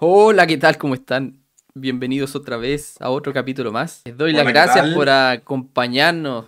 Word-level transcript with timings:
Hola, 0.00 0.46
¿qué 0.46 0.56
tal? 0.56 0.78
¿Cómo 0.78 0.94
están? 0.94 1.42
Bienvenidos 1.74 2.34
otra 2.36 2.56
vez 2.56 2.96
a 3.00 3.10
otro 3.10 3.32
capítulo 3.32 3.72
más. 3.72 4.02
Les 4.04 4.16
doy 4.16 4.32
las 4.32 4.42
Hola, 4.42 4.52
¿qué 4.52 4.52
gracias 4.52 4.94
por 4.94 5.08
acompañarnos 5.08 6.46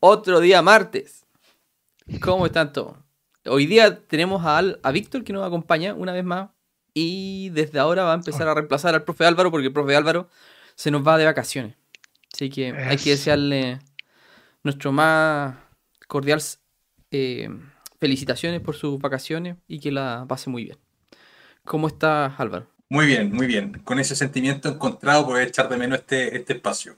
otro 0.00 0.40
día 0.40 0.62
martes. 0.62 1.24
¿Cómo 2.20 2.46
están 2.46 2.72
todos? 2.72 2.96
Hoy 3.46 3.66
día 3.66 4.00
tenemos 4.06 4.44
a, 4.44 4.58
Al- 4.58 4.80
a 4.82 4.90
Víctor 4.90 5.24
que 5.24 5.32
nos 5.32 5.46
acompaña 5.46 5.94
una 5.94 6.12
vez 6.12 6.24
más 6.24 6.50
y 6.94 7.50
desde 7.50 7.78
ahora 7.78 8.04
va 8.04 8.12
a 8.12 8.16
empezar 8.16 8.48
a 8.48 8.54
reemplazar 8.54 8.94
al 8.94 9.04
profe 9.04 9.24
Álvaro 9.24 9.50
porque 9.50 9.68
el 9.68 9.72
profe 9.72 9.94
Álvaro 9.96 10.28
se 10.74 10.90
nos 10.90 11.06
va 11.06 11.18
de 11.18 11.24
vacaciones. 11.24 11.76
Así 12.32 12.50
que 12.50 12.72
hay 12.72 12.96
que 12.96 13.10
desearle 13.10 13.78
nuestro 14.62 14.92
más 14.92 15.56
cordial 16.08 16.42
eh, 17.10 17.48
felicitaciones 18.00 18.60
por 18.60 18.74
sus 18.76 18.98
vacaciones 18.98 19.56
y 19.66 19.80
que 19.80 19.92
la 19.92 20.24
pase 20.28 20.50
muy 20.50 20.64
bien. 20.64 20.78
¿Cómo 21.64 21.86
estás, 21.88 22.38
Álvaro? 22.38 22.66
Muy 22.90 23.06
bien, 23.06 23.32
muy 23.32 23.46
bien. 23.46 23.80
Con 23.84 23.98
ese 23.98 24.16
sentimiento 24.16 24.68
encontrado 24.68 25.26
por 25.26 25.40
echar 25.40 25.68
de 25.68 25.76
menos 25.76 25.98
este, 26.00 26.36
este 26.36 26.54
espacio. 26.54 26.96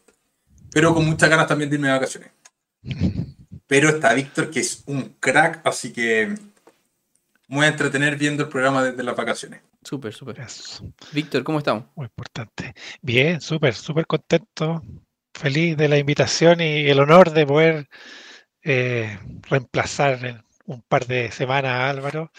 Pero 0.73 0.95
con 0.95 1.05
muchas 1.05 1.29
ganas 1.29 1.49
también 1.49 1.69
de 1.69 1.77
irme 1.77 1.89
de 1.89 1.95
vacaciones. 1.95 2.31
Pero 3.67 3.89
está 3.89 4.15
Víctor, 4.15 4.51
que 4.51 4.61
es 4.61 4.85
un 4.87 5.17
crack, 5.19 5.67
así 5.67 5.93
que 5.93 6.35
voy 7.49 7.67
a 7.67 7.69
entretener 7.69 8.17
viendo 8.17 8.45
el 8.45 8.49
programa 8.49 8.85
desde 8.85 9.03
las 9.03 9.17
vacaciones. 9.17 9.61
Súper, 9.83 10.13
súper. 10.13 10.47
Víctor, 11.13 11.43
¿cómo 11.43 11.59
estamos? 11.59 11.85
muy 11.97 12.07
importante. 12.07 12.75
Bien, 13.01 13.41
súper, 13.41 13.75
súper 13.75 14.07
contento, 14.07 14.83
feliz 15.35 15.77
de 15.77 15.89
la 15.89 15.99
invitación 15.99 16.61
y 16.61 16.89
el 16.89 17.01
honor 17.01 17.33
de 17.33 17.47
poder 17.47 17.89
eh, 18.63 19.19
reemplazar 19.49 20.25
en 20.25 20.45
un 20.67 20.83
par 20.83 21.07
de 21.07 21.33
semanas 21.33 21.73
a 21.73 21.91
Álvaro 21.91 22.31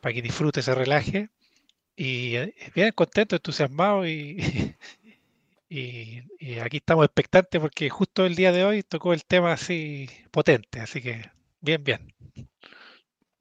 para 0.00 0.14
que 0.14 0.22
disfrute, 0.22 0.62
se 0.62 0.74
relaje. 0.74 1.28
Y 2.02 2.36
eh, 2.36 2.54
bien 2.74 2.92
contento, 2.94 3.36
entusiasmado 3.36 4.06
y, 4.06 4.74
y, 5.68 6.22
y 6.38 6.58
aquí 6.58 6.78
estamos 6.78 7.04
expectantes 7.04 7.60
porque 7.60 7.90
justo 7.90 8.26
el 8.26 8.36
día 8.36 8.52
de 8.52 8.64
hoy 8.64 8.82
tocó 8.82 9.12
el 9.12 9.24
tema 9.24 9.52
así 9.52 10.08
potente, 10.30 10.80
así 10.80 11.02
que 11.02 11.30
bien, 11.60 11.84
bien. 11.84 12.14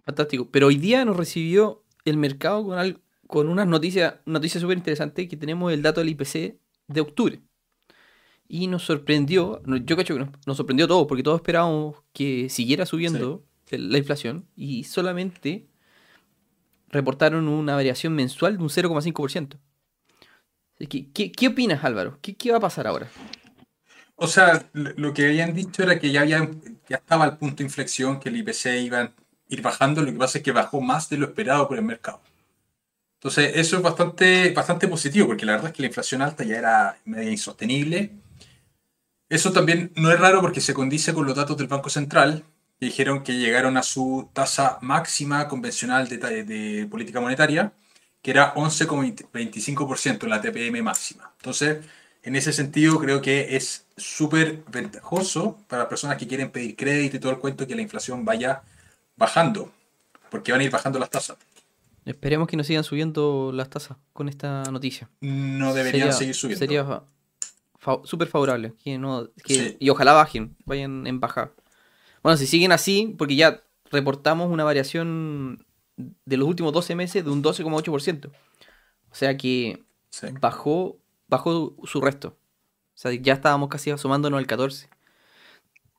Fantástico. 0.06 0.50
Pero 0.52 0.68
hoy 0.68 0.78
día 0.78 1.06
nos 1.06 1.18
recibió 1.18 1.84
el 2.06 2.18
mercado 2.18 2.64
con, 2.66 2.78
al- 2.80 3.02
con 3.28 3.48
unas 3.50 3.68
noticias 3.68 4.16
noticias 4.26 4.62
súper 4.62 4.78
interesantes 4.78 5.28
que 5.30 5.38
tenemos 5.38 5.72
el 5.72 5.82
dato 5.82 6.02
del 6.02 6.10
IPC 6.10 6.60
de 6.88 7.02
octubre. 7.02 7.42
Y 8.48 8.68
nos 8.68 8.84
sorprendió, 8.84 9.62
yo 9.86 9.96
cacho 9.96 10.16
que 10.16 10.22
nos, 10.22 10.30
nos 10.48 10.58
sorprendió 10.58 10.86
a 10.86 10.88
todos, 10.88 11.08
porque 11.08 11.22
todos 11.24 11.38
esperábamos 11.40 11.98
que 12.14 12.50
siguiera 12.50 12.86
subiendo 12.86 13.46
la 13.70 13.98
inflación 14.00 14.48
y 14.56 14.86
solamente 14.86 15.69
reportaron 16.90 17.48
una 17.48 17.76
variación 17.76 18.14
mensual 18.14 18.58
de 18.58 18.64
un 18.64 18.70
0,5%. 18.70 19.58
Así 20.76 20.88
que, 20.88 21.12
¿Qué, 21.12 21.32
qué 21.32 21.48
opinas, 21.48 21.84
Álvaro? 21.84 22.20
¿Qué, 22.22 22.36
qué 22.36 22.52
va 22.52 22.58
a 22.58 22.62
pasar 22.62 22.88
ahora? 22.88 23.08
O 24.16 24.28
sea, 24.28 24.70
lo 24.74 25.14
que 25.14 25.26
habían 25.28 25.54
dicho 25.54 25.82
era 25.82 25.98
que 25.98 26.12
ya, 26.12 26.22
había, 26.22 26.50
ya 26.90 26.98
estaba 26.98 27.24
al 27.24 27.38
punto 27.38 27.58
de 27.58 27.64
inflexión, 27.64 28.20
que 28.20 28.30
el 28.30 28.38
IPC 28.38 28.66
iba 28.84 29.00
a 29.00 29.14
ir 29.48 29.62
bajando. 29.62 30.02
Lo 30.02 30.12
que 30.12 30.18
pasa 30.18 30.38
es 30.40 30.44
que 30.44 30.52
bajó 30.52 30.82
más 30.82 31.10
de 31.10 31.18
lo 31.18 31.28
esperado 31.28 31.68
por 31.68 31.78
el 31.78 31.86
mercado. 31.86 32.22
Entonces, 33.16 33.54
eso 33.56 33.78
es 33.78 33.82
bastante, 33.82 34.52
bastante 34.52 34.88
positivo, 34.88 35.28
porque 35.28 35.46
la 35.46 35.54
verdad 35.54 35.68
es 35.70 35.74
que 35.74 35.82
la 35.82 35.88
inflación 35.88 36.22
alta 36.22 36.44
ya 36.44 36.58
era 36.58 36.98
media 37.06 37.32
insostenible. 37.32 38.12
Eso 39.30 39.52
también 39.52 39.92
no 39.96 40.12
es 40.12 40.20
raro 40.20 40.42
porque 40.42 40.62
se 40.62 40.74
condice 40.74 41.14
con 41.14 41.26
los 41.26 41.36
datos 41.36 41.56
del 41.58 41.68
Banco 41.68 41.90
Central, 41.90 42.44
dijeron 42.80 43.24
que 43.24 43.34
llegaron 43.38 43.78
a 43.78 43.84
su 43.84 44.30
tasa 44.34 44.78
máxima 44.82 45.48
convencional 45.48 46.08
de, 46.08 46.88
política 46.90 47.20
monetaria, 47.20 47.74
que 48.22 48.32
era 48.32 48.54
11,25% 48.56 50.28
la 50.28 50.42
TPM 50.42 50.82
máxima. 50.84 51.32
Entonces, 51.38 51.86
en 52.24 52.36
ese 52.36 52.52
sentido, 52.54 53.00
creo 53.00 53.22
que 53.22 53.56
es 53.56 53.86
súper 53.98 54.64
ventajoso 54.72 55.58
para 55.68 55.84
las 55.84 55.90
personas 55.90 56.18
que 56.18 56.28
quieren 56.28 56.52
pedir 56.52 56.76
crédito 56.76 57.18
y 57.18 57.20
todo 57.20 57.32
el 57.32 57.40
cuento 57.40 57.66
que 57.68 57.76
la 57.76 57.82
inflación 57.82 58.26
vaya 58.26 58.62
bajando, 59.16 59.72
porque 60.30 60.52
van 60.52 60.62
a 60.62 60.64
ir 60.64 60.72
bajando 60.72 61.00
las 61.00 61.10
tasas. 61.10 61.38
Esperemos 62.06 62.48
que 62.48 62.58
nos 62.58 62.66
sigan 62.68 62.84
subiendo 62.84 63.52
las 63.54 63.70
tasas 63.70 63.98
con 64.14 64.30
esta 64.30 64.64
noticia. 64.72 65.10
No 65.22 65.74
deberían 65.74 66.08
Sería- 66.08 66.18
seguir 66.18 66.36
subiendo. 66.36 66.60
Sería 66.60 67.04
fa- 67.78 68.00
súper 68.04 68.28
favorable. 68.28 68.74
Que 68.84 68.98
no, 68.98 69.30
que- 69.44 69.54
Sí. 69.54 69.78
Y 69.80 69.90
ojalá 69.90 70.14
bajen, 70.14 70.56
vayan 70.66 71.06
en 71.08 71.20
baja. 71.20 71.52
Bueno, 72.24 72.38
si 72.38 72.48
siguen 72.48 72.72
así, 72.72 73.16
porque 73.18 73.36
ya 73.36 73.64
reportamos 73.92 74.50
una 74.52 74.64
variación 74.64 75.66
de 75.98 76.38
los 76.38 76.48
últimos 76.48 76.74
12 76.74 76.96
meses 76.96 77.24
de 77.24 77.32
un 77.32 77.42
12,8%. 77.44 78.28
O 79.12 79.16
sea 79.16 79.36
que 79.38 79.84
Sí. 80.12 80.28
bajó, 80.40 80.98
bajó 81.28 81.76
su 81.86 82.02
resto. 82.02 82.30
O 82.30 83.02
sea, 83.02 83.14
ya 83.14 83.34
estábamos 83.34 83.70
casi 83.70 83.92
asomándonos 83.92 84.38
al 84.38 84.48
14. 84.48 84.90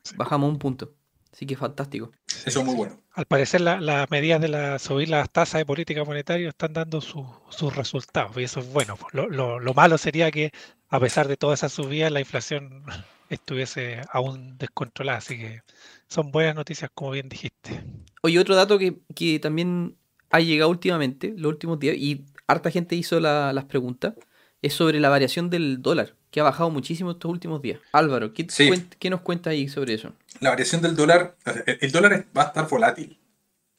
Sí. 0.02 0.14
Bajamos 0.16 0.50
un 0.50 0.58
punto. 0.58 0.92
Así 1.32 1.46
que 1.46 1.56
fantástico. 1.56 2.10
Eso 2.44 2.60
es 2.60 2.66
muy 2.66 2.74
bueno. 2.74 3.00
Al 3.12 3.24
parecer 3.26 3.60
la- 3.60 3.80
las 3.80 4.10
medidas 4.10 4.40
de 4.40 4.48
la, 4.48 4.78
subir 4.80 5.08
las 5.08 5.30
tasas 5.30 5.60
de 5.60 5.66
política 5.66 6.04
monetaria 6.04 6.48
están 6.48 6.72
dando 6.72 7.00
su- 7.00 7.26
sus 7.50 7.74
resultados 7.76 8.36
y 8.36 8.42
eso 8.42 8.60
es 8.60 8.72
bueno. 8.72 8.98
Lo, 9.12 9.28
lo- 9.28 9.60
lo 9.60 9.74
malo 9.74 9.96
sería 9.98 10.30
que 10.32 10.50
a 10.88 10.98
pesar 10.98 11.28
de 11.28 11.36
todas 11.36 11.60
esas 11.60 11.72
subidas 11.72 12.10
la 12.10 12.20
inflación 12.20 12.82
estuviese 13.30 14.00
aún 14.12 14.58
descontrolada, 14.58 15.18
así 15.18 15.38
que 15.38 15.60
son 16.08 16.30
buenas 16.30 16.54
noticias 16.54 16.90
como 16.94 17.12
bien 17.12 17.28
dijiste. 17.28 17.82
Oye, 18.22 18.38
otro 18.38 18.54
dato 18.54 18.78
que, 18.78 18.98
que 19.14 19.38
también 19.38 19.96
ha 20.30 20.40
llegado 20.40 20.70
últimamente, 20.70 21.32
los 21.36 21.50
últimos 21.52 21.78
días, 21.78 21.96
y 21.96 22.26
harta 22.46 22.70
gente 22.70 22.96
hizo 22.96 23.18
la- 23.20 23.52
las 23.52 23.64
preguntas, 23.64 24.14
es 24.62 24.74
sobre 24.74 25.00
la 25.00 25.08
variación 25.08 25.48
del 25.48 25.80
dólar, 25.80 26.14
que 26.30 26.40
ha 26.40 26.44
bajado 26.44 26.68
muchísimo 26.70 27.12
estos 27.12 27.30
últimos 27.30 27.62
días. 27.62 27.80
Álvaro, 27.92 28.34
¿qué, 28.34 28.46
Sí. 28.50 28.68
cuen- 28.68 28.88
qué 28.98 29.08
nos 29.10 29.22
cuenta 29.22 29.50
ahí 29.50 29.68
sobre 29.68 29.94
eso? 29.94 30.12
La 30.40 30.50
variación 30.50 30.82
del 30.82 30.94
dólar, 30.96 31.36
el, 31.80 31.90
dólar 31.92 32.26
va 32.36 32.42
a 32.42 32.46
estar 32.46 32.68
volátil. 32.68 33.18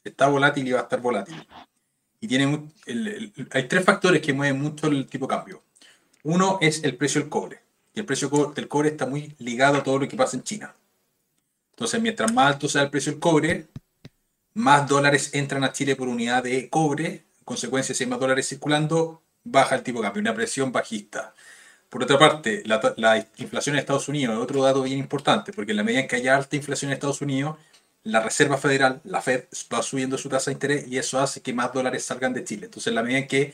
Está 0.03 0.27
volátil 0.27 0.67
y 0.67 0.71
va 0.71 0.79
a 0.79 0.83
estar 0.83 0.99
volátil. 0.99 1.35
Y 2.19 2.27
tiene 2.27 2.47
mu- 2.47 2.67
el- 2.87 3.07
el- 3.07 3.47
hay 3.51 3.67
tres 3.67 3.83
factores 3.85 4.21
que 4.21 4.33
mueven 4.33 4.59
mucho 4.59 4.87
el 4.87 5.05
tipo 5.07 5.27
de 5.27 5.35
cambio. 5.35 5.63
Uno 6.23 6.57
es 6.61 6.83
el 6.83 6.95
precio 6.97 7.21
del 7.21 7.29
cobre. 7.29 7.61
Y 7.93 7.99
el 7.99 8.05
precio 8.05 8.29
del 8.55 8.67
cobre 8.67 8.89
está 8.89 9.05
muy 9.05 9.35
ligado 9.39 9.77
a 9.77 9.83
todo 9.83 9.99
lo 9.99 10.07
que 10.07 10.15
pasa 10.15 10.37
en 10.37 10.43
China. 10.43 10.73
Entonces, 11.71 12.01
mientras 12.01 12.31
más 12.31 12.53
alto 12.53 12.69
sea 12.69 12.83
el 12.83 12.89
precio 12.89 13.11
del 13.11 13.19
cobre, 13.19 13.67
más 14.53 14.87
dólares 14.87 15.31
entran 15.33 15.63
a 15.63 15.71
Chile 15.71 15.95
por 15.95 16.07
unidad 16.07 16.43
de 16.43 16.69
cobre. 16.69 17.07
En 17.07 17.45
consecuencia, 17.45 17.95
si 17.95 18.03
hay 18.03 18.09
más 18.09 18.19
dólares 18.19 18.47
circulando, 18.47 19.21
baja 19.43 19.75
el 19.75 19.83
tipo 19.83 19.99
de 19.99 20.03
cambio, 20.03 20.21
una 20.21 20.35
presión 20.35 20.71
bajista. 20.71 21.33
Por 21.89 22.03
otra 22.03 22.17
parte, 22.17 22.63
la, 22.65 22.93
la 22.97 23.27
inflación 23.37 23.75
en 23.75 23.79
Estados 23.79 24.07
Unidos 24.07 24.35
es 24.35 24.41
otro 24.41 24.63
dato 24.63 24.83
bien 24.83 24.99
importante, 24.99 25.51
porque 25.51 25.71
en 25.71 25.77
la 25.77 25.83
medida 25.83 26.01
en 26.01 26.07
que 26.07 26.15
haya 26.17 26.37
alta 26.37 26.55
inflación 26.55 26.91
en 26.91 26.93
Estados 26.93 27.21
Unidos, 27.21 27.57
la 28.03 28.21
Reserva 28.21 28.57
Federal, 28.57 29.01
la 29.03 29.21
Fed, 29.21 29.45
va 29.73 29.83
subiendo 29.83 30.17
su 30.17 30.29
tasa 30.29 30.51
de 30.51 30.53
interés 30.53 30.87
y 30.87 30.97
eso 30.97 31.19
hace 31.19 31.41
que 31.41 31.53
más 31.53 31.73
dólares 31.73 32.05
salgan 32.05 32.33
de 32.33 32.43
Chile. 32.43 32.65
Entonces, 32.65 32.87
en 32.87 32.95
la 32.95 33.03
medida 33.03 33.19
en 33.19 33.27
que 33.27 33.53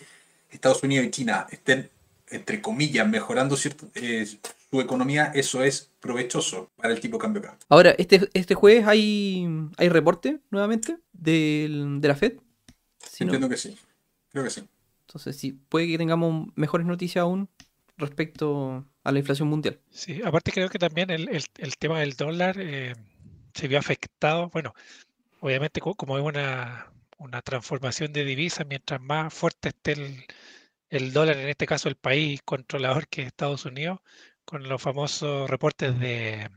Estados 0.51 0.83
Unidos 0.83 1.05
y 1.05 1.11
China 1.11 1.47
estén, 1.51 1.89
entre 2.29 2.61
comillas, 2.61 3.07
mejorando 3.07 3.55
cierto- 3.55 3.89
eh, 3.95 4.25
su 4.69 4.81
economía, 4.81 5.31
eso 5.33 5.63
es 5.63 5.91
provechoso 5.99 6.69
para 6.75 6.93
el 6.93 6.99
tipo 6.99 7.17
de 7.17 7.21
cambio 7.21 7.41
acá. 7.41 7.57
Ahora, 7.69 7.91
este, 7.97 8.29
este 8.33 8.53
jueves 8.55 8.85
hay, 8.85 9.47
hay 9.77 9.89
reporte 9.89 10.39
nuevamente 10.49 10.97
del- 11.13 12.01
de 12.01 12.07
la 12.07 12.15
Fed. 12.15 12.33
Si 13.09 13.23
no- 13.23 13.31
Entiendo 13.31 13.49
que 13.49 13.57
sí. 13.57 13.77
Creo 14.31 14.43
que 14.43 14.49
sí. 14.49 14.63
entonces, 15.07 15.37
sí, 15.37 15.53
puede 15.69 15.87
que 15.87 15.97
tengamos 15.97 16.49
mejores 16.55 16.85
noticias 16.85 17.23
aún 17.23 17.47
respecto 17.97 18.85
a 19.03 19.11
la 19.11 19.19
inflación 19.19 19.47
mundial. 19.47 19.79
Sí, 19.89 20.21
aparte 20.23 20.51
creo 20.51 20.69
que 20.69 20.77
también 20.79 21.09
el, 21.09 21.29
el- 21.29 21.45
el 21.57 21.77
tema 21.77 21.99
del 22.01 22.13
dólar 22.13 22.57
eh, 22.59 22.93
se 23.53 23.67
vio 23.69 23.79
afectado, 23.79 24.49
bueno, 24.49 24.73
obviamente 25.39 25.79
co- 25.79 25.95
como 25.95 26.17
es 26.17 26.23
una, 26.25 26.91
una 27.17 27.41
transformación 27.41 28.11
de 28.13 28.25
divisas, 28.25 28.67
mientras 28.67 29.01
más 29.01 29.33
fuerte 29.33 29.69
esté 29.69 29.93
el, 29.93 30.23
el 30.89 31.13
dólar, 31.13 31.37
en 31.37 31.49
este 31.49 31.65
caso 31.65 31.89
el 31.89 31.95
país 31.95 32.41
controlador 32.45 33.07
que 33.07 33.21
es 33.21 33.27
Estados 33.27 33.65
Unidos, 33.65 33.99
con 34.45 34.67
los 34.69 34.81
famosos 34.81 35.49
reportes 35.49 35.99
de, 35.99 36.49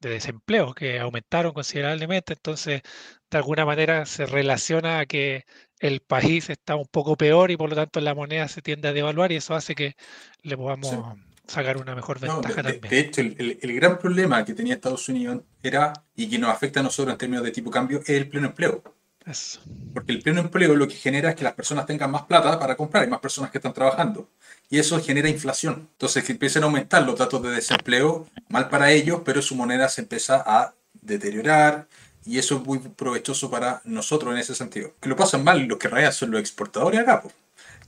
de 0.00 0.10
desempleo 0.10 0.74
que 0.74 0.98
aumentaron 1.00 1.52
considerablemente, 1.52 2.34
entonces 2.34 2.82
de 3.30 3.38
alguna 3.38 3.64
manera 3.64 4.06
se 4.06 4.26
relaciona 4.26 5.00
a 5.00 5.06
que 5.06 5.44
el 5.80 6.00
país 6.00 6.50
está 6.50 6.76
un 6.76 6.86
poco 6.86 7.16
peor 7.16 7.50
y 7.50 7.56
por 7.56 7.70
lo 7.70 7.76
tanto 7.76 8.00
la 8.00 8.14
moneda 8.14 8.48
se 8.48 8.62
tiende 8.62 8.88
a 8.88 8.92
devaluar 8.92 9.32
y 9.32 9.36
eso 9.36 9.54
hace 9.54 9.74
que 9.74 9.94
le 10.42 10.56
podamos 10.56 11.04
sacar 11.46 11.76
una 11.78 11.94
mejor 11.94 12.20
No, 12.20 12.34
de, 12.34 12.42
ventaja 12.42 12.62
también. 12.62 12.90
de 12.90 12.98
hecho, 13.00 13.20
el, 13.22 13.36
el- 13.38 13.58
el 13.62 13.74
gran 13.74 13.98
problema 13.98 14.44
que 14.44 14.54
tenía 14.54 14.74
Estados 14.74 15.08
Unidos 15.08 15.42
era, 15.62 15.92
y 16.14 16.28
que 16.28 16.38
nos 16.38 16.50
afecta 16.50 16.80
a 16.80 16.82
nosotros 16.82 17.12
en 17.14 17.18
términos 17.18 17.44
de 17.44 17.50
tipo 17.52 17.70
cambio, 17.70 18.00
es 18.00 18.10
el 18.10 18.28
pleno 18.28 18.48
empleo. 18.48 18.82
Eso. 19.28 19.60
Porque 19.92 20.12
el 20.12 20.22
pleno 20.22 20.40
empleo 20.40 20.74
lo 20.74 20.88
que 20.88 20.94
genera 20.94 21.30
es 21.30 21.36
que 21.36 21.44
las 21.44 21.52
personas 21.52 21.84
tengan 21.84 22.10
más 22.10 22.22
plata 22.22 22.58
para 22.58 22.76
comprar, 22.76 23.04
hay 23.04 23.10
más 23.10 23.20
personas 23.20 23.50
que 23.50 23.58
están 23.58 23.74
trabajando. 23.74 24.28
Y 24.70 24.78
eso 24.78 24.98
genera 25.02 25.28
inflación. 25.28 25.88
Entonces, 25.92 26.24
que 26.24 26.32
empiecen 26.32 26.62
a 26.62 26.66
aumentar 26.66 27.02
los 27.02 27.18
datos 27.18 27.42
de 27.42 27.50
desempleo, 27.50 28.26
mal 28.48 28.70
para 28.70 28.90
ellos, 28.90 29.20
pero 29.24 29.42
su 29.42 29.54
moneda 29.54 29.88
se 29.88 30.00
empieza 30.00 30.42
a 30.46 30.72
deteriorar. 31.02 31.86
Y 32.24 32.38
eso 32.38 32.56
es 32.56 32.64
muy 32.64 32.78
provechoso 32.78 33.50
para 33.50 33.82
nosotros 33.84 34.32
en 34.32 34.38
ese 34.38 34.54
sentido. 34.54 34.94
Que 35.00 35.08
lo 35.10 35.16
pasan 35.16 35.44
mal 35.44 35.60
los 35.60 35.78
que 35.78 35.88
realidad 35.88 36.12
son 36.12 36.30
los 36.30 36.40
exportadores 36.40 37.00
acá. 37.00 37.22
po. 37.22 37.30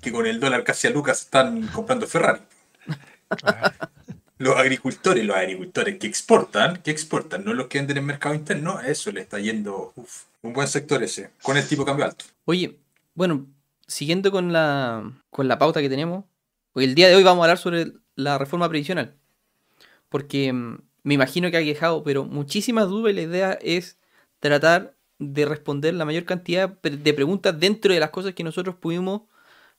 que 0.03 0.13
con 0.13 0.27
el 0.27 0.41
dólar 0.41 0.65
casi 0.65 0.89
a 0.89 0.91
lucas 0.91 1.23
están 1.23 1.67
comprando 1.69 2.07
Ferrari. 2.07 2.41
Los 4.41 4.57
agricultores, 4.57 5.23
los 5.27 5.37
agricultores 5.37 5.99
que 5.99 6.07
exportan, 6.07 6.79
que 6.79 6.91
exportan, 6.91 7.45
no 7.45 7.53
los 7.53 7.67
que 7.67 7.77
venden 7.77 7.99
en 7.99 8.07
mercado 8.07 8.35
interno, 8.35 8.81
eso 8.81 9.13
le 9.13 9.21
está 9.21 9.39
yendo 9.39 9.93
uf, 9.97 10.23
un 10.41 10.55
buen 10.55 10.67
sector 10.67 11.03
ese, 11.03 11.29
con 11.43 11.59
el 11.59 11.69
tipo 11.69 11.83
de 11.83 11.87
cambio 11.87 12.07
alto. 12.07 12.25
Oye, 12.47 12.79
bueno, 13.13 13.47
siguiendo 13.87 14.31
con 14.31 14.51
la, 14.51 15.13
con 15.29 15.47
la 15.47 15.59
pauta 15.59 15.83
que 15.83 15.91
tenemos, 15.91 16.25
hoy 16.73 16.85
el 16.85 16.95
día 16.95 17.09
de 17.09 17.17
hoy 17.17 17.23
vamos 17.23 17.43
a 17.43 17.45
hablar 17.45 17.59
sobre 17.59 17.93
la 18.15 18.39
reforma 18.39 18.67
previsional. 18.71 19.15
Porque 20.09 20.51
mm, 20.51 20.79
me 21.03 21.13
imagino 21.13 21.51
que 21.51 21.59
ha 21.59 21.63
quejado, 21.63 22.03
pero 22.03 22.25
muchísimas 22.25 22.89
dudas 22.89 23.13
y 23.13 23.17
la 23.17 23.23
idea 23.23 23.59
es 23.61 23.99
tratar 24.39 24.97
de 25.19 25.45
responder 25.45 25.93
la 25.93 26.07
mayor 26.07 26.25
cantidad 26.25 26.81
de 26.81 27.13
preguntas 27.13 27.61
dentro 27.61 27.93
de 27.93 28.01
las 28.01 28.09
cosas 28.09 28.33
que 28.33 28.43
nosotros 28.43 28.75
pudimos 28.77 29.21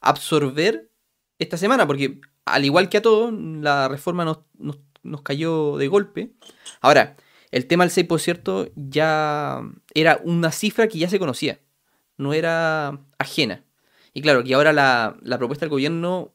absorber 0.01 0.91
esta 1.39 1.57
semana, 1.57 1.87
porque 1.87 2.21
al 2.45 2.65
igual 2.65 2.89
que 2.89 2.97
a 2.97 3.01
todos, 3.01 3.33
la 3.33 3.87
reforma 3.87 4.25
nos, 4.25 4.39
nos- 4.57 4.79
nos 5.03 5.21
cayó 5.21 5.77
de 5.77 5.87
golpe. 5.87 6.31
Ahora, 6.81 7.15
el 7.51 7.65
tema 7.67 7.83
del 7.85 7.91
6% 7.91 8.71
ya 8.75 9.61
era 9.93 10.21
una 10.23 10.51
cifra 10.51 10.87
que 10.87 10.99
ya 10.99 11.09
se 11.09 11.19
conocía, 11.19 11.59
no 12.17 12.33
era 12.33 12.99
ajena. 13.17 13.63
Y 14.13 14.21
claro, 14.21 14.43
que 14.43 14.53
ahora 14.53 14.73
la, 14.73 15.17
la 15.21 15.37
propuesta 15.37 15.65
del 15.65 15.71
gobierno 15.71 16.33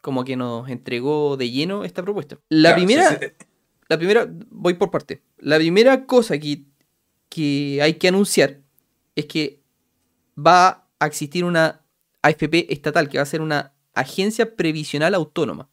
como 0.00 0.24
que 0.24 0.36
nos 0.36 0.68
entregó 0.68 1.36
de 1.36 1.50
lleno 1.50 1.84
esta 1.84 2.02
propuesta. 2.02 2.38
La 2.48 2.70
Claro, 2.70 2.76
primera 2.76 3.10
se- 3.18 3.36
la 3.88 3.98
primera, 3.98 4.26
voy 4.50 4.74
por 4.74 4.90
parte. 4.90 5.22
La 5.38 5.56
primera 5.58 6.06
cosa 6.06 6.38
que, 6.38 6.64
que 7.28 7.80
hay 7.82 7.94
que 7.94 8.08
anunciar 8.08 8.58
es 9.14 9.26
que 9.26 9.60
va 10.38 10.88
a 10.98 11.06
existir 11.06 11.44
una 11.44 11.82
AFP 12.22 12.72
estatal, 12.72 13.08
que 13.08 13.18
va 13.18 13.22
a 13.22 13.26
ser 13.26 13.40
una 13.40 13.72
agencia 13.96 14.54
previsional 14.56 15.14
autónoma. 15.14 15.68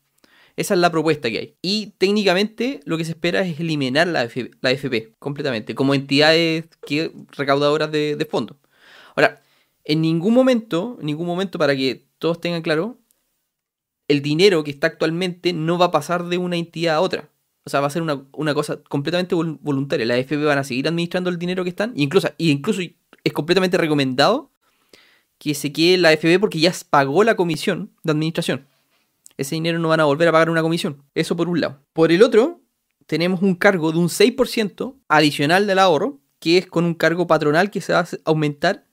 Esa 0.56 0.76
es 0.76 0.80
la 0.80 0.92
propuesta 0.92 1.30
que 1.30 1.40
hay. 1.40 1.56
Y 1.62 1.94
técnicamente 1.98 2.80
lo 2.86 2.98
que 2.98 3.06
se 3.06 3.12
espera 3.12 3.42
es 3.42 3.60
eliminar 3.60 4.08
la, 4.08 4.22
AFP, 4.22 4.52
la 4.62 4.70
AFP 4.70 5.14
completamente, 5.20 5.74
como 5.74 5.96
entidades 5.96 6.66
que, 6.86 7.12
recaudadoras 7.32 7.92
de, 7.92 8.28
fondos. 8.30 8.58
Ahora, 9.16 9.42
en 9.84 10.02
ningún 10.02 10.34
momento, 10.34 10.98
en 11.00 11.08
ningún 11.08 11.26
momento, 11.26 11.58
para 11.58 11.76
que 11.76 12.06
todos 12.20 12.40
tengan 12.40 12.62
claro, 12.62 13.00
el 14.08 14.22
dinero 14.22 14.64
que 14.64 14.72
está 14.72 14.88
actualmente 14.88 15.54
no 15.54 15.78
va 15.78 15.88
a 15.88 15.92
pasar 15.92 16.26
de 16.26 16.38
una 16.38 16.56
entidad 16.58 16.96
a 16.96 17.02
otra. 17.02 17.30
O 17.66 17.70
sea, 17.70 17.80
va 17.80 17.88
a 17.88 17.90
ser 17.90 18.02
una, 18.02 18.26
una 18.34 18.54
cosa 18.54 18.84
completamente 18.84 19.36
vol- 19.36 19.58
voluntaria. 19.62 20.06
Las 20.06 20.20
AFP 20.20 20.44
van 20.44 20.60
a 20.60 20.64
seguir 20.64 20.88
administrando 20.88 21.30
el 21.30 21.40
dinero 21.40 21.64
que 21.64 21.70
están. 21.70 21.94
Incluso, 21.96 22.30
y 22.38 22.52
incluso 22.52 22.82
es 22.82 23.34
completamente 23.34 23.78
recomendado 23.78 24.52
que 25.44 25.54
se 25.56 25.74
quede 25.74 25.98
la 25.98 26.10
AFP 26.10 26.40
porque 26.40 26.58
ya 26.58 26.72
pagó 26.90 27.26
la 27.26 27.36
comisión 27.36 27.92
de 28.04 28.14
administración. 28.14 28.66
Ese 29.36 29.56
dinero 29.56 29.78
no 29.78 29.90
van 29.90 30.00
a 30.00 30.06
volver 30.06 30.30
a 30.30 30.32
pagar 30.32 30.50
una 30.50 30.62
comisión. 30.62 31.04
Eso 31.16 31.36
por 31.36 31.50
un 31.50 31.60
lado. 31.60 31.82
Por 31.92 32.14
el 32.14 32.24
otro, 32.24 32.62
tenemos 33.08 33.42
un 33.42 33.56
cargo 33.56 33.92
de 33.92 33.98
un 33.98 34.08
6% 34.08 34.96
adicional 35.10 35.68
del 35.68 35.80
ahorro, 35.80 36.22
que 36.40 36.60
es 36.60 36.68
con 36.68 36.86
un 36.86 36.94
cargo 36.94 37.28
patronal 37.28 37.72
que 37.72 37.82
se 37.82 37.92
va 37.92 38.00
a 38.00 38.08
aumentar 38.24 38.86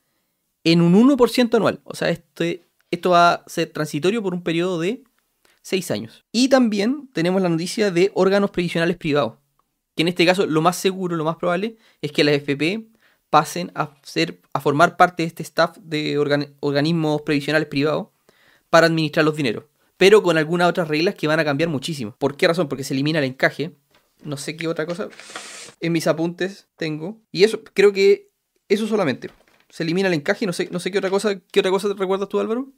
en 0.64 0.80
un 0.80 0.92
1% 0.94 1.54
anual. 1.54 1.82
O 1.84 1.94
sea, 1.94 2.10
este, 2.10 2.64
esto 2.90 3.10
va 3.10 3.34
a 3.34 3.44
ser 3.46 3.70
transitorio 3.70 4.20
por 4.20 4.34
un 4.34 4.42
periodo 4.42 4.80
de 4.80 5.04
6 5.62 5.88
años. 5.92 6.24
Y 6.32 6.48
también 6.48 7.10
tenemos 7.12 7.40
la 7.42 7.48
noticia 7.48 7.92
de 7.92 8.10
órganos 8.14 8.50
previsionales 8.50 8.96
privados. 8.96 9.34
Que 9.94 10.02
en 10.02 10.08
este 10.08 10.26
caso 10.26 10.46
lo 10.46 10.62
más 10.62 10.74
seguro, 10.74 11.14
lo 11.14 11.24
más 11.24 11.36
probable 11.36 11.76
es 12.02 12.10
que 12.10 12.24
las 12.24 12.34
FP 12.34 12.89
pasen 13.30 13.70
a, 13.74 13.94
ser, 14.02 14.40
a 14.52 14.60
formar 14.60 14.96
parte 14.96 15.22
de 15.22 15.28
este 15.28 15.42
staff 15.42 15.76
de 15.78 16.18
organ- 16.18 16.54
organismos 16.60 17.22
previsionales 17.22 17.68
privados 17.68 18.08
para 18.68 18.86
administrar 18.86 19.24
los 19.24 19.36
dineros. 19.36 19.64
Pero 19.96 20.22
con 20.22 20.36
algunas 20.38 20.68
otras 20.68 20.88
reglas 20.88 21.14
que 21.14 21.26
van 21.26 21.40
a 21.40 21.44
cambiar 21.44 21.68
muchísimo. 21.70 22.14
¿Por 22.18 22.36
qué 22.36 22.48
razón? 22.48 22.68
Porque 22.68 22.84
se 22.84 22.94
elimina 22.94 23.18
el 23.18 23.24
encaje. 23.26 23.72
No 24.22 24.36
sé 24.36 24.56
qué 24.56 24.66
otra 24.66 24.86
cosa. 24.86 25.08
En 25.80 25.92
mis 25.92 26.06
apuntes 26.06 26.68
tengo. 26.76 27.20
Y 27.32 27.44
eso, 27.44 27.62
creo 27.74 27.92
que 27.92 28.30
eso 28.68 28.86
solamente. 28.86 29.30
Se 29.68 29.82
elimina 29.82 30.08
el 30.08 30.14
encaje. 30.14 30.46
No 30.46 30.52
sé, 30.52 30.68
no 30.72 30.80
sé 30.80 30.90
qué 30.90 30.98
otra 30.98 31.10
cosa. 31.10 31.38
¿Qué 31.52 31.60
otra 31.60 31.70
cosa 31.70 31.88
te 31.88 31.94
recuerdas 31.94 32.28
tú, 32.28 32.40
Álvaro? 32.40 32.68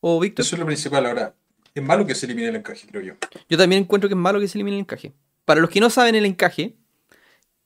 ¿O 0.00 0.18
Víctor? 0.20 0.44
Eso 0.44 0.56
es 0.56 0.60
lo 0.60 0.66
principal 0.66 1.06
ahora. 1.06 1.34
Es 1.74 1.82
malo 1.82 2.06
que 2.06 2.14
se 2.14 2.26
elimine 2.26 2.48
el 2.48 2.56
encaje, 2.56 2.86
creo 2.86 3.02
yo. 3.02 3.14
Yo 3.48 3.58
también 3.58 3.82
encuentro 3.82 4.08
que 4.08 4.14
es 4.14 4.20
malo 4.20 4.40
que 4.40 4.48
se 4.48 4.56
elimine 4.56 4.76
el 4.76 4.82
encaje. 4.82 5.12
Para 5.44 5.60
los 5.60 5.68
que 5.70 5.80
no 5.80 5.90
saben 5.90 6.14
el 6.14 6.24
encaje, 6.24 6.76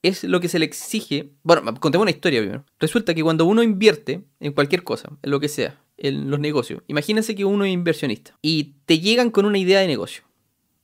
es 0.03 0.25
lo 0.25 0.41
que 0.41 0.49
se 0.49 0.59
le 0.59 0.65
exige. 0.65 1.33
Bueno, 1.43 1.63
contemos 1.81 2.03
una 2.03 2.11
historia 2.11 2.41
primero. 2.41 2.65
Resulta 2.79 3.15
que 3.15 3.23
cuando 3.23 3.45
uno 3.45 3.63
invierte 3.63 4.25
en 4.41 4.53
cualquier 4.53 4.85
cosa, 4.85 5.11
en 5.23 5.31
lo 5.31 5.41
que 5.41 5.49
sea, 5.49 5.81
en 5.97 6.31
los 6.31 6.39
negocios, 6.39 6.83
imagínense 6.87 7.35
que 7.35 7.45
uno 7.45 7.65
es 7.65 7.73
inversionista 7.73 8.39
y 8.41 8.75
te 8.87 9.01
llegan 9.01 9.31
con 9.31 9.45
una 9.45 9.59
idea 9.59 9.81
de 9.81 9.87
negocio. 9.87 10.23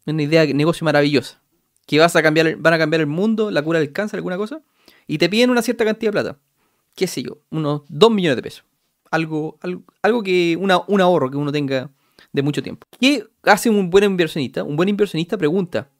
Una 0.06 0.22
idea 0.22 0.44
de 0.44 0.54
negocio 0.54 0.84
maravillosa. 0.84 1.40
Que 1.86 1.98
vas 1.98 2.16
a 2.16 2.22
cambiar, 2.22 2.56
van 2.56 2.74
a 2.74 2.78
cambiar 2.78 3.00
el 3.00 3.06
mundo, 3.06 3.50
la 3.50 3.62
cura 3.62 3.78
del 3.78 3.92
cáncer, 3.92 4.18
alguna 4.18 4.36
cosa. 4.36 4.62
Y 5.06 5.18
te 5.18 5.28
piden 5.28 5.50
una 5.50 5.62
cierta 5.62 5.84
cantidad 5.84 6.12
de 6.12 6.12
plata. 6.12 6.38
¿Qué 6.94 7.06
sé 7.06 7.22
yo? 7.22 7.38
Unos 7.50 7.82
2 7.88 8.10
millones 8.10 8.36
de 8.36 8.42
pesos. 8.42 8.64
Algo, 9.10 9.58
algo, 9.60 9.82
algo 10.02 10.22
que. 10.22 10.56
Una, 10.58 10.80
un 10.86 11.00
ahorro 11.00 11.30
que 11.30 11.36
uno 11.36 11.52
tenga 11.52 11.90
de 12.32 12.42
mucho 12.42 12.62
tiempo. 12.62 12.86
¿Qué 12.98 13.24
hace 13.42 13.70
un 13.70 13.90
buen 13.90 14.04
inversionista? 14.04 14.64
Un 14.64 14.76
buen 14.76 14.88
inversionista 14.88 15.36
pregunta, 15.36 15.90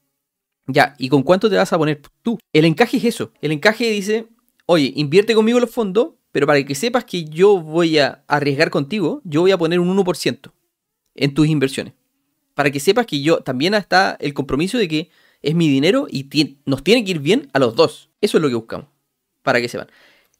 ya, 0.67 0.95
¿y 0.97 1.09
con 1.09 1.23
cuánto 1.23 1.49
te 1.49 1.55
vas 1.55 1.71
a 1.71 1.77
poner 1.77 2.01
tú? 2.21 2.39
El 2.53 2.65
encaje 2.65 2.97
es 2.97 3.05
eso. 3.05 3.31
El 3.41 3.51
encaje 3.51 3.89
dice, 3.91 4.27
oye, 4.65 4.93
invierte 4.95 5.35
conmigo 5.35 5.59
los 5.59 5.69
fondos, 5.69 6.13
pero 6.31 6.47
para 6.47 6.63
que 6.63 6.75
sepas 6.75 7.05
que 7.05 7.25
yo 7.25 7.61
voy 7.61 7.99
a 7.99 8.23
arriesgar 8.27 8.69
contigo, 8.69 9.21
yo 9.23 9.41
voy 9.41 9.51
a 9.51 9.57
poner 9.57 9.79
un 9.79 9.95
1% 9.95 10.51
en 11.15 11.33
tus 11.33 11.47
inversiones. 11.47 11.93
Para 12.55 12.71
que 12.71 12.79
sepas 12.79 13.05
que 13.05 13.21
yo 13.21 13.37
también 13.37 13.73
está 13.73 14.17
el 14.19 14.33
compromiso 14.33 14.77
de 14.77 14.87
que 14.87 15.09
es 15.41 15.55
mi 15.55 15.69
dinero 15.69 16.07
y 16.09 16.27
nos 16.65 16.83
tiene 16.83 17.03
que 17.03 17.11
ir 17.11 17.19
bien 17.19 17.49
a 17.53 17.59
los 17.59 17.75
dos. 17.75 18.09
Eso 18.21 18.37
es 18.37 18.41
lo 18.41 18.49
que 18.49 18.55
buscamos. 18.55 18.87
Para 19.43 19.61
que 19.61 19.69
sepan. 19.69 19.87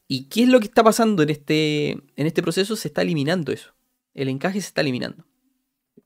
¿Y 0.08 0.26
qué 0.26 0.44
es 0.44 0.50
lo 0.50 0.60
que 0.60 0.66
está 0.66 0.84
pasando 0.84 1.24
en 1.24 1.30
este, 1.30 1.92
en 1.92 2.28
este 2.28 2.42
proceso? 2.42 2.76
Se 2.76 2.88
está 2.88 3.02
eliminando 3.02 3.52
eso. 3.52 3.74
El 4.14 4.30
encaje 4.30 4.62
se 4.62 4.68
está 4.68 4.82
eliminando. 4.82 5.26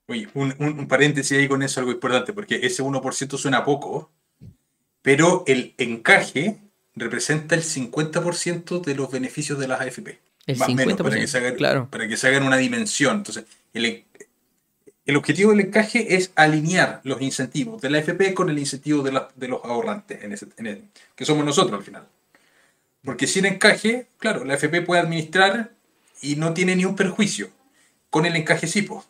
Oye, 0.08 0.28
un, 0.34 0.54
un- 0.60 0.80
un 0.80 0.88
paréntesis 0.88 1.38
ahí 1.38 1.48
con 1.48 1.62
eso, 1.64 1.80
algo 1.80 1.92
importante, 1.92 2.34
porque 2.34 2.60
ese 2.64 2.82
1% 2.84 3.38
suena 3.38 3.64
poco, 3.64 4.12
pero 5.02 5.44
el 5.48 5.74
encaje 5.78 6.58
representa 6.96 7.56
el 7.56 7.64
50% 7.64 8.82
de 8.82 8.96
los 8.96 9.12
beneficios 9.12 9.60
de 9.60 9.68
las 9.68 9.82
AFP. 9.82 10.20
El 10.48 10.58
más 10.58 10.68
o 10.70 10.72
50%. 10.72 10.76
menos, 10.76 10.98
para 10.98 11.16
que, 11.20 11.28
se 11.28 11.38
hagan, 11.38 11.56
claro. 11.56 11.88
para 11.90 12.08
que 12.08 12.18
se 12.18 12.28
hagan 12.28 12.44
una 12.44 12.58
dimensión. 12.58 13.18
Entonces, 13.18 13.46
el, 13.74 14.04
el 15.06 15.16
objetivo 15.16 15.52
del 15.52 15.62
encaje 15.62 16.16
es 16.16 16.32
alinear 16.36 17.02
los 17.04 17.22
incentivos 17.22 17.82
de 17.82 17.90
la 17.92 18.00
AFP 18.00 18.34
con 18.34 18.50
el 18.50 18.58
incentivo 18.60 19.04
de, 19.04 19.12
la- 19.12 19.30
de 19.36 19.48
los 19.48 19.64
ahorrantes, 19.64 20.24
en 20.24 20.34
ese- 20.34 20.48
en 20.58 20.68
el- 20.68 20.84
que 21.16 21.26
somos 21.26 21.46
nosotros 21.46 21.78
al 21.80 21.86
final. 21.86 22.08
Porque 23.04 23.28
sin 23.28 23.46
encaje, 23.46 24.08
claro, 24.18 24.44
la 24.44 24.56
AFP 24.56 24.82
puede 24.82 25.02
administrar 25.02 25.72
y 26.22 26.36
no 26.36 26.54
tiene 26.54 26.76
ni 26.76 26.84
un 26.86 26.96
perjuicio. 26.96 27.50
Con 28.10 28.26
el 28.26 28.36
encaje 28.36 28.68
sí, 28.68 28.82
pues. 28.82 29.06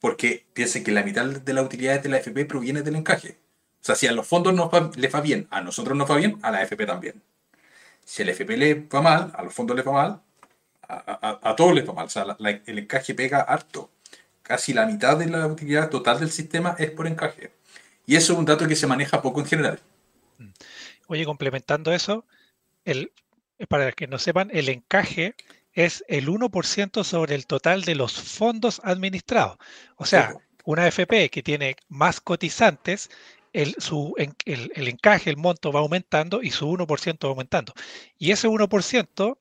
Porque 0.00 0.46
piensen 0.54 0.84
que 0.84 0.92
la 0.92 1.02
mitad 1.02 1.26
de 1.26 1.52
las 1.52 1.64
utilidades 1.64 2.02
de 2.02 2.08
la 2.08 2.16
AFP 2.18 2.44
proviene 2.46 2.82
del 2.82 2.96
encaje. 2.96 3.36
O 3.80 3.84
sea, 3.84 3.94
si 3.94 4.06
a 4.06 4.12
los 4.12 4.26
fondos 4.26 4.54
nos 4.54 4.72
va- 4.72 4.90
va 5.14 5.20
bien, 5.20 5.46
a 5.50 5.60
nosotros 5.60 5.96
nos 5.96 6.10
va 6.10 6.16
bien, 6.16 6.38
a 6.42 6.50
la 6.50 6.58
AFP 6.58 6.86
también. 6.86 7.22
Si 8.04 8.22
a 8.22 8.26
la 8.26 8.32
AFP 8.32 8.56
le 8.56 8.74
va 8.74 9.02
mal, 9.02 9.32
a 9.34 9.42
los 9.42 9.52
fondos 9.54 9.76
les 9.76 9.86
va 9.86 9.92
mal, 9.92 10.20
a, 10.88 11.38
a- 11.42 11.50
a 11.50 11.56
todos 11.56 11.74
les 11.74 11.88
va 11.88 11.92
mal. 11.94 12.06
O 12.06 12.10
sea, 12.10 12.36
el 12.66 12.78
encaje 12.78 13.14
pega 13.14 13.40
harto. 13.40 13.90
Casi 14.42 14.72
la 14.72 14.86
mitad 14.86 15.16
de 15.18 15.26
la 15.26 15.46
utilidad 15.46 15.90
total 15.90 16.20
del 16.20 16.30
sistema 16.30 16.74
es 16.78 16.90
por 16.90 17.06
encaje. 17.06 17.52
Y 18.06 18.16
eso 18.16 18.32
es 18.32 18.38
un 18.38 18.44
dato 18.46 18.66
que 18.66 18.76
se 18.76 18.86
maneja 18.86 19.20
poco 19.20 19.40
en 19.40 19.46
general. 19.46 19.80
Oye, 21.08 21.24
complementando 21.24 21.92
eso, 21.92 22.24
el, 22.84 23.12
para 23.68 23.92
que 23.92 24.06
no 24.06 24.18
sepan, 24.18 24.50
el 24.52 24.68
encaje 24.68 25.34
es 25.78 26.04
el 26.08 26.26
1% 26.28 27.04
sobre 27.04 27.36
el 27.36 27.46
total 27.46 27.82
de 27.82 27.94
los 27.94 28.12
fondos 28.12 28.80
administrados. 28.82 29.58
O 29.94 30.06
sea, 30.06 30.34
una 30.64 30.86
AFP 30.86 31.30
que 31.30 31.44
tiene 31.44 31.76
más 31.88 32.20
cotizantes, 32.20 33.10
el, 33.52 33.76
su, 33.78 34.12
el, 34.16 34.72
el 34.74 34.88
encaje, 34.88 35.30
el 35.30 35.36
monto 35.36 35.70
va 35.70 35.78
aumentando 35.78 36.42
y 36.42 36.50
su 36.50 36.66
1% 36.66 37.24
va 37.24 37.30
aumentando. 37.30 37.74
Y 38.18 38.32
ese 38.32 38.48
1% 38.48 39.38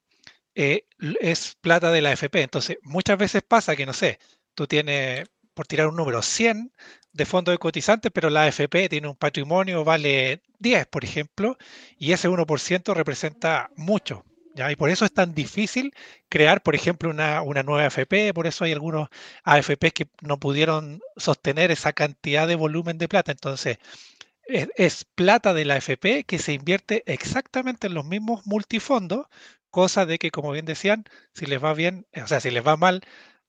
eh, 0.53 0.85
es 1.19 1.57
plata 1.59 1.91
de 1.91 2.01
la 2.01 2.11
AFP. 2.11 2.43
Entonces, 2.43 2.77
muchas 2.83 3.17
veces 3.17 3.41
pasa 3.41 3.75
que, 3.75 3.87
no 3.87 3.93
sé, 3.93 4.19
tú 4.53 4.67
tienes, 4.67 5.27
por 5.55 5.65
tirar 5.65 5.87
un 5.87 5.95
número, 5.95 6.21
100 6.21 6.71
de 7.13 7.25
fondos 7.25 7.51
de 7.53 7.57
cotizantes, 7.57 8.11
pero 8.13 8.29
la 8.29 8.43
AFP 8.43 8.89
tiene 8.89 9.07
un 9.07 9.15
patrimonio, 9.15 9.83
vale 9.83 10.43
10, 10.59 10.85
por 10.85 11.03
ejemplo, 11.03 11.57
y 11.97 12.11
ese 12.11 12.29
1% 12.29 12.93
representa 12.93 13.71
mucho. 13.75 14.23
Y 14.71 14.75
por 14.75 14.89
eso 14.89 15.05
es 15.05 15.13
tan 15.13 15.33
difícil 15.33 15.93
crear, 16.29 16.61
por 16.63 16.75
ejemplo, 16.75 17.09
una, 17.09 17.41
una 17.41 17.63
nueva 17.63 17.85
AFP, 17.85 18.33
por 18.33 18.47
eso 18.47 18.63
hay 18.65 18.73
algunos 18.73 19.09
AFP 19.43 19.91
que 19.91 20.07
no 20.21 20.39
pudieron 20.39 21.01
sostener 21.15 21.71
esa 21.71 21.93
cantidad 21.93 22.47
de 22.47 22.55
volumen 22.55 22.97
de 22.97 23.07
plata. 23.07 23.31
Entonces, 23.31 23.77
es, 24.47 25.05
plata 25.15 25.53
de 25.53 25.65
la 25.65 25.75
AFP 25.75 26.23
que 26.25 26.39
se 26.39 26.53
invierte 26.53 27.03
exactamente 27.05 27.87
en 27.87 27.93
los 27.93 28.05
mismos 28.05 28.45
multifondos, 28.45 29.27
cosa 29.69 30.05
de 30.05 30.17
que, 30.17 30.31
como 30.31 30.51
bien 30.51 30.65
decían, 30.65 31.05
si 31.33 31.45
les 31.45 31.63
va 31.63 31.73
bien, 31.73 32.07
o 32.21 32.27
sea, 32.27 32.39
si 32.39 32.51
les 32.51 32.65
va 32.65 32.77
mal 32.77 33.01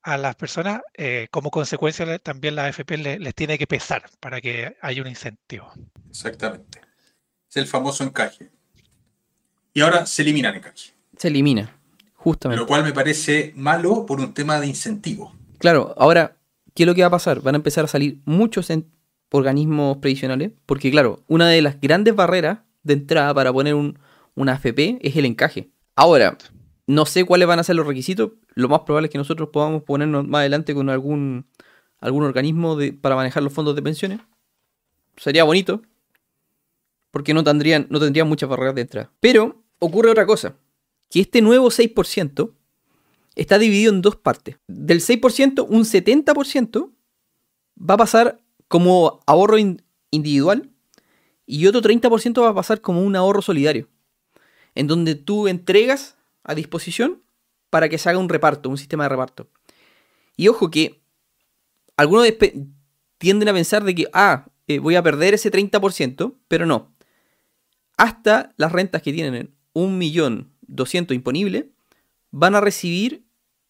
a 0.03 0.17
las 0.17 0.37
personas, 0.37 0.81
eh, 0.95 1.29
como 1.31 1.51
consecuencia 1.51 2.19
también 2.19 2.57
la 2.57 2.65
AFP 2.67 2.97
le- 2.99 3.19
les 3.19 3.35
tiene 3.35 3.59
que 3.59 3.67
pesar 3.67 4.05
para 4.21 4.41
que 4.41 4.77
haya 4.81 5.03
un 5.03 5.09
incentivo. 5.09 5.73
Exactamente. 6.09 6.81
Es 7.49 7.57
el 7.57 7.67
famoso 7.67 8.05
encaje. 8.05 8.51
Y 9.73 9.81
ahora 9.81 10.07
se 10.07 10.23
elimina 10.23 10.51
el 10.51 10.57
encaje. 10.57 10.98
Se 11.19 11.29
elimina, 11.29 11.77
justamente. 12.15 12.61
Lo 12.61 12.67
cual 12.67 12.85
me 12.85 12.93
parece 12.93 13.53
malo 13.57 14.07
por 14.07 14.21
un 14.21 14.33
tema 14.35 14.61
de 14.61 14.67
incentivo. 14.69 15.35
Claro, 15.59 15.95
ahora, 15.99 16.37
¿qué 16.75 16.85
es 16.85 16.87
lo 16.87 16.95
que 16.95 17.03
va 17.03 17.09
a 17.09 17.11
pasar? 17.11 17.41
Van 17.43 17.55
a 17.55 17.59
empezar 17.59 17.85
a 17.85 17.89
salir 17.89 18.21
muchos 18.25 18.69
organismos 19.31 19.99
previsionales, 19.99 20.53
porque 20.65 20.91
claro, 20.91 21.23
una 21.29 21.49
de 21.49 21.61
las 21.61 21.81
grandes 21.81 22.15
barreras 22.15 22.61
de 22.83 22.95
entrada 22.95 23.35
para 23.35 23.53
poner 23.53 23.75
un, 23.75 23.99
una 24.35 24.53
AFP 24.53 24.99
es 25.03 25.17
el 25.17 25.25
encaje. 25.27 25.71
Ahora, 25.97 26.39
no 26.87 27.05
sé 27.05 27.25
cuáles 27.25 27.47
van 27.49 27.59
a 27.59 27.65
ser 27.65 27.77
los 27.77 27.87
requisitos, 27.87 28.31
lo 28.55 28.69
más 28.69 28.81
probable 28.81 29.07
es 29.09 29.13
que 29.13 29.19
nosotros 29.19 29.51
podamos 29.53 29.83
ponernos 29.83 30.27
más 30.27 30.39
adelante 30.41 30.75
con 30.75 30.89
algún, 30.89 31.47
algún 32.01 32.23
organismo 32.25 32.77
de- 32.77 32.93
para 32.93 33.17
manejar 33.17 33.43
los 33.43 33.53
fondos 33.53 33.75
de 33.77 33.83
pensiones. 33.83 34.21
Sería 35.17 35.45
bonito, 35.45 35.83
porque 37.11 37.35
no 37.35 37.43
tendrían, 37.45 37.87
no 37.91 37.99
tendrían 37.99 38.29
muchas 38.29 38.49
barreras 38.49 38.75
de 38.77 38.83
entrada. 38.83 39.11
Pero 39.21 39.63
ocurre 39.81 40.11
otra 40.11 40.25
cosa, 40.27 40.55
que 41.11 41.21
este 41.21 41.41
nuevo 41.43 41.71
6% 41.71 42.53
está 43.35 43.59
dividido 43.59 43.93
en 43.93 44.03
dos 44.03 44.17
partes. 44.17 44.57
Del 44.67 45.01
6%, 45.01 45.67
un 45.69 45.85
70% 45.85 46.91
va 47.79 47.95
a 47.95 47.99
pasar 47.99 48.41
como 48.69 49.21
ahorro 49.27 49.59
in- 49.59 49.83
individual 50.11 50.71
y 51.47 51.67
otro 51.67 51.81
30% 51.81 52.43
va 52.43 52.49
a 52.51 52.55
pasar 52.55 52.81
como 52.81 53.03
un 53.03 53.17
ahorro 53.17 53.41
solidario, 53.43 53.89
en 54.75 54.87
donde 54.87 55.15
tú 55.15 55.49
entregas 55.49 56.17
a 56.45 56.55
disposición 56.55 57.23
para 57.71 57.89
que 57.89 57.99
se 57.99 58.09
haga 58.11 58.19
un 58.19 58.29
reparto, 58.29 58.69
un 58.69 58.79
sistema 58.79 59.05
de 59.05 59.09
reparto. 59.11 59.49
Y 60.37 60.49
ojo 60.49 60.71
que 60.71 61.01
algunos 61.97 62.27
tienden 63.19 63.49
a 63.49 63.53
pensar 63.53 63.83
de 63.85 63.95
que, 63.95 64.09
ah, 64.13 64.47
eh, 64.67 64.79
voy 64.79 64.95
a 64.97 65.03
perder 65.03 65.35
ese 65.35 65.51
30%, 65.51 66.35
pero 66.49 66.67
no. 66.67 66.93
Hasta 67.97 68.53
las 68.57 68.71
rentas 68.73 69.03
que 69.03 69.13
tienen 69.13 69.55
1.200.000 70.69 71.15
imponible 71.15 71.71
van 72.31 72.55
a 72.55 72.61
recibir 72.61 73.25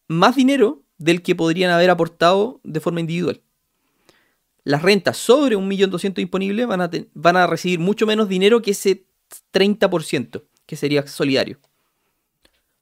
más 0.07 0.35
dinero 0.35 0.83
del 0.97 1.21
que 1.21 1.35
podrían 1.35 1.71
haber 1.71 1.89
aportado 1.89 2.59
de 2.63 2.79
forma 2.79 2.99
individual. 2.99 3.41
Las 4.63 4.81
rentas 4.81 5.17
sobre 5.17 5.57
1.200.000 5.57 6.19
imponible 6.19 6.65
van 6.65 6.81
a, 6.81 6.91
van 7.13 7.37
a 7.37 7.47
recibir 7.47 7.79
mucho 7.79 8.05
menos 8.05 8.27
dinero 8.27 8.61
que 8.61 8.71
ese 8.71 9.05
30%, 9.53 10.43
que 10.65 10.75
sería 10.75 11.07
solidario. 11.07 11.59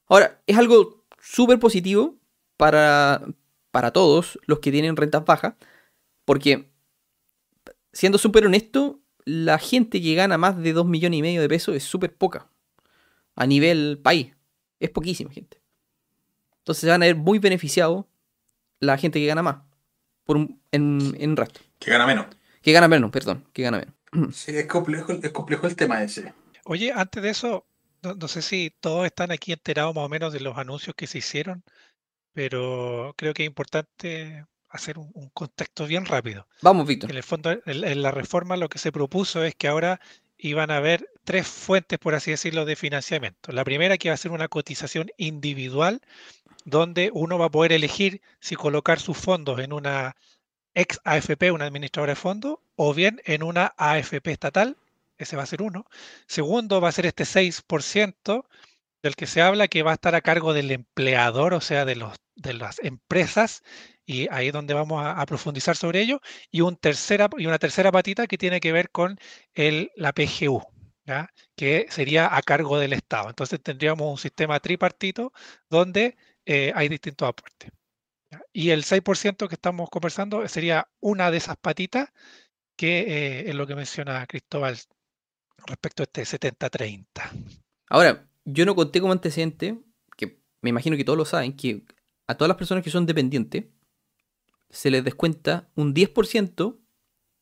Ahora, 0.06 0.40
es 0.46 0.56
algo 0.56 1.04
súper 1.20 1.58
positivo 1.58 2.16
para, 2.56 3.22
para 3.70 3.92
todos 3.92 4.38
los 4.46 4.58
que 4.58 4.72
tienen 4.72 4.96
rentas 4.96 5.24
bajas, 5.24 5.54
porque, 6.24 6.70
siendo 7.92 8.18
súper 8.18 8.46
honesto, 8.46 9.00
la 9.24 9.58
gente 9.58 10.02
que 10.02 10.14
gana 10.14 10.38
más 10.38 10.58
de 10.58 10.72
2 10.72 10.86
millones 10.86 11.18
y 11.18 11.22
medio 11.22 11.40
de 11.40 11.48
pesos 11.48 11.76
es 11.76 11.84
súper 11.84 12.16
poca 12.16 12.50
a 13.38 13.46
nivel 13.46 13.98
país. 14.02 14.32
Es 14.80 14.90
poquísima 14.90 15.30
gente. 15.32 15.60
Entonces 16.58 16.80
se 16.82 16.88
van 16.88 17.02
a 17.02 17.06
ver 17.06 17.16
muy 17.16 17.38
beneficiados 17.38 18.04
la 18.80 18.98
gente 18.98 19.18
que 19.18 19.26
gana 19.26 19.42
más 19.42 19.56
por 20.24 20.36
un- 20.36 20.60
en, 20.72 21.14
en 21.18 21.30
un 21.30 21.36
rato. 21.36 21.60
Que 21.78 21.90
gana 21.90 22.06
menos. 22.06 22.26
Que 22.62 22.72
gana 22.72 22.88
menos, 22.88 23.10
perdón, 23.10 23.44
que 23.52 23.62
gana 23.62 23.78
menos. 23.78 23.94
Sí, 24.36 24.56
es 24.56 24.66
complejo, 24.66 25.12
es 25.12 25.30
complejo 25.32 25.66
el 25.66 25.76
tema 25.76 26.02
ese. 26.02 26.32
Oye, 26.64 26.92
antes 26.92 27.22
de 27.22 27.30
eso, 27.30 27.66
no, 28.02 28.14
no 28.14 28.28
sé 28.28 28.42
si 28.42 28.72
todos 28.80 29.06
están 29.06 29.30
aquí 29.32 29.52
enterados 29.52 29.94
más 29.94 30.04
o 30.04 30.08
menos 30.08 30.32
de 30.32 30.40
los 30.40 30.58
anuncios 30.58 30.94
que 30.96 31.06
se 31.06 31.18
hicieron, 31.18 31.62
pero 32.32 33.14
creo 33.16 33.34
que 33.34 33.42
es 33.44 33.46
importante 33.46 34.44
hacer 34.68 34.98
un, 34.98 35.10
un 35.14 35.28
contexto 35.30 35.86
bien 35.86 36.04
rápido. 36.04 36.46
Vamos, 36.62 36.86
Víctor. 36.86 37.10
En 37.10 37.16
el 37.16 37.22
fondo, 37.22 37.50
en, 37.50 37.62
en 37.66 38.02
la 38.02 38.10
reforma 38.10 38.56
lo 38.56 38.68
que 38.68 38.78
se 38.78 38.92
propuso 38.92 39.42
es 39.44 39.54
que 39.54 39.68
ahora 39.68 40.00
iban 40.38 40.70
a 40.70 40.76
haber 40.76 41.08
tres 41.24 41.46
fuentes, 41.46 41.98
por 41.98 42.14
así 42.14 42.30
decirlo, 42.30 42.64
de 42.64 42.76
financiamiento. 42.76 43.52
La 43.52 43.64
primera 43.64 43.98
que 43.98 44.08
va 44.08 44.14
a 44.14 44.18
ser 44.18 44.30
una 44.30 44.48
cotización 44.48 45.10
individual, 45.16 46.00
donde 46.64 47.10
uno 47.12 47.38
va 47.38 47.46
a 47.46 47.50
poder 47.50 47.72
elegir 47.72 48.22
si 48.40 48.54
colocar 48.54 49.00
sus 49.00 49.18
fondos 49.18 49.60
en 49.60 49.72
una 49.72 50.16
ex 50.74 51.00
AFP, 51.04 51.50
una 51.50 51.66
administradora 51.66 52.12
de 52.12 52.16
fondos, 52.16 52.58
o 52.76 52.94
bien 52.94 53.20
en 53.24 53.42
una 53.42 53.74
AFP 53.76 54.30
estatal, 54.30 54.76
ese 55.18 55.36
va 55.36 55.42
a 55.42 55.46
ser 55.46 55.62
uno. 55.62 55.86
Segundo, 56.26 56.80
va 56.80 56.88
a 56.88 56.92
ser 56.92 57.06
este 57.06 57.24
6% 57.24 58.46
del 59.02 59.16
que 59.16 59.26
se 59.26 59.42
habla 59.42 59.68
que 59.68 59.82
va 59.82 59.92
a 59.92 59.94
estar 59.94 60.14
a 60.14 60.20
cargo 60.20 60.52
del 60.54 60.70
empleador, 60.70 61.54
o 61.54 61.60
sea, 61.60 61.84
de, 61.84 61.96
los, 61.96 62.16
de 62.36 62.54
las 62.54 62.78
empresas, 62.80 63.62
y 64.08 64.26
ahí 64.30 64.46
es 64.46 64.52
donde 64.54 64.72
vamos 64.72 65.04
a, 65.04 65.24
profundizar 65.26 65.76
sobre 65.76 66.00
ello. 66.00 66.22
Y, 66.50 66.62
un 66.62 66.76
tercera, 66.76 67.28
y 67.36 67.44
una 67.46 67.58
tercera 67.58 67.92
patita 67.92 68.26
que 68.26 68.38
tiene 68.38 68.58
que 68.58 68.72
ver 68.72 68.90
con 68.90 69.18
el, 69.52 69.92
la 69.96 70.14
PGU, 70.14 70.62
que 71.54 71.86
sería 71.90 72.34
a 72.34 72.40
cargo 72.40 72.78
del 72.78 72.94
Estado. 72.94 73.28
Entonces 73.28 73.62
tendríamos 73.62 74.10
un 74.10 74.16
sistema 74.16 74.58
tripartito 74.60 75.34
donde 75.68 76.16
eh, 76.46 76.72
hay 76.74 76.88
distintos 76.88 77.28
aportes. 77.28 77.70
Y 78.50 78.70
el 78.70 78.84
6% 78.84 79.46
que 79.46 79.54
estamos 79.54 79.90
conversando 79.90 80.48
sería 80.48 80.88
una 81.00 81.30
de 81.30 81.36
esas 81.36 81.58
patitas 81.58 82.08
que 82.76 83.00
eh, 83.00 83.50
es 83.50 83.54
lo 83.54 83.66
que 83.66 83.74
menciona 83.74 84.26
Cristóbal 84.26 84.78
respecto 85.66 86.02
a 86.02 86.04
este 86.04 86.22
70-30. 86.22 87.04
Ahora, 87.90 88.26
yo 88.46 88.64
no 88.64 88.74
conté 88.74 89.02
como 89.02 89.12
antecedente, 89.12 89.78
que 90.16 90.40
me 90.62 90.70
imagino 90.70 90.96
que 90.96 91.04
todos 91.04 91.18
lo 91.18 91.26
saben, 91.26 91.54
que 91.54 91.82
a 92.26 92.34
todas 92.36 92.48
las 92.48 92.56
personas 92.56 92.82
que 92.82 92.90
son 92.90 93.04
dependientes 93.04 93.64
se 94.70 94.90
les 94.90 95.04
descuenta 95.04 95.68
un 95.74 95.94
10% 95.94 96.78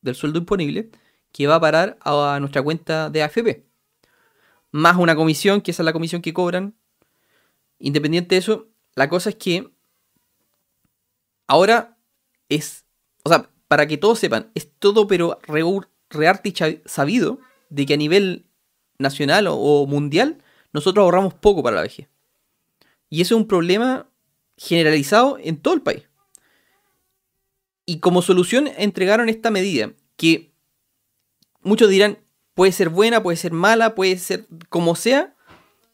del 0.00 0.14
sueldo 0.14 0.38
imponible 0.38 0.90
que 1.32 1.46
va 1.46 1.56
a 1.56 1.60
parar 1.60 1.98
a 2.00 2.38
nuestra 2.40 2.62
cuenta 2.62 3.10
de 3.10 3.22
AFP. 3.22 3.66
Más 4.70 4.96
una 4.96 5.16
comisión, 5.16 5.60
que 5.60 5.70
esa 5.70 5.82
es 5.82 5.84
la 5.84 5.92
comisión 5.92 6.22
que 6.22 6.32
cobran. 6.32 6.74
Independiente 7.78 8.34
de 8.34 8.38
eso, 8.38 8.68
la 8.94 9.08
cosa 9.08 9.30
es 9.30 9.36
que 9.36 9.70
ahora 11.46 11.96
es, 12.48 12.84
o 13.24 13.28
sea, 13.28 13.50
para 13.68 13.86
que 13.86 13.96
todos 13.96 14.18
sepan, 14.18 14.50
es 14.54 14.70
todo 14.78 15.06
pero 15.06 15.38
rearte 16.10 16.52
cha- 16.52 16.80
sabido 16.84 17.40
de 17.68 17.86
que 17.86 17.94
a 17.94 17.98
nivel 17.98 18.46
nacional 18.98 19.46
o, 19.48 19.56
o 19.56 19.86
mundial 19.86 20.38
nosotros 20.72 21.02
ahorramos 21.02 21.34
poco 21.34 21.62
para 21.62 21.76
la 21.76 21.82
vejez. 21.82 22.08
Y 23.08 23.20
eso 23.20 23.34
es 23.34 23.40
un 23.40 23.48
problema 23.48 24.08
generalizado 24.56 25.38
en 25.40 25.58
todo 25.58 25.74
el 25.74 25.82
país. 25.82 26.08
Y 27.86 28.00
como 28.00 28.20
solución 28.20 28.68
entregaron 28.76 29.28
esta 29.28 29.50
medida 29.50 29.92
que 30.16 30.52
muchos 31.62 31.88
dirán 31.88 32.18
puede 32.54 32.72
ser 32.72 32.88
buena, 32.88 33.22
puede 33.22 33.36
ser 33.36 33.52
mala, 33.52 33.94
puede 33.94 34.18
ser 34.18 34.46
como 34.68 34.96
sea, 34.96 35.34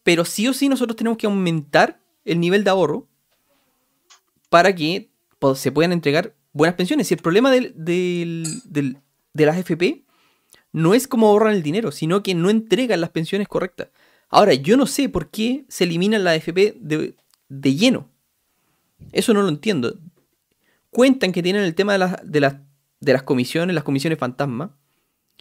pero 0.03 0.25
sí 0.25 0.49
o 0.49 0.55
sí 0.55 0.69
nosotros 0.69 0.97
tenemos 0.97 1.19
que 1.19 1.27
aumentar 1.27 2.01
el 2.25 2.41
nivel 2.41 2.65
de 2.65 2.71
ahorro 2.71 3.09
para 4.49 4.75
que 4.75 5.11
se 5.55 5.73
puedan 5.73 5.93
entregar 5.93 6.35
buenas 6.53 6.77
pensiones. 6.77 7.11
Y 7.11 7.15
el 7.15 7.21
problema 7.21 7.51
del, 7.51 7.75
de 7.75 9.47
las 9.47 9.59
FP 9.59 10.05
no 10.73 10.95
es 10.95 11.07
cómo 11.07 11.29
ahorran 11.29 11.55
el 11.55 11.63
dinero, 11.63 11.93
sino 11.93 12.23
que 12.23 12.35
no 12.35 12.49
entregan 12.49 13.01
las 13.01 13.11
pensiones 13.11 13.49
correctas. 13.49 13.89
Ahora, 14.29 14.55
yo 14.55 14.77
no 14.77 14.87
sé 14.87 15.09
por 15.09 15.31
qué 15.31 15.65
se 15.69 15.85
eliminan 15.85 16.25
las 16.25 16.37
FP 16.37 16.77
de 16.79 17.75
lleno. 17.75 18.09
Eso 19.11 19.35
no 19.35 19.43
lo 19.43 19.49
entiendo. 19.49 19.99
Cuentan 20.93 21.33
que 21.33 21.43
tienen 21.43 21.63
el 21.63 21.75
tema 21.75 21.95
de 21.95 22.41
las, 22.41 23.23
comisiones, 23.23 23.75
las 23.75 23.83
comisiones 23.83 24.19
fantasma. 24.19 24.77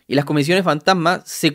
Y 0.07 0.15
las 0.15 0.23
comisiones 0.23 0.63
fantasma 0.63 1.23
se, 1.25 1.51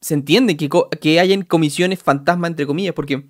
se 0.00 0.14
entiende 0.14 0.56
que, 0.56 0.70
que 1.00 1.18
hayan 1.18 1.42
comisiones 1.42 2.00
fantasma, 2.00 2.46
entre 2.46 2.64
comillas, 2.64 2.94
porque 2.94 3.28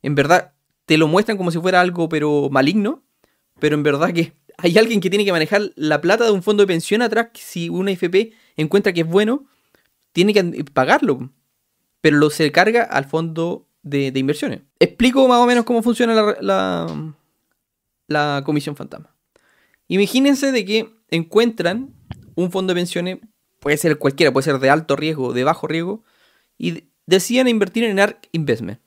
en 0.00 0.14
verdad 0.14 0.54
te 0.86 0.96
lo 0.96 1.06
muestran 1.06 1.36
como 1.36 1.50
si 1.50 1.58
fuera 1.58 1.82
algo, 1.82 2.08
pero 2.08 2.48
maligno. 2.50 3.04
Pero 3.58 3.76
en 3.76 3.82
verdad 3.82 4.14
que 4.14 4.32
hay 4.56 4.78
alguien 4.78 5.02
que 5.02 5.10
tiene 5.10 5.26
que 5.26 5.32
manejar 5.32 5.70
la 5.76 6.00
plata 6.00 6.24
de 6.24 6.30
un 6.30 6.42
fondo 6.42 6.62
de 6.62 6.68
pensión 6.68 7.02
atrás. 7.02 7.28
que 7.34 7.42
Si 7.42 7.68
una 7.68 7.90
FP 7.90 8.32
encuentra 8.56 8.94
que 8.94 9.02
es 9.02 9.06
bueno, 9.06 9.44
tiene 10.12 10.32
que 10.32 10.64
pagarlo. 10.72 11.30
Pero 12.00 12.16
lo 12.16 12.30
se 12.30 12.50
carga 12.52 12.84
al 12.84 13.04
fondo 13.04 13.68
de, 13.82 14.10
inversiones. 14.14 14.62
Explico 14.80 15.28
más 15.28 15.40
o 15.40 15.46
menos 15.46 15.66
cómo 15.66 15.82
funciona 15.82 16.14
la, 16.40 17.14
la 18.08 18.42
comisión 18.46 18.76
fantasma. 18.76 19.15
Imagínense 19.88 20.52
de 20.52 20.64
que 20.64 20.94
encuentran 21.10 21.94
un 22.34 22.50
fondo 22.50 22.72
de 22.74 22.80
pensiones, 22.80 23.18
puede 23.60 23.76
ser 23.76 23.98
cualquiera, 23.98 24.32
puede 24.32 24.44
ser 24.44 24.58
de 24.58 24.70
alto 24.70 24.96
riesgo, 24.96 25.32
de 25.32 25.44
bajo 25.44 25.66
riesgo, 25.66 26.02
y 26.58 26.70
de- 26.72 26.88
deciden 27.06 27.48
invertir 27.48 27.84
en 27.84 27.98
ARK 28.00 28.28
Investment, 28.32 28.80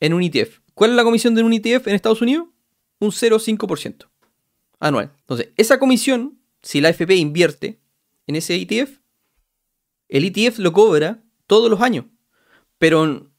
en 0.00 0.12
un 0.14 0.22
ETF. 0.22 0.60
¿Cuál 0.74 0.90
es 0.90 0.96
la 0.96 1.04
comisión 1.04 1.34
de 1.34 1.42
un 1.42 1.52
ETF 1.52 1.86
en 1.88 1.94
Estados 1.94 2.22
Unidos? 2.22 2.46
Un 2.98 3.10
0,5% 3.12 4.08
anual. 4.78 5.12
Entonces, 5.20 5.48
esa 5.56 5.78
comisión, 5.78 6.38
si 6.62 6.80
la 6.80 6.88
AFP 6.88 7.16
invierte 7.16 7.80
en 8.26 8.36
ese 8.36 8.54
ETF, 8.56 8.98
el 10.08 10.24
ETF 10.24 10.58
lo 10.58 10.72
cobra 10.72 11.22
todos 11.46 11.70
los 11.70 11.80
años. 11.80 12.04
Pero, 12.78 13.30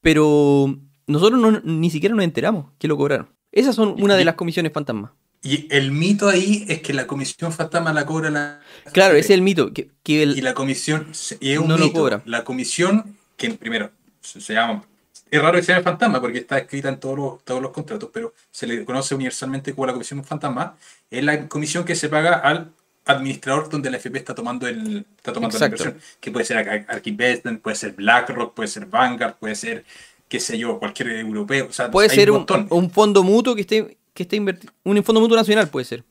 pero 0.00 0.78
nosotros 1.06 1.40
no- 1.40 1.60
ni 1.64 1.90
siquiera 1.90 2.14
nos 2.14 2.24
enteramos 2.24 2.72
que 2.78 2.88
lo 2.88 2.96
cobraron. 2.96 3.28
Esas 3.52 3.74
son 3.76 4.00
una 4.02 4.16
de 4.16 4.24
las 4.24 4.34
comisiones 4.34 4.72
fantasma. 4.72 5.14
Y 5.44 5.68
el 5.70 5.92
mito 5.92 6.28
ahí 6.28 6.64
es 6.68 6.80
que 6.80 6.92
la 6.94 7.06
comisión 7.06 7.52
fantasma 7.52 7.92
la 7.92 8.06
cobra 8.06 8.30
la. 8.30 8.60
Claro, 8.92 9.14
ese 9.14 9.26
es 9.26 9.30
el 9.30 9.42
mito. 9.42 9.72
Que, 9.74 9.90
que 10.02 10.22
el- 10.22 10.38
Y 10.38 10.40
la 10.40 10.54
comisión. 10.54 11.08
Y 11.38 11.52
es 11.52 11.58
un 11.58 11.68
No 11.68 11.76
lo 11.76 11.84
mito. 11.84 11.98
cobra. 12.00 12.22
La 12.24 12.44
comisión, 12.44 13.16
que 13.36 13.50
primero 13.50 13.90
se, 14.22 14.40
llama. 14.54 14.82
Es 15.30 15.42
raro 15.42 15.58
que 15.58 15.62
se 15.62 15.72
llame 15.72 15.84
fantasma 15.84 16.18
porque 16.20 16.38
está 16.38 16.56
escrita 16.58 16.88
en 16.88 16.98
todos 16.98 17.18
los, 17.18 17.44
todos 17.44 17.60
los 17.60 17.72
contratos, 17.72 18.08
pero 18.12 18.32
se 18.50 18.66
le 18.66 18.84
conoce 18.86 19.14
universalmente 19.14 19.74
como 19.74 19.86
la 19.86 19.92
comisión 19.92 20.24
fantasma. 20.24 20.76
Es 21.10 21.22
la 21.22 21.46
comisión 21.46 21.84
que 21.84 21.94
se 21.94 22.08
paga 22.08 22.36
al 22.38 22.72
administrador 23.04 23.68
donde 23.68 23.90
la 23.90 23.98
FP 23.98 24.16
está 24.18 24.34
tomando, 24.34 24.66
el, 24.66 25.04
está 25.18 25.30
tomando 25.32 25.58
la 25.58 25.66
inversión. 25.66 25.98
Que 26.20 26.30
puede 26.30 26.46
ser 26.46 26.56
Ar- 26.56 26.86
Ark 26.88 27.06
Investment, 27.06 27.60
puede 27.60 27.76
ser 27.76 27.92
BlackRock, 27.92 28.54
puede 28.54 28.68
ser 28.68 28.86
Vanguard, 28.86 29.34
puede 29.34 29.54
ser, 29.56 29.84
qué 30.26 30.40
sé 30.40 30.56
yo, 30.56 30.78
cualquier 30.78 31.08
europeo. 31.10 31.66
O 31.68 31.72
sea, 31.72 31.90
puede 31.90 32.08
ser 32.08 32.30
un 32.30 32.46
un 32.70 32.90
fondo 32.90 33.22
mutuo 33.22 33.54
que 33.54 33.60
esté, 33.60 33.98
que 34.14 34.22
esté 34.22 34.36
invertido. 34.36 34.72
Un 34.84 35.02
fondo 35.04 35.20
mutuo 35.20 35.36
nacional 35.36 35.68
puede 35.68 35.84
ser. 35.84 36.04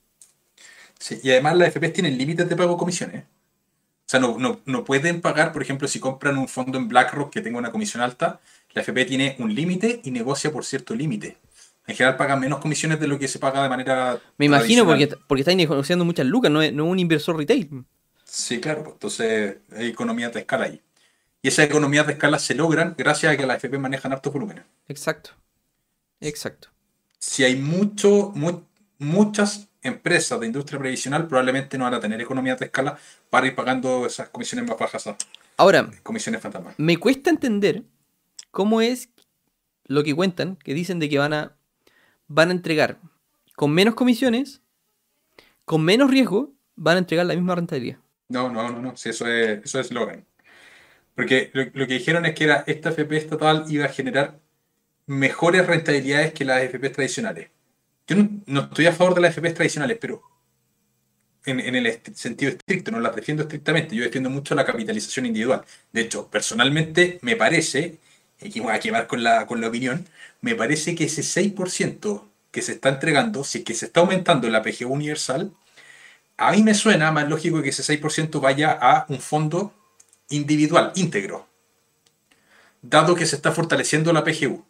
Sí, 1.00 1.20
y 1.24 1.32
además 1.32 1.58
las 1.58 1.70
FPs 1.70 1.94
tienen 1.94 2.18
límites 2.18 2.48
de 2.48 2.56
pago 2.56 2.74
de 2.74 2.78
comisiones. 2.78 3.24
O 3.24 4.10
sea, 4.14 4.20
no, 4.20 4.38
no, 4.38 4.62
no 4.66 4.84
pueden 4.84 5.22
pagar, 5.22 5.52
por 5.52 5.64
ejemplo, 5.64 5.88
si 5.88 6.00
compran 6.00 6.38
un 6.38 6.48
fondo 6.48 6.78
en 6.78 6.88
BlackRock 6.88 7.34
que 7.34 7.42
tenga 7.42 7.58
una 7.58 7.72
comisión 7.72 8.04
alta, 8.04 8.40
la 8.74 8.82
FP 8.82 9.06
tiene 9.06 9.36
un 9.40 9.56
límite 9.56 10.02
y 10.04 10.12
negocia 10.12 10.52
por 10.52 10.66
cierto 10.66 10.94
límite. 10.94 11.38
En 11.88 11.96
general 11.96 12.16
pagan 12.16 12.40
menos 12.40 12.60
comisiones 12.60 13.00
de 13.00 13.08
lo 13.08 13.20
que 13.20 13.28
se 13.28 13.40
paga 13.40 13.64
de 13.64 13.70
manera. 13.70 14.20
Me 14.38 14.46
imagino 14.46 14.86
porque, 14.86 15.08
porque 15.28 15.42
estáis 15.42 15.58
negociando 15.58 16.06
muchas 16.06 16.26
lucas, 16.26 16.52
no 16.52 16.62
es, 16.62 16.72
no 16.72 16.86
es 16.86 16.92
un 16.92 17.00
inversor 17.00 17.38
retail. 17.38 17.86
Sí, 18.24 18.60
claro, 18.60 18.84
pues, 18.84 18.94
entonces 18.94 19.58
hay 19.76 19.88
economías 19.88 20.34
de 20.34 20.42
escala 20.42 20.66
ahí. 20.66 20.82
Y 21.42 21.50
esas 21.50 21.66
economías 21.66 22.08
de 22.08 22.14
escala 22.14 22.40
se 22.40 22.56
logran 22.56 22.96
gracias 22.98 23.34
a 23.34 23.38
que 23.38 23.46
las 23.46 23.58
FP 23.58 23.78
manejan 23.78 24.14
hartos 24.14 24.32
volúmenes. 24.32 24.64
Exacto. 24.88 25.32
Exacto. 26.22 26.73
Si 27.26 27.46
hay 27.46 27.56
mucho, 27.56 28.34
mu- 28.36 28.64
muchas 29.00 29.70
empresas 29.82 30.38
de 30.42 30.46
industria 30.46 30.78
previsional, 30.78 31.26
probablemente 31.26 31.78
no 31.78 31.86
van 31.86 31.94
a 31.94 32.00
tener 32.02 32.20
economías 32.20 32.60
de 32.60 32.66
escala 32.66 32.98
para 33.30 33.48
ir 33.48 33.56
pagando 33.56 34.06
esas 34.06 34.28
comisiones 34.28 34.68
más 34.70 34.78
bajas, 34.78 35.10
Ahora, 35.56 35.90
comisiones 36.04 36.42
fantasmas. 36.42 36.76
me 36.78 36.98
cuesta 36.98 37.30
entender 37.30 37.84
cómo 38.52 38.82
es 38.82 39.10
lo 39.86 40.04
que 40.04 40.14
cuentan, 40.14 40.58
que 40.58 40.74
dicen 40.74 41.00
de 41.00 41.08
que 41.08 41.18
van 41.18 41.32
a, 41.34 41.56
van 42.28 42.50
a 42.50 42.52
entregar 42.52 43.00
con 43.56 43.72
menos 43.72 43.96
comisiones, 43.96 44.62
con 45.64 45.82
menos 45.82 46.12
riesgo, 46.12 46.52
van 46.76 46.98
a 46.98 47.00
entregar 47.00 47.26
la 47.26 47.36
misma 47.36 47.56
rentabilidad. 47.56 48.00
No, 48.28 48.52
no, 48.52 48.70
no, 48.70 48.82
no, 48.82 48.98
sí, 48.98 49.10
eso 49.10 49.26
es 49.28 49.64
eso 49.64 49.80
es 49.80 49.88
eslogan. 49.88 50.26
Porque 51.16 51.52
lo, 51.54 51.64
lo 51.74 51.88
que 51.88 51.94
dijeron 51.94 52.26
es 52.26 52.36
que 52.36 52.44
era 52.44 52.66
esta 52.68 52.90
FP 52.90 53.16
estatal 53.16 53.66
iba 53.70 53.86
a 53.86 53.90
generar 53.90 54.40
mejores 55.06 55.66
rentabilidades 55.66 56.34
que 56.34 56.46
las 56.46 56.64
FP 56.64 56.90
tradicionales. 56.90 57.50
Yo 58.08 58.18
no, 58.46 58.62
estoy 58.62 58.88
a 58.88 58.94
favor 58.94 59.16
de 59.16 59.22
las 59.22 59.32
FP 59.32 59.52
tradicionales, 59.52 59.98
pero 60.00 60.22
en, 61.46 61.60
el 61.60 62.02
sentido 62.14 62.52
estricto, 62.52 62.92
no 62.92 63.00
las 63.00 63.16
defiendo 63.16 63.44
estrictamente. 63.44 63.96
Yo 63.96 64.04
defiendo 64.04 64.30
mucho 64.30 64.56
la 64.56 64.66
capitalización 64.66 65.26
individual. 65.26 65.64
De 65.92 66.02
hecho, 66.02 66.28
personalmente 66.30 67.20
me 67.22 67.36
parece, 67.36 68.00
aquí 68.46 68.60
voy 68.60 68.74
a 68.74 68.80
quemar 68.80 69.08
con 69.08 69.24
la, 69.24 69.46
con 69.46 69.62
la 69.62 69.68
opinión, 69.68 70.08
me 70.42 70.56
parece 70.56 70.96
que 70.96 71.06
ese 71.06 71.22
6% 71.22 72.24
que 72.52 72.62
se 72.62 72.74
está 72.74 72.90
entregando, 72.90 73.44
si 73.44 73.60
es 73.60 73.64
que 73.64 73.74
se 73.74 73.88
está 73.88 74.02
aumentando 74.02 74.50
la 74.50 74.62
PGU 74.62 74.94
universal, 74.94 75.52
a 76.38 76.52
mí 76.52 76.64
me 76.64 76.74
suena 76.74 77.12
más 77.12 77.28
lógico 77.30 77.62
que 77.62 77.70
ese 77.70 77.84
6% 77.84 78.40
vaya 78.40 78.78
a 78.80 79.06
un 79.10 79.20
fondo 79.20 79.74
individual, 80.30 80.92
íntegro, 80.96 81.48
dado 82.82 83.16
que 83.16 83.26
se 83.26 83.36
está 83.36 83.52
fortaleciendo 83.52 84.14
la 84.14 84.24
PGU. 84.24 84.66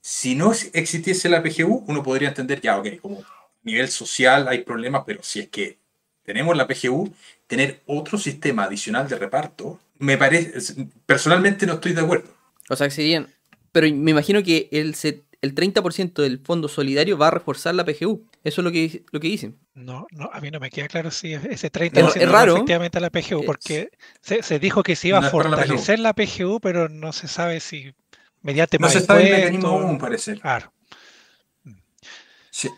Si 0.00 0.34
no 0.34 0.52
existiese 0.72 1.28
la 1.28 1.42
PGU, 1.42 1.84
uno 1.88 2.02
podría 2.02 2.28
entender, 2.28 2.60
ya, 2.60 2.78
ok, 2.78 3.00
como 3.00 3.20
a 3.20 3.24
nivel 3.62 3.88
social 3.88 4.48
hay 4.48 4.64
problemas, 4.64 5.02
pero 5.06 5.22
si 5.22 5.40
es 5.40 5.48
que 5.48 5.78
tenemos 6.22 6.56
la 6.56 6.66
PGU, 6.66 7.12
tener 7.46 7.80
otro 7.86 8.16
sistema 8.18 8.64
adicional 8.64 9.08
de 9.08 9.16
reparto, 9.18 9.78
me 9.98 10.16
parece, 10.16 10.86
personalmente 11.04 11.66
no 11.66 11.74
estoy 11.74 11.92
de 11.92 12.00
acuerdo. 12.00 12.30
O 12.68 12.76
sea, 12.76 12.88
que 12.88 12.94
serían... 12.94 13.28
Pero 13.72 13.86
me 13.94 14.10
imagino 14.10 14.42
que 14.42 14.68
el, 14.72 14.96
el 15.42 15.54
30% 15.54 16.22
del 16.22 16.40
fondo 16.40 16.66
solidario 16.68 17.16
va 17.18 17.28
a 17.28 17.30
reforzar 17.32 17.74
la 17.74 17.84
PGU. 17.84 18.24
Eso 18.42 18.60
es 18.62 18.64
lo 18.64 18.72
que, 18.72 19.04
lo 19.12 19.20
que 19.20 19.28
dicen. 19.28 19.58
No, 19.74 20.06
no, 20.10 20.28
a 20.32 20.40
mí 20.40 20.50
no 20.50 20.58
me 20.58 20.70
queda 20.70 20.88
claro 20.88 21.10
si 21.12 21.34
ese 21.34 21.70
30% 21.70 22.08
Es- 22.08 22.16
es 22.16 22.28
raro. 22.28 22.54
efectivamente 22.54 22.98
a 22.98 23.00
la 23.00 23.10
PGU, 23.10 23.40
Es- 23.40 23.46
porque 23.46 23.90
se, 24.22 24.42
se 24.42 24.58
dijo 24.58 24.82
que 24.82 24.96
se 24.96 25.08
iba 25.08 25.20
No 25.20 25.26
a 25.28 25.30
para 25.30 25.50
la 25.50 25.56
PGU. 25.56 25.60
fortalecer 25.78 25.98
la 26.00 26.14
PGU, 26.14 26.58
pero 26.60 26.88
no 26.88 27.12
se 27.12 27.28
sabe 27.28 27.60
si 27.60 27.94
mediante 28.42 28.78
No 28.78 28.84
más 28.86 28.92
se 28.92 29.00
sabe 29.00 29.22
el 29.22 29.26
impuestos- 29.28 29.44
mecanismo 29.44 29.68
aún, 29.88 29.98
parece. 29.98 30.38
Claro, 30.38 30.72
Sí. 32.50 32.68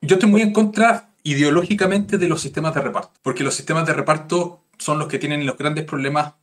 Yo 0.00 0.16
estoy 0.16 0.28
muy 0.30 0.42
en 0.42 0.52
contra 0.52 1.10
ideológicamente 1.22 2.18
de 2.18 2.28
los 2.28 2.40
sistemas 2.40 2.74
de 2.74 2.80
reparto, 2.82 3.12
porque 3.22 3.42
los 3.44 3.54
sistemas 3.54 3.86
de 3.86 3.92
reparto 3.94 4.62
son 4.78 4.98
los 4.98 5.08
que 5.08 5.18
tienen 5.18 5.46
los 5.46 5.56
grandes 5.56 5.84
problemas 5.84 6.34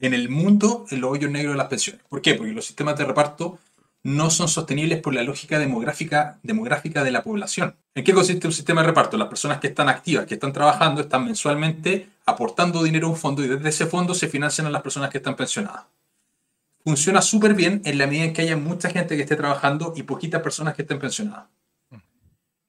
en 0.00 0.14
el 0.14 0.28
mundo 0.28 0.84
en 0.90 1.00
los 1.00 1.10
hoyos 1.12 1.30
negros 1.30 1.54
de 1.54 1.58
las 1.58 1.68
pensiones. 1.68 2.02
¿Por 2.08 2.20
qué? 2.20 2.34
Porque 2.34 2.52
los 2.52 2.64
sistemas 2.66 2.96
de 2.98 3.04
reparto 3.04 3.58
no 4.04 4.30
son 4.30 4.48
sostenibles 4.48 5.00
por 5.00 5.14
la 5.14 5.22
lógica 5.22 5.58
demográfica, 5.60 6.38
demográfica 6.42 7.04
de 7.04 7.12
la 7.12 7.22
población. 7.22 7.76
¿En 7.94 8.02
qué 8.02 8.12
consiste 8.12 8.48
un 8.48 8.52
sistema 8.52 8.80
de 8.82 8.88
reparto? 8.88 9.16
Las 9.16 9.28
personas 9.28 9.58
que 9.60 9.68
están 9.68 9.88
activas, 9.88 10.26
que 10.26 10.34
están 10.34 10.52
trabajando, 10.52 11.00
están 11.02 11.24
mensualmente 11.24 12.08
aportando 12.26 12.82
dinero 12.82 13.06
a 13.06 13.10
un 13.10 13.16
fondo 13.16 13.44
y 13.44 13.48
desde 13.48 13.68
ese 13.68 13.86
fondo 13.86 14.12
se 14.14 14.28
financian 14.28 14.66
a 14.66 14.70
las 14.70 14.82
personas 14.82 15.08
que 15.10 15.18
están 15.18 15.36
pensionadas. 15.36 15.84
Funciona 16.84 17.22
súper 17.22 17.54
bien 17.54 17.80
en 17.84 17.98
la 17.98 18.06
medida 18.06 18.24
en 18.24 18.32
que 18.32 18.42
haya 18.42 18.56
mucha 18.56 18.90
gente 18.90 19.16
que 19.16 19.22
esté 19.22 19.36
trabajando 19.36 19.92
y 19.96 20.02
poquitas 20.02 20.42
personas 20.42 20.74
que 20.74 20.82
estén 20.82 20.98
pensionadas 20.98 21.46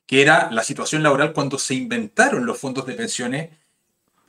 que 0.06 0.22
era 0.22 0.52
la 0.52 0.64
situación 0.64 1.04
laboral 1.04 1.34
cuando 1.34 1.58
se 1.58 1.76
inventaron 1.76 2.46
los 2.46 2.58
fondos 2.58 2.86
de 2.86 2.94
pensiones, 2.94 3.50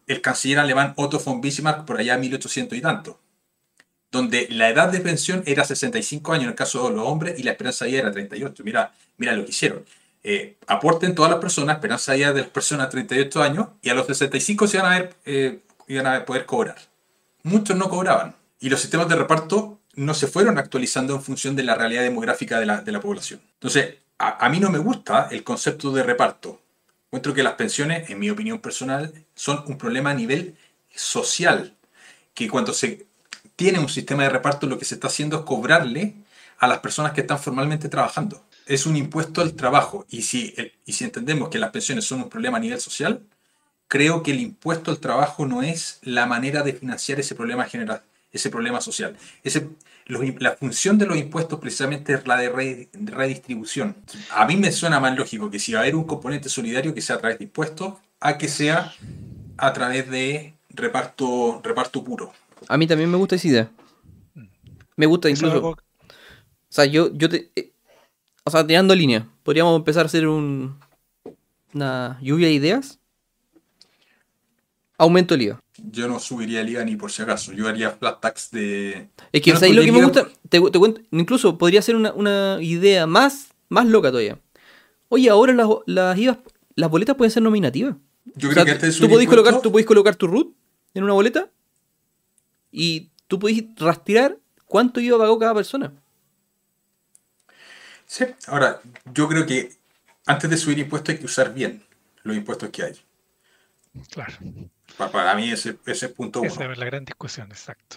el 0.06 0.20
canciller 0.20 0.58
alemán 0.58 0.94
Otto 0.96 1.18
von 1.18 1.40
Bismarck 1.40 1.84
por 1.84 1.98
allá 1.98 2.16
1800 2.16 2.78
y 2.78 2.80
tanto, 2.80 3.20
donde 4.10 4.46
la 4.50 4.68
edad 4.70 4.90
de 4.90 5.00
pensión 5.00 5.42
era 5.46 5.64
65 5.64 6.32
años 6.32 6.44
en 6.44 6.50
el 6.50 6.54
caso 6.54 6.88
de 6.88 6.96
los 6.96 7.06
hombres 7.06 7.38
y 7.38 7.42
la 7.42 7.50
esperanza 7.50 7.84
de 7.84 7.90
vida 7.90 8.00
era 8.00 8.12
38. 8.12 8.62
Mira, 8.64 8.94
mira 9.16 9.32
lo 9.32 9.44
que 9.44 9.50
hicieron. 9.50 9.84
Eh, 10.22 10.56
aporten 10.66 11.14
todas 11.14 11.30
las 11.30 11.40
personas, 11.40 11.76
esperanza 11.76 12.12
de 12.12 12.18
vida 12.18 12.32
de 12.32 12.40
las 12.42 12.50
personas 12.50 12.88
38 12.88 13.42
años 13.42 13.68
y 13.82 13.90
a 13.90 13.94
los 13.94 14.06
65 14.06 14.66
se 14.66 14.78
iban 14.78 14.90
a, 14.92 14.98
ver, 14.98 15.16
eh, 15.26 15.60
a 16.02 16.24
poder 16.24 16.46
cobrar. 16.46 16.78
Muchos 17.42 17.76
no 17.76 17.90
cobraban 17.90 18.34
y 18.60 18.68
los 18.68 18.80
sistemas 18.80 19.08
de 19.08 19.16
reparto 19.16 19.80
no 19.94 20.14
se 20.14 20.26
fueron 20.26 20.58
actualizando 20.58 21.14
en 21.14 21.22
función 21.22 21.54
de 21.56 21.62
la 21.62 21.74
realidad 21.74 22.02
demográfica 22.02 22.58
de 22.58 22.66
la, 22.66 22.80
de 22.80 22.92
la 22.92 23.00
población. 23.00 23.40
Entonces, 23.54 23.96
a, 24.18 24.44
a 24.44 24.48
mí 24.48 24.60
no 24.60 24.70
me 24.70 24.78
gusta 24.78 25.28
el 25.30 25.44
concepto 25.44 25.92
de 25.92 26.02
reparto. 26.02 26.60
Encuentro 27.06 27.34
que 27.34 27.42
las 27.44 27.54
pensiones, 27.54 28.10
en 28.10 28.18
mi 28.18 28.30
opinión 28.30 28.58
personal, 28.58 29.12
son 29.34 29.62
un 29.66 29.78
problema 29.78 30.10
a 30.10 30.14
nivel 30.14 30.56
social. 30.94 31.74
Que 32.34 32.48
cuando 32.48 32.72
se 32.72 33.06
tiene 33.56 33.78
un 33.78 33.88
sistema 33.88 34.24
de 34.24 34.30
reparto, 34.30 34.66
lo 34.66 34.78
que 34.78 34.84
se 34.84 34.94
está 34.96 35.06
haciendo 35.06 35.38
es 35.38 35.42
cobrarle 35.44 36.14
a 36.58 36.66
las 36.66 36.78
personas 36.78 37.12
que 37.12 37.20
están 37.20 37.38
formalmente 37.38 37.88
trabajando. 37.88 38.42
Es 38.66 38.86
un 38.86 38.96
impuesto 38.96 39.42
al 39.42 39.54
trabajo. 39.54 40.06
Y 40.10 40.22
si, 40.22 40.54
el- 40.56 40.72
y 40.86 40.92
si 40.92 41.04
entendemos 41.04 41.50
que 41.50 41.58
las 41.58 41.70
pensiones 41.70 42.04
son 42.04 42.22
un 42.22 42.28
problema 42.30 42.56
a 42.56 42.60
nivel 42.60 42.80
social, 42.80 43.20
creo 43.88 44.22
que 44.22 44.32
el 44.32 44.40
impuesto 44.40 44.90
al 44.90 44.98
trabajo 44.98 45.46
no 45.46 45.62
es 45.62 45.98
la 46.02 46.26
manera 46.26 46.62
de 46.62 46.72
financiar 46.72 47.20
ese 47.20 47.34
problema 47.34 47.64
general, 47.66 48.02
ese 48.34 48.50
problema 48.50 48.80
social. 48.82 49.16
Ese, 49.42 49.68
los 50.06 50.20
la 50.40 50.52
función 50.56 50.98
de 50.98 51.06
los 51.06 51.16
impuestos 51.16 51.58
precisamente 51.58 52.12
es 52.12 52.26
la 52.26 52.36
de 52.36 52.50
re- 52.50 52.88
redistribución. 52.92 53.96
A 54.30 54.44
mí 54.46 54.56
me 54.56 54.70
suena 54.72 55.00
más 55.00 55.16
lógico 55.16 55.50
que 55.50 55.58
si 55.58 55.72
va 55.72 55.78
a 55.78 55.82
haber 55.82 55.96
un 55.96 56.04
componente 56.04 56.48
solidario 56.50 56.92
que 56.92 57.00
sea 57.00 57.16
a 57.16 57.20
través 57.20 57.38
de 57.38 57.44
impuestos, 57.44 57.94
a 58.20 58.36
que 58.36 58.48
sea 58.48 58.92
a 59.56 59.72
través 59.72 60.10
de 60.10 60.54
reparto, 60.70 61.60
reparto 61.64 62.04
puro. 62.04 62.32
A 62.68 62.76
mí 62.76 62.86
también 62.86 63.10
me 63.10 63.16
gusta 63.16 63.36
esa 63.36 63.48
idea. 63.48 63.70
Me 64.96 65.06
gusta 65.06 65.30
incluso... 65.30 65.68
O 65.68 65.76
sea, 66.68 66.86
yo, 66.86 67.12
yo 67.14 67.28
te. 67.28 67.50
eh, 67.54 67.70
o 68.42 68.50
sea, 68.50 68.66
tirando 68.66 68.94
línea, 68.96 69.28
podríamos 69.44 69.76
empezar 69.76 70.02
a 70.02 70.06
hacer 70.06 70.26
un. 70.26 70.76
Una 71.72 72.18
lluvia 72.20 72.48
de 72.48 72.54
ideas. 72.54 72.98
Aumento 74.98 75.34
el 75.34 75.42
IVA. 75.42 75.60
Yo 75.90 76.08
no 76.08 76.18
subiría 76.18 76.60
el 76.62 76.68
IVA 76.70 76.84
ni 76.84 76.96
por 76.96 77.10
si 77.12 77.22
acaso. 77.22 77.52
Yo 77.52 77.68
haría 77.68 77.90
flat 77.90 78.20
tax 78.20 78.50
de... 78.50 79.08
Es 79.32 79.42
que, 79.42 79.50
Yo 79.50 79.54
no 79.54 79.60
¿sabéis 79.60 79.76
lo 79.76 79.82
que 79.82 79.92
me 79.92 80.02
gusta? 80.02 80.28
Te, 80.48 80.60
te 80.60 80.78
cuento, 80.78 81.00
incluso 81.10 81.58
podría 81.58 81.82
ser 81.82 81.96
una, 81.96 82.12
una 82.12 82.58
idea 82.60 83.06
más, 83.06 83.48
más 83.68 83.86
loca 83.86 84.08
todavía. 84.10 84.38
Oye, 85.08 85.28
ahora 85.28 85.52
las, 85.52 85.68
las 85.86 86.18
IVAs, 86.18 86.38
las 86.74 86.90
boletas 86.90 87.16
pueden 87.16 87.30
ser 87.30 87.42
nominativas. 87.42 87.96
Yo 88.36 88.48
O 88.48 88.52
creo 88.52 88.54
sea, 88.54 88.64
que 88.64 88.70
antes 88.72 88.82
de 88.82 88.92
tú 88.92 88.96
subir 89.04 89.10
podés 89.10 89.28
colocar, 89.28 89.52
impuestos- 89.52 89.62
tú 89.62 89.72
podés 89.72 89.86
colocar 89.86 90.16
tu 90.16 90.26
root 90.26 90.54
en 90.94 91.04
una 91.04 91.12
boleta 91.12 91.50
y 92.72 93.10
tú 93.26 93.38
podés 93.38 93.64
rastrear 93.76 94.38
cuánto 94.64 95.00
IVA 95.00 95.18
pagó 95.18 95.38
cada 95.38 95.54
persona. 95.54 95.92
Sí, 98.06 98.24
ahora, 98.46 98.80
yo 99.12 99.28
creo 99.28 99.46
que 99.46 99.70
antes 100.26 100.48
de 100.50 100.56
subir 100.56 100.78
impuestos 100.78 101.14
hay 101.14 101.18
que 101.18 101.26
usar 101.26 101.52
bien 101.54 101.82
los 102.22 102.36
impuestos 102.36 102.70
que 102.70 102.82
hay. 102.84 102.94
Claro, 104.10 104.34
Para 104.96 105.34
mí 105.34 105.50
ese, 105.50 105.76
ese 105.86 106.06
es 106.06 106.12
punto 106.12 106.40
uno. 106.40 106.50
esa 106.50 106.70
es 106.70 106.78
la 106.78 106.84
gran 106.84 107.04
discusión, 107.04 107.50
exacto. 107.50 107.96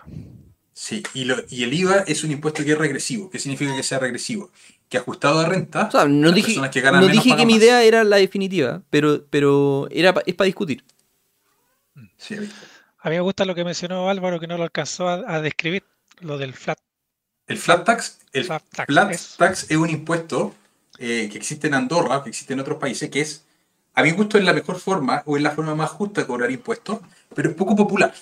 Sí, 0.73 1.01
y, 1.13 1.25
lo- 1.25 1.43
y 1.49 1.63
el 1.63 1.73
IVA 1.73 2.03
es 2.07 2.23
un 2.23 2.31
impuesto 2.31 2.63
que 2.63 2.71
es 2.73 2.77
regresivo. 2.77 3.29
¿Qué 3.29 3.39
significa 3.39 3.75
que 3.75 3.83
sea 3.83 3.99
regresivo? 3.99 4.51
Que 4.89 4.97
ajustado 4.97 5.39
a 5.39 5.45
renta, 5.45 5.87
O 5.87 5.91
sea, 5.91 6.05
no 6.05 6.27
las 6.27 6.35
dije, 6.35 6.47
personas 6.49 6.69
que 6.71 6.81
ganan 6.81 7.01
no 7.01 7.07
menos 7.07 7.23
dije 7.23 7.29
que 7.29 7.33
pagan 7.35 7.47
mi 7.47 7.55
idea 7.55 7.83
era 7.83 8.03
la 8.03 8.17
definitiva, 8.17 8.81
pero, 8.89 9.25
pero 9.29 9.87
era 9.91 10.13
pa- 10.13 10.23
es 10.25 10.35
para 10.35 10.45
discutir. 10.45 10.83
Sí, 12.17 12.35
¿viste? 12.37 12.55
A 12.99 13.09
mí 13.09 13.15
me 13.15 13.21
gusta 13.21 13.45
lo 13.45 13.55
que 13.55 13.63
mencionó 13.63 14.09
Álvaro, 14.09 14.39
que 14.39 14.47
no 14.47 14.57
lo 14.57 14.63
alcanzó 14.63 15.07
a, 15.07 15.35
a 15.35 15.41
describir, 15.41 15.83
lo 16.19 16.37
del 16.37 16.53
flat, 16.53 16.77
El 17.47 17.57
flat 17.57 17.85
tax, 17.85 18.19
el 18.33 18.43
flat 18.45 18.63
tax. 18.69 18.87
flat 18.87 19.17
tax 19.37 19.71
es 19.71 19.77
un 19.77 19.89
impuesto 19.89 20.53
eh, 20.99 21.29
que 21.31 21.37
existe 21.37 21.67
en 21.67 21.73
Andorra, 21.75 22.23
que 22.23 22.29
existe 22.29 22.53
en 22.53 22.59
otros 22.59 22.77
países, 22.79 23.09
que 23.09 23.21
es, 23.21 23.45
a 23.97 24.03
mi 24.03 24.11
gusto, 24.11 24.37
es 24.37 24.43
la 24.43 24.53
mejor 24.53 24.79
forma 24.79 25.23
o 25.25 25.37
es 25.37 25.41
la 25.41 25.49
forma 25.49 25.73
más 25.73 25.89
justa 25.89 26.21
de 26.21 26.27
cobrar 26.27 26.51
impuestos, 26.51 26.99
pero 27.33 27.49
es 27.49 27.55
poco 27.55 27.75
popular. 27.75 28.13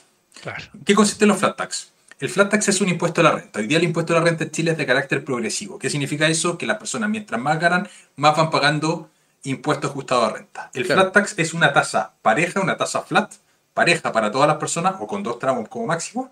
Claro. 0.42 0.64
¿Qué 0.86 0.96
consiste 0.96 1.26
en 1.26 1.30
los 1.30 1.38
flat 1.38 1.58
tax? 1.58 1.92
El 2.18 2.30
flat 2.30 2.50
tax 2.50 2.70
es 2.70 2.80
un 2.80 2.88
impuesto 2.88 3.20
a 3.20 3.26
la 3.26 3.32
renta. 3.32 3.60
Hoy 3.60 3.68
día 3.68 3.78
el 3.78 3.84
impuesto 3.84 4.14
a 4.14 4.20
la 4.20 4.24
renta 4.24 4.46
en 4.46 4.52
Chile 4.52 4.72
es 4.72 4.78
de 4.78 4.86
carácter 4.86 5.26
progresivo. 5.26 5.78
¿Qué 5.78 5.90
significa 5.90 6.28
eso? 6.28 6.58
Que 6.58 6.66
las 6.66 6.78
personas 6.78 7.10
mientras 7.10 7.42
más 7.42 7.60
ganan, 7.60 7.90
más 8.16 8.38
van 8.38 8.50
pagando 8.52 9.10
impuestos 9.44 9.92
ajustados 9.92 10.30
a 10.30 10.34
renta. 10.34 10.72
El 10.74 10.86
Claro. 10.86 11.02
flat 11.02 11.14
tax 11.14 11.34
es 11.38 11.54
una 11.54 11.74
tasa 11.74 12.14
pareja, 12.22 12.62
una 12.62 12.78
tasa 12.78 13.02
flat, 13.02 13.34
pareja 13.74 14.14
para 14.14 14.32
todas 14.32 14.48
las 14.48 14.56
personas 14.58 14.96
o 15.02 15.08
con 15.08 15.24
dos 15.24 15.40
tramos 15.40 15.68
como 15.68 15.88
máximo, 15.88 16.32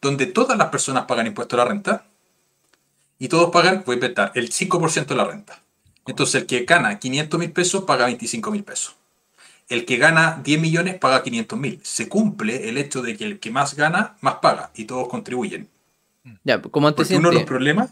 donde 0.00 0.26
todas 0.26 0.56
las 0.56 0.68
personas 0.68 1.06
pagan 1.06 1.26
impuesto 1.26 1.56
a 1.56 1.64
la 1.64 1.64
renta 1.64 2.04
y 3.18 3.26
todos 3.26 3.50
pagan, 3.50 3.82
voy 3.84 3.94
a 3.94 3.96
inventar, 3.96 4.30
el 4.36 4.52
5% 4.52 5.06
de 5.06 5.14
la 5.16 5.24
renta. 5.24 5.58
Entonces 6.06 6.42
el 6.42 6.46
que 6.46 6.64
gana 6.64 6.98
500 6.98 7.40
mil 7.40 7.52
pesos 7.52 7.84
paga 7.84 8.06
25 8.06 8.50
mil 8.50 8.64
pesos. 8.64 8.96
El 9.68 9.84
que 9.84 9.96
gana 9.96 10.40
10 10.44 10.60
millones 10.60 10.98
paga 10.98 11.22
500 11.22 11.58
mil. 11.58 11.80
Se 11.82 12.08
cumple 12.08 12.68
el 12.68 12.78
hecho 12.78 13.02
de 13.02 13.16
que 13.16 13.24
el 13.24 13.40
que 13.40 13.50
más 13.50 13.74
gana, 13.74 14.16
más 14.20 14.36
paga 14.36 14.70
y 14.74 14.84
todos 14.84 15.08
contribuyen. 15.08 15.68
Ya, 16.44 16.60
como 16.62 16.92
Porque 16.92 17.16
uno 17.16 17.28
de 17.30 17.34
los 17.34 17.44
problemas, 17.44 17.90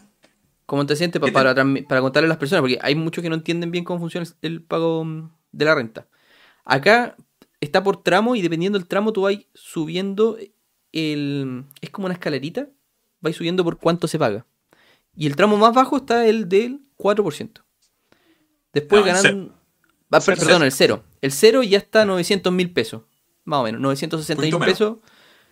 pa- 1.19 1.25
¿Qué 1.25 1.31
te- 1.31 1.33
para, 1.33 1.53
transmi- 1.55 1.85
para 1.87 2.01
contarle 2.01 2.27
a 2.27 2.29
las 2.29 2.37
personas, 2.37 2.61
porque 2.61 2.79
hay 2.81 2.95
muchos 2.95 3.21
que 3.21 3.29
no 3.29 3.35
entienden 3.35 3.71
bien 3.71 3.83
cómo 3.83 3.99
funciona 3.99 4.25
el 4.41 4.61
pago 4.61 5.05
de 5.51 5.65
la 5.65 5.75
renta. 5.75 6.07
Acá 6.63 7.15
está 7.59 7.83
por 7.83 8.01
tramo 8.03 8.35
y 8.35 8.41
dependiendo 8.41 8.77
del 8.79 8.87
tramo 8.87 9.11
tú 9.13 9.21
vas 9.23 9.37
subiendo 9.53 10.37
el... 10.91 11.65
Es 11.81 11.89
como 11.89 12.05
una 12.05 12.13
escalerita, 12.13 12.67
vais 13.21 13.35
subiendo 13.35 13.63
por 13.63 13.77
cuánto 13.77 14.07
se 14.07 14.17
paga. 14.17 14.45
Y 15.15 15.27
el 15.27 15.35
tramo 15.35 15.57
más 15.57 15.73
bajo 15.73 15.97
está 15.97 16.25
el 16.27 16.47
del 16.49 16.81
4%. 16.97 17.63
Después 18.75 19.01
No, 19.01 19.07
ganan... 19.07 19.51
Ah, 20.11 20.21
Cero. 20.21 20.37
perdón, 20.39 20.63
el 20.63 20.71
0. 20.71 21.03
El 21.21 21.31
0 21.31 21.63
ya 21.63 21.77
está 21.79 22.03
a 22.03 22.05
900 22.05 22.53
mil 22.53 22.71
pesos. 22.71 23.01
Más 23.43 23.59
o 23.59 23.63
menos, 23.63 23.81
960 23.81 24.41
mil 24.43 24.57
pesos. 24.59 24.97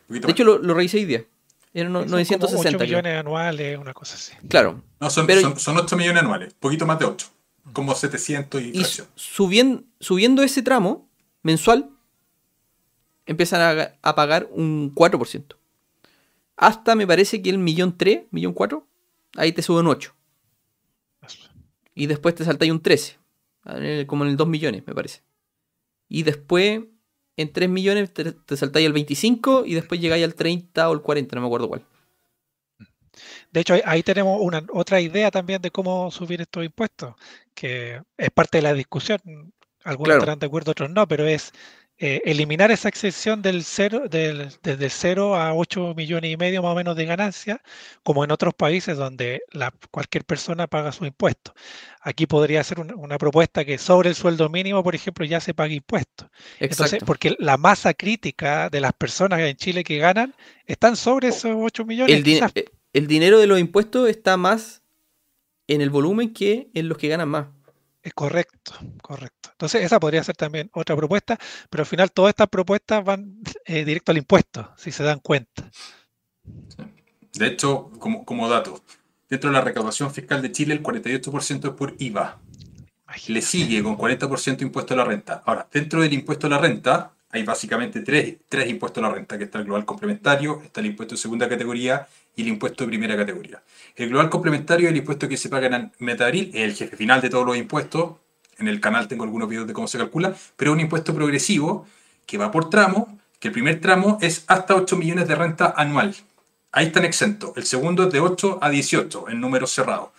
De 0.08 0.32
hecho, 0.32 0.44
lo, 0.44 0.58
lo 0.60 0.74
revisé 0.74 0.98
hoy 0.98 1.06
día. 1.06 1.26
Eran 1.74 1.92
no- 1.92 2.00
Son 2.02 2.10
como 2.10 2.18
960. 2.18 2.70
8 2.70 2.78
creo. 2.78 2.88
millones 2.88 3.20
anuales, 3.20 3.78
una 3.80 3.94
cosa 3.94 4.16
así. 4.16 4.34
Claro. 4.48 4.82
no, 5.00 5.10
son, 5.10 5.26
pero- 5.26 5.42
son, 5.42 5.60
son 5.60 5.78
8 5.78 5.98
millones 5.98 6.22
anuales, 6.22 6.54
poquito 6.54 6.86
más 6.86 7.00
de 7.00 7.06
8, 7.06 7.28
como 7.74 7.96
700 7.96 8.62
y 8.62 8.72
Y 8.80 8.86
subiendo, 9.16 9.84
subiendo 10.00 10.44
ese 10.44 10.62
tramo 10.62 11.10
mensual, 11.42 11.90
empiezan 13.26 13.62
a, 13.80 13.94
a 14.02 14.16
pagar 14.16 14.48
un 14.52 14.94
4%. 14.94 15.56
Hasta 16.58 16.96
me 16.96 17.08
parece 17.08 17.42
que 17.42 17.50
el 17.50 17.58
millón 17.58 17.98
3, 17.98 18.26
millón 18.32 18.54
4, 18.54 18.86
ahí 19.36 19.52
te 19.52 19.62
suben 19.62 19.88
8. 19.88 20.14
Y 21.96 22.08
después 22.08 22.36
te 22.36 22.44
saltáis 22.46 22.72
un 22.72 22.82
13. 22.82 23.18
eh, 23.68 24.06
Como 24.08 24.24
en 24.26 24.32
el 24.32 24.38
2 24.38 24.48
millones, 24.48 24.84
me 24.88 24.94
parece. 24.96 25.22
Y 26.10 26.24
después, 26.24 26.82
en 27.38 27.54
3 27.54 27.70
millones, 27.70 28.14
te, 28.14 28.34
te 28.34 28.58
saltáis 28.58 28.88
al 28.88 28.94
25 28.94 29.66
y 29.66 29.76
después 29.76 30.02
llegáis 30.02 30.24
al 30.26 30.36
30 30.36 30.90
o 30.90 30.94
el 30.94 31.02
40, 31.02 31.36
no 31.36 31.42
me 31.44 31.48
acuerdo 31.48 31.70
cuál. 31.70 31.86
De 33.52 33.62
hecho, 33.62 33.74
ahí, 33.76 33.82
ahí 33.86 34.04
tenemos 34.04 34.40
una 34.42 34.64
otra 34.74 35.00
idea 35.02 35.32
también 35.32 35.62
de 35.62 35.72
cómo 35.72 36.12
subir 36.12 36.42
estos 36.42 36.66
impuestos, 36.66 37.16
que 37.54 38.02
es 38.18 38.30
parte 38.32 38.58
de 38.58 38.62
la 38.64 38.74
discusión. 38.74 39.20
Algunos 39.84 40.08
Claro. 40.08 40.20
estarán 40.22 40.40
de 40.40 40.46
acuerdo, 40.48 40.72
otros 40.72 40.90
no, 40.90 41.08
pero 41.08 41.26
es 41.28 41.52
eh, 42.06 42.22
eliminar 42.26 42.70
esa 42.70 42.90
excepción 42.90 43.42
del 43.42 43.64
cero, 43.64 44.04
del, 44.10 44.50
desde 44.62 44.90
0 44.90 45.36
a 45.36 45.54
8 45.54 45.94
millones 45.96 46.32
y 46.32 46.36
medio 46.36 46.62
más 46.62 46.74
o 46.74 46.76
menos 46.76 46.98
de 46.98 47.06
ganancia, 47.06 47.62
como 48.04 48.26
en 48.26 48.32
otros 48.32 48.54
países 48.54 48.98
donde 48.98 49.42
la, 49.54 49.74
cualquier 49.90 50.26
persona 50.26 50.68
paga 50.68 50.92
su 50.92 51.06
impuesto. 51.06 51.54
Aquí 52.02 52.26
podría 52.28 52.62
ser 52.66 52.82
una, 52.82 52.94
una 52.96 53.18
propuesta 53.18 53.64
que 53.64 53.78
sobre 53.78 54.10
el 54.10 54.16
sueldo 54.16 54.50
mínimo, 54.50 54.84
por 54.84 54.96
ejemplo, 54.96 55.24
ya 55.24 55.40
se 55.40 55.54
pague. 55.54 55.76
Entonces, 55.76 56.08
Exacto. 56.60 57.06
porque 57.06 57.38
la 57.40 57.56
masa 57.56 57.94
crítica 57.94 58.70
de 58.70 58.82
las 58.82 58.92
personas 58.92 59.40
en 59.40 59.56
Chile 59.56 59.86
que 59.86 59.98
ganan 59.98 60.36
están 60.66 60.98
sobre 60.98 61.30
esos 61.30 61.56
8 61.56 61.86
millones. 61.86 62.14
el, 62.18 62.24
di- 62.24 62.34
quizás. 62.34 62.52
eh, 62.56 62.66
el 62.92 63.08
dinero 63.08 63.40
de 63.40 63.48
los 63.48 63.60
impuestos 63.60 64.10
está 64.10 64.36
más 64.36 64.84
en 65.68 65.80
el 65.80 65.90
volumen 65.90 66.34
que 66.34 66.70
en 66.74 66.90
los 66.90 66.98
que 66.98 67.08
ganan 67.08 67.30
más. 67.30 67.48
Es 68.04 68.14
correcto, 68.14 68.74
correcto. 69.02 69.50
Entonces, 69.54 69.82
esa 69.84 69.98
podría 69.98 70.24
ser 70.24 70.36
también 70.36 70.70
otra 70.74 70.94
propuesta, 70.96 71.40
pero 71.70 71.84
al 71.84 71.88
final 71.88 72.12
todas 72.12 72.32
estas 72.32 72.50
propuestas 72.50 73.04
van 73.04 73.42
eh, 73.66 73.86
directo 73.86 74.12
al 74.12 74.18
impuesto, 74.18 74.74
si 74.78 74.92
se 74.92 75.04
dan 75.04 75.20
cuenta. 75.20 75.72
De 77.34 77.48
hecho, 77.48 77.90
como, 78.00 78.26
como 78.26 78.50
dato, 78.50 78.84
dentro 79.30 79.50
de 79.50 79.54
la 79.56 79.62
recaudación 79.62 80.14
fiscal 80.14 80.42
de 80.42 80.52
Chile, 80.52 80.74
el 80.74 80.84
48% 80.84 81.70
es 81.70 81.74
por 81.74 81.96
IVA. 81.98 82.40
Le 83.28 83.42
sigue 83.42 83.82
con 83.82 83.98
40% 83.98 84.62
impuesto 84.64 84.96
a 84.96 84.98
la 84.98 85.06
renta. 85.06 85.42
Ahora, 85.46 85.68
dentro 85.72 86.02
del 86.02 86.14
impuesto 86.14 86.48
a 86.48 86.50
la 86.50 86.58
renta, 86.58 87.14
hay 87.30 87.44
básicamente 87.44 88.02
tres, 88.02 88.38
tres 88.50 88.70
impuestos 88.70 89.04
a 89.04 89.08
la 89.08 89.14
renta, 89.14 89.38
que 89.38 89.46
está 89.46 89.60
el 89.60 89.66
global 89.66 89.86
complementario, 89.86 90.62
está 90.62 90.82
el 90.82 90.88
impuesto 90.88 91.16
de 91.16 91.22
segunda 91.22 91.48
categoría 91.48 92.08
y 92.36 92.42
el 92.42 92.48
impuesto 92.48 92.84
de 92.84 92.90
primera 92.90 93.16
categoría. 93.16 93.62
El 93.96 94.10
global 94.10 94.30
complementario 94.30 94.88
es 94.88 94.92
el 94.92 94.98
impuesto 94.98 95.28
que 95.28 95.38
se 95.38 95.50
paga 95.50 95.68
en 95.68 95.92
Metabril, 96.00 96.50
es 96.54 96.62
el 96.64 96.74
jefe 96.76 96.98
final 96.98 97.22
de 97.22 97.30
todos 97.30 97.46
los 97.46 97.58
impuestos. 97.58 98.16
En 98.58 98.68
el 98.68 98.80
canal 98.80 99.08
tengo 99.08 99.24
algunos 99.24 99.50
videos 99.50 99.68
de 99.68 99.74
cómo 99.74 99.88
se 99.88 99.98
calcula, 99.98 100.34
pero 100.56 100.72
es 100.72 100.76
un 100.76 100.82
impuesto 100.82 101.14
progresivo 101.14 101.86
que 102.26 102.38
va 102.38 102.52
por 102.52 102.70
tramo, 102.70 103.20
que 103.40 103.50
el 103.50 103.54
primer 103.54 103.82
tramo 103.82 104.18
es 104.22 104.46
hasta 104.48 104.76
8 104.76 104.96
millones 104.96 105.28
de 105.28 105.36
renta 105.36 105.74
anual. 105.76 106.16
Ahí 106.72 106.88
están 106.88 107.06
exentos. 107.06 107.52
El 107.56 107.66
segundo 107.66 108.04
es 108.04 108.14
de 108.14 108.20
8 108.20 108.60
a 108.62 108.70
18, 108.70 109.30
en 109.30 109.40
números 109.40 109.72
cerrados. 109.72 110.10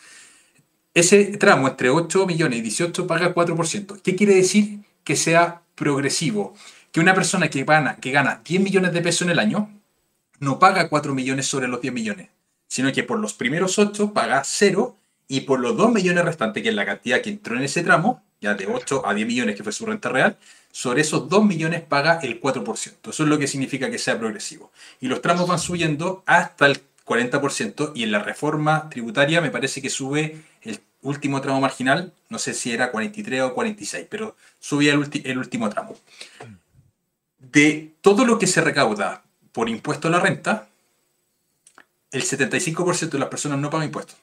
Ese 0.92 1.24
tramo 1.38 1.66
entre 1.66 1.90
8 1.90 2.26
millones 2.26 2.60
y 2.60 2.62
18 2.62 3.06
paga 3.08 3.34
4%. 3.34 4.00
¿Qué 4.00 4.14
quiere 4.14 4.36
decir 4.36 4.78
que 5.02 5.16
sea 5.16 5.62
progresivo? 5.74 6.54
Que 6.92 7.00
una 7.00 7.14
persona 7.14 7.48
que 7.48 7.64
gana, 7.64 7.96
que 7.96 8.12
gana 8.12 8.40
10 8.44 8.62
millones 8.62 8.92
de 8.92 9.02
pesos 9.02 9.22
en 9.22 9.30
el 9.30 9.40
año 9.40 9.68
no 10.40 10.58
paga 10.58 10.88
4 10.88 11.14
millones 11.14 11.46
sobre 11.46 11.68
los 11.68 11.80
10 11.80 11.94
millones, 11.94 12.28
sino 12.68 12.92
que 12.92 13.02
por 13.02 13.18
los 13.18 13.34
primeros 13.34 13.78
8 13.78 14.12
paga 14.12 14.42
0 14.44 14.96
y 15.28 15.42
por 15.42 15.60
los 15.60 15.76
2 15.76 15.92
millones 15.92 16.24
restantes, 16.24 16.62
que 16.62 16.68
es 16.68 16.74
la 16.74 16.86
cantidad 16.86 17.20
que 17.20 17.30
entró 17.30 17.56
en 17.56 17.62
ese 17.62 17.82
tramo, 17.82 18.22
ya 18.40 18.54
de 18.54 18.66
8 18.66 19.06
a 19.06 19.14
10 19.14 19.26
millones 19.26 19.56
que 19.56 19.62
fue 19.62 19.72
su 19.72 19.86
renta 19.86 20.08
real, 20.08 20.36
sobre 20.70 21.00
esos 21.00 21.28
2 21.28 21.44
millones 21.44 21.82
paga 21.82 22.18
el 22.22 22.40
4%. 22.40 23.10
Eso 23.10 23.22
es 23.22 23.28
lo 23.28 23.38
que 23.38 23.46
significa 23.46 23.90
que 23.90 23.98
sea 23.98 24.18
progresivo. 24.18 24.70
Y 25.00 25.08
los 25.08 25.22
tramos 25.22 25.48
van 25.48 25.58
subiendo 25.58 26.22
hasta 26.26 26.66
el 26.66 26.82
40% 27.06 27.92
y 27.94 28.02
en 28.02 28.12
la 28.12 28.18
reforma 28.18 28.88
tributaria 28.90 29.40
me 29.40 29.50
parece 29.50 29.80
que 29.80 29.90
sube 29.90 30.42
el 30.62 30.80
último 31.02 31.40
tramo 31.40 31.60
marginal, 31.60 32.12
no 32.28 32.38
sé 32.38 32.54
si 32.54 32.72
era 32.72 32.90
43 32.90 33.42
o 33.42 33.54
46, 33.54 34.06
pero 34.10 34.36
subía 34.58 34.94
el, 34.94 35.08
el 35.24 35.38
último 35.38 35.68
tramo. 35.70 35.96
De 37.38 37.92
todo 38.00 38.24
lo 38.24 38.38
que 38.38 38.46
se 38.46 38.62
recauda 38.62 39.23
por 39.54 39.68
impuesto 39.70 40.08
a 40.08 40.10
la 40.10 40.18
renta, 40.20 40.68
el 42.10 42.22
75% 42.22 43.10
de 43.10 43.18
las 43.18 43.28
personas 43.28 43.58
no 43.60 43.70
pagan 43.70 43.86
impuestos. 43.86 44.16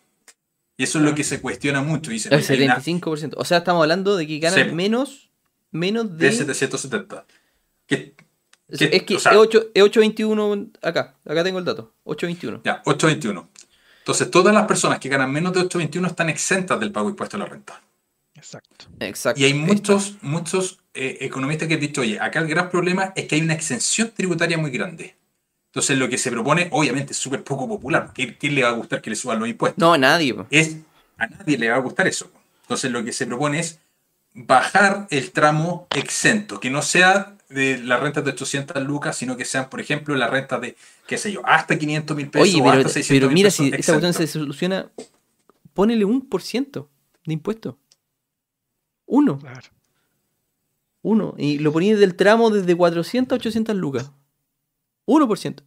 Y 0.77 0.83
eso 0.83 0.99
es 0.99 1.05
lo 1.05 1.15
que 1.15 1.23
se 1.23 1.41
cuestiona 1.41 1.81
mucho. 1.81 2.11
Dice, 2.11 2.29
El 2.29 2.39
"Oye, 2.41 2.53
hay 2.53 2.63
una 2.65 2.75
75%. 2.79 3.33
O 3.37 3.45
sea, 3.45 3.59
estamos 3.59 3.81
hablando 3.81 4.15
de 4.17 4.27
que 4.27 4.39
ganan 4.39 4.69
Sí. 4.69 4.75
menos, 4.75 5.29
menos 5.71 6.17
de 6.17 6.25
de... 6.27 6.31
770. 6.33 7.25
Que, 7.87 8.13
es 8.67 8.79
que- 8.79 8.95
es 8.97 9.03
que 9.03 9.15
o 9.15 9.19
sea- 9.19 9.31
es 9.31 9.37
8 9.37 9.69
es 9.73 9.83
821 9.83 10.69
acá. 10.81 11.15
Acá 11.25 11.43
tengo 11.43 11.59
el 11.59 11.65
dato. 11.65 11.93
821. 12.03 12.61
ya, 12.63 12.81
821. 12.85 13.49
Entonces, 13.99 14.29
todas 14.31 14.53
las 14.53 14.65
personas 14.65 14.99
que 14.99 15.09
ganan 15.09 15.31
menos 15.31 15.53
de 15.53 15.59
821 15.61 16.07
están 16.07 16.29
exentas 16.29 16.79
del 16.79 16.91
pago 16.91 17.07
de 17.07 17.11
impuesto 17.11 17.37
a 17.37 17.39
la 17.39 17.45
renta. 17.45 17.81
Exacto. 18.35 18.87
Exacto. 18.99 19.39
Y 19.39 19.45
hay 19.45 19.53
muchos, 19.53 20.15
muchos 20.21 20.79
eh, 20.95 21.19
economistas 21.21 21.67
que 21.67 21.75
han 21.75 21.79
dicho, 21.79 22.01
oye, 22.01 22.19
acá 22.19 22.39
el 22.39 22.47
gran 22.47 22.69
problema 22.69 23.13
es 23.15 23.27
que 23.27 23.35
hay 23.35 23.41
una 23.41 23.53
exención 23.53 24.11
tributaria 24.15 24.57
muy 24.57 24.71
grande. 24.71 25.15
Entonces, 25.71 25.97
lo 25.97 26.09
que 26.09 26.17
se 26.17 26.29
propone, 26.31 26.67
obviamente, 26.71 27.13
es 27.13 27.17
súper 27.17 27.43
poco 27.43 27.67
popular. 27.67 28.11
¿Quién, 28.13 28.35
quién 28.37 28.55
le 28.55 28.63
va 28.63 28.69
a 28.69 28.73
gustar 28.73 29.01
que 29.01 29.09
le 29.09 29.15
suban 29.15 29.39
los 29.39 29.47
impuestos? 29.47 29.79
No, 29.79 29.97
nadie. 29.97 30.33
po. 30.33 30.45
es 30.49 30.77
a 31.17 31.27
nadie 31.27 31.57
le 31.57 31.69
va 31.69 31.75
a 31.75 31.79
gustar 31.79 32.07
eso. 32.07 32.31
Entonces 32.63 32.91
lo 32.91 33.03
que 33.05 33.13
se 33.13 33.27
propone 33.27 33.59
es 33.59 33.79
bajar 34.33 35.07
el 35.11 35.31
tramo 35.31 35.87
exento, 35.95 36.59
que 36.59 36.69
no 36.69 36.81
sea 36.81 37.35
de 37.49 37.77
las 37.77 37.99
rentas 37.99 38.23
de 38.25 38.31
800 38.31 38.81
lucas, 38.83 39.17
sino 39.17 39.37
que 39.37 39.45
sean, 39.45 39.69
por 39.69 39.79
ejemplo, 39.79 40.15
las 40.15 40.29
rentas 40.29 40.59
de, 40.61 40.75
qué 41.05 41.17
sé 41.17 41.31
yo, 41.31 41.41
hasta 41.45 41.77
500 41.77 42.17
mil 42.17 42.29
pesos 42.29 42.47
Oye, 42.47 42.59
o 42.59 42.63
pero, 42.63 42.77
hasta 42.77 42.89
600 42.89 43.07
pero 43.15 43.27
mil 43.27 43.33
mira, 43.35 43.47
pesos 43.47 43.65
si 43.65 43.67
esa 43.67 43.93
cuestión 43.93 44.13
se 44.13 44.23
exento. 44.23 44.39
soluciona, 44.39 44.91
ponele 45.73 46.05
un 46.05 46.27
por 46.27 46.41
ciento 46.41 46.89
de 47.25 47.33
impuesto. 47.33 47.77
Uno. 49.05 49.37
Claro. 49.37 49.67
Uno. 51.01 51.35
Y 51.37 51.59
lo 51.59 51.71
poní 51.71 51.93
del 51.93 52.15
tramo 52.15 52.49
desde 52.49 52.75
400 52.75 53.35
a 53.35 53.37
800 53.37 53.75
lucas. 53.75 54.11
1%. 55.05 55.63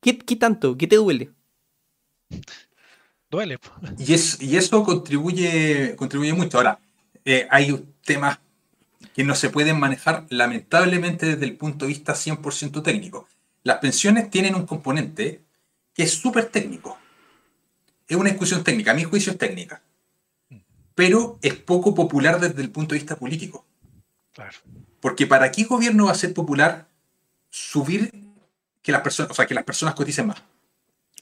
¿Qué, 0.00 0.18
¿Qué 0.18 0.36
tanto? 0.36 0.76
¿Qué 0.76 0.86
te 0.86 0.96
duele? 0.96 1.30
Duele. 3.30 3.58
Y, 3.98 4.14
es, 4.14 4.40
y 4.40 4.56
eso 4.56 4.82
contribuye, 4.82 5.94
contribuye 5.96 6.32
mucho. 6.32 6.58
Ahora, 6.58 6.80
eh, 7.24 7.46
hay 7.50 7.84
temas 8.04 8.38
que 9.14 9.24
no 9.24 9.34
se 9.34 9.50
pueden 9.50 9.78
manejar 9.78 10.26
lamentablemente 10.30 11.26
desde 11.26 11.44
el 11.44 11.56
punto 11.56 11.84
de 11.84 11.90
vista 11.90 12.14
100% 12.14 12.82
técnico. 12.82 13.28
Las 13.62 13.78
pensiones 13.78 14.30
tienen 14.30 14.54
un 14.54 14.66
componente 14.66 15.42
que 15.94 16.04
es 16.04 16.12
súper 16.12 16.46
técnico. 16.46 16.98
Es 18.08 18.16
una 18.16 18.30
discusión 18.30 18.64
técnica, 18.64 18.90
a 18.90 18.94
mi 18.94 19.04
juicio 19.04 19.32
es 19.32 19.38
técnica. 19.38 19.82
Pero 20.94 21.38
es 21.42 21.54
poco 21.54 21.94
popular 21.94 22.40
desde 22.40 22.62
el 22.62 22.70
punto 22.70 22.94
de 22.94 23.00
vista 23.00 23.16
político. 23.16 23.64
Claro. 24.32 24.58
Porque 25.00 25.26
¿para 25.26 25.52
qué 25.52 25.64
gobierno 25.64 26.06
va 26.06 26.12
a 26.12 26.16
ser 26.16 26.34
popular 26.34 26.88
subir 27.48 28.10
que 28.82 28.92
las 28.92 29.02
personas, 29.02 29.30
o 29.30 29.34
sea, 29.34 29.46
que 29.46 29.54
las 29.54 29.64
personas 29.64 29.94
coticen 29.94 30.26
más? 30.28 30.42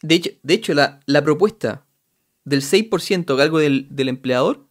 De 0.02 0.14
hecho, 0.16 0.30
de 0.42 0.54
hecho 0.54 0.74
la, 0.74 1.00
la 1.06 1.22
propuesta 1.22 1.84
del 2.44 2.62
6% 2.62 3.34
a 3.34 3.36
cargo 3.36 3.58
del, 3.58 3.86
del 3.90 4.08
empleador 4.08 4.66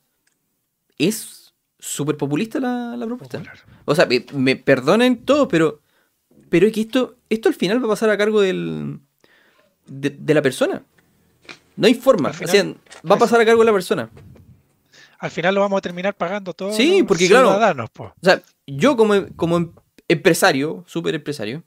es 0.98 1.54
súper 1.80 2.18
populista 2.18 2.60
la, 2.60 2.96
la 2.98 3.06
propuesta. 3.06 3.38
Popular. 3.40 3.60
O 3.86 3.94
sea, 3.96 4.06
me, 4.06 4.26
me 4.34 4.56
perdonen 4.56 5.24
todo, 5.26 5.48
pero, 5.48 5.82
pero 6.50 6.68
es 6.68 6.74
que 6.74 6.82
esto, 6.82 7.16
esto 7.30 7.50
al 7.50 7.56
final 7.56 7.82
va 7.82 7.86
a 7.88 7.90
pasar 7.90 8.10
a 8.10 8.18
cargo 8.18 8.42
del, 8.42 9.00
de, 9.86 10.10
de 10.10 10.34
la 10.34 10.42
persona. 10.42 10.82
No 11.76 11.88
hay 11.88 11.94
forma. 11.94 12.30
Al 12.30 12.36
O 12.36 12.38
final, 12.38 12.52
sea, 12.52 13.02
va 13.10 13.16
a 13.16 13.20
pasar 13.20 13.40
a 13.42 13.46
cargo 13.46 13.62
de 13.62 13.66
la 13.68 13.74
persona. 13.74 14.10
Al 15.20 15.32
final 15.32 15.54
lo 15.56 15.62
vamos 15.62 15.78
a 15.78 15.82
terminar 15.82 16.16
pagando 16.16 16.54
todos 16.54 16.76
Sí, 16.76 17.00
los 17.00 17.08
porque, 17.08 17.28
claro, 17.28 17.88
po. 17.94 18.06
O 18.06 18.14
sea, 18.22 18.42
yo 18.66 18.96
como, 18.98 19.14
como 19.36 19.58
em- 19.58 19.72
empresario, 20.08 20.84
súper 20.88 21.16
empresario, 21.16 21.64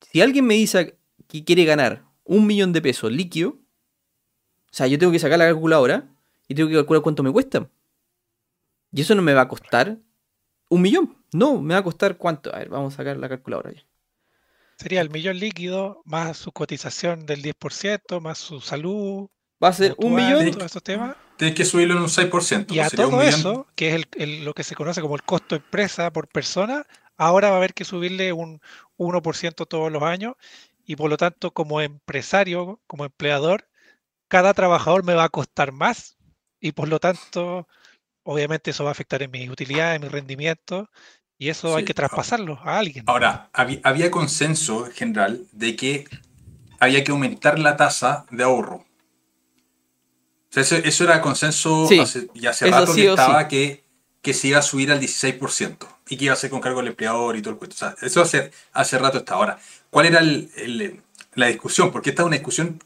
si 0.00 0.20
alguien 0.20 0.46
me 0.46 0.54
dice 0.54 0.96
que 1.28 1.44
quiere 1.44 1.64
ganar 1.64 2.04
un 2.24 2.46
millón 2.46 2.72
de 2.72 2.82
pesos 2.82 3.10
líquido, 3.12 3.50
o 3.50 4.72
sea, 4.76 4.86
yo 4.86 4.98
tengo 4.98 5.12
que 5.12 5.18
sacar 5.18 5.38
la 5.38 5.46
calculadora 5.46 6.08
y 6.48 6.54
tengo 6.54 6.68
que 6.68 6.74
calcular 6.76 7.02
cuánto 7.02 7.22
me 7.22 7.32
cuesta. 7.32 7.68
Y 8.92 9.00
eso 9.00 9.14
no 9.14 9.22
me 9.22 9.34
va 9.34 9.42
a 9.42 9.48
costar 9.48 9.98
un 10.68 10.82
millón. 10.82 11.16
No, 11.32 11.60
me 11.60 11.74
va 11.74 11.80
a 11.80 11.84
costar 11.84 12.16
cuánto. 12.16 12.54
A 12.54 12.58
ver, 12.58 12.68
vamos 12.68 12.94
a 12.94 12.96
sacar 12.98 13.16
la 13.16 13.28
calculadora. 13.28 13.72
ya. 13.72 13.82
Sería 14.78 15.00
el 15.00 15.10
millón 15.10 15.38
líquido, 15.38 16.02
más 16.04 16.36
su 16.36 16.52
cotización 16.52 17.24
del 17.26 17.42
10%, 17.42 18.20
más 18.20 18.38
su 18.38 18.60
salud, 18.60 19.28
Va 19.62 19.68
a 19.68 19.72
ser 19.72 19.94
un 19.98 20.14
millón. 20.14 20.50
todos 20.50 20.66
esos 20.66 20.82
temas. 20.82 21.16
Tienes 21.38 21.56
que 21.56 21.64
subirlo 21.64 21.94
en 21.94 22.02
un 22.02 22.08
6%. 22.08 22.74
Y 22.74 22.80
a 22.80 22.90
todo 22.90 23.22
eso, 23.22 23.66
que 23.74 23.88
es 23.88 23.94
el- 23.94 24.06
el- 24.18 24.44
lo 24.44 24.52
que 24.52 24.62
se 24.64 24.74
conoce 24.74 25.00
como 25.00 25.14
el 25.14 25.22
costo 25.22 25.56
empresa 25.56 26.12
por 26.12 26.28
persona, 26.28 26.84
ahora 27.16 27.48
va 27.48 27.54
a 27.54 27.58
haber 27.58 27.74
que 27.74 27.84
subirle 27.84 28.32
un 28.32 28.60
1% 28.96 29.66
todos 29.66 29.90
los 29.92 30.02
años 30.02 30.34
y 30.84 30.96
por 30.96 31.10
lo 31.10 31.16
tanto 31.16 31.52
como 31.52 31.80
empresario, 31.80 32.80
como 32.86 33.04
empleador, 33.04 33.68
cada 34.28 34.54
trabajador 34.54 35.04
me 35.04 35.14
va 35.14 35.24
a 35.24 35.28
costar 35.28 35.72
más 35.72 36.16
y 36.60 36.72
por 36.72 36.88
lo 36.88 36.98
tanto, 36.98 37.68
obviamente 38.22 38.70
eso 38.70 38.84
va 38.84 38.90
a 38.90 38.92
afectar 38.92 39.22
en 39.22 39.30
mis 39.30 39.50
utilidades, 39.50 39.96
en 39.96 40.02
mi 40.02 40.08
rendimiento 40.08 40.88
y 41.38 41.48
eso 41.48 41.76
hay 41.76 41.84
que 41.84 41.94
traspasarlo 41.94 42.58
a 42.62 42.78
alguien. 42.78 43.04
Ahora, 43.06 43.50
había, 43.52 43.80
había 43.82 44.10
consenso 44.10 44.86
general 44.86 45.42
de 45.52 45.76
que 45.76 46.04
había 46.80 47.04
que 47.04 47.12
aumentar 47.12 47.58
la 47.58 47.76
tasa 47.76 48.26
de 48.30 48.44
ahorro. 48.44 48.76
O 50.50 50.52
sea, 50.56 50.62
eso, 50.62 50.76
eso 50.76 51.04
era 51.04 51.20
consenso 51.20 51.86
Sí, 51.86 52.00
hace, 52.00 52.28
y 52.34 52.46
hace 52.46 52.70
rato 52.70 52.86
sí 52.86 53.02
que 53.02 53.08
estaba 53.08 53.42
sí. 53.42 53.48
que, 53.48 53.84
que 54.26 54.34
se 54.34 54.48
iba 54.48 54.58
a 54.58 54.62
subir 54.62 54.90
al 54.90 54.98
16% 54.98 55.86
y 56.08 56.16
que 56.16 56.24
iba 56.24 56.34
a 56.34 56.36
ser 56.36 56.50
con 56.50 56.60
cargo 56.60 56.80
del 56.80 56.88
empleador 56.88 57.36
y 57.36 57.42
todo 57.42 57.52
el 57.52 57.58
cuento. 57.58 57.74
O 57.76 57.78
sea, 57.78 57.94
eso 58.02 58.20
hace, 58.22 58.50
hace 58.72 58.98
rato 58.98 59.18
está. 59.18 59.34
Ahora, 59.34 59.56
¿cuál 59.88 60.06
era 60.06 60.18
el- 60.18 60.50
el- 60.56 61.00
la 61.34 61.46
discusión? 61.46 61.92
Porque 61.92 62.10
esta 62.10 62.22
es 62.22 62.26
una 62.26 62.34
discusión 62.34 62.82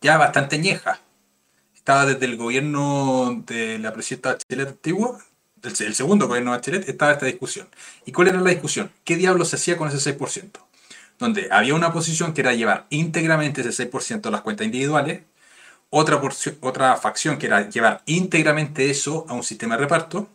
ya 0.00 0.16
bastante 0.16 0.56
añeja. 0.56 0.98
Estaba 1.76 2.06
desde 2.06 2.24
el 2.24 2.38
gobierno 2.38 3.42
de 3.46 3.78
la 3.78 3.92
presidenta 3.92 4.30
Bachelet 4.30 4.68
antigua, 4.68 5.22
el, 5.62 5.74
el 5.88 5.94
segundo 5.94 6.26
gobierno 6.26 6.52
de 6.52 6.56
Bachelet, 6.56 6.88
estaba 6.88 7.12
esta 7.12 7.26
discusión. 7.26 7.68
¿Y 8.06 8.12
cuál 8.12 8.28
era 8.28 8.40
la 8.40 8.48
discusión? 8.50 8.90
¿Qué 9.04 9.16
diablos 9.16 9.50
se 9.50 9.56
hacía 9.56 9.76
con 9.76 9.88
ese 9.88 10.00
6%? 10.00 10.66
Donde 11.18 11.48
había 11.50 11.74
una 11.74 11.92
posición 11.92 12.32
que 12.32 12.40
era 12.40 12.54
llevar 12.54 12.86
íntegramente 12.88 13.60
ese 13.60 13.72
6% 13.72 14.28
a 14.30 14.32
las 14.32 14.40
cuentas 14.40 14.64
individuales, 14.64 15.20
otra, 15.90 16.18
porción- 16.18 16.56
otra 16.62 16.96
facción 16.96 17.36
que 17.38 17.46
era 17.46 17.68
llevar 17.68 18.02
íntegramente 18.06 18.88
eso 18.88 19.26
a 19.28 19.34
un 19.34 19.42
sistema 19.42 19.76
de 19.76 19.82
reparto, 19.82 20.30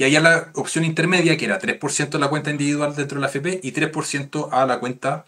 y 0.00 0.04
había 0.04 0.20
la 0.20 0.50
opción 0.54 0.86
intermedia 0.86 1.36
que 1.36 1.44
era 1.44 1.58
3% 1.58 2.14
a 2.16 2.18
la 2.20 2.28
cuenta 2.28 2.50
individual 2.50 2.96
dentro 2.96 3.16
de 3.16 3.20
la 3.20 3.26
FP 3.26 3.60
y 3.62 3.72
3% 3.72 4.48
a 4.50 4.64
la 4.64 4.80
cuenta, 4.80 5.26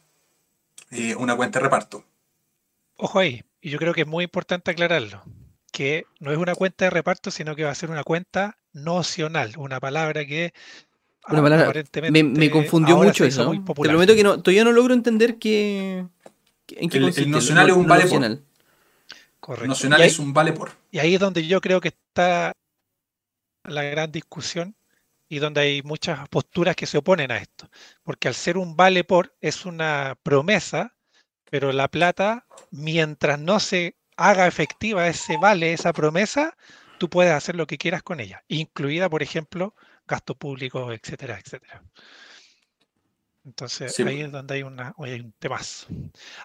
eh, 0.90 1.14
una 1.14 1.36
cuenta 1.36 1.58
de 1.58 1.64
reparto. 1.64 2.04
Ojo 2.96 3.18
ahí, 3.18 3.42
y 3.60 3.68
yo 3.68 3.78
creo 3.78 3.92
que 3.92 4.00
es 4.00 4.06
muy 4.06 4.24
importante 4.24 4.70
aclararlo, 4.70 5.22
que 5.72 6.06
no 6.20 6.32
es 6.32 6.38
una 6.38 6.54
cuenta 6.54 6.86
de 6.86 6.90
reparto, 6.90 7.30
sino 7.30 7.54
que 7.54 7.64
va 7.64 7.70
a 7.70 7.74
ser 7.74 7.90
una 7.90 8.02
cuenta 8.02 8.56
nocional, 8.72 9.52
una 9.58 9.78
palabra 9.78 10.24
que 10.24 10.54
Una 11.28 11.42
palabra- 11.42 11.64
aparentemente 11.66 12.22
Me, 12.22 12.28
me 12.28 12.50
confundió 12.50 12.96
mucho 12.96 13.26
eso. 13.26 13.44
¿no? 13.52 13.62
Te 13.64 13.74
prometo 13.74 14.14
que 14.14 14.22
no, 14.24 14.40
todavía 14.42 14.64
no 14.64 14.72
logro 14.72 14.94
entender 14.94 15.36
qué, 15.38 16.06
qué- 16.64 16.76
en 16.80 16.88
qué 16.88 16.96
El- 16.96 17.12
el 17.14 17.30
nocional 17.30 17.68
es 17.68 17.76
un 17.76 17.86
vale 17.86 18.06
por. 18.06 18.40
Correcto. 19.38 19.68
Nacional 19.68 20.00
ahí, 20.00 20.08
es 20.08 20.18
un 20.18 20.32
vale 20.32 20.52
por. 20.54 20.70
y 20.90 20.98
ahí 20.98 21.14
es 21.14 21.20
donde 21.20 21.46
yo 21.46 21.60
creo 21.60 21.78
que 21.82 21.88
está 21.88 22.52
la 23.64 23.82
gran 23.84 24.12
discusión 24.12 24.76
y 25.28 25.38
donde 25.38 25.62
hay 25.62 25.82
muchas 25.82 26.28
posturas 26.28 26.76
que 26.76 26.86
se 26.86 26.98
oponen 26.98 27.30
a 27.32 27.38
esto. 27.38 27.68
Porque 28.02 28.28
al 28.28 28.34
ser 28.34 28.58
un 28.58 28.76
vale 28.76 29.04
por 29.04 29.34
es 29.40 29.64
una 29.66 30.18
promesa, 30.22 30.94
pero 31.50 31.72
la 31.72 31.88
plata, 31.88 32.46
mientras 32.70 33.38
no 33.38 33.60
se 33.60 33.96
haga 34.16 34.46
efectiva 34.46 35.08
ese 35.08 35.36
vale, 35.38 35.72
esa 35.72 35.92
promesa, 35.92 36.56
tú 36.98 37.08
puedes 37.10 37.32
hacer 37.32 37.56
lo 37.56 37.66
que 37.66 37.78
quieras 37.78 38.02
con 38.02 38.20
ella, 38.20 38.44
incluida, 38.48 39.08
por 39.10 39.22
ejemplo, 39.22 39.74
gasto 40.06 40.34
público, 40.36 40.92
etcétera, 40.92 41.38
etcétera. 41.38 41.82
Entonces 43.44 43.92
Sí. 43.92 44.02
ahí 44.04 44.20
es 44.20 44.30
donde 44.30 44.54
hay, 44.54 44.62
una, 44.62 44.94
hay 44.98 45.20
un 45.20 45.32
temazo. 45.32 45.86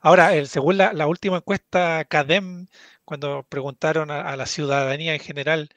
Ahora, 0.01 0.33
el, 0.33 0.47
según 0.47 0.77
la, 0.77 0.93
la 0.93 1.07
última 1.07 1.37
encuesta 1.37 2.03
CADEM, 2.05 2.67
cuando 3.05 3.43
preguntaron 3.43 4.09
a, 4.09 4.21
a 4.21 4.35
la 4.35 4.45
ciudadanía 4.47 5.13
en 5.13 5.19
general 5.19 5.69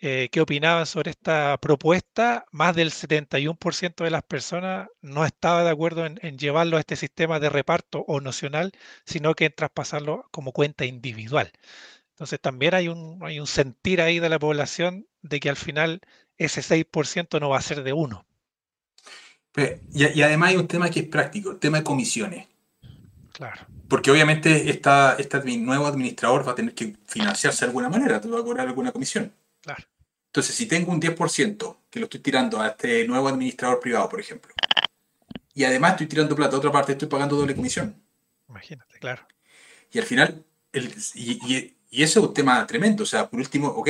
eh, 0.00 0.28
qué 0.32 0.40
opinaban 0.40 0.86
sobre 0.86 1.10
esta 1.10 1.58
propuesta, 1.58 2.46
más 2.52 2.74
del 2.74 2.90
71% 2.90 4.04
de 4.04 4.10
las 4.10 4.22
personas 4.22 4.88
no 5.02 5.24
estaba 5.26 5.62
de 5.62 5.70
acuerdo 5.70 6.06
en, 6.06 6.18
en 6.22 6.38
llevarlo 6.38 6.76
a 6.76 6.80
este 6.80 6.96
sistema 6.96 7.38
de 7.38 7.50
reparto 7.50 8.04
o 8.06 8.20
nocional, 8.20 8.72
sino 9.04 9.34
que 9.34 9.46
en 9.46 9.54
traspasarlo 9.54 10.26
como 10.30 10.52
cuenta 10.52 10.84
individual. 10.86 11.52
Entonces 12.12 12.40
también 12.40 12.74
hay 12.74 12.88
un, 12.88 13.18
hay 13.22 13.40
un 13.40 13.46
sentir 13.46 14.00
ahí 14.00 14.18
de 14.18 14.28
la 14.28 14.38
población 14.38 15.06
de 15.22 15.40
que 15.40 15.48
al 15.50 15.56
final 15.56 16.00
ese 16.36 16.62
6% 16.62 17.40
no 17.40 17.50
va 17.50 17.58
a 17.58 17.62
ser 17.62 17.82
de 17.82 17.92
uno. 17.92 18.26
Y, 19.92 20.18
y 20.18 20.22
además 20.22 20.50
hay 20.50 20.56
un 20.56 20.68
tema 20.68 20.90
que 20.90 21.00
es 21.00 21.08
práctico, 21.08 21.50
el 21.50 21.58
tema 21.58 21.78
de 21.78 21.84
comisiones. 21.84 22.46
Claro. 23.32 23.66
Porque 23.88 24.10
obviamente 24.10 24.70
esta, 24.70 25.16
este 25.18 25.42
nuevo 25.58 25.86
administrador 25.86 26.46
va 26.46 26.52
a 26.52 26.54
tener 26.54 26.74
que 26.74 26.96
financiarse 27.06 27.64
de 27.64 27.70
alguna 27.70 27.88
manera, 27.88 28.20
te 28.20 28.28
va 28.28 28.40
a 28.40 28.44
cobrar 28.44 28.68
alguna 28.68 28.92
comisión. 28.92 29.32
Claro. 29.62 29.84
Entonces, 30.26 30.54
si 30.54 30.66
tengo 30.66 30.92
un 30.92 31.00
10% 31.00 31.80
que 31.90 31.98
lo 32.00 32.04
estoy 32.04 32.20
tirando 32.20 32.60
a 32.60 32.68
este 32.68 33.06
nuevo 33.06 33.28
administrador 33.28 33.80
privado, 33.80 34.08
por 34.08 34.20
ejemplo, 34.20 34.54
y 35.54 35.64
además 35.64 35.92
estoy 35.92 36.06
tirando 36.06 36.36
plata 36.36 36.54
a 36.56 36.58
otra 36.58 36.70
parte, 36.72 36.92
estoy 36.92 37.08
pagando 37.08 37.36
doble 37.36 37.54
comisión. 37.56 38.00
Imagínate, 38.48 38.98
claro. 38.98 39.26
Y 39.92 39.98
al 39.98 40.04
final, 40.04 40.44
el- 40.72 40.94
y, 41.14 41.32
y- 41.54 41.76
y 41.90 42.02
ese 42.04 42.20
es 42.20 42.24
un 42.24 42.32
tema 42.32 42.64
tremendo. 42.66 43.02
O 43.02 43.06
sea, 43.06 43.28
por 43.28 43.40
último, 43.40 43.68
ok, 43.68 43.88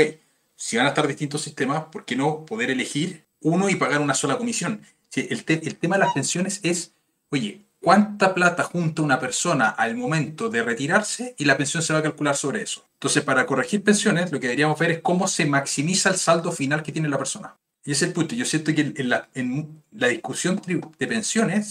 si 0.56 0.76
van 0.78 0.86
a 0.86 0.90
estar 0.90 1.06
distintos 1.06 1.42
sistemas, 1.42 1.84
¿por 1.92 2.04
qué 2.06 2.16
no 2.16 2.44
poder 2.46 2.70
elegir 2.70 3.26
uno 3.40 3.68
y 3.68 3.74
pagar 3.76 4.00
una 4.00 4.14
sola 4.14 4.38
comisión? 4.38 4.82
Sí, 5.10 5.26
el, 5.30 5.44
te- 5.44 5.66
el 5.66 5.76
tema 5.76 5.96
de 5.96 6.04
las 6.04 6.14
pensiones 6.14 6.60
es, 6.62 6.94
oye, 7.30 7.66
¿cuánta 7.80 8.32
plata 8.34 8.62
junta 8.64 9.02
una 9.02 9.20
persona 9.20 9.68
al 9.70 9.96
momento 9.96 10.48
de 10.48 10.62
retirarse? 10.62 11.34
Y 11.38 11.44
la 11.44 11.56
pensión 11.58 11.82
se 11.82 11.92
va 11.92 11.98
a 11.98 12.02
calcular 12.02 12.36
sobre 12.36 12.62
eso. 12.62 12.88
Entonces, 13.00 13.24
para 13.24 13.46
corregir 13.46 13.82
pensiones, 13.82 14.30
lo 14.30 14.38
que 14.38 14.48
deberíamos 14.48 14.78
ver 14.78 14.90
es 14.90 15.00
cómo 15.00 15.26
se 15.26 15.46
maximiza 15.46 16.10
el 16.10 16.16
saldo 16.16 16.52
final 16.52 16.82
que 16.82 16.92
tiene 16.92 17.08
la 17.08 17.16
persona. 17.16 17.56
Y 17.82 17.92
ese 17.92 18.04
es 18.04 18.08
el 18.10 18.14
punto. 18.14 18.34
Yo 18.34 18.44
siento 18.44 18.74
que 18.74 18.92
en 18.94 19.08
la, 19.08 19.28
discusión 19.90 20.60
de 20.98 21.06
pensiones 21.06 21.66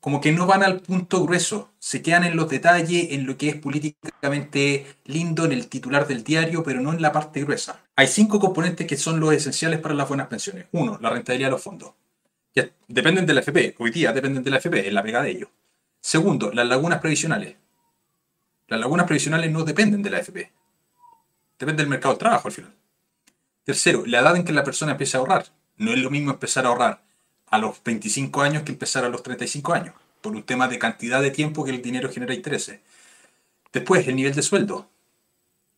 como 0.00 0.20
que 0.20 0.32
no 0.32 0.46
van 0.46 0.64
al 0.64 0.80
punto 0.80 1.22
grueso, 1.22 1.70
se 1.78 2.02
quedan 2.02 2.24
en 2.24 2.34
los 2.34 2.48
detalles, 2.48 3.12
en 3.12 3.26
lo 3.26 3.36
que 3.36 3.50
es 3.50 3.56
políticamente 3.56 4.86
lindo, 5.04 5.44
en 5.44 5.52
el 5.52 5.68
titular 5.68 6.08
del 6.08 6.24
diario, 6.24 6.64
pero 6.64 6.80
no 6.80 6.92
en 6.92 7.02
la 7.02 7.12
parte 7.12 7.44
gruesa. 7.44 7.80
Hay 7.94 8.08
cinco 8.08 8.40
componentes 8.40 8.86
que 8.86 8.96
son 8.96 9.20
los 9.20 9.32
esenciales 9.32 9.78
para 9.78 9.94
las 9.94 10.08
buenas 10.08 10.26
pensiones. 10.26 10.66
Uno, 10.72 10.98
la 11.00 11.10
rentabilidad 11.10 11.48
de 11.48 11.52
los 11.52 11.62
fondos. 11.62 11.92
Ya, 12.54 12.68
dependen 12.88 13.26
de 13.26 13.34
la 13.34 13.40
FP, 13.40 13.76
hoy 13.78 13.90
día 13.90 14.12
dependen 14.12 14.42
de 14.42 14.50
la 14.50 14.56
FP, 14.56 14.88
es 14.88 14.92
la 14.92 15.02
pega 15.02 15.22
de 15.22 15.30
ellos. 15.30 15.50
Segundo, 16.00 16.50
las 16.50 16.66
lagunas 16.66 16.98
previsionales. 16.98 17.54
Las 18.70 18.78
lagunas 18.78 19.06
previsionales 19.06 19.50
no 19.50 19.64
dependen 19.64 20.00
de 20.00 20.10
la 20.10 20.20
FP. 20.20 20.52
Depende 21.58 21.82
del 21.82 21.90
mercado 21.90 22.14
del 22.14 22.20
trabajo 22.20 22.46
al 22.46 22.54
final. 22.54 22.72
Tercero, 23.64 24.04
la 24.06 24.20
edad 24.20 24.36
en 24.36 24.44
que 24.44 24.52
la 24.52 24.62
persona 24.62 24.92
empieza 24.92 25.18
a 25.18 25.20
ahorrar. 25.20 25.46
No 25.76 25.92
es 25.92 25.98
lo 25.98 26.08
mismo 26.08 26.30
empezar 26.30 26.64
a 26.64 26.68
ahorrar 26.68 27.02
a 27.48 27.58
los 27.58 27.82
25 27.82 28.42
años 28.42 28.62
que 28.62 28.70
empezar 28.70 29.04
a 29.04 29.08
los 29.08 29.24
35 29.24 29.74
años, 29.74 29.96
por 30.20 30.36
un 30.36 30.44
tema 30.44 30.68
de 30.68 30.78
cantidad 30.78 31.20
de 31.20 31.32
tiempo 31.32 31.64
que 31.64 31.72
el 31.72 31.82
dinero 31.82 32.12
genera 32.12 32.32
intereses. 32.32 32.78
Después, 33.72 34.06
el 34.06 34.14
nivel 34.14 34.36
de 34.36 34.42
sueldo. 34.42 34.88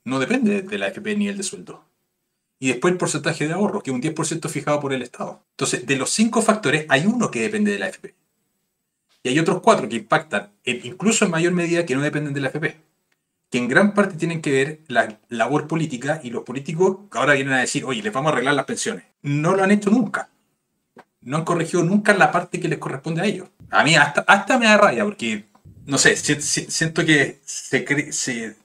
No 0.04 0.18
depende 0.18 0.60
de 0.60 0.78
la 0.78 0.86
AFP 0.88 1.12
el 1.12 1.18
nivel 1.18 1.38
de 1.38 1.44
sueldo. 1.44 1.86
Y 2.58 2.68
después 2.68 2.92
el 2.92 2.98
porcentaje 2.98 3.46
de 3.46 3.54
ahorro, 3.54 3.82
que 3.82 3.90
es 3.90 3.94
un 3.94 4.02
10% 4.02 4.50
fijado 4.50 4.80
por 4.80 4.92
el 4.92 5.00
Estado. 5.00 5.42
Entonces, 5.52 5.86
de 5.86 5.96
los 5.96 6.10
cinco 6.10 6.42
factores, 6.42 6.84
hay 6.90 7.06
uno 7.06 7.30
que 7.30 7.40
depende 7.40 7.72
de 7.72 7.78
la 7.78 7.86
AFP. 7.86 8.14
Y 9.22 9.28
hay 9.28 9.38
otros 9.38 9.60
cuatro 9.60 9.88
que 9.88 9.96
impactan, 9.96 10.50
incluso 10.64 11.24
en 11.24 11.30
mayor 11.30 11.52
medida, 11.52 11.86
que 11.86 11.94
no 11.94 12.02
dependen 12.02 12.34
de 12.34 12.40
la 12.40 12.48
AFP. 12.48 12.76
Que 13.50 13.58
en 13.58 13.68
gran 13.68 13.94
parte 13.94 14.16
tienen 14.16 14.40
que 14.40 14.50
ver 14.50 14.80
la 14.88 15.20
labor 15.28 15.68
política 15.68 16.20
y 16.22 16.30
los 16.30 16.42
políticos 16.42 16.98
ahora 17.12 17.34
vienen 17.34 17.54
a 17.54 17.60
decir, 17.60 17.84
oye, 17.84 18.02
les 18.02 18.12
vamos 18.12 18.30
a 18.30 18.32
arreglar 18.32 18.54
las 18.54 18.64
pensiones. 18.64 19.04
No 19.22 19.54
lo 19.54 19.62
han 19.62 19.70
hecho 19.70 19.90
nunca. 19.90 20.30
No 21.20 21.36
han 21.36 21.44
corregido 21.44 21.84
nunca 21.84 22.14
la 22.14 22.32
parte 22.32 22.58
que 22.58 22.68
les 22.68 22.78
corresponde 22.78 23.20
a 23.22 23.26
ellos. 23.26 23.48
A 23.70 23.84
mí 23.84 23.94
hasta, 23.94 24.22
hasta 24.22 24.58
me 24.58 24.66
da 24.66 24.76
raya 24.76 25.04
porque, 25.04 25.44
no 25.86 25.98
sé, 25.98 26.16
siento 26.16 27.04
que 27.04 27.40
se, 27.44 28.12
se, 28.12 28.56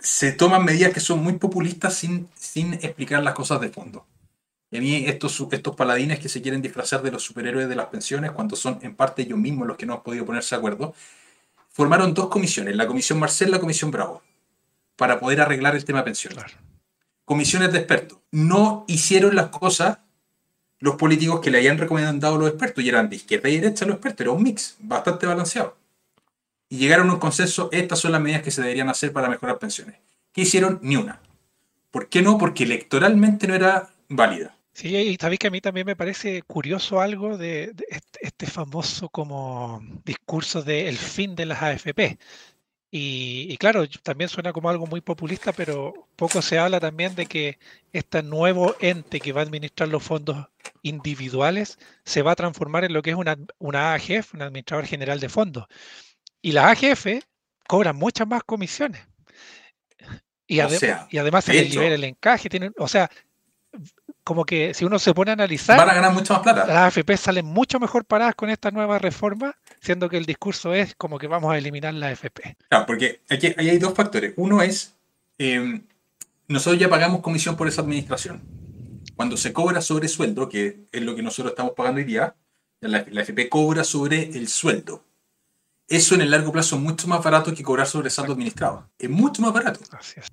se 0.00 0.32
toman 0.32 0.64
medidas 0.64 0.92
que 0.92 1.00
son 1.00 1.22
muy 1.22 1.34
populistas 1.34 1.94
sin, 1.94 2.28
sin 2.34 2.74
explicar 2.74 3.22
las 3.22 3.34
cosas 3.34 3.60
de 3.60 3.70
fondo. 3.70 4.04
Y 4.70 4.76
a 4.76 4.80
mí 4.80 5.04
estos, 5.06 5.46
estos 5.50 5.74
paladines 5.74 6.18
que 6.18 6.28
se 6.28 6.42
quieren 6.42 6.60
disfrazar 6.60 7.02
de 7.02 7.10
los 7.10 7.22
superhéroes 7.22 7.68
de 7.68 7.76
las 7.76 7.86
pensiones, 7.86 8.32
cuando 8.32 8.54
son 8.56 8.78
en 8.82 8.94
parte 8.94 9.22
ellos 9.22 9.38
mismos 9.38 9.66
los 9.66 9.76
que 9.76 9.86
no 9.86 9.94
han 9.94 10.02
podido 10.02 10.26
ponerse 10.26 10.54
de 10.54 10.58
acuerdo, 10.58 10.94
formaron 11.70 12.12
dos 12.12 12.28
comisiones, 12.28 12.76
la 12.76 12.86
comisión 12.86 13.18
Marcel 13.18 13.48
y 13.48 13.52
la 13.52 13.60
comisión 13.60 13.90
Bravo, 13.90 14.22
para 14.96 15.18
poder 15.18 15.40
arreglar 15.40 15.74
el 15.74 15.84
tema 15.84 16.04
pensiones. 16.04 16.44
Comisiones 17.24 17.72
de 17.72 17.78
expertos. 17.78 18.18
No 18.30 18.84
hicieron 18.88 19.36
las 19.36 19.48
cosas 19.48 19.98
los 20.80 20.96
políticos 20.96 21.40
que 21.40 21.50
le 21.50 21.58
hayan 21.58 21.78
recomendado 21.78 22.38
los 22.38 22.48
expertos, 22.48 22.84
y 22.84 22.88
eran 22.88 23.08
de 23.08 23.16
izquierda 23.16 23.48
y 23.48 23.58
derecha 23.58 23.84
los 23.84 23.96
expertos, 23.96 24.20
era 24.20 24.30
un 24.30 24.42
mix 24.42 24.76
bastante 24.78 25.26
balanceado. 25.26 25.76
Y 26.68 26.78
llegaron 26.78 27.08
a 27.10 27.14
un 27.14 27.18
consenso, 27.18 27.68
estas 27.72 27.98
son 27.98 28.12
las 28.12 28.20
medidas 28.20 28.42
que 28.42 28.50
se 28.50 28.60
deberían 28.60 28.88
hacer 28.88 29.12
para 29.12 29.28
mejorar 29.28 29.58
pensiones. 29.58 29.96
¿Qué 30.32 30.42
hicieron? 30.42 30.78
Ni 30.82 30.96
una. 30.96 31.20
¿Por 31.90 32.08
qué 32.08 32.22
no? 32.22 32.38
Porque 32.38 32.64
electoralmente 32.64 33.48
no 33.48 33.54
era 33.54 33.88
válida. 34.08 34.54
Sí, 34.78 34.94
y 34.96 35.16
sabéis 35.16 35.40
que 35.40 35.48
a 35.48 35.50
mí 35.50 35.60
también 35.60 35.86
me 35.86 35.96
parece 35.96 36.42
curioso 36.42 37.00
algo 37.00 37.36
de, 37.36 37.74
este, 38.20 38.46
famoso 38.46 39.08
como 39.08 39.82
discurso 40.04 40.62
del 40.62 40.96
fin 40.96 41.34
de 41.34 41.46
las 41.46 41.60
AFP. 41.60 42.16
Y, 42.88 43.56
claro, 43.56 43.88
también 44.04 44.30
suena 44.30 44.52
como 44.52 44.70
algo 44.70 44.86
muy 44.86 45.00
populista, 45.00 45.52
pero 45.52 46.06
poco 46.14 46.40
se 46.42 46.60
habla 46.60 46.78
también 46.78 47.16
de 47.16 47.26
que 47.26 47.58
este 47.92 48.22
nuevo 48.22 48.76
ente 48.78 49.18
que 49.18 49.32
va 49.32 49.40
a 49.40 49.44
administrar 49.44 49.88
los 49.88 50.04
fondos 50.04 50.46
individuales 50.82 51.76
se 52.04 52.22
va 52.22 52.30
a 52.30 52.36
transformar 52.36 52.84
en 52.84 52.92
lo 52.92 53.02
que 53.02 53.10
es 53.10 53.16
una, 53.16 53.36
una 53.58 53.94
AGF, 53.94 54.34
un 54.34 54.42
administrador 54.42 54.86
general 54.86 55.18
de 55.18 55.28
fondos. 55.28 55.66
Y 56.40 56.52
las 56.52 56.66
AGF 56.66 57.24
cobran 57.66 57.96
muchas 57.96 58.28
más 58.28 58.44
comisiones. 58.44 59.00
Y, 60.46 60.58
y 60.58 61.18
además 61.18 61.46
se 61.46 61.52
les 61.52 61.68
libera 61.68 61.96
el 61.96 62.04
encaje. 62.04 62.48
Tienen, 62.48 62.72
o 62.78 62.86
sea, 62.86 63.10
como 64.28 64.44
que 64.44 64.74
si 64.74 64.84
uno 64.84 64.98
se 64.98 65.14
pone 65.14 65.30
a 65.30 65.32
analizar, 65.32 65.78
van 65.78 65.88
a 65.88 65.94
ganar 65.94 66.12
mucho 66.12 66.34
más 66.34 66.42
plata. 66.42 66.66
Las 66.66 66.94
AFP 66.94 67.16
salen 67.16 67.46
mucho 67.46 67.80
mejor 67.80 68.04
paradas 68.04 68.34
con 68.34 68.50
esta 68.50 68.70
nueva 68.70 68.98
reforma, 68.98 69.56
siendo 69.80 70.06
que 70.10 70.18
el 70.18 70.26
discurso 70.26 70.74
es 70.74 70.94
como 70.96 71.18
que 71.18 71.26
vamos 71.26 71.50
a 71.50 71.56
eliminar 71.56 71.94
la 71.94 72.08
AFP. 72.08 72.58
Claro, 72.68 72.84
porque 72.84 73.22
aquí, 73.30 73.54
hay 73.56 73.78
dos 73.78 73.94
factores. 73.94 74.34
Uno 74.36 74.60
es, 74.60 74.94
em, 75.38 75.82
nosotros 76.46 76.78
ya 76.78 76.90
pagamos 76.90 77.22
comisión 77.22 77.56
por 77.56 77.68
esa 77.68 77.80
administración. 77.80 78.42
Cuando 79.16 79.38
se 79.38 79.54
cobra 79.54 79.80
sobre 79.80 80.08
sueldo, 80.08 80.46
que 80.50 80.84
es 80.92 81.00
lo 81.00 81.16
que 81.16 81.22
nosotros 81.22 81.52
estamos 81.52 81.72
pagando 81.74 82.00
hoy 82.00 82.04
día, 82.04 82.34
la, 82.80 83.06
la 83.08 83.22
AFP 83.22 83.48
cobra 83.48 83.82
sobre 83.82 84.24
el 84.36 84.48
sueldo. 84.48 85.04
Eso 85.88 86.16
en 86.16 86.20
el 86.20 86.30
largo 86.30 86.52
plazo 86.52 86.76
es 86.76 86.82
mucho 86.82 87.08
más 87.08 87.24
barato 87.24 87.54
que 87.54 87.62
cobrar 87.62 87.86
sobre 87.86 88.10
saldo 88.10 88.34
administrado. 88.34 88.90
Es 88.98 89.08
mucho 89.08 89.40
más 89.40 89.54
barato. 89.54 89.80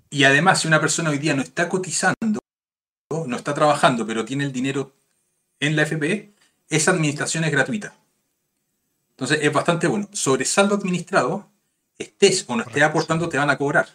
Y 0.09 0.25
además, 0.25 0.59
si 0.59 0.67
una 0.67 0.81
persona 0.81 1.11
hoy 1.11 1.17
día 1.17 1.33
no 1.33 1.43
está 1.43 1.69
cotizando, 1.69 2.41
no 3.27 3.37
está 3.37 3.53
trabajando, 3.53 4.05
pero 4.05 4.25
tiene 4.25 4.43
el 4.43 4.51
dinero 4.51 4.91
en 5.59 5.75
la 5.75 5.83
FP, 5.83 6.33
esa 6.69 6.91
administración 6.91 7.43
es 7.43 7.51
gratuita. 7.51 7.95
Entonces 9.11 9.39
es 9.41 9.53
bastante 9.53 9.87
bueno. 9.87 10.09
Sobre 10.11 10.43
saldo 10.43 10.75
administrado, 10.75 11.47
estés 11.97 12.43
o 12.47 12.55
no 12.55 12.63
estés 12.63 12.83
aportando, 12.83 13.29
te 13.29 13.37
van 13.37 13.49
a 13.49 13.57
cobrar. 13.57 13.87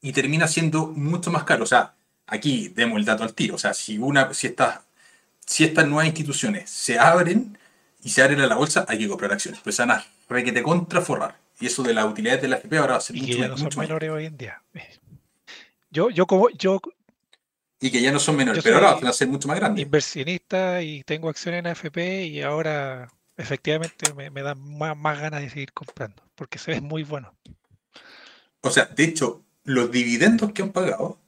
Y 0.00 0.12
termina 0.12 0.48
siendo 0.48 0.86
mucho 0.86 1.30
más 1.30 1.44
caro. 1.44 1.64
O 1.64 1.66
sea, 1.66 1.94
aquí 2.26 2.68
demos 2.68 2.98
el 2.98 3.04
dato 3.04 3.24
al 3.24 3.34
tiro. 3.34 3.56
O 3.56 3.58
sea, 3.58 3.74
si, 3.74 3.98
una, 3.98 4.32
si, 4.32 4.46
estas, 4.46 4.80
si 5.44 5.64
estas 5.64 5.86
nuevas 5.86 6.06
instituciones 6.06 6.70
se 6.70 6.98
abren 6.98 7.58
y 8.02 8.08
se 8.10 8.22
abren 8.22 8.40
a 8.40 8.46
la 8.46 8.54
bolsa, 8.54 8.86
hay 8.88 8.98
que 8.98 9.08
comprar 9.08 9.32
acciones. 9.32 9.60
Pues 9.62 9.76
van 9.76 9.90
a 9.90 10.04
te 10.28 10.62
contraforrar. 10.62 11.36
Y 11.60 11.66
eso 11.66 11.82
de 11.82 11.92
las 11.92 12.06
utilidades 12.06 12.40
de 12.40 12.48
la 12.48 12.56
FP 12.56 12.78
ahora 12.78 12.92
va 12.92 12.98
a 12.98 13.02
ser 13.02 13.16
mucho, 13.16 13.36
ya 13.36 13.48
no 13.48 13.58
son 13.58 13.70
menores 13.76 14.10
hoy 14.10 14.26
en 14.26 14.38
día. 14.38 14.62
Yo, 15.90 16.08
yo, 16.10 16.26
como, 16.26 16.50
yo 16.50 16.80
y 17.80 17.90
que 17.90 18.02
ya 18.02 18.12
no 18.12 18.18
son 18.18 18.36
menores, 18.36 18.62
pero 18.62 18.76
ahora 18.76 18.94
van 18.94 19.06
a 19.06 19.12
ser 19.12 19.28
mucho 19.28 19.48
más 19.48 19.58
grandes. 19.58 19.84
Inversionista 19.84 20.82
y 20.82 21.02
tengo 21.04 21.28
acciones 21.28 21.60
en 21.60 21.66
AFP 21.68 22.26
y 22.26 22.42
ahora 22.42 23.08
efectivamente 23.36 24.12
me, 24.14 24.30
me 24.30 24.42
dan 24.42 24.58
más, 24.58 25.20
ganas 25.20 25.40
de 25.42 25.50
seguir 25.50 25.72
comprando 25.72 26.22
porque 26.34 26.58
se 26.58 26.72
ve 26.72 26.80
muy 26.80 27.04
bueno. 27.04 27.34
O 28.60 28.70
sea, 28.70 28.86
de 28.86 29.04
hecho, 29.04 29.44
los 29.64 29.90
dividendos 29.90 30.52
que 30.52 30.62
han 30.62 30.72
pagado 30.72 31.20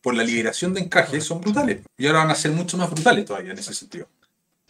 por 0.00 0.14
la 0.14 0.24
liberación 0.24 0.74
de 0.74 0.80
encaje 0.80 1.20
son 1.20 1.40
brutales 1.40 1.80
y 1.96 2.06
ahora 2.06 2.20
van 2.20 2.30
a 2.32 2.34
ser 2.34 2.50
mucho 2.50 2.76
más 2.76 2.90
brutales 2.90 3.24
todavía 3.24 3.52
en 3.52 3.58
ese 3.58 3.72
sentido. 3.72 4.08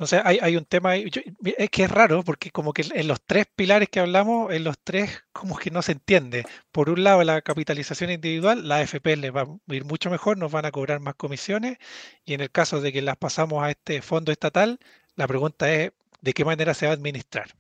Entonces 0.03 0.23
hay, 0.25 0.41
hay 0.43 0.57
un 0.57 0.65
tema, 0.65 0.97
es 0.97 1.71
que 1.71 1.85
es 1.85 1.91
raro 1.91 2.25
porque 2.25 2.51
como 2.51 2.73
que 2.73 2.85
en 2.93 3.07
los 3.07 3.23
tres 3.23 3.47
pilares 3.55 3.89
que 3.89 4.01
hablamos, 4.01 4.53
en 4.53 4.65
los 4.65 4.77
tres 4.83 5.23
como 5.33 5.57
que 5.57 5.71
no 5.71 5.81
se 5.81 5.93
entiende. 5.93 6.45
Por 6.73 6.91
un 6.91 7.05
lado 7.05 7.23
la 7.23 7.41
capitalización 7.41 8.11
individual, 8.11 8.67
la 8.67 8.79
AFP 8.79 9.17
les 9.17 9.33
va 9.33 9.43
a 9.43 9.75
ir 9.75 9.85
mucho 9.85 10.11
mejor, 10.11 10.39
nos 10.39 10.51
van 10.51 10.65
a 10.65 10.73
cobrar 10.73 10.99
más 10.99 11.15
comisiones 11.15 11.79
y 12.25 12.35
en 12.35 12.41
el 12.41 12.51
caso 12.51 12.81
de 12.81 12.93
que 12.93 13.01
las 13.01 13.17
pasamos 13.17 13.63
a 13.63 13.71
este 13.71 14.03
fondo 14.03 14.33
estatal, 14.33 14.81
la 15.15 15.29
pregunta 15.29 15.73
es 15.73 15.93
de 16.21 16.33
qué 16.33 16.45
manera 16.45 16.75
se 16.75 16.87
va 16.87 16.93
a 16.93 16.97
administrar. 16.97 17.55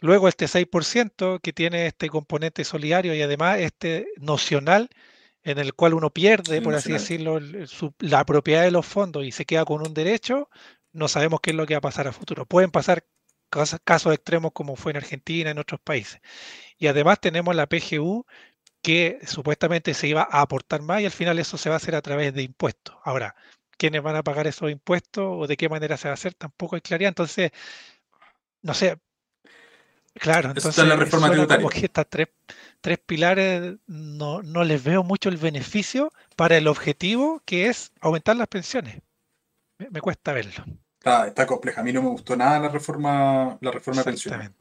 Luego 0.00 0.26
este 0.26 0.46
6% 0.46 1.40
que 1.40 1.52
tiene 1.52 1.86
este 1.86 2.08
componente 2.08 2.64
solidario 2.64 3.14
y 3.14 3.22
además 3.22 3.60
este 3.60 4.08
nocional 4.16 4.90
en 5.44 5.58
el 5.58 5.74
cual 5.74 5.94
uno 5.94 6.10
pierde, 6.10 6.60
por 6.60 6.74
así 6.74 6.92
decirlo, 6.92 7.38
la 8.00 8.24
propiedad 8.24 8.62
de 8.62 8.72
los 8.72 8.84
fondos 8.84 9.24
y 9.24 9.30
se 9.30 9.46
queda 9.46 9.64
con 9.64 9.80
un 9.86 9.94
derecho, 9.94 10.50
no 10.92 11.08
sabemos 11.08 11.40
qué 11.40 11.50
es 11.50 11.56
lo 11.56 11.66
que 11.66 11.74
va 11.74 11.78
a 11.78 11.82
pasar 11.82 12.08
a 12.08 12.12
futuro. 12.12 12.46
Pueden 12.46 12.70
pasar 12.70 13.04
casos, 13.84 14.14
extremos 14.14 14.52
como 14.52 14.76
fue 14.76 14.92
en 14.92 14.98
Argentina, 14.98 15.50
en 15.50 15.58
otros 15.58 15.80
países. 15.80 16.20
Y 16.78 16.86
además 16.86 17.20
tenemos 17.20 17.54
la 17.54 17.66
PGU 17.66 18.26
que 18.82 19.18
supuestamente 19.26 19.94
se 19.94 20.08
iba 20.08 20.22
a 20.22 20.40
aportar 20.40 20.82
más 20.82 21.02
y 21.02 21.06
al 21.06 21.10
final 21.10 21.38
eso 21.38 21.58
se 21.58 21.68
va 21.68 21.76
a 21.76 21.78
hacer 21.78 21.94
a 21.94 22.02
través 22.02 22.32
de 22.34 22.42
impuestos. 22.42 22.96
Ahora, 23.04 23.34
¿quiénes 23.76 24.02
van 24.02 24.16
a 24.16 24.22
pagar 24.22 24.46
esos 24.46 24.70
impuestos 24.70 25.24
o 25.26 25.46
de 25.46 25.56
qué 25.56 25.68
manera 25.68 25.96
se 25.96 26.08
va 26.08 26.12
a 26.12 26.14
hacer? 26.14 26.34
Tampoco 26.34 26.76
hay 26.76 26.80
claridad. 26.80 27.08
Entonces, 27.08 27.50
no 28.62 28.74
sé. 28.74 28.98
Claro, 30.14 30.48
entonces 30.48 30.78
es 30.78 30.88
la 30.88 30.96
reforma 30.96 31.30
tributaria. 31.30 31.62
Como 31.62 31.70
que 31.70 31.86
estas 31.86 32.06
tres, 32.08 32.28
tres 32.80 32.98
pilares 32.98 33.76
no, 33.86 34.42
no 34.42 34.64
les 34.64 34.82
veo 34.82 35.04
mucho 35.04 35.28
el 35.28 35.36
beneficio 35.36 36.12
para 36.36 36.56
el 36.56 36.66
objetivo 36.66 37.42
que 37.44 37.66
es 37.68 37.92
aumentar 38.00 38.36
las 38.36 38.48
pensiones 38.48 39.02
me, 39.90 40.00
cuesta 40.00 40.32
verlo. 40.32 40.64
Está, 41.02 41.46
compleja. 41.46 41.80
A 41.80 41.84
mí 41.84 41.92
no 41.92 42.02
me 42.02 42.08
gustó 42.08 42.36
nada 42.36 42.58
la 42.58 42.68
reforma, 42.68 43.56
la 43.60 43.70
reforma 43.70 44.02
pensional. 44.02 44.54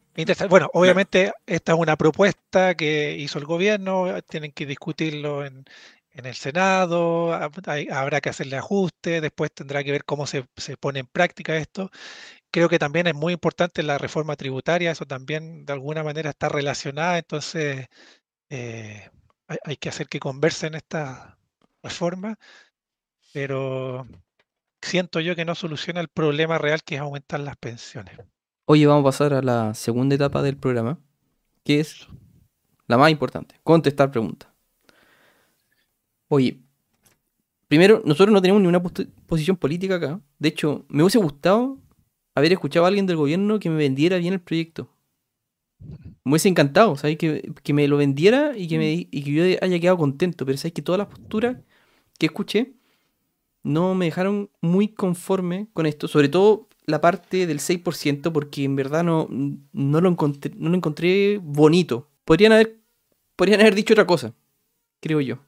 Bueno, 0.49 0.69
obviamente 0.73 1.32
esta 1.45 1.73
es 1.73 1.79
una 1.79 1.95
propuesta 1.95 2.75
que 2.75 3.15
hizo 3.17 3.39
el 3.39 3.45
gobierno, 3.45 4.21
tienen 4.23 4.51
que 4.51 4.65
discutirlo 4.65 5.45
en, 5.45 5.65
el 6.12 6.36
Senado, 6.36 7.34
habrá 7.34 8.19
que 8.19 8.29
hacerle 8.29 8.58
ajustes, 8.58 9.21
después 9.21 9.53
tendrá 9.53 9.82
que 9.86 9.93
ver 9.93 10.03
cómo 10.03 10.27
se, 10.27 10.43
pone 10.77 10.99
en 10.99 11.08
práctica 11.08 11.55
esto. 11.55 11.89
Creo 12.51 12.67
que 12.67 12.79
también 12.79 13.08
es 13.08 13.15
muy 13.15 13.32
importante 13.34 13.84
la 13.84 13.97
reforma 13.97 14.36
tributaria, 14.36 14.91
eso 14.91 15.05
también 15.05 15.65
de 15.65 15.73
alguna 15.73 16.03
manera 16.03 16.32
está 16.32 16.49
relacionada, 16.49 17.17
entonces 17.19 17.88
eh, 18.49 19.10
hay, 19.47 19.58
hay, 19.63 19.77
que 19.77 19.89
hacer 19.89 20.08
que 20.08 20.19
conversen 20.19 20.75
esta 20.75 21.37
reforma, 21.81 22.37
pero 23.31 24.06
siento 24.82 25.19
yo 25.19 25.36
que 25.36 25.46
no 25.46 25.56
soluciona 25.56 26.02
el 26.02 26.08
problema 26.08 26.58
real 26.58 26.84
que 26.84 26.96
es 26.96 27.02
aumentar 27.02 27.40
las 27.40 27.58
pensiones. 27.58 28.17
Oye, 28.65 28.86
vamos 28.86 29.02
a 29.02 29.06
pasar 29.06 29.34
a 29.34 29.42
la 29.42 29.73
segunda 29.73 30.15
etapa 30.15 30.42
del 30.42 30.58
programa, 30.58 31.00
que 31.63 31.80
es 31.80 32.08
la 32.88 32.98
más 32.98 33.12
importante, 33.12 33.56
contestar 33.63 34.12
preguntas. 34.12 34.50
Oye, 36.27 36.60
primero, 37.67 38.02
nosotros 38.06 38.34
no 38.34 38.42
tenemos 38.42 38.62
ninguna 38.62 38.82
posición 39.27 39.58
política 39.58 39.96
acá. 39.96 40.21
De 40.38 40.50
hecho, 40.50 40.86
me 40.88 41.04
hubiese 41.04 41.17
gustado 41.17 41.80
haber 42.36 42.52
escuchado 42.52 42.86
a 42.86 42.88
alguien 42.88 43.06
del 43.06 43.17
gobierno 43.17 43.60
que 43.60 43.69
me 43.69 43.77
vendiera 43.77 44.17
bien 44.17 44.34
el 44.34 44.42
proyecto. 44.42 44.90
Me 46.23 46.34
hubiese 46.34 46.50
encantado, 46.50 46.96
¿sabes? 46.96 47.17
Que, 47.17 47.52
que 47.63 47.73
me 47.73 47.88
lo 47.88 47.98
vendiera 47.98 48.56
y 48.56 48.67
que, 48.67 48.77
me, 48.77 48.92
y 48.92 49.23
que 49.23 49.32
yo 49.32 49.44
haya 49.62 49.80
quedado 49.80 49.98
contento. 49.98 50.46
Pero 50.46 50.58
sabes 50.58 50.73
que 50.73 50.82
todas 50.82 51.00
las 51.00 51.08
posturas 51.08 51.58
que 52.17 52.27
escuché 52.27 52.73
no 53.63 53.95
me 53.95 54.05
dejaron 54.05 54.49
muy 54.62 54.89
conforme 54.89 55.67
con 55.73 55.85
esto, 55.85 56.07
sobre 56.07 56.29
todo 56.29 56.67
la 56.85 57.01
parte 57.01 57.45
del 57.45 57.60
6%, 57.60 58.31
porque 58.31 58.63
en 58.63 58.75
verdad 58.75 59.03
no, 59.03 59.27
no, 59.29 60.01
lo, 60.01 60.10
encontré, 60.10 60.51
no 60.57 60.69
lo 60.69 60.75
encontré 60.75 61.39
bonito. 61.41 62.10
Podrían 62.25 62.51
haber 62.51 62.79
podrían 63.39 63.62
haber 63.62 63.73
dicho 63.73 63.93
otra 63.93 64.05
cosa, 64.05 64.33
creo 64.99 65.21
yo. 65.21 65.39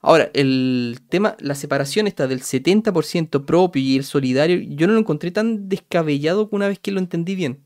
Ahora, 0.00 0.30
el 0.34 0.98
tema, 1.08 1.36
la 1.38 1.54
separación 1.54 2.08
está 2.08 2.26
del 2.26 2.40
70% 2.40 3.44
propio 3.44 3.80
y 3.80 3.96
el 3.96 4.02
solidario, 4.02 4.58
yo 4.58 4.88
no 4.88 4.94
lo 4.94 4.98
encontré 4.98 5.30
tan 5.30 5.68
descabellado 5.68 6.48
una 6.50 6.66
vez 6.66 6.80
que 6.80 6.90
lo 6.90 6.98
entendí 6.98 7.36
bien. 7.36 7.60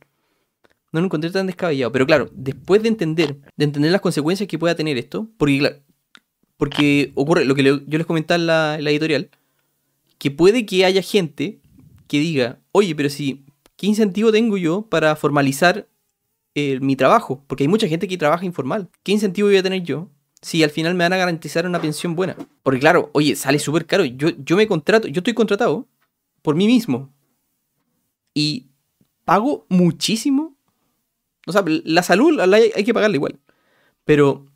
No 0.93 1.01
lo 1.01 1.07
encontré 1.07 1.31
tan 1.31 1.47
descabellado. 1.47 1.93
Pero 1.93 2.07
claro, 2.07 2.29
después 2.35 2.83
de 2.83 2.89
entender, 2.89 3.39
de 3.57 3.65
entender 3.65 3.91
las 3.91 4.03
consecuencias 4.03 4.47
que 4.47 4.59
pueda 4.59 4.75
tener 4.75 4.99
esto, 4.99 5.29
porque 5.39 5.59
claro, 5.59 5.77
porque 6.59 7.13
ocurre 7.15 7.47
lo 7.47 7.55
que 7.55 7.65
yo 7.65 7.99
les 7.99 8.07
comentaba 8.07 8.39
en 8.39 8.47
la, 8.47 8.75
en 8.79 8.85
la 8.85 8.91
editorial, 8.91 9.31
que 10.23 10.31
puede 10.31 10.65
que 10.67 10.85
haya 10.85 11.03
gente 11.03 11.59
que 12.07 12.21
diga, 12.21 12.61
oye, 12.71 12.95
pero 12.95 13.11
si, 13.11 13.45
¿qué 13.77 13.89
incentivo 13.89 14.31
tengo 14.31 14.57
yo 14.57 14.83
para 14.83 15.17
formalizar 15.17 15.89
eh, 16.55 16.79
mi 16.79 16.95
trabajo? 16.95 17.43
Porque 17.49 17.65
hay 17.65 17.69
mucha 17.69 17.89
gente 17.89 18.07
que 18.07 18.17
trabaja 18.17 18.45
informal. 18.45 18.89
¿Qué 19.03 19.11
incentivo 19.11 19.49
voy 19.49 19.57
a 19.57 19.65
tener 19.65 19.83
yo 19.83 20.13
si 20.41 20.63
al 20.63 20.71
final 20.71 20.95
me 20.95 21.03
van 21.03 21.13
a 21.13 21.17
garantizar 21.17 21.67
una 21.67 21.81
pensión 21.81 22.15
buena? 22.15 22.37
Porque 22.63 22.79
claro, 22.79 23.11
oye, 23.15 23.35
sale 23.35 23.59
súper 23.59 23.85
caro. 23.85 24.05
Yo, 24.05 24.29
yo 24.39 24.57
me 24.57 24.69
contrato, 24.69 25.09
yo 25.09 25.19
estoy 25.19 25.35
contratado 25.35 25.89
por 26.41 26.55
mí 26.55 26.69
mismo 26.69 27.13
y 28.33 28.69
pago 29.25 29.67
muchísimo. 29.71 30.57
O 31.49 31.51
sea, 31.51 31.65
la 31.67 32.05
salud 32.05 32.39
hay, 32.39 32.71
hay 32.77 32.85
que 32.85 32.95
pagarla 32.95 33.17
igual. 33.17 33.41
Pero, 34.05 34.47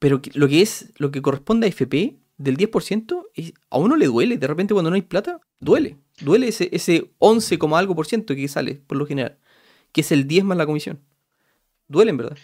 pero 0.00 0.20
lo 0.32 0.48
que 0.48 0.62
es, 0.62 0.92
lo 0.96 1.12
que 1.12 1.22
corresponde 1.22 1.68
a 1.68 1.70
FP 1.70 2.23
del 2.36 2.56
10%, 2.56 3.26
es- 3.34 3.52
a 3.70 3.78
uno 3.78 3.96
le 3.96 4.06
duele. 4.06 4.38
De 4.38 4.46
repente 4.46 4.74
cuando 4.74 4.90
no 4.90 4.96
hay 4.96 5.02
plata, 5.02 5.40
duele. 5.60 5.96
Duele 6.20 6.48
ese, 6.48 6.68
ese 6.72 7.10
11, 7.18 7.58
como 7.58 7.76
algo 7.76 7.94
por 7.94 8.06
ciento 8.06 8.34
que 8.34 8.46
sale 8.48 8.74
por 8.86 8.96
lo 8.98 9.06
general. 9.06 9.38
Que 9.92 10.00
es 10.00 10.12
el 10.12 10.26
10 10.26 10.44
más 10.44 10.56
la 10.58 10.66
comisión. 10.66 11.00
Duele 11.88 12.10
en 12.10 12.16
verdad. 12.16 12.38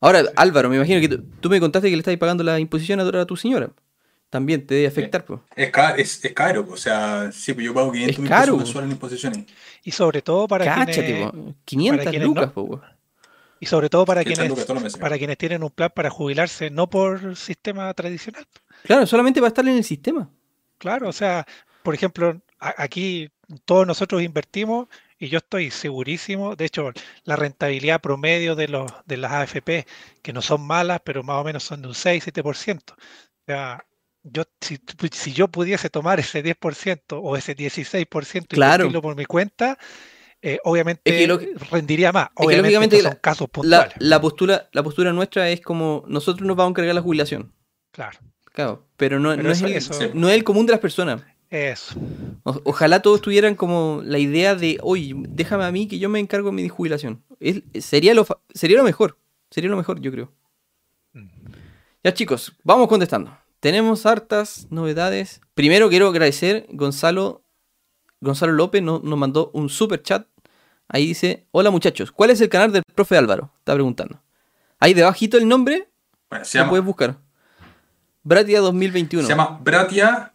Ahora, 0.00 0.22
Álvaro, 0.36 0.68
me 0.68 0.76
imagino 0.76 1.00
que 1.00 1.08
tú, 1.40 1.48
me 1.48 1.60
contaste 1.60 1.88
que 1.88 1.96
le 1.96 2.00
estás 2.00 2.16
pagando 2.18 2.44
la 2.44 2.60
imposición 2.60 3.00
a 3.00 3.24
tu- 3.26 3.36
señora. 3.36 3.70
También 4.28 4.66
te 4.66 4.74
debe 4.74 4.88
afectar, 4.88 5.24
pues. 5.24 5.40
Es, 5.54 5.70
ca- 5.70 5.94
es, 5.96 6.24
es 6.24 6.32
caro, 6.32 6.66
o 6.68 6.76
sea, 6.76 7.30
sí, 7.32 7.52
pues 7.54 7.64
yo 7.66 7.72
pago 7.72 7.92
500 7.92 8.18
mil 8.18 8.28
caro. 8.28 8.44
pesos 8.54 8.58
mensuales 8.58 8.88
en 8.88 8.92
imposiciones. 8.92 9.44
Y 9.84 9.92
sobre 9.92 10.22
todo 10.22 10.48
para 10.48 10.64
Cáchate, 10.64 10.92
quienes, 11.04 11.30
po. 11.30 11.54
500 11.64 12.06
quienes 12.08 12.26
lucas, 12.26 12.46
no- 12.46 12.52
po, 12.52 12.62
weón. 12.62 12.82
y 13.60 13.66
sobre 13.66 13.88
todo 13.88 14.04
para 14.04 14.24
500 14.24 14.64
quienes, 14.64 14.68
lucas 14.82 14.96
para 14.98 15.16
quienes 15.18 15.38
tienen 15.38 15.62
un 15.62 15.70
plan 15.70 15.92
para 15.94 16.10
jubilarse, 16.10 16.68
no 16.70 16.90
por 16.90 17.36
sistema 17.36 17.94
tradicional. 17.94 18.44
Claro, 18.84 19.06
solamente 19.06 19.40
va 19.40 19.46
a 19.46 19.48
estar 19.48 19.66
en 19.66 19.76
el 19.76 19.84
sistema. 19.84 20.30
Claro, 20.78 21.08
o 21.08 21.12
sea, 21.12 21.46
por 21.82 21.94
ejemplo, 21.94 22.40
aquí 22.58 23.30
todos 23.64 23.86
nosotros 23.86 24.22
invertimos 24.22 24.88
y 25.18 25.28
yo 25.28 25.38
estoy 25.38 25.70
segurísimo, 25.70 26.54
de 26.54 26.66
hecho, 26.66 26.90
la 27.24 27.36
rentabilidad 27.36 28.00
promedio 28.00 28.54
de, 28.54 28.68
los, 28.68 28.92
de 29.06 29.16
las 29.16 29.32
AFP, 29.32 29.86
que 30.22 30.32
no 30.34 30.42
son 30.42 30.66
malas, 30.66 31.00
pero 31.04 31.22
más 31.22 31.36
o 31.40 31.44
menos 31.44 31.62
son 31.64 31.80
de 31.82 31.88
un 31.88 31.94
6-7%. 31.94 32.92
O 32.92 32.96
sea, 33.46 33.84
yo, 34.22 34.42
si, 34.60 34.78
si 35.12 35.32
yo 35.32 35.48
pudiese 35.48 35.88
tomar 35.88 36.20
ese 36.20 36.42
10% 36.42 37.20
o 37.22 37.36
ese 37.36 37.54
16% 37.56 38.54
y 38.54 38.56
Claro. 38.56 38.84
invertirlo 38.84 39.00
por 39.02 39.16
mi 39.16 39.24
cuenta, 39.24 39.78
eh, 40.42 40.58
obviamente 40.64 41.00
Es 41.04 41.16
que 41.20 41.26
lo 41.26 41.38
que- 41.38 41.54
rendiría 41.70 42.12
más. 42.12 42.28
Obviamente 42.34 42.96
estos 42.96 43.02
la- 43.02 43.10
son 43.10 43.18
casos 43.20 43.48
La, 43.48 43.52
puntuales. 43.52 43.94
la 43.98 44.20
postura, 44.20 44.68
la 44.72 44.82
postura 44.82 45.12
nuestra 45.14 45.48
es 45.48 45.62
como 45.62 46.04
nosotros 46.06 46.46
nos 46.46 46.56
vamos 46.56 46.70
a 46.70 46.72
encargar 46.72 46.94
la 46.94 47.00
jubilación. 47.02 47.54
Claro, 47.92 48.18
Claro, 48.54 48.86
pero 48.96 49.18
no, 49.18 49.30
Pero 49.30 49.42
no 49.42 49.50
es 49.50 49.60
el, 49.62 49.72
eso- 49.72 50.10
no 50.14 50.28
es 50.28 50.34
el 50.36 50.44
común 50.44 50.64
de 50.66 50.70
las 50.72 50.80
personas. 50.80 51.22
eso. 51.50 51.94
O- 52.44 52.60
ojalá 52.64 53.02
todos 53.02 53.20
tuvieran 53.20 53.54
como 53.56 54.00
la 54.04 54.18
idea 54.18 54.54
de, 54.54 54.78
oye, 54.82 55.12
déjame 55.28 55.64
a 55.64 55.72
mí 55.72 55.86
que 55.88 55.98
yo 55.98 56.08
me 56.08 56.20
encargo 56.20 56.50
de 56.50 56.54
mi 56.56 56.68
jubilación. 56.68 57.22
Es- 57.40 57.62
sería, 57.80 58.14
lo, 58.14 58.24
sería 58.54 58.76
lo 58.78 58.84
mejor. 58.84 59.18
Sería 59.50 59.68
lo 59.70 59.76
mejor, 59.76 60.00
yo 60.00 60.10
creo. 60.12 60.32
Mm. 61.12 61.28
Ya 62.04 62.14
chicos, 62.14 62.52
vamos 62.64 62.88
contestando. 62.88 63.36
Tenemos 63.60 64.04
hartas 64.06 64.66
novedades. 64.70 65.40
Primero 65.54 65.88
quiero 65.88 66.08
agradecer, 66.08 66.66
Gonzalo, 66.70 67.42
Gonzalo 68.20 68.52
López 68.52 68.82
nos, 68.82 69.02
nos 69.02 69.18
mandó 69.18 69.50
un 69.54 69.68
super 69.68 70.02
chat. 70.02 70.26
Ahí 70.88 71.06
dice, 71.06 71.46
hola 71.50 71.70
muchachos, 71.70 72.12
¿cuál 72.12 72.30
es 72.30 72.40
el 72.40 72.48
canal 72.50 72.72
del 72.72 72.82
profe 72.94 73.16
Álvaro? 73.16 73.50
Está 73.58 73.74
preguntando. 73.74 74.20
Ahí 74.78 74.92
debajito 74.94 75.38
el 75.38 75.48
nombre, 75.48 75.88
Bueno, 76.30 76.44
se 76.44 76.58
lo 76.58 76.68
puedes 76.68 76.84
buscar. 76.84 77.16
Bratia 78.24 78.60
2021. 78.60 79.26
se 79.26 79.32
llama 79.32 79.58
Bratia, 79.62 80.32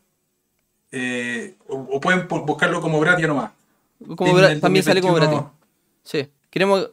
eh, 0.92 1.56
o, 1.68 1.76
o 1.92 2.00
pueden 2.00 2.28
bu- 2.28 2.46
buscarlo 2.46 2.82
como 2.82 3.00
Bratia 3.00 3.28
nomás. 3.28 3.52
Como 4.16 4.32
En 4.32 4.38
Bra- 4.38 4.52
el 4.52 4.62
también 4.62 4.84
sale 4.86 5.02
como 5.02 5.14
2021 5.14 5.52
Bratia. 5.52 5.60
Sí. 6.04 6.32
Queremos 6.50 6.90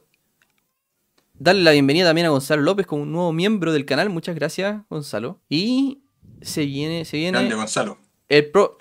darle 1.38 1.62
la 1.62 1.72
bienvenida 1.72 2.06
también 2.06 2.26
a 2.26 2.30
Gonzalo 2.30 2.62
López 2.62 2.86
como 2.86 3.02
un 3.02 3.12
nuevo 3.12 3.32
miembro 3.32 3.72
del 3.72 3.84
canal. 3.84 4.10
Muchas 4.10 4.34
gracias, 4.34 4.80
Gonzalo. 4.90 5.38
Y 5.48 6.00
se 6.40 6.64
viene, 6.66 7.04
se 7.04 7.16
viene 7.16 7.38
Grande 7.38 7.54
Gonzalo. 7.54 7.98
el 8.28 8.50
pro 8.50 8.76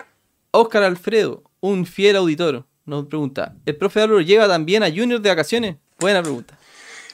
Oscar 0.50 0.82
Alfredo, 0.84 1.42
un 1.60 1.86
fiel 1.86 2.16
auditor, 2.16 2.64
nos 2.86 3.06
pregunta. 3.06 3.54
¿El 3.66 3.76
profe 3.76 4.00
Álvaro 4.00 4.20
lleva 4.20 4.48
también 4.48 4.82
a 4.82 4.88
Junior 4.88 5.20
de 5.20 5.28
vacaciones? 5.28 5.76
Buena 5.98 6.22
pregunta. 6.22 6.58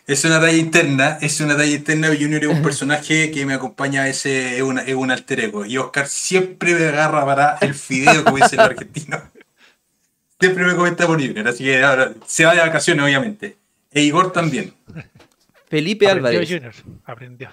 Es 0.07 0.25
una 0.25 0.41
talla 0.41 0.57
interna, 0.57 1.19
es 1.21 1.41
una 1.41 1.57
talla 1.57 1.75
interna. 1.77 2.09
Junior 2.09 2.43
es 2.45 2.51
un 2.51 2.63
personaje 2.63 3.31
que 3.31 3.47
me 3.47 3.55
acompaña, 3.55 4.09
ese 4.09 4.57
es, 4.57 4.63
una- 4.63 4.83
es 4.83 4.95
un 4.95 5.11
alter 5.11 5.41
ego. 5.41 5.65
Y 5.65 5.79
Oscar 5.79 6.09
siempre 6.09 6.75
me 6.75 6.87
agarra 6.89 7.25
para 7.25 7.57
el 7.61 7.75
fideo, 7.75 8.25
como 8.25 8.37
dicen 8.39 8.59
los 8.59 8.67
argentinos. 8.67 9.21
Siempre 10.41 10.65
me 10.65 10.75
comenta 10.75 11.07
por 11.07 11.25
Junior, 11.25 11.47
así 11.47 11.63
que 11.63 11.81
ahora 11.85 12.15
se 12.27 12.45
va 12.45 12.53
de 12.53 12.59
vacaciones, 12.61 13.05
obviamente. 13.05 13.59
E 13.93 14.03
Igor 14.03 14.33
también. 14.33 14.75
Felipe 15.69 16.07
Aprendió 16.09 16.31
Álvarez. 16.41 16.49
Junior, 16.51 16.75
aprendió. 17.05 17.51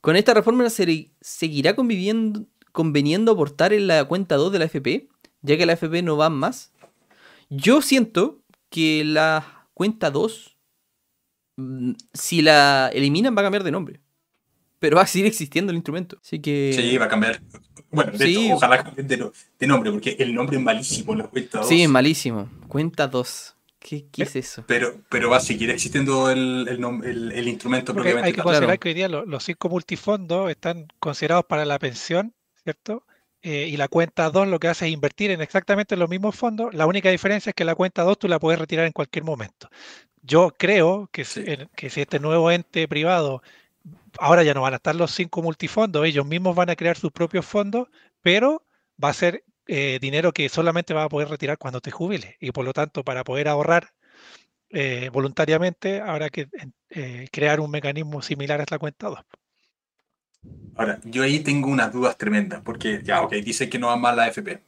¿Con 0.00 0.14
esta 0.14 0.32
reforma 0.32 0.70
se 0.70 1.10
seguirá 1.20 1.74
conviviendo, 1.74 2.44
conveniendo 2.70 3.32
aportar 3.32 3.72
en 3.72 3.88
la 3.88 4.04
cuenta 4.04 4.36
2 4.36 4.52
de 4.52 4.58
la 4.60 4.66
FP? 4.66 5.08
Ya 5.42 5.56
que 5.56 5.66
la 5.66 5.72
FP 5.72 6.02
no 6.02 6.16
va 6.16 6.30
más. 6.30 6.70
Yo 7.50 7.82
siento 7.82 8.38
que 8.70 9.02
la 9.04 9.66
cuenta 9.74 10.12
2, 10.12 10.55
mm, 10.55 10.55
si 12.12 12.42
la 12.42 12.90
eliminan, 12.92 13.36
va 13.36 13.40
a 13.40 13.44
cambiar 13.44 13.62
de 13.64 13.70
nombre. 13.70 14.00
Pero 14.78 14.96
va 14.96 15.02
a 15.02 15.06
seguir 15.06 15.26
existiendo 15.26 15.70
el 15.70 15.76
instrumento. 15.76 16.18
Así 16.22 16.38
que. 16.40 16.72
Sí, 16.76 16.98
va 16.98 17.06
a 17.06 17.08
cambiar. 17.08 17.40
Bueno, 17.90 18.12
de 18.12 18.26
Sí. 18.26 18.46
hecho, 18.46 18.54
ojalá 18.56 18.82
cambien 18.84 19.08
de, 19.08 19.16
no- 19.16 19.32
de 19.58 19.66
nombre, 19.66 19.90
porque 19.90 20.16
el 20.18 20.34
nombre 20.34 20.56
es 20.58 20.62
malísimo 20.62 21.12
en 21.12 21.18
la 21.20 21.26
cuenta 21.28 21.58
dos. 21.60 21.68
Sí, 21.68 21.82
es 21.82 21.88
malísimo. 21.88 22.50
Cuenta 22.68 23.06
2. 23.08 23.54
¿Qué, 23.78 24.06
qué 24.10 24.24
es 24.24 24.34
eso? 24.36 24.64
Pero, 24.66 24.96
pero 25.08 25.30
va 25.30 25.36
a 25.36 25.40
seguir 25.40 25.70
existiendo 25.70 26.28
el, 26.30 26.66
el, 26.68 26.84
el- 27.04 27.32
el 27.32 27.48
instrumento 27.48 27.94
Porque 27.94 28.08
propiamente 28.10 28.26
hay 28.26 28.32
que 28.34 28.42
considerar 28.42 28.68
Claro. 28.68 28.80
que 28.80 28.88
hoy 28.88 28.94
día 28.94 29.08
lo- 29.08 29.24
los 29.24 29.44
cinco 29.44 29.68
multifondos 29.68 30.50
están 30.50 30.88
considerados 30.98 31.44
para 31.48 31.64
la 31.64 31.78
pensión, 31.78 32.34
¿cierto? 32.64 33.04
Eh, 33.42 33.68
y 33.70 33.76
la 33.76 33.86
cuenta 33.86 34.28
2 34.30 34.48
lo 34.48 34.58
que 34.58 34.66
hace 34.68 34.86
es 34.88 34.92
invertir 34.92 35.30
en 35.30 35.40
exactamente 35.40 35.94
los 35.96 36.08
mismos 36.10 36.34
fondos. 36.34 36.74
La 36.74 36.84
única 36.86 37.10
diferencia 37.10 37.50
es 37.50 37.54
que 37.54 37.64
la 37.64 37.76
cuenta 37.76 38.02
2 38.02 38.18
tú 38.18 38.26
la 38.28 38.40
puedes 38.40 38.58
retirar 38.58 38.86
en 38.86 38.92
cualquier 38.92 39.24
momento. 39.24 39.70
Yo 40.26 40.50
creo 40.58 41.08
que, 41.12 41.24
si- 41.24 41.44
Sí. 41.44 41.56
que 41.76 41.90
si 41.90 42.00
este 42.02 42.18
nuevo 42.20 42.50
ente 42.50 42.88
privado, 42.88 43.42
ahora 44.18 44.42
ya 44.42 44.54
no 44.54 44.62
van 44.62 44.72
a 44.74 44.76
estar 44.76 44.94
los 44.96 45.10
cinco 45.12 45.42
multifondos, 45.42 46.04
ellos 46.06 46.26
mismos 46.26 46.56
van 46.56 46.70
a 46.70 46.76
crear 46.76 46.96
sus 46.96 47.12
propios 47.12 47.46
fondos, 47.46 47.88
pero 48.22 48.66
va 49.02 49.10
a 49.10 49.14
ser 49.14 49.44
eh, 49.68 49.98
dinero 50.00 50.32
que 50.32 50.48
solamente 50.48 50.94
vas 50.94 51.06
a 51.06 51.08
poder 51.08 51.28
retirar 51.28 51.58
cuando 51.58 51.80
te 51.80 51.90
jubiles. 51.90 52.34
Y 52.40 52.52
por 52.52 52.64
lo 52.64 52.72
tanto, 52.72 53.04
para 53.04 53.24
poder 53.24 53.48
ahorrar 53.48 53.92
eh, 54.70 55.10
voluntariamente, 55.12 56.00
habrá 56.00 56.28
que 56.30 56.48
eh, 56.90 57.28
crear 57.32 57.60
un 57.60 57.70
mecanismo 57.70 58.22
similar 58.22 58.60
a 58.60 58.64
la 58.70 58.78
cuenta 58.78 59.08
2. 59.08 59.20
Ahora, 60.76 61.00
yo 61.04 61.22
ahí 61.22 61.40
tengo 61.40 61.68
unas 61.68 61.92
dudas 61.92 62.16
tremendas, 62.18 62.60
porque 62.62 63.00
ya, 63.02 63.22
ok, 63.22 63.32
dicen 63.34 63.70
que 63.70 63.78
no 63.78 63.88
va 63.88 63.96
más 63.96 64.14
la 64.14 64.24
AFP. 64.24 64.62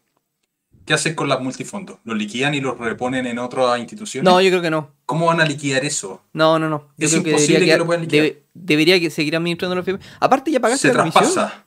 ¿Qué 0.88 0.94
hacen 0.94 1.14
con 1.14 1.28
los 1.28 1.38
multifondos? 1.42 1.98
¿Los 2.04 2.16
liquidan 2.16 2.54
y 2.54 2.62
los 2.62 2.78
reponen 2.78 3.26
en 3.26 3.38
otras 3.38 3.78
instituciones? 3.78 4.24
No, 4.24 4.40
yo 4.40 4.48
creo 4.48 4.62
que 4.62 4.70
no. 4.70 4.90
¿Cómo 5.04 5.26
van 5.26 5.38
a 5.38 5.44
liquidar 5.44 5.84
eso? 5.84 6.22
No, 6.32 6.58
no, 6.58 6.70
no. 6.70 6.88
Yo 6.96 7.04
Es 7.06 7.12
creo 7.12 7.22
que 7.24 7.28
imposible 7.30 7.54
debería, 7.56 7.74
que 7.74 7.78
lo 7.78 7.84
puedan 7.84 8.00
liquidar. 8.04 8.24
debe- 8.24 8.42
debería 8.54 8.98
que 8.98 9.10
seguir 9.10 9.36
administrando 9.36 9.74
la 9.74 9.82
FP. 9.82 10.02
Aparte, 10.18 10.50
ya 10.50 10.60
pagaste 10.60 10.88
Se 10.88 10.94
la 10.94 11.00
comisión. 11.00 11.24
traspasa. 11.24 11.66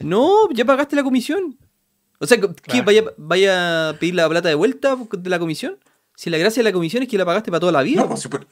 No, 0.00 0.48
ya 0.54 0.64
pagaste 0.64 0.96
la 0.96 1.02
comisión. 1.02 1.58
O 2.18 2.26
sea, 2.26 2.40
¿qué 2.40 2.48
Claro. 2.62 2.84
vaya, 2.86 3.04
vaya 3.18 3.88
a 3.90 3.92
pedir 3.98 4.14
la 4.14 4.26
plata 4.30 4.48
de 4.48 4.54
vuelta 4.54 4.96
de 5.12 5.28
la 5.28 5.38
comisión? 5.38 5.76
Si 6.16 6.30
la 6.30 6.38
gracia 6.38 6.62
de 6.62 6.70
la 6.70 6.72
comisión 6.72 7.02
es 7.02 7.08
que 7.10 7.18
la 7.18 7.26
pagaste 7.26 7.50
para 7.50 7.60
toda 7.60 7.72
la 7.72 7.82
vida. 7.82 8.00
No, 8.00 8.08
pues, 8.08 8.20
sí, 8.22 8.28
pues, 8.28 8.44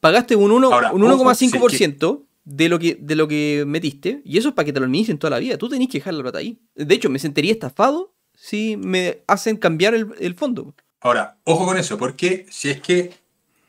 Pagaste 0.00 0.36
un, 0.36 0.50
uno- 0.50 0.72
Ahora, 0.72 0.92
un 0.92 1.02
ojo, 1.04 1.24
1,5% 1.24 2.22
de, 2.44 2.68
lo 2.68 2.78
que, 2.78 2.96
de 3.00 3.16
lo 3.16 3.26
que 3.28 3.64
metiste. 3.66 4.20
Y 4.24 4.38
eso 4.38 4.48
es 4.48 4.54
para 4.54 4.64
que 4.66 4.72
te 4.72 4.80
lo 4.80 4.86
administren 4.86 5.18
toda 5.18 5.30
la 5.32 5.38
vida. 5.38 5.56
Tú 5.58 5.68
tenés 5.68 5.88
que 5.88 5.98
dejar 5.98 6.14
la 6.14 6.22
plata 6.22 6.38
ahí. 6.38 6.58
De 6.74 6.94
hecho, 6.94 7.08
me 7.10 7.18
sentiría 7.18 7.52
estafado 7.52 8.12
si 8.44 8.76
me 8.76 9.22
hacen 9.26 9.56
cambiar 9.56 9.94
el, 9.94 10.34
fondo. 10.34 10.74
Ahora, 11.00 11.38
ojo 11.44 11.64
con 11.64 11.78
eso, 11.78 11.96
porque 11.96 12.44
si 12.50 12.68
es 12.68 12.78
que. 12.78 13.14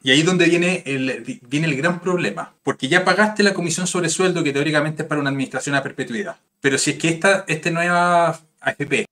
Y 0.04 0.12
ahí 0.12 0.20
es 0.20 0.26
donde 0.26 0.48
viene 0.48 0.84
el, 0.86 1.40
viene 1.48 1.68
el 1.68 1.78
gran 1.78 2.02
problema. 2.02 2.54
Porque 2.62 2.90
ya 2.90 3.06
pagaste 3.06 3.42
la 3.42 3.54
comisión 3.54 3.88
sobre 3.88 4.10
sueldo, 4.10 4.44
que 4.44 4.52
teóricamente 4.52 5.04
es 5.04 5.08
para 5.08 5.22
una 5.22 5.30
administración 5.30 5.76
a 5.76 5.82
perpetuidad. 5.82 6.36
Pero 6.60 6.78
si 6.78 6.92
es 6.92 6.98
que 6.98 7.08
esta, 7.08 7.46
esta 7.48 7.72
nueva 7.72 8.38
AFP, 8.60 9.06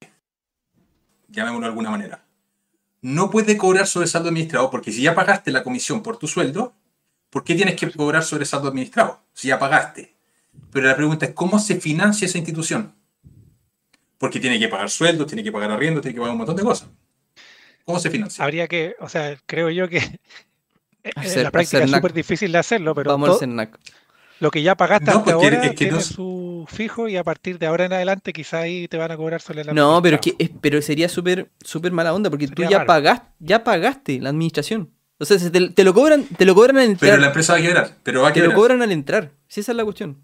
llamémoslo 1.30 1.66
de 1.66 1.70
alguna 1.70 1.92
manera, 1.92 2.26
no 3.02 3.32
puede 3.32 3.56
cobrar 3.56 3.88
sobre 3.88 4.08
saldo 4.08 4.28
administrado, 4.28 4.70
porque 4.70 4.92
si 4.92 5.02
ya 5.02 5.16
pagaste 5.16 5.50
la 5.52 5.64
comisión 5.64 6.04
por 6.04 6.18
tu 6.18 6.28
sueldo, 6.28 6.74
¿por 7.30 7.46
qué 7.46 7.56
tienes 7.56 7.78
que 7.78 7.90
cobrar 7.90 8.26
sobre 8.26 8.44
saldo 8.44 8.68
administrado? 8.68 9.22
Si 9.34 9.48
ya 9.48 9.60
pagaste. 9.60 10.14
Pero 10.74 10.88
la 10.88 10.96
pregunta 10.98 11.26
es, 11.26 11.32
¿cómo 11.32 11.58
se 11.58 11.80
financia 11.80 12.26
esa 12.26 12.38
institución? 12.38 12.94
Porque 14.24 14.40
tiene 14.40 14.58
que 14.58 14.70
pagar 14.70 14.90
sueldos, 14.90 15.28
tiene 15.28 15.44
que 15.44 15.52
pagar 15.52 15.70
arriendo, 15.70 16.00
tiene 16.00 16.16
que 16.16 16.22
pagar 16.22 16.32
un 16.32 16.38
montón 16.38 16.56
de 16.56 16.64
cosas. 16.64 16.88
¿Cómo 17.84 18.00
se 18.00 18.10
financia? 18.10 18.42
Habría 18.42 18.70
que, 18.70 18.96
o 19.02 19.10
sea, 19.10 19.38
creo 19.46 19.70
yo 19.70 19.90
que 19.90 19.98
en 21.04 21.44
la 21.44 21.52
práctica 21.52 21.84
es 21.84 21.92
súper 21.92 22.14
difícil 22.14 22.50
de 22.54 22.58
hacerlo, 22.58 22.96
pero 22.96 23.12
Vamos 23.12 23.28
to- 23.28 23.34
al 23.34 23.40
CERNAC. 23.40 23.78
lo 24.40 24.50
que 24.50 24.62
ya 24.64 24.76
pagaste 24.76 25.08
No, 25.12 25.18
hasta 25.18 25.34
porque 25.34 25.56
ahora 25.58 25.66
es 25.66 25.72
que 25.72 25.76
tiene 25.76 25.92
no- 25.96 26.00
su 26.00 26.66
fijo 26.70 27.10
y 27.10 27.18
a 27.18 27.26
partir 27.26 27.60
de 27.60 27.66
ahora 27.66 27.84
en 27.84 27.92
adelante 27.92 28.32
quizá 28.32 28.60
ahí 28.60 28.88
te 28.88 28.96
van 28.96 29.12
a 29.12 29.18
cobrar 29.18 29.42
sobre 29.42 29.66
la 29.66 29.74
No, 29.74 30.02
pero, 30.02 30.16
es 30.16 30.22
que, 30.22 30.52
pero 30.62 30.82
sería 30.82 31.10
súper 31.10 31.50
súper 31.62 31.92
mala 31.92 32.14
onda 32.14 32.30
porque 32.30 32.48
tú 32.48 32.64
ya 32.64 32.86
pagaste, 32.86 33.28
ya 33.40 33.62
pagaste 33.66 34.22
la 34.22 34.30
administración. 34.30 34.90
O 35.20 35.26
sea, 35.26 35.38
se 35.38 35.52
te, 35.52 35.70
te 35.70 35.84
lo 35.84 35.94
cobran, 35.94 36.24
te 36.24 36.46
lo 36.46 36.56
cobran 36.56 36.78
al 36.78 36.86
entrar. 36.86 37.12
Pero 37.12 37.20
la 37.22 37.28
empresa 37.28 37.52
va 37.54 37.60
a 37.60 37.62
quebrar, 37.62 37.98
pero 38.04 38.22
va 38.22 38.30
a 38.30 38.32
te 38.34 38.40
lo 38.40 38.46
quebrar. 38.46 38.56
cobran 38.58 38.82
al 38.82 38.92
entrar. 38.94 39.32
Si 39.50 39.60
esa 39.60 39.74
es 39.74 39.76
la 39.76 39.84
cuestión. 39.84 40.18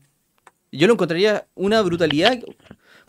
Yo 0.71 0.87
lo 0.87 0.93
encontraría 0.93 1.45
una 1.55 1.81
brutalidad. 1.81 2.39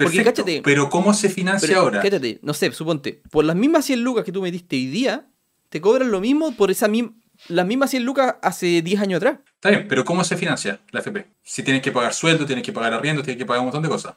Porque 0.05 0.16
Perfecto, 0.18 0.42
cáchate. 0.44 0.62
pero 0.62 0.88
¿cómo 0.90 1.12
se 1.14 1.28
financia 1.28 1.68
Pero, 1.68 1.80
ahora? 1.80 2.01
cáchate, 2.01 2.38
no 2.42 2.55
sé, 2.55 2.70
suponte, 2.72 3.22
por 3.30 3.44
las 3.44 3.57
mismas 3.57 3.84
100 3.84 4.03
lucas 4.03 4.24
que 4.24 4.32
tú 4.32 4.42
metiste 4.42 4.76
hoy 4.76 4.86
día, 4.86 5.26
te 5.68 5.80
cobran 5.80 6.11
lo 6.11 6.20
mismo 6.20 6.53
por 6.57 6.70
esa 6.70 6.88
misma, 6.88 7.12
las 7.48 7.66
mismas 7.66 7.90
100 7.90 8.05
lucas 8.05 8.36
hace 8.42 8.82
10 8.82 9.01
años 9.01 9.18
atrás. 9.18 9.38
Está 9.55 9.70
bien, 9.70 9.86
pero 9.88 10.05
¿cómo 10.05 10.24
se 10.24 10.36
financia 10.36 10.80
la 10.90 11.01
FP? 11.01 11.26
Si 11.42 11.62
tienes 11.62 11.82
que 11.82 11.92
pagar 11.92 12.12
sueldo, 12.14 12.46
tienes 12.46 12.64
que 12.64 12.72
pagar 12.72 12.92
arriendo, 12.94 13.22
tienes 13.22 13.38
que 13.38 13.46
pagar 13.46 13.61
un 13.61 13.66
montón 13.66 13.82
de 13.82 13.88
cosas. 13.88 14.14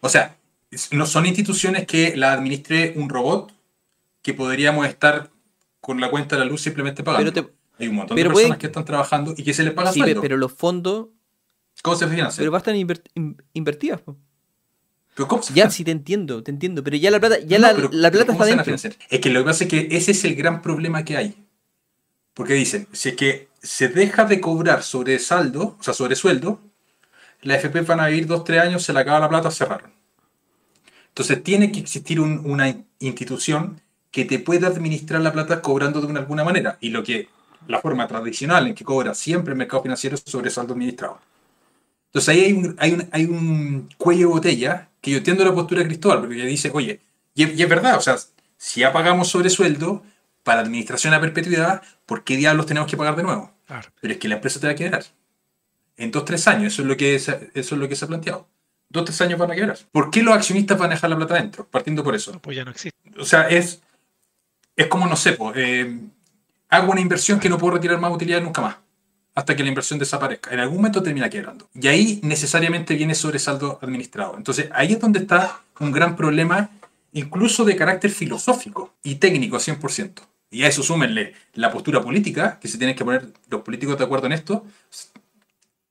O 0.00 0.08
sea, 0.08 0.36
no 0.90 1.06
son 1.06 1.26
instituciones 1.26 1.86
que 1.86 2.16
la 2.16 2.32
administre 2.32 2.92
un 2.96 3.08
robot 3.08 3.52
que 4.22 4.34
podríamos 4.34 4.86
estar 4.86 5.30
con 5.80 6.00
la 6.00 6.10
cuenta 6.10 6.36
de 6.36 6.40
la 6.44 6.50
luz 6.50 6.62
simplemente 6.62 7.02
pagando. 7.02 7.32
Pero 7.32 7.46
te- 7.48 7.54
Hay 7.82 7.88
un 7.88 7.96
montón 7.96 8.14
pero 8.14 8.30
de 8.30 8.34
personas 8.34 8.48
pueden- 8.56 8.60
que 8.60 8.66
están 8.66 8.84
trabajando 8.84 9.34
y 9.36 9.42
que 9.42 9.52
se 9.52 9.62
les 9.64 9.72
paga 9.74 9.92
Sí, 9.92 10.00
sueldo. 10.00 10.20
pero 10.22 10.36
los 10.36 10.52
fondos, 10.52 11.08
¿Cómo 11.82 11.96
se 11.96 12.06
financia? 12.08 12.40
pero 12.42 12.52
inver- 12.76 13.02
in- 13.14 13.36
invertidas. 13.52 14.00
po. 14.00 14.16
¿Pero 15.14 15.28
cómo 15.28 15.42
se 15.42 15.54
Ya, 15.54 15.70
sí 15.70 15.84
te 15.84 15.90
entiendo, 15.92 16.42
te 16.42 16.50
entiendo, 16.50 16.82
pero 16.82 16.96
ya 16.96 17.10
la 17.10 17.20
plata, 17.20 17.38
ya 17.40 17.58
No, 17.58 17.68
la, 17.68 17.74
pero- 17.74 17.90
la 17.92 18.10
pero 18.10 18.24
plata 18.24 18.32
¿cómo 18.38 18.44
está 18.44 18.72
dentro. 18.72 18.90
Es 19.08 19.20
que 19.20 19.30
lo 19.30 19.40
que 19.40 19.44
pasa 19.46 19.64
es 19.64 19.70
que 19.70 19.88
ese 19.92 20.10
es 20.10 20.24
el 20.24 20.34
gran 20.34 20.60
problema 20.62 21.04
que 21.04 21.16
hay. 21.16 21.36
Porque 22.34 22.54
dicen, 22.54 22.88
si 22.92 23.10
es 23.10 23.16
que 23.16 23.48
se 23.62 23.88
deja 23.88 24.24
de 24.24 24.40
cobrar 24.40 24.82
sobre 24.82 25.18
saldo, 25.20 25.76
o 25.78 25.82
sea, 25.82 25.94
sobre 25.94 26.16
sueldo, 26.16 26.60
la 27.42 27.54
FP 27.56 27.82
van 27.82 28.00
a 28.00 28.06
vivir 28.08 28.26
dos, 28.26 28.42
tres 28.42 28.60
años, 28.60 28.82
se 28.82 28.92
le 28.92 29.00
acaba 29.00 29.20
la 29.20 29.28
plata, 29.28 29.50
cerraron. 29.52 29.92
Entonces 31.08 31.42
tiene 31.44 31.70
que 31.70 31.78
existir 31.80 32.20
un- 32.20 32.42
una 32.44 32.74
institución 32.98 33.80
que 34.10 34.24
te 34.24 34.38
pueda 34.40 34.68
administrar 34.68 35.20
la 35.20 35.32
plata 35.32 35.60
cobrando 35.62 36.00
de 36.00 36.06
una 36.08 36.20
alguna 36.20 36.44
manera. 36.44 36.76
Y 36.80 36.90
lo 36.90 37.02
que, 37.04 37.28
la 37.68 37.80
forma 37.80 38.06
tradicional 38.08 38.66
en 38.66 38.74
que 38.74 38.84
cobra 38.84 39.14
siempre 39.14 39.52
el 39.52 39.58
mercado 39.58 39.82
financiero 39.82 40.16
es 40.16 40.22
sobre 40.26 40.50
saldo 40.50 40.72
administrado. 40.74 41.20
Entonces 42.06 42.28
ahí 42.28 42.40
hay 42.44 42.52
un, 42.52 42.76
hay 42.78 42.92
un, 42.92 43.08
hay 43.10 43.24
un 43.26 43.88
cuello 43.96 44.20
de 44.28 44.32
botella 44.34 44.88
que 45.04 45.10
yo 45.10 45.18
entiendo 45.18 45.44
la 45.44 45.52
postura 45.52 45.82
de 45.82 45.86
Cristóbal, 45.86 46.20
porque 46.20 46.34
dice, 46.46 46.70
oye, 46.72 46.98
y 47.34 47.42
es, 47.42 47.58
y 47.58 47.62
es 47.62 47.68
verdad, 47.68 47.98
o 47.98 48.00
sea, 48.00 48.16
si 48.56 48.80
ya 48.80 48.90
pagamos 48.90 49.28
sobre 49.28 49.50
sueldo 49.50 50.02
para 50.42 50.60
administración 50.60 51.12
a 51.12 51.20
perpetuidad, 51.20 51.82
¿por 52.06 52.24
qué 52.24 52.38
diablos 52.38 52.64
tenemos 52.64 52.90
que 52.90 52.96
pagar 52.96 53.14
de 53.14 53.22
nuevo? 53.22 53.52
Claro. 53.66 53.90
Pero 54.00 54.14
es 54.14 54.18
que 54.18 54.28
la 54.28 54.36
empresa 54.36 54.60
te 54.60 54.66
va 54.66 54.72
a 54.72 54.76
quebrar. 54.76 55.04
En 55.98 56.10
dos, 56.10 56.24
tres 56.24 56.48
años, 56.48 56.72
eso 56.72 56.80
es 56.80 56.88
lo 56.88 56.96
que 56.96 57.18
se, 57.18 57.50
eso 57.52 57.74
es 57.74 57.80
lo 57.80 57.86
que 57.86 57.96
se 57.96 58.06
ha 58.06 58.08
planteado. 58.08 58.48
Dos, 58.88 59.04
tres 59.04 59.20
años 59.20 59.38
van 59.38 59.50
a 59.50 59.54
quebrar. 59.54 59.76
¿Por 59.92 60.10
qué 60.10 60.22
los 60.22 60.34
accionistas 60.34 60.78
van 60.78 60.90
a 60.90 60.94
dejar 60.94 61.10
la 61.10 61.16
plata 61.16 61.34
adentro? 61.34 61.68
Partiendo 61.70 62.02
por 62.02 62.14
eso. 62.14 62.32
No, 62.32 62.40
pues 62.40 62.56
ya 62.56 62.64
no 62.64 62.70
existe. 62.70 62.98
O 63.18 63.26
sea, 63.26 63.42
es, 63.42 63.82
es 64.74 64.86
como, 64.86 65.06
no 65.06 65.16
sé, 65.16 65.36
eh, 65.54 66.00
hago 66.70 66.92
una 66.92 67.02
inversión 67.02 67.38
que 67.38 67.50
no 67.50 67.58
puedo 67.58 67.74
retirar 67.74 68.00
más 68.00 68.10
utilidad 68.10 68.40
nunca 68.40 68.62
más. 68.62 68.76
Hasta 69.34 69.56
que 69.56 69.62
la 69.64 69.68
inversión 69.68 69.98
desaparezca. 69.98 70.52
En 70.52 70.60
algún 70.60 70.76
momento 70.78 71.02
termina 71.02 71.28
quebrando. 71.28 71.68
Y 71.74 71.88
ahí 71.88 72.20
necesariamente 72.22 72.94
viene 72.94 73.14
sobresaldo 73.14 73.78
administrado. 73.82 74.36
Entonces, 74.36 74.68
ahí 74.72 74.92
es 74.92 75.00
donde 75.00 75.18
está 75.20 75.60
un 75.80 75.90
gran 75.90 76.14
problema, 76.14 76.70
incluso 77.12 77.64
de 77.64 77.74
carácter 77.74 78.10
filosófico 78.12 78.94
y 79.02 79.16
técnico 79.16 79.56
100%. 79.58 80.22
Y 80.50 80.62
a 80.62 80.68
eso 80.68 80.84
súmenle 80.84 81.34
la 81.54 81.72
postura 81.72 82.00
política, 82.00 82.58
que 82.60 82.68
se 82.68 82.78
tienen 82.78 82.94
que 82.94 83.04
poner 83.04 83.26
los 83.50 83.62
políticos 83.62 83.98
de 83.98 84.04
acuerdo 84.04 84.26
en 84.26 84.32
esto. 84.34 84.64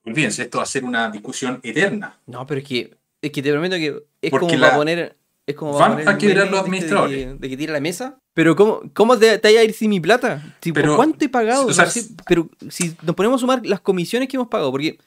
Olvídense, 0.06 0.44
esto 0.44 0.58
va 0.60 0.64
a 0.64 0.68
ser 0.68 0.84
una 0.86 1.10
discusión 1.10 1.60
eterna. 1.64 2.18
No, 2.28 2.46
pero 2.48 2.60
es 2.62 2.68
que, 2.68 2.96
es 3.22 3.32
que 3.32 3.42
te 3.42 3.52
prometo 3.52 3.76
que 3.76 4.04
es 4.22 4.32
Porque 4.32 4.48
como 4.48 4.58
la- 4.60 4.68
para 4.68 4.78
poner. 4.78 5.18
Es 5.46 5.56
como 5.56 5.74
Van 5.78 6.08
a 6.08 6.18
quebrar 6.18 6.38
los 6.38 6.46
este 6.46 6.52
de 6.56 6.60
administradores. 6.60 7.18
que- 7.18 7.34
De, 7.36 7.50
que 7.50 7.58
tira 7.58 7.74
la 7.74 7.80
mesa. 7.82 8.18
Pero 8.34 8.56
¿cómo, 8.56 8.82
cómo 8.94 9.18
te, 9.18 9.38
te 9.40 9.48
vaya 9.50 9.60
a 9.60 9.64
ir 9.64 9.74
sin 9.74 9.90
mi 9.90 10.00
plata? 10.00 10.56
Tipo, 10.60 10.76
Pero, 10.76 10.96
¿Cuánto 10.96 11.26
he 11.26 11.30
pagado? 11.30 11.68
o 11.68 11.74
sea, 11.74 11.86
No 11.86 11.92
sé, 11.92 12.08
pero 12.26 12.50
si 12.70 12.96
nos 13.04 13.16
ponemos 13.16 13.40
a 13.40 13.42
sumar 13.42 13.66
las 13.66 13.82
comisiones 13.82 14.30
que 14.30 14.38
hemos 14.38 14.48
pagado, 14.48 14.72
porque 14.72 14.98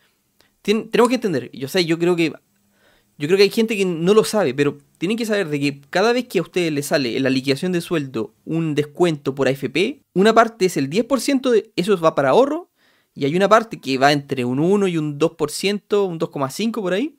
tenemos 0.63 1.09
que 1.09 1.15
entender, 1.15 1.51
yo 1.53 1.69
sé, 1.69 1.85
yo 1.85 1.99
creo 1.99 2.17
que 2.17 2.33
yo 3.19 3.29
creo 3.29 3.39
que 3.39 3.45
hay 3.45 3.51
gente 3.51 3.79
que 3.79 3.87
no 3.87 4.13
lo 4.13 4.25
sabe, 4.25 4.53
pero 4.53 4.77
tienen 4.99 5.17
que 5.17 5.25
saber 5.25 5.49
de 5.49 5.59
que 5.59 5.81
cada 5.89 6.13
vez 6.13 6.27
que 6.29 6.39
a 6.39 6.43
ustedes 6.43 6.71
les 6.71 6.85
sale 6.87 7.17
en 7.17 7.23
la 7.23 7.31
liquidación 7.31 7.73
de 7.73 7.81
sueldo 7.81 8.35
un 8.45 8.75
descuento 8.75 9.35
por 9.35 9.49
AFP, 9.49 10.03
una 10.15 10.35
parte 10.35 10.67
es 10.67 10.77
el 10.77 10.91
10%, 10.91 11.51
de 11.51 11.71
eso 11.77 11.97
va 11.99 12.15
para 12.15 12.29
ahorro, 12.31 12.69
y 13.15 13.25
hay 13.25 13.35
una 13.35 13.49
parte 13.49 13.81
que 13.81 13.97
va 13.97 14.13
entre 14.13 14.45
un 14.45 14.59
1 14.59 14.87
y 14.89 14.99
un 14.99 15.19
2%, 15.19 16.07
un 16.07 16.19
2,5% 16.19 16.73
por 16.83 16.93
ahí. 16.93 17.17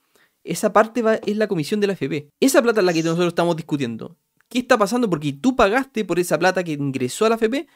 Esa 0.47 0.73
parte 0.73 1.01
va, 1.01 1.15
es 1.15 1.37
la 1.37 1.47
comisión 1.47 1.79
de 1.79 1.87
la 1.87 1.93
AFP. 1.93 2.29
Esa 2.39 2.61
plata 2.61 2.79
es 2.81 2.85
la 2.85 2.93
que 2.93 3.03
nosotros 3.03 3.27
estamos 3.27 3.55
discutiendo. 3.55 4.17
¿Qué 4.49 4.59
está 4.59 4.77
pasando? 4.77 5.09
Porque 5.09 5.33
tú 5.33 5.55
pagaste 5.55 6.05
por 6.05 6.19
esa 6.19 6.39
plata 6.39 6.63
que 6.63 6.73
ingresó 6.73 7.25
a 7.25 7.29
la 7.29 7.35
AFP 7.35 7.67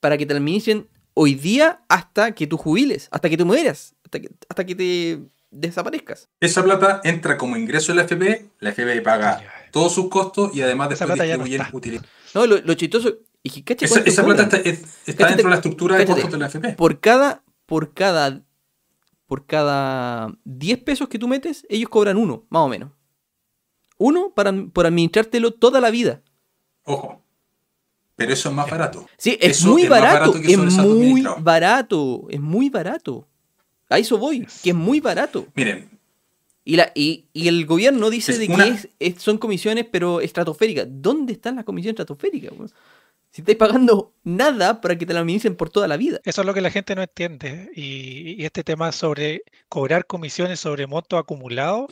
para 0.00 0.16
que 0.16 0.26
te 0.26 0.34
la 0.34 0.38
administren 0.38 0.88
hoy 1.14 1.34
día 1.34 1.82
hasta 1.88 2.32
que 2.32 2.46
tú 2.46 2.56
jubiles, 2.56 3.08
hasta 3.10 3.28
que 3.28 3.36
te 3.36 3.44
mueras, 3.44 3.94
hasta 4.04 4.20
que, 4.20 4.30
hasta 4.48 4.64
que 4.66 4.74
te 4.74 5.20
desaparezcas. 5.50 6.28
Esa 6.40 6.62
plata 6.62 7.00
entra 7.04 7.36
como 7.38 7.56
ingreso 7.56 7.92
de 7.92 7.96
la 7.96 8.02
FP, 8.02 8.50
la 8.60 8.70
FP 8.70 9.00
paga 9.02 9.40
Ya. 9.40 9.52
todos 9.72 9.92
sus 9.94 10.08
costos 10.08 10.54
y 10.54 10.62
además 10.62 10.86
Esa 10.92 11.04
después 11.06 11.16
plata 11.18 11.26
ya 11.26 11.36
no 11.36 11.44
distribuyen 11.44 11.76
utilidad. 11.76 12.04
No, 12.34 12.46
lo, 12.46 12.60
lo 12.60 12.74
chistoso 12.74 13.18
es 13.42 13.52
que 13.52 13.64
cacha 13.64 13.84
Esa, 13.86 14.00
esa 14.00 14.24
plata 14.24 14.42
está, 14.44 15.26
dentro 15.28 15.44
de 15.44 15.50
la 15.50 15.56
estructura 15.56 15.96
de 15.96 16.06
costos 16.06 16.30
de 16.30 16.38
la 16.38 16.46
FP. 16.46 16.72
Por 16.74 17.00
cada, 17.00 17.42
por 17.66 17.92
cada, 17.94 18.42
por 19.34 19.46
cada 19.46 20.32
10 20.44 20.78
pesos 20.84 21.08
que 21.08 21.18
tú 21.18 21.26
metes, 21.26 21.66
ellos 21.68 21.88
cobran 21.88 22.16
uno, 22.16 22.44
más 22.50 22.60
o 22.62 22.68
menos. 22.68 22.90
Uno 23.98 24.30
para, 24.32 24.52
por 24.72 24.86
administrártelo 24.86 25.50
toda 25.50 25.80
la 25.80 25.90
vida. 25.90 26.22
Ojo. 26.84 27.20
Pero 28.14 28.32
eso 28.32 28.48
es 28.50 28.54
más 28.54 28.70
barato. 28.70 29.04
Sí, 29.18 29.36
es 29.40 29.58
Eso 29.58 29.70
muy 29.72 29.82
es 29.82 29.88
barato, 29.88 30.36
es 30.36 30.56
muy 30.56 31.24
barato, 31.40 32.26
es 32.30 32.40
muy 32.40 32.70
barato. 32.70 33.26
A 33.90 33.98
eso 33.98 34.18
voy, 34.18 34.46
que 34.62 34.70
es 34.70 34.76
muy 34.76 35.00
barato. 35.00 35.48
Miren, 35.56 35.90
Y, 36.64 36.76
la, 36.76 36.92
y, 36.94 37.24
y 37.32 37.48
el 37.48 37.66
gobierno 37.66 38.10
dice 38.10 38.30
Es 38.32 38.38
de 38.38 38.46
una- 38.46 38.64
que 38.66 38.70
es- 38.70 38.88
es- 39.00 39.20
son 39.20 39.36
comisiones, 39.38 39.84
pero 39.90 40.20
estratosféricas. 40.20 40.86
¿Dónde 40.88 41.32
están 41.32 41.56
las 41.56 41.64
comisiones 41.64 41.94
estratosféricas? 41.98 42.52
Si 43.34 43.40
estáis 43.40 43.58
pagando 43.58 44.12
nada 44.22 44.80
para 44.80 44.96
que 44.96 45.04
te 45.06 45.12
la 45.12 45.18
administren 45.18 45.56
por 45.56 45.68
toda 45.68 45.88
la 45.88 45.96
vida. 45.96 46.20
Eso 46.24 46.42
es 46.42 46.46
lo 46.46 46.54
que 46.54 46.60
la 46.60 46.70
gente 46.70 46.94
no 46.94 47.02
entiende. 47.02 47.68
Y, 47.74 48.40
y 48.40 48.44
este 48.44 48.62
tema 48.62 48.92
sobre 48.92 49.42
cobrar 49.68 50.06
comisiones 50.06 50.60
sobre 50.60 50.86
montos 50.86 51.18
acumulados 51.18 51.90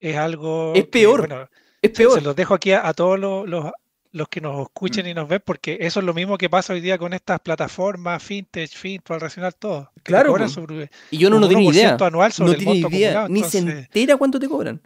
es 0.00 0.16
algo. 0.16 0.72
Es 0.74 0.82
que, 0.86 0.90
peor, 0.90 1.20
bueno, 1.28 1.48
Es 1.80 1.90
se- 1.92 2.02
peor. 2.02 2.14
Se 2.18 2.20
los 2.22 2.34
dejo 2.34 2.54
aquí 2.54 2.72
a, 2.72 2.88
a 2.88 2.92
todos 2.92 3.20
los, 3.20 3.48
los- 3.48 3.70
los 4.10 4.28
que 4.28 4.40
nos 4.40 4.62
escuchen 4.62 5.06
y 5.06 5.14
nos 5.14 5.28
ven, 5.28 5.40
porque 5.44 5.78
eso 5.80 6.00
es 6.00 6.06
lo 6.06 6.12
mismo 6.12 6.36
que 6.36 6.50
pasa 6.50 6.72
hoy 6.72 6.80
día 6.80 6.98
con 6.98 7.12
estas 7.12 7.38
plataformas, 7.38 8.20
fintech, 8.20 8.72
fintech, 8.72 9.20
racional, 9.20 9.54
todo. 9.54 9.92
Claro, 10.02 10.30
cobran 10.32 10.50
sobre 10.50 10.90
Y 11.12 11.18
yo 11.18 11.30
no, 11.30 11.38
no 11.38 11.46
tengo 11.48 11.70
idea. 11.70 11.96
1% 11.96 12.04
anual 12.04 12.32
sobre 12.32 12.48
No 12.48 12.52
el 12.54 12.58
tiene 12.58 12.80
monto 12.80 12.96
idea. 12.96 13.10
acumulado, 13.22 13.28
Ni 13.28 13.44
se 13.44 13.58
entera 13.58 14.16
cuánto 14.16 14.40
te 14.40 14.48
cobran. 14.48 14.80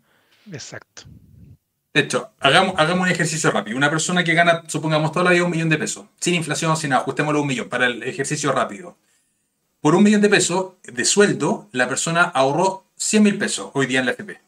Exacto. 0.53 1.05
De 1.95 2.01
hecho, 2.01 2.33
hagamos, 2.41 2.75
hagamos 2.77 3.07
un 3.07 3.13
ejercicio 3.13 3.53
rápido. 3.53 3.77
Una 3.77 3.89
persona 3.89 4.25
que 4.25 4.35
gana, 4.35 4.65
supongamos, 4.67 5.13
toda 5.13 5.27
la 5.27 5.31
vida 5.31 5.45
un 5.45 5.53
millón 5.53 5.69
de 5.69 5.79
pesos, 5.79 6.07
sin 6.19 6.35
inflación, 6.35 6.77
sin 6.77 6.91
nada, 6.91 7.03
ajustémoslo 7.03 7.39
a 7.39 7.43
un 7.43 7.47
millón 7.47 7.69
para 7.69 7.87
el 7.87 8.03
ejercicio 8.03 8.51
rápido. 8.51 8.97
Por 9.81 9.95
un 9.95 10.03
millón 10.03 10.21
de 10.21 10.29
pesos 10.29 10.73
de 10.83 11.05
sueldo, 11.05 11.69
la 11.71 11.89
persona 11.89 12.25
ahorró 12.25 12.85
100 12.97 13.23
mil 13.23 13.39
pesos 13.39 13.71
hoy 13.75 13.87
día 13.87 14.01
en 14.01 14.07
la 14.07 14.13
FP. 14.13 14.41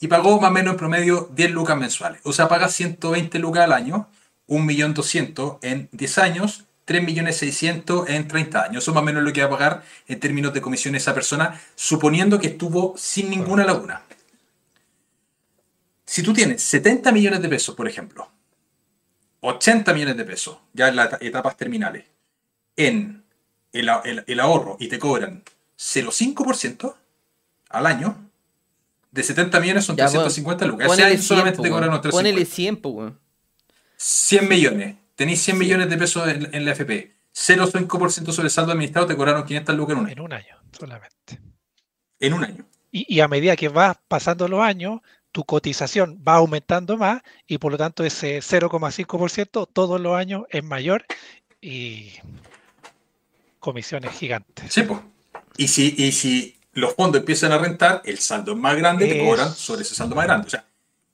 Y 0.00 0.08
pagó 0.08 0.40
más 0.40 0.50
o 0.50 0.52
menos 0.52 0.72
en 0.72 0.78
promedio 0.78 1.30
10 1.34 1.52
lucas 1.52 1.76
mensuales. 1.76 2.20
O 2.24 2.32
sea, 2.32 2.48
paga 2.48 2.68
120 2.68 3.38
lucas 3.38 3.62
al 3.62 3.74
año, 3.74 4.08
1.200.000 4.48 5.58
en 5.62 5.88
10 5.92 6.18
años, 6.18 6.64
3.600.000 6.88 8.08
en 8.08 8.26
30 8.26 8.64
años. 8.64 8.82
Eso 8.82 8.92
más 8.92 9.02
o 9.02 9.06
menos 9.06 9.22
lo 9.22 9.32
que 9.32 9.42
va 9.42 9.46
a 9.46 9.50
pagar 9.50 9.84
en 10.08 10.18
términos 10.18 10.52
de 10.52 10.60
comisión 10.60 10.96
esa 10.96 11.14
persona, 11.14 11.60
suponiendo 11.76 12.40
que 12.40 12.48
estuvo 12.48 12.94
sin 12.96 13.30
ninguna 13.30 13.64
laguna. 13.64 14.02
Si 16.08 16.22
tú 16.22 16.32
tienes 16.32 16.62
70 16.62 17.12
millones 17.12 17.42
de 17.42 17.48
pesos, 17.50 17.74
por 17.74 17.86
ejemplo, 17.86 18.30
80 19.40 19.92
millones 19.92 20.16
de 20.16 20.24
pesos, 20.24 20.56
ya 20.72 20.88
en 20.88 20.96
las 20.96 21.08
eta- 21.12 21.18
etapas 21.20 21.56
terminales, 21.58 22.06
en 22.76 23.24
el, 23.72 23.90
el- 24.04 24.24
el 24.26 24.40
ahorro 24.40 24.78
y 24.80 24.88
te 24.88 24.98
cobran 24.98 25.42
0,5% 25.76 26.94
al 27.68 27.86
año, 27.86 28.30
de 29.10 29.22
70 29.22 29.60
millones 29.60 29.84
son 29.84 29.96
Ya, 29.96 30.04
350 30.06 30.64
lucas. 30.66 30.86
Ese 30.86 30.88
Ponele 30.88 31.04
año 31.08 31.14
100, 31.18 31.22
solamente 31.22 31.62
te 31.62 31.68
cobraron 31.70 32.00
Ponele 32.00 32.44
350. 32.44 32.54
100, 32.54 32.76
po, 32.78 32.88
weón. 32.90 33.20
100 33.96 34.48
millones. 34.48 34.96
Tenéis 35.14 35.42
100 35.42 35.58
millones 35.58 35.90
de 35.90 35.96
pesos 35.98 36.26
en, 36.28 36.54
en 36.54 36.64
la 36.64 36.72
FP. 36.72 37.14
0,5% 37.34 38.32
sobre 38.32 38.46
el 38.46 38.50
saldo 38.50 38.72
administrado, 38.72 39.06
te 39.06 39.14
cobraron 39.16 39.44
500 39.44 39.76
lucas 39.76 39.92
en 39.94 39.98
un 40.00 40.06
año. 40.06 40.12
En 40.14 40.20
un 40.20 40.32
año 40.32 40.56
solamente. 40.72 41.40
En 42.18 42.32
un 42.32 42.44
año. 42.44 42.64
Y, 42.90 43.04
y 43.14 43.20
a 43.20 43.28
medida 43.28 43.54
que 43.56 43.68
vas 43.68 43.96
pasando 44.08 44.48
los 44.48 44.60
años, 44.60 45.00
tu 45.32 45.44
cotización 45.44 46.22
va 46.26 46.34
aumentando 46.36 46.96
más 46.96 47.22
y 47.46 47.58
por 47.58 47.72
lo 47.72 47.78
tanto 47.78 48.04
ese 48.04 48.38
0,5% 48.40 49.68
todos 49.72 50.00
los 50.00 50.16
años 50.16 50.44
es 50.50 50.64
mayor 50.64 51.04
y 51.60 52.12
comisiones 53.60 54.12
gigantes. 54.12 54.72
Sí, 54.72 54.82
pues. 54.82 55.00
Y 55.56 55.68
si, 55.68 55.94
y 55.98 56.12
si 56.12 56.56
los 56.72 56.94
fondos 56.94 57.20
empiezan 57.20 57.52
a 57.52 57.58
rentar, 57.58 58.02
el 58.04 58.18
saldo 58.18 58.52
es 58.52 58.58
más 58.58 58.76
grande, 58.76 59.06
te 59.06 59.24
cobran 59.24 59.52
sobre 59.52 59.82
ese 59.82 59.94
saldo 59.94 60.14
más 60.14 60.26
grande. 60.26 60.46
O 60.46 60.50
sea, 60.50 60.64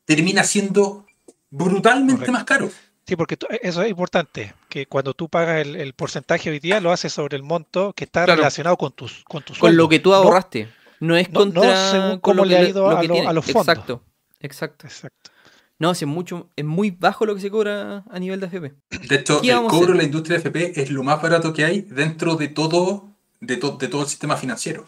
termina 0.05 0.45
siendo 0.45 1.07
brutalmente 1.51 2.13
Correcto. 2.27 2.33
más 2.33 2.45
caro. 2.45 2.71
Sí, 3.07 3.17
porque 3.17 3.37
eso 3.63 3.83
es 3.83 3.91
importante, 3.91 4.55
que 4.69 4.87
cuando 4.87 5.13
tú 5.13 5.29
pagas 5.29 5.61
el, 5.61 5.77
el 5.77 5.93
porcentaje 5.93 6.49
hoy 6.51 6.59
día 6.59 6.81
lo 6.81 6.91
haces 6.91 7.13
sobre 7.13 7.37
el 7.37 7.43
monto 7.43 7.93
que 7.93 8.05
está 8.05 8.25
Claro. 8.25 8.39
relacionado 8.41 8.77
con 8.79 8.93
tus 8.93 9.25
con 9.25 9.43
tu 9.43 9.53
Con 9.53 9.59
sueldo. 9.61 9.83
lo 9.83 9.89
que 9.89 9.99
tú 9.99 10.15
ahorraste. 10.15 10.65
No, 10.65 10.71
es 11.17 11.31
no- 11.31 11.45
no 11.47 11.53
contra. 11.53 11.91
según 11.91 12.09
con 12.13 12.21
cómo 12.21 12.35
lo 12.37 12.45
le 12.47 12.57
que 12.57 12.63
ha 12.63 12.69
ido 12.69 12.91
lo 12.91 12.97
a 12.99 13.03
lo- 13.03 13.13
tiene. 13.15 13.27
a 13.29 13.33
los 13.33 13.45
fondos. 13.45 13.69
Exacto. 13.69 14.03
Exacto. 14.41 14.87
Exacto. 14.87 15.31
No, 15.79 15.95
si 15.95 16.05
es 16.05 16.09
mucho, 16.09 16.49
es 16.57 16.65
muy 16.65 16.91
bajo 16.93 17.27
lo 17.27 17.35
que 17.35 17.41
se 17.41 17.51
cobra 17.51 18.05
a 18.09 18.19
nivel 18.19 18.39
de 18.41 18.47
FP. 18.47 18.75
De 19.09 19.17
hecho, 19.17 19.41
¿Qué 19.41 19.51
el 19.51 19.65
cobro 19.67 19.93
de 19.93 19.99
la 19.99 20.05
industria 20.05 20.37
de 20.39 20.41
FP 20.41 20.81
es 20.81 20.91
lo 20.91 21.03
más 21.03 21.21
barato 21.21 21.53
que 21.53 21.65
hay 21.65 21.81
dentro 21.83 22.37
de 22.37 22.49
todo, 22.49 23.09
de, 23.41 23.57
to- 23.57 23.77
de 23.77 23.89
todo 23.89 24.03
el 24.03 24.09
sistema 24.09 24.37
financiero. 24.37 24.87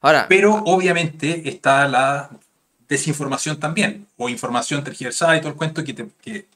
Ahora, 0.00 0.26
Pero 0.28 0.54
obviamente 0.66 1.48
está 1.48 1.88
la 1.88 2.30
desinformación 2.88 3.58
también, 3.58 4.06
o 4.16 4.28
información 4.28 4.84
tergiversada 4.84 5.36
y 5.36 5.40
todo 5.40 5.50
el 5.50 5.56
cuento 5.56 5.82
que, 5.84 5.92
te- 5.94 6.08
que- 6.22 6.46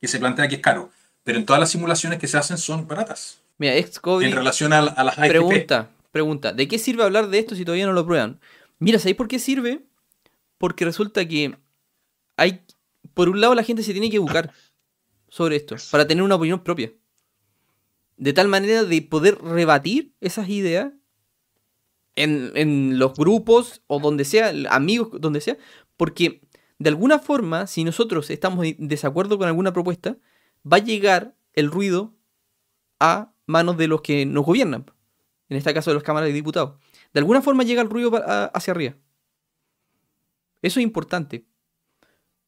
que 0.00 0.08
se 0.08 0.18
plantea 0.18 0.48
que 0.48 0.56
es 0.56 0.60
caro. 0.62 0.90
Pero 1.24 1.38
en 1.38 1.44
todas 1.46 1.60
las 1.60 1.70
simulaciones 1.70 2.18
que 2.18 2.28
se 2.28 2.38
hacen 2.38 2.56
son 2.58 2.86
baratas 2.86 3.38
mira, 3.58 3.74
Excobri 3.74 4.26
en 4.26 4.32
relación 4.32 4.72
a, 4.72 4.78
a 4.78 5.04
las 5.04 5.18
AFP. 5.18 5.28
pregunta, 5.28 5.88
pregunta, 6.16 6.52
¿de 6.54 6.66
qué 6.66 6.78
sirve 6.78 7.02
hablar 7.02 7.28
de 7.28 7.38
esto 7.38 7.54
si 7.54 7.64
todavía 7.64 7.84
no 7.84 7.92
lo 7.92 8.06
prueban? 8.06 8.40
Mira, 8.78 8.98
¿sabéis 8.98 9.16
por 9.16 9.28
qué 9.28 9.38
sirve? 9.38 9.84
Porque 10.56 10.86
resulta 10.86 11.28
que 11.28 11.56
hay, 12.36 12.62
por 13.12 13.28
un 13.28 13.40
lado 13.40 13.54
la 13.54 13.62
gente 13.62 13.82
se 13.82 13.92
tiene 13.92 14.08
que 14.08 14.16
educar 14.16 14.52
sobre 15.28 15.56
esto, 15.56 15.76
para 15.90 16.06
tener 16.06 16.24
una 16.24 16.36
opinión 16.36 16.64
propia. 16.64 16.92
De 18.16 18.32
tal 18.32 18.48
manera 18.48 18.84
de 18.84 19.02
poder 19.02 19.36
rebatir 19.42 20.14
esas 20.22 20.48
ideas 20.48 20.92
en, 22.14 22.52
en 22.54 22.98
los 22.98 23.12
grupos 23.12 23.82
o 23.86 24.00
donde 24.00 24.24
sea, 24.24 24.54
amigos, 24.70 25.10
donde 25.20 25.42
sea, 25.42 25.58
porque 25.98 26.40
de 26.78 26.88
alguna 26.88 27.18
forma, 27.18 27.66
si 27.66 27.84
nosotros 27.84 28.30
estamos 28.30 28.64
en 28.64 28.88
desacuerdo 28.88 29.36
con 29.36 29.48
alguna 29.48 29.74
propuesta, 29.74 30.16
va 30.64 30.78
a 30.78 30.84
llegar 30.84 31.34
el 31.52 31.70
ruido 31.70 32.14
a 33.00 33.32
manos 33.46 33.76
de 33.76 33.88
los 33.88 34.00
que 34.00 34.24
nos 34.24 34.46
gobiernan. 34.46 34.86
En 35.48 35.56
este 35.56 35.72
caso 35.74 35.90
de 35.90 35.94
los 35.94 36.02
cámaras 36.02 36.28
de 36.28 36.32
diputados. 36.32 36.78
De 37.12 37.20
alguna 37.20 37.40
forma 37.42 37.62
llega 37.62 37.82
el 37.82 37.90
ruido 37.90 38.12
hacia 38.54 38.72
arriba. 38.72 38.94
Eso 40.62 40.80
es 40.80 40.84
importante. 40.84 41.44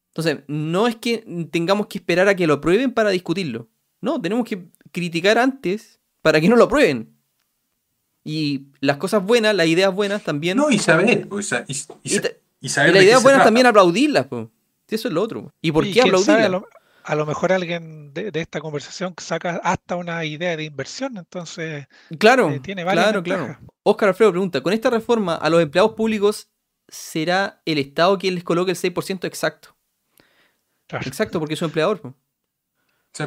Entonces, 0.09 0.39
no 0.47 0.87
es 0.87 0.95
que 0.95 1.47
tengamos 1.51 1.87
que 1.87 1.99
esperar 1.99 2.27
a 2.27 2.35
que 2.35 2.47
lo 2.47 2.55
aprueben 2.55 2.91
para 2.93 3.09
discutirlo. 3.11 3.69
No, 4.01 4.19
tenemos 4.21 4.45
que 4.47 4.65
criticar 4.91 5.37
antes 5.37 5.99
para 6.21 6.41
que 6.41 6.49
no 6.49 6.55
lo 6.55 6.65
aprueben. 6.65 7.13
Y 8.23 8.65
las 8.81 8.97
cosas 8.97 9.23
buenas, 9.23 9.55
las 9.55 9.67
ideas 9.67 9.93
buenas 9.93 10.23
también. 10.23 10.57
No, 10.57 10.69
y 10.69 10.79
saber. 10.79 11.27
o 11.29 11.41
sea, 11.41 11.63
y, 11.67 11.73
y 11.73 11.75
y, 12.03 12.09
sa- 12.09 12.21
ta- 12.21 12.29
y 12.59 12.65
y 12.65 12.69
saber 12.69 12.93
las 12.95 13.03
ideas 13.03 13.23
buenas 13.23 13.37
trata. 13.39 13.47
también 13.47 13.67
aplaudirlas. 13.67 14.27
po. 14.27 14.51
Eso 14.89 15.07
es 15.07 15.13
lo 15.13 15.21
otro. 15.21 15.43
po. 15.43 15.53
¿Y 15.61 15.71
por 15.71 15.85
Y 15.85 15.93
qué 15.93 16.01
aplaudirlas? 16.01 16.63
A, 17.09 17.15
lo, 17.15 17.25
mejor 17.25 17.51
alguien 17.51 18.13
de, 18.13 18.31
de 18.31 18.41
esta 18.41 18.59
conversación 18.61 19.13
saca 19.17 19.59
hasta 19.63 19.95
una 19.95 20.23
idea 20.25 20.55
de 20.55 20.63
inversión, 20.63 21.17
entonces 21.17 21.87
Claro, 22.17 22.49
eh, 22.49 22.59
tiene 22.59 22.83
varias 22.83 23.05
claro, 23.05 23.23
claro. 23.23 23.57
Oscar 23.83 24.09
Alfredo 24.09 24.31
pregunta, 24.31 24.61
¿con 24.61 24.73
esta 24.73 24.89
reforma 24.89 25.35
a 25.35 25.49
los 25.49 25.61
empleados 25.61 25.93
públicos 25.93 26.49
será 26.87 27.61
el 27.65 27.77
Estado 27.77 28.17
quien 28.17 28.35
les 28.35 28.43
coloque 28.43 28.71
el 28.71 28.77
6% 28.77 29.25
exacto? 29.25 29.75
Claro, 30.87 31.05
Exacto, 31.07 31.39
porque 31.39 31.53
es 31.53 31.59
su 31.59 31.65
empleador. 31.65 32.01
po. 32.01 32.15
Sí, 33.13 33.23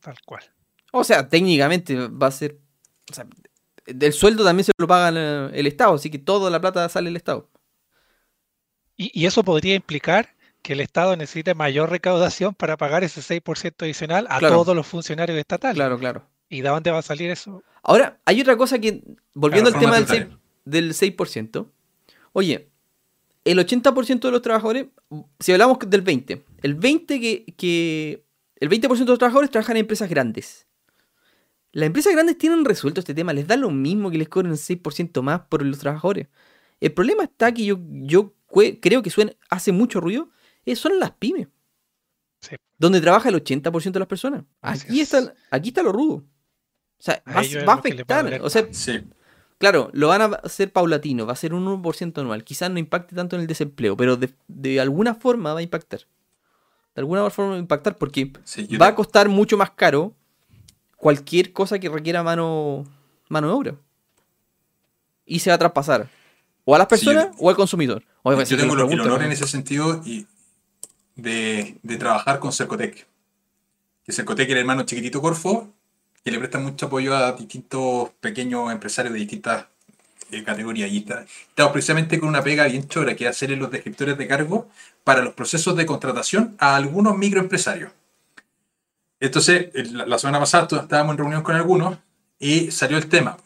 tal 0.00 0.16
cual. 0.24 0.44
O 0.92 1.02
sea, 1.02 1.28
técnicamente 1.28 1.96
va 2.08 2.28
a 2.28 2.30
ser... 2.30 2.58
O 3.10 3.14
sea, 3.14 3.26
del 3.84 4.12
sueldo 4.12 4.44
también 4.44 4.64
se 4.64 4.72
lo 4.78 4.86
paga 4.86 5.08
el, 5.08 5.50
el 5.54 5.66
Estado, 5.66 5.94
así 5.94 6.08
que 6.08 6.18
toda 6.18 6.50
la 6.50 6.60
plata 6.60 6.88
sale 6.88 7.08
del 7.08 7.16
Estado. 7.16 7.50
Y, 8.96 9.10
y 9.18 9.26
eso 9.26 9.42
podría 9.42 9.74
implicar 9.74 10.36
que 10.62 10.74
el 10.74 10.80
Estado 10.80 11.16
necesite 11.16 11.54
mayor 11.54 11.90
recaudación 11.90 12.54
para 12.54 12.76
pagar 12.76 13.04
ese 13.04 13.20
6% 13.22 13.74
adicional 13.84 14.26
a 14.30 14.38
Claro. 14.38 14.56
todos 14.56 14.76
los 14.76 14.86
funcionarios 14.86 15.38
estatales. 15.38 15.74
Claro, 15.76 15.98
claro. 15.98 16.26
¿Y 16.48 16.60
de 16.62 16.68
dónde 16.68 16.90
va 16.90 16.98
a 16.98 17.02
salir 17.02 17.30
eso? 17.30 17.62
Ahora, 17.82 18.18
hay 18.24 18.40
otra 18.40 18.56
cosa 18.56 18.78
que, 18.78 19.02
volviendo 19.34 19.70
al 19.70 19.78
tema 19.78 19.94
del, 19.94 20.06
reforma 20.06 20.38
6, 20.38 20.38
del 20.64 20.92
6%, 21.16 21.66
oye, 22.32 22.68
el 23.44 23.58
80% 23.58 24.20
de 24.20 24.30
los 24.30 24.42
trabajadores, 24.42 24.86
si 25.38 25.52
hablamos 25.52 25.78
del 25.86 26.02
20, 26.02 26.44
el 26.62 26.74
20 26.74 27.20
que, 27.20 27.44
que 27.56 28.24
el 28.56 28.68
20% 28.68 28.98
de 28.98 29.04
los 29.06 29.18
trabajadores 29.18 29.50
trabajan 29.50 29.76
en 29.76 29.80
empresas 29.82 30.10
grandes. 30.10 30.66
Las 31.72 31.86
empresas 31.86 32.12
grandes 32.12 32.36
tienen 32.36 32.64
resuelto 32.64 33.00
este 33.00 33.14
tema, 33.14 33.32
les 33.32 33.46
da 33.46 33.56
lo 33.56 33.70
mismo 33.70 34.10
que 34.10 34.18
les 34.18 34.28
cobren 34.28 34.52
el 34.52 34.58
6% 34.58 35.22
más 35.22 35.42
por 35.48 35.64
los 35.64 35.78
trabajadores. 35.78 36.26
El 36.80 36.92
problema 36.92 37.22
está 37.24 37.52
que 37.54 37.64
yo, 37.64 37.78
yo 37.88 38.34
creo 38.80 39.02
que 39.02 39.10
suena, 39.10 39.32
hace 39.48 39.70
mucho 39.72 40.00
ruido, 40.00 40.28
son 40.74 40.98
las 40.98 41.10
pymes. 41.12 41.48
Sí. 42.40 42.56
Donde 42.78 43.00
trabaja 43.00 43.28
el 43.28 43.34
80% 43.36 43.92
de 43.92 43.98
las 43.98 44.08
personas. 44.08 44.44
Aquí 44.62 45.00
es. 45.00 45.12
está, 45.12 45.34
aquí 45.50 45.68
está 45.68 45.82
lo 45.82 45.92
rudo. 45.92 46.14
O 46.14 47.02
sea, 47.02 47.22
va, 47.28 47.72
a 47.72 47.74
afectar. 47.76 48.40
O 48.42 48.50
sea, 48.50 48.66
sí. 48.72 49.00
Claro, 49.58 49.90
lo 49.92 50.08
van 50.08 50.22
a 50.22 50.24
hacer 50.42 50.72
paulatino, 50.72 51.26
va 51.26 51.34
a 51.34 51.36
ser 51.36 51.52
un 51.52 51.66
1% 51.82 52.18
anual. 52.18 52.44
Quizás 52.44 52.70
no 52.70 52.78
impacte 52.78 53.14
tanto 53.14 53.36
en 53.36 53.42
el 53.42 53.46
desempleo, 53.46 53.96
pero 53.96 54.16
de, 54.16 54.32
de 54.48 54.80
alguna 54.80 55.14
forma 55.14 55.52
va 55.52 55.60
a 55.60 55.62
impactar. 55.62 56.00
De 56.94 57.00
alguna 57.02 57.28
forma 57.30 57.50
va 57.52 57.56
a 57.56 57.60
impactar 57.60 57.96
porque 57.96 58.32
sí, 58.44 58.66
va 58.76 58.88
a 58.88 58.94
costar 58.94 59.28
mucho 59.28 59.58
más 59.58 59.70
caro 59.70 60.14
cualquier 60.96 61.52
cosa 61.52 61.78
que 61.78 61.88
requiera 61.88 62.22
mano, 62.22 62.84
mano 63.28 63.48
de 63.48 63.52
obra. 63.52 63.74
Y 65.26 65.40
se 65.40 65.50
va 65.50 65.56
a 65.56 65.58
traspasar 65.58 66.08
o 66.64 66.74
a 66.74 66.78
las 66.78 66.88
Sí, 66.88 67.04
yo- 67.06 67.12
personas 67.12 67.36
o 67.38 67.50
al 67.50 67.56
consumidor. 67.56 68.02
Yo 68.24 68.36
te 68.44 68.56
tengo 68.56 68.74
el 68.74 69.00
honor 69.00 69.22
en 69.22 69.32
ese 69.32 69.46
sentido 69.46 70.02
y 70.04 70.26
de, 71.22 71.78
de 71.82 71.96
trabajar 71.96 72.38
con 72.38 72.52
Cercotec. 72.52 73.06
Que 74.04 74.12
Cercotec 74.12 74.46
es 74.48 74.52
el 74.52 74.58
hermano 74.58 74.82
chiquitito 74.84 75.20
Corfo, 75.20 75.72
que 76.24 76.30
le 76.30 76.38
presta 76.38 76.58
mucho 76.58 76.86
apoyo 76.86 77.16
a 77.16 77.32
distintos 77.32 78.10
pequeños 78.20 78.70
empresarios 78.72 79.12
de 79.14 79.20
distintas 79.20 79.66
eh, 80.30 80.44
categorías. 80.44 80.90
Y 80.90 80.98
está- 80.98 81.22
estamos 81.48 81.72
precisamente 81.72 82.18
con 82.20 82.28
una 82.28 82.42
pega 82.42 82.66
bien 82.66 82.86
chora, 82.88 83.16
que 83.16 83.26
hacerle 83.26 83.56
los 83.56 83.70
descriptores 83.70 84.16
de 84.18 84.28
cargo 84.28 84.68
para 85.04 85.22
los 85.22 85.34
procesos 85.34 85.76
de 85.76 85.86
contratación 85.86 86.56
a 86.58 86.76
algunos 86.76 87.16
microempresarios. 87.16 87.90
Entonces, 89.18 89.70
el- 89.74 90.08
la 90.08 90.18
semana 90.18 90.38
pasada 90.40 90.66
estábamos 90.82 91.12
en 91.14 91.18
reunión 91.18 91.42
con 91.42 91.56
algunos 91.56 91.98
y 92.38 92.70
salió 92.70 92.96
el 92.96 93.08
tema. 93.08 93.36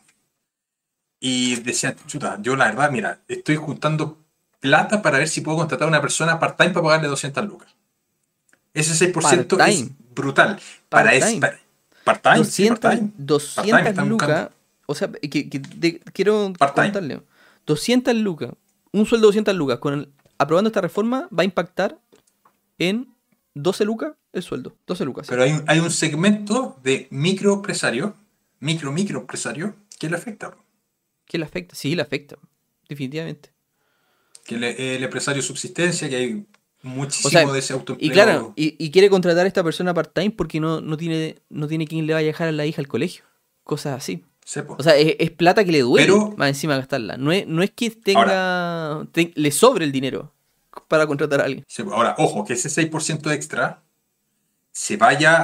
Y 1.20 1.56
decían, 1.56 1.96
chuta, 2.06 2.38
yo 2.42 2.54
la 2.54 2.66
verdad, 2.66 2.90
mira, 2.90 3.20
estoy 3.28 3.56
juntando 3.56 4.18
plata 4.64 5.02
para 5.02 5.18
ver 5.18 5.28
si 5.28 5.42
puedo 5.42 5.58
contratar 5.58 5.84
a 5.84 5.88
una 5.88 6.00
persona 6.00 6.38
part-time 6.40 6.70
para 6.70 6.82
pagarle 6.84 7.08
200 7.08 7.44
lucas. 7.46 7.68
Ese 8.72 8.94
6% 9.12 9.66
es 9.68 9.90
brutal. 10.14 10.58
Para 10.88 11.10
Part-time. 12.04 12.44
sí, 12.44 12.68
200, 12.68 12.78
part-time. 12.80 13.12
200 13.18 13.54
Part-time 13.70 13.90
están 13.90 14.08
lucas. 14.08 14.50
O 14.86 14.94
sea, 14.94 15.10
que, 15.12 15.48
que 15.50 15.58
de- 15.58 16.00
quiero 16.14 16.52
contarle. 16.58 17.20
200 17.66 18.14
lucas. 18.14 18.50
Un 18.92 19.04
sueldo 19.06 19.26
de 19.26 19.28
200 19.28 19.54
lucas. 19.54 19.78
Con 19.78 19.94
el- 19.94 20.08
aprobando 20.38 20.68
esta 20.68 20.80
reforma 20.80 21.28
va 21.36 21.42
a 21.42 21.44
impactar 21.44 21.98
en 22.78 23.14
12 23.54 23.84
lucas 23.84 24.12
el 24.32 24.42
sueldo. 24.42 24.74
12 24.86 25.04
lucas. 25.04 25.26
Pero 25.28 25.42
hay, 25.42 25.52
un- 25.52 25.64
hay 25.66 25.78
un 25.78 25.90
segmento 25.90 26.78
de 26.82 27.06
microempresario, 27.10 28.14
micro, 28.60 28.92
microempresario, 28.92 29.74
que 29.98 30.08
le 30.08 30.16
afecta. 30.16 30.56
¿Qué 31.26 31.38
le 31.38 31.44
afecta? 31.44 31.74
Sí, 31.74 31.94
le 31.94 32.02
afecta. 32.02 32.36
Definitivamente. 32.88 33.53
Que 34.44 34.56
le- 34.58 34.96
el 34.96 35.02
empresario 35.02 35.42
subsistencia, 35.42 36.08
que 36.08 36.16
hay 36.16 36.46
muchísimo 36.82 37.28
O 37.28 37.30
sea, 37.30 37.52
de 37.52 37.58
ese 37.58 37.72
autoempleo. 37.72 38.08
Y 38.10 38.12
claro, 38.12 38.52
y, 38.56 38.76
y 38.78 38.90
quiere 38.90 39.08
contratar 39.10 39.44
a 39.44 39.48
esta 39.48 39.64
persona 39.64 39.92
part-time 39.94 40.30
porque 40.30 40.60
no, 40.60 40.80
no, 40.80 40.96
tiene, 40.96 41.36
no 41.48 41.66
tiene 41.66 41.86
quien 41.86 42.06
le 42.06 42.12
vaya 42.14 42.26
a 42.26 42.32
dejar 42.32 42.48
a 42.48 42.52
la 42.52 42.66
hija 42.66 42.80
al 42.82 42.88
colegio. 42.88 43.24
Cosas 43.64 43.96
así. 43.96 44.22
Sepo. 44.44 44.76
O 44.78 44.82
sea, 44.82 44.94
es, 44.96 45.16
es 45.18 45.30
plata 45.30 45.64
que 45.64 45.72
le 45.72 45.80
duele 45.80 46.06
Pero- 46.06 46.34
más 46.36 46.48
encima 46.48 46.76
gastarla. 46.76 47.16
No 47.16 47.32
es, 47.32 47.46
no 47.46 47.62
es 47.62 47.70
que 47.70 47.90
tenga 47.90 49.06
te- 49.12 49.32
le 49.34 49.50
sobre 49.50 49.86
el 49.86 49.92
dinero 49.92 50.30
para 50.88 51.06
contratar 51.06 51.40
a 51.40 51.44
alguien. 51.44 51.64
Ahora, 51.92 52.14
ojo, 52.18 52.44
que 52.44 52.52
ese 52.52 52.68
6% 52.68 53.30
extra 53.32 53.80
se 54.72 54.96
vaya 54.96 55.36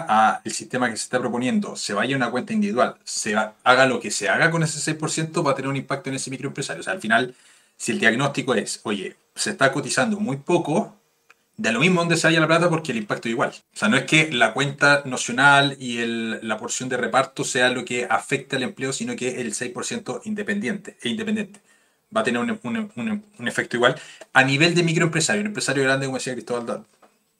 al 0.42 0.52
sistema 0.52 0.90
que 0.90 0.96
se 0.96 1.04
está 1.04 1.20
proponiendo, 1.20 1.76
se 1.76 1.94
vaya 1.94 2.14
a 2.14 2.18
una 2.18 2.30
cuenta 2.32 2.52
individual, 2.52 2.96
se 3.04 3.36
ha- 3.36 3.54
haga 3.62 3.86
lo 3.86 4.00
que 4.00 4.10
se 4.10 4.28
haga 4.28 4.50
con 4.50 4.62
ese 4.64 4.80
6%, 4.80 5.42
va 5.46 5.52
a 5.52 5.54
tener 5.54 5.68
un 5.68 5.76
impacto 5.76 6.10
en 6.10 6.16
ese 6.16 6.30
microempresario. 6.30 6.80
O 6.80 6.84
sea, 6.84 6.92
al 6.94 7.00
final, 7.00 7.34
si 7.80 7.92
el 7.92 7.98
diagnóstico 7.98 8.54
es, 8.54 8.80
oye, 8.82 9.16
se 9.34 9.50
está 9.50 9.72
cotizando 9.72 10.20
muy 10.20 10.36
poco, 10.36 11.00
Da 11.56 11.72
lo 11.72 11.80
mismo 11.80 12.00
donde 12.00 12.16
se 12.16 12.26
haya 12.26 12.40
la 12.40 12.46
plata 12.46 12.70
porque 12.70 12.90
el 12.92 12.96
impacto 12.96 13.28
es 13.28 13.32
igual. 13.32 13.50
O 13.50 13.76
sea, 13.76 13.90
no 13.90 13.98
es 13.98 14.04
que 14.04 14.32
la 14.32 14.54
cuenta 14.54 15.02
nocional 15.04 15.76
y 15.78 15.98
la 16.40 16.56
porción 16.56 16.88
de 16.88 16.96
reparto 16.96 17.44
sea 17.44 17.68
lo 17.68 17.84
que 17.84 18.06
afecta 18.08 18.56
al 18.56 18.62
empleo, 18.62 18.94
sino 18.94 19.14
que 19.14 19.42
el 19.42 19.52
6% 19.52 20.22
independiente, 20.24 20.96
e 21.02 21.10
independiente. 21.10 21.60
Va 22.16 22.22
a 22.22 22.24
tener 22.24 22.40
un, 22.40 23.46
efecto 23.46 23.76
igual. 23.76 23.94
A 24.32 24.42
nivel 24.42 24.74
de 24.74 24.84
microempresario, 24.84 25.42
un 25.42 25.48
empresario 25.48 25.82
grande, 25.82 26.06
como 26.06 26.16
decía 26.16 26.32
Cristóbal, 26.32 26.64
da, 26.64 26.84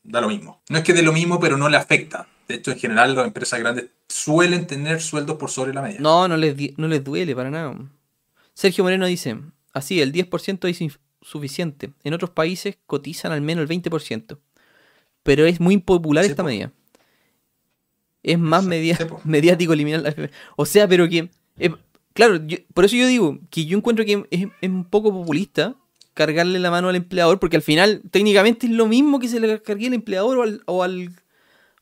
da 0.05 0.21
lo 0.21 0.29
mismo. 0.29 0.61
No 0.69 0.77
es 0.77 0.85
que 0.85 0.93
dé 0.93 1.03
lo 1.03 1.15
mismo, 1.15 1.41
pero 1.41 1.57
no 1.57 1.71
le 1.71 1.79
afecta. 1.79 2.27
De 2.47 2.57
hecho, 2.57 2.73
en 2.73 2.79
general, 2.79 3.15
las 3.15 3.27
empresas 3.27 3.59
grandes 3.59 3.87
suelen 4.07 4.67
tener 4.67 5.01
sueldos 5.01 5.39
por 5.39 5.51
sobre 5.51 5.73
la 5.73 5.81
media. 5.81 5.99
No, 5.99 6.29
no 6.29 6.37
les, 6.37 6.77
no 6.77 6.89
les 6.89 7.03
duele 7.03 7.35
para 7.35 7.51
nada. 7.51 7.75
Sergio 8.53 8.85
Moreno 8.85 9.07
dice, 9.07 9.39
así, 9.73 10.01
el 10.01 10.13
10% 10.13 10.69
es 10.69 10.81
insuficiente. 10.81 11.93
En 12.05 12.15
otros 12.15 12.31
países 12.31 12.79
cotizan 12.87 13.33
al 13.33 13.41
menos 13.43 13.63
el 13.63 13.69
20%. 13.69 14.39
Pero 15.23 15.45
es 15.47 15.61
muy 15.61 15.75
impopular 15.75 16.25
Sí, 16.25 16.31
esta 16.31 16.43
po. 16.43 16.49
medida. 16.49 16.73
Es 18.23 18.39
más 18.39 18.65
media- 18.65 18.97
sí, 18.97 19.05
mediático 19.25 19.73
eliminar 19.73 20.03
la. 20.03 20.31
O 20.57 20.67
sea, 20.67 20.87
pero 20.89 21.09
que... 21.09 21.31
eh, 21.59 21.71
claro, 22.13 22.37
yo- 22.47 22.59
por 22.75 22.85
eso 22.85 22.97
yo 22.97 23.07
digo 23.07 23.39
que 23.51 23.65
yo 23.67 23.77
encuentro 23.79 24.05
que 24.05 24.25
es, 24.31 24.47
es 24.61 24.69
un 24.71 24.85
poco 24.85 25.13
populista 25.13 25.75
cargarle 26.15 26.59
la 26.59 26.71
mano 26.71 26.89
al 26.89 26.97
empleador, 26.97 27.39
porque 27.39 27.57
al 27.57 27.63
final 27.63 28.03
técnicamente 28.11 28.67
es 28.67 28.73
lo 28.73 28.87
mismo 28.87 29.19
que 29.21 29.29
se 29.29 29.41
le 29.41 29.63
cargue 29.63 29.87
al 29.87 29.95
empleador 29.95 30.39
o 30.39 30.43
al, 30.43 30.63
o 30.67 30.83
al, 30.83 31.11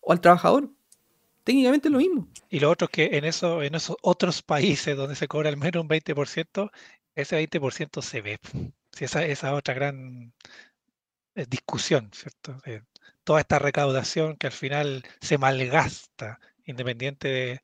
o 0.01 0.13
al 0.13 0.21
trabajador. 0.21 0.69
Técnicamente 1.45 1.89
es 1.89 1.93
lo 1.93 1.99
mismo. 1.99 2.29
Y 2.51 2.61
lo 2.61 2.71
otro 2.71 2.85
es 2.87 2.91
que 2.91 3.17
en, 3.19 3.25
eso, 3.25 3.63
en 3.63 3.75
esos 3.75 3.97
otros 4.03 4.43
países 4.43 4.97
donde 4.97 5.17
se 5.17 5.27
cobra 5.29 5.49
al 5.49 5.57
menos 5.57 5.83
un 5.83 5.89
20%, 5.89 6.71
ese 7.21 7.37
20% 7.37 8.03
se 8.03 8.21
ve. 8.21 8.39
Si 8.93 9.05
esa, 9.05 9.25
esa 9.25 9.55
otra 9.55 9.75
gran 9.75 10.33
eh, 11.35 11.47
discusión, 11.49 12.11
¿cierto? 12.13 12.61
De 12.65 12.83
toda 13.25 13.41
esta 13.41 13.59
recaudación 13.59 14.37
que 14.37 14.47
al 14.49 14.53
final 14.53 15.05
se 15.21 15.39
malgasta, 15.39 16.41
independiente 16.65 17.29
de, 17.29 17.61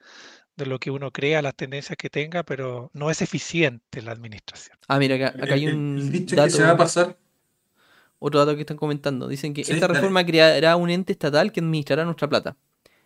de 0.57 0.67
lo 0.67 0.79
que 0.79 0.91
uno 0.91 1.11
crea, 1.11 1.43
las 1.43 1.55
tendencias 1.55 1.97
que 1.97 2.11
tenga, 2.11 2.43
pero 2.43 2.91
no 2.93 3.11
es 3.11 3.23
eficiente 3.23 4.03
la 4.03 4.13
administración. 4.13 4.77
Ah, 4.89 4.99
mira, 4.99 5.17
acá, 5.17 5.29
acá 5.43 5.55
hay 5.55 5.67
un 5.67 6.27
dato, 6.27 6.45
que 6.45 6.51
se 6.51 6.63
va 6.63 6.71
a 6.71 6.77
pasar 6.77 7.17
otro 8.19 8.41
dato 8.41 8.55
que 8.55 8.61
están 8.63 8.77
comentando. 8.77 9.29
Dicen 9.29 9.55
que 9.55 9.65
Sí, 9.65 9.73
esta 9.73 9.87
dale. 9.87 9.99
reforma 9.99 10.25
creará 10.25 10.77
un 10.77 10.91
ente 10.91 11.13
estatal 11.13 11.53
que 11.53 11.61
administrará 11.61 12.05
nuestra 12.05 12.29
plata. 12.29 12.57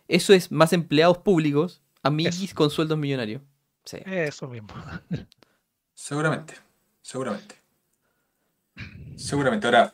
Eso 0.07 0.33
es 0.33 0.51
más 0.51 0.73
empleados 0.73 1.19
públicos, 1.19 1.81
amiguis 2.03 2.43
Eso. 2.43 2.55
con 2.55 2.69
sueldos 2.69 2.97
millonarios. 2.97 3.41
Sí. 3.85 3.97
Eso 4.05 4.47
mismo. 4.47 4.69
Seguramente, 6.01 6.53
seguramente. 7.01 7.55
Seguramente. 9.17 9.67
Ahora, 9.67 9.93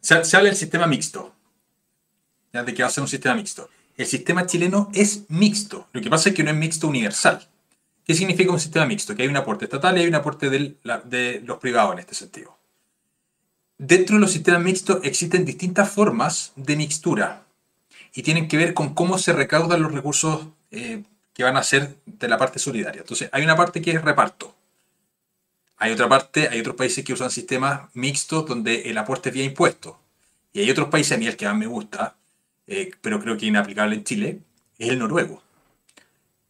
se, 0.00 0.14
habla 0.36 0.50
del 0.50 0.56
sistema 0.56 0.86
mixto. 0.86 1.34
Ya 2.52 2.62
de 2.62 2.74
que 2.74 2.82
va 2.82 2.88
a 2.88 2.92
ser 2.92 3.02
un 3.02 3.08
sistema 3.08 3.34
mixto. 3.34 3.70
El 3.96 4.06
sistema 4.06 4.44
chileno 4.46 4.90
es 4.94 5.22
mixto. 5.28 5.88
Lo 5.92 6.02
que 6.02 6.10
pasa 6.10 6.28
es 6.28 6.34
que 6.34 6.44
no 6.44 6.50
es 6.50 6.56
mixto 6.56 6.86
universal. 6.88 7.48
¿Qué 8.04 8.14
significa 8.14 8.52
un 8.52 8.60
sistema 8.60 8.84
mixto? 8.84 9.14
Que 9.16 9.22
hay 9.22 9.28
un 9.28 9.36
aporte 9.38 9.64
estatal 9.64 9.96
y 9.96 10.02
hay 10.02 10.08
un 10.08 10.14
aporte 10.14 10.50
del- 10.50 10.76
la- 10.82 11.00
de 11.00 11.40
los 11.44 11.58
privados 11.58 11.94
en 11.94 12.00
este 12.00 12.14
sentido. 12.14 12.58
Dentro 13.78 14.16
de 14.16 14.20
los 14.20 14.30
sistemas 14.32 14.60
mixtos 14.62 15.00
existen 15.04 15.46
distintas 15.46 15.90
formas 15.90 16.52
de 16.54 16.76
mixtura 16.76 17.44
y 18.14 18.22
tienen 18.22 18.46
que 18.46 18.58
ver 18.58 18.74
con 18.74 18.92
cómo 18.94 19.16
se 19.18 19.32
recaudan 19.32 19.80
los 19.82 19.92
recursos 19.92 20.48
eh, 20.70 21.02
que 21.32 21.44
van 21.44 21.56
a 21.56 21.62
ser 21.62 21.96
de 22.04 22.28
la 22.28 22.36
parte 22.36 22.58
solidaria. 22.58 23.00
Entonces, 23.00 23.30
hay 23.32 23.42
una 23.42 23.56
parte 23.56 23.80
que 23.80 23.92
es 23.92 24.02
reparto. 24.02 24.54
Hay 25.78 25.92
otra 25.92 26.08
parte, 26.08 26.48
hay 26.48 26.60
otros 26.60 26.76
países 26.76 27.04
que 27.04 27.12
usan 27.12 27.30
sistemas 27.30 27.88
mixtos 27.94 28.46
donde 28.46 28.90
el 28.90 28.98
aporte 28.98 29.28
es 29.28 29.34
vía 29.34 29.44
impuesto. 29.44 30.00
Y 30.52 30.60
hay 30.60 30.70
otros 30.70 30.88
países, 30.88 31.12
a 31.12 31.18
mí 31.18 31.26
el 31.26 31.36
que 31.36 31.46
más 31.46 31.56
me 31.56 31.66
gusta, 31.66 32.16
eh, 32.66 32.90
pero 33.00 33.20
creo 33.20 33.36
que 33.36 33.46
inaplicable 33.46 33.94
en 33.94 34.04
Chile, 34.04 34.40
es 34.78 34.88
el 34.88 34.98
noruego. 34.98 35.42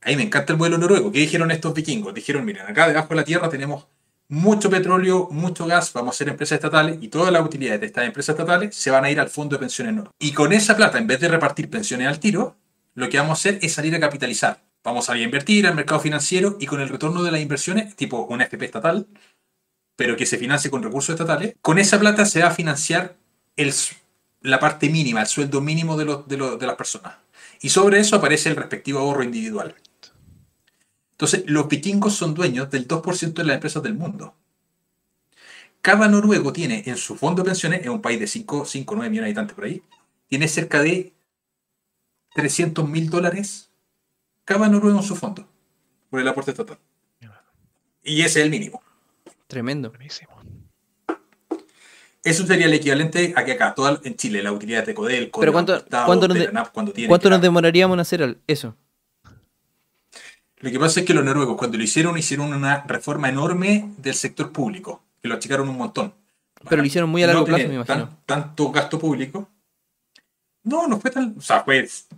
A 0.03 0.09
mí 0.09 0.17
me 0.17 0.23
encanta 0.23 0.53
el 0.53 0.59
modelo 0.59 0.79
noruego. 0.79 1.13
¿Qué 1.13 1.19
dijeron 1.21 1.51
estos 1.51 1.75
vikingos? 1.75 2.15
Dijeron, 2.15 2.45
miren, 2.45 2.67
acá 2.67 2.89
debajo 2.89 3.09
de 3.11 3.17
la 3.17 3.25
tierra 3.25 3.51
tenemos 3.51 3.87
mucho 4.29 4.71
petróleo, 4.71 5.29
mucho 5.31 5.67
gas, 5.67 5.93
vamos 5.93 6.15
a 6.15 6.19
ser 6.19 6.29
empresas 6.29 6.57
estatales 6.57 6.99
y 7.01 7.09
todas 7.09 7.33
las 7.33 7.45
utilidades 7.45 7.81
de 7.81 7.87
estas 7.87 8.05
empresas 8.05 8.35
estatales 8.35 8.77
se 8.77 8.91
van 8.91 9.05
a 9.05 9.11
ir 9.11 9.19
al 9.19 9.29
fondo 9.29 9.57
de 9.57 9.61
pensiones 9.61 9.95
noruego. 9.95 10.15
Y 10.19 10.33
con 10.33 10.53
esa 10.53 10.77
plata, 10.77 10.99
en 10.99 11.07
vez 11.07 11.21
de 11.21 11.29
repartir 11.29 11.69
pensiones 11.69 12.09
al 12.09 12.21
tiro, 12.21 12.57
lo 12.95 13.09
que 13.09 13.19
vamos 13.19 13.39
a 13.39 13.41
hacer 13.41 13.59
es 13.63 13.73
salir 13.73 13.95
a 13.95 14.01
capitalizar. 14.01 14.61
Vamos 14.89 15.11
a 15.11 15.17
ir 15.17 15.23
a 15.23 15.25
invertir 15.27 15.67
al 15.67 15.75
mercado 15.75 16.01
financiero 16.01 16.57
y 16.59 16.67
con 16.67 16.81
el 16.81 16.89
retorno 16.89 17.23
de 17.23 17.31
las 17.31 17.41
inversiones, 17.43 17.95
tipo 17.95 18.23
una 18.31 18.45
FP 18.45 18.65
estatal, 18.65 19.07
pero 19.97 20.17
que 20.17 20.27
se 20.27 20.39
financie 20.39 20.71
con 20.71 20.83
recursos 20.83 21.15
estatales, 21.15 21.57
con 21.63 21.79
esa 21.79 21.99
plata 22.01 22.25
se 22.27 22.43
va 22.43 22.49
a 22.49 22.53
financiar 22.53 23.17
el, 23.57 23.73
la 24.43 24.61
parte 24.61 24.89
mínima, 24.91 25.21
el 25.23 25.27
sueldo 25.29 25.61
mínimo 25.61 25.97
de, 25.97 26.05
los- 26.07 26.29
de, 26.29 26.37
de 26.37 26.67
las 26.67 26.77
personas. 26.77 27.15
Y 27.61 27.71
sobre 27.71 28.01
eso 28.01 28.17
aparece 28.17 28.51
el 28.51 28.57
respectivo 28.57 29.01
ahorro 29.01 29.25
individual. 29.25 29.75
Entonces, 31.13 31.45
los 31.47 31.69
vikingos 31.69 32.15
son 32.15 32.33
dueños 32.33 32.71
del 32.71 32.87
2% 32.89 33.43
de 33.43 33.49
las 33.49 33.57
empresas 33.57 33.83
del 33.83 33.93
mundo. 33.93 34.35
Cada 35.81 36.09
noruego 36.09 36.53
tiene 36.53 36.83
en 36.87 36.97
su 36.97 37.17
fondo 37.17 37.43
de 37.43 37.47
pensiones, 37.51 37.81
es 37.83 37.89
un 37.89 38.03
país 38.03 38.19
de 38.21 38.27
5, 38.27 38.65
5 38.65 38.95
9 38.97 39.11
millones 39.11 39.27
de 39.27 39.31
habitantes 39.41 39.55
por 39.55 39.65
ahí, 39.65 39.83
tiene 40.29 40.49
cerca 40.49 40.83
de 40.83 41.15
300 42.35 42.89
mil 42.89 43.11
dólares 43.11 43.68
cada 44.49 44.69
noruego 44.69 44.99
en 44.99 45.05
su 45.05 45.15
fondo 45.15 45.47
por 46.11 46.21
el 46.21 46.27
aporte 46.29 46.51
estatal. 46.53 46.79
Y 48.03 48.23
ese 48.23 48.39
es 48.41 48.45
el 48.47 48.51
mínimo. 48.51 48.83
Tremendo. 49.47 49.91
Buenísimo. 49.91 50.31
Eso 52.25 52.47
sería 52.47 52.67
el 52.67 52.73
equivalente 52.75 53.33
a 53.37 53.45
que 53.45 53.53
acá, 53.53 53.75
toda, 53.75 54.01
en 54.03 54.17
Chile, 54.17 54.43
las 54.43 54.53
utilidades 54.53 54.87
de 54.87 54.95
Codel, 54.95 55.31
Pero 55.39 55.53
¿cuánto- 55.53 55.85
cuánto 56.07 56.29
nos 56.29 56.39
de- 56.39 56.51
cuando 56.73 56.93
tienen 56.93 57.09
¿Cuánto 57.09 57.31
nos 57.31 57.41
demoraríamos 57.41 57.95
en 57.97 58.01
hacer 58.01 58.39
eso? 58.47 58.75
Lo 60.61 60.71
que 60.71 60.79
pasa 60.81 61.01
es 61.01 61.07
que 61.07 61.15
los 61.15 61.25
noruegos, 61.25 61.57
cuando 61.57 61.77
lo 61.79 61.85
hicieron, 61.85 62.19
hicieron 62.19 62.53
una 62.53 62.83
reforma 62.85 63.29
enorme 63.29 63.95
del 63.99 64.15
sector 64.15 64.51
público, 64.53 65.03
que 65.23 65.29
lo 65.29 65.35
achicaron 65.37 65.69
un 65.69 65.77
montón. 65.77 66.15
Pero 66.69 66.83
lo 66.83 66.87
hicieron 66.87 67.09
muy 67.11 67.23
a 67.23 67.29
no 67.29 67.33
largo 67.35 67.47
plazo, 67.47 67.69
me 67.69 67.85
tan- 67.85 67.99
imagino. 68.01 68.19
tanto 68.27 68.71
gasto 68.73 68.99
público. 68.99 69.49
No, 70.65 70.89
no 70.89 70.99
fue 70.99 71.11
tan. 71.11 71.35
O 71.39 71.41
sea, 71.41 71.65
pues. 71.65 72.09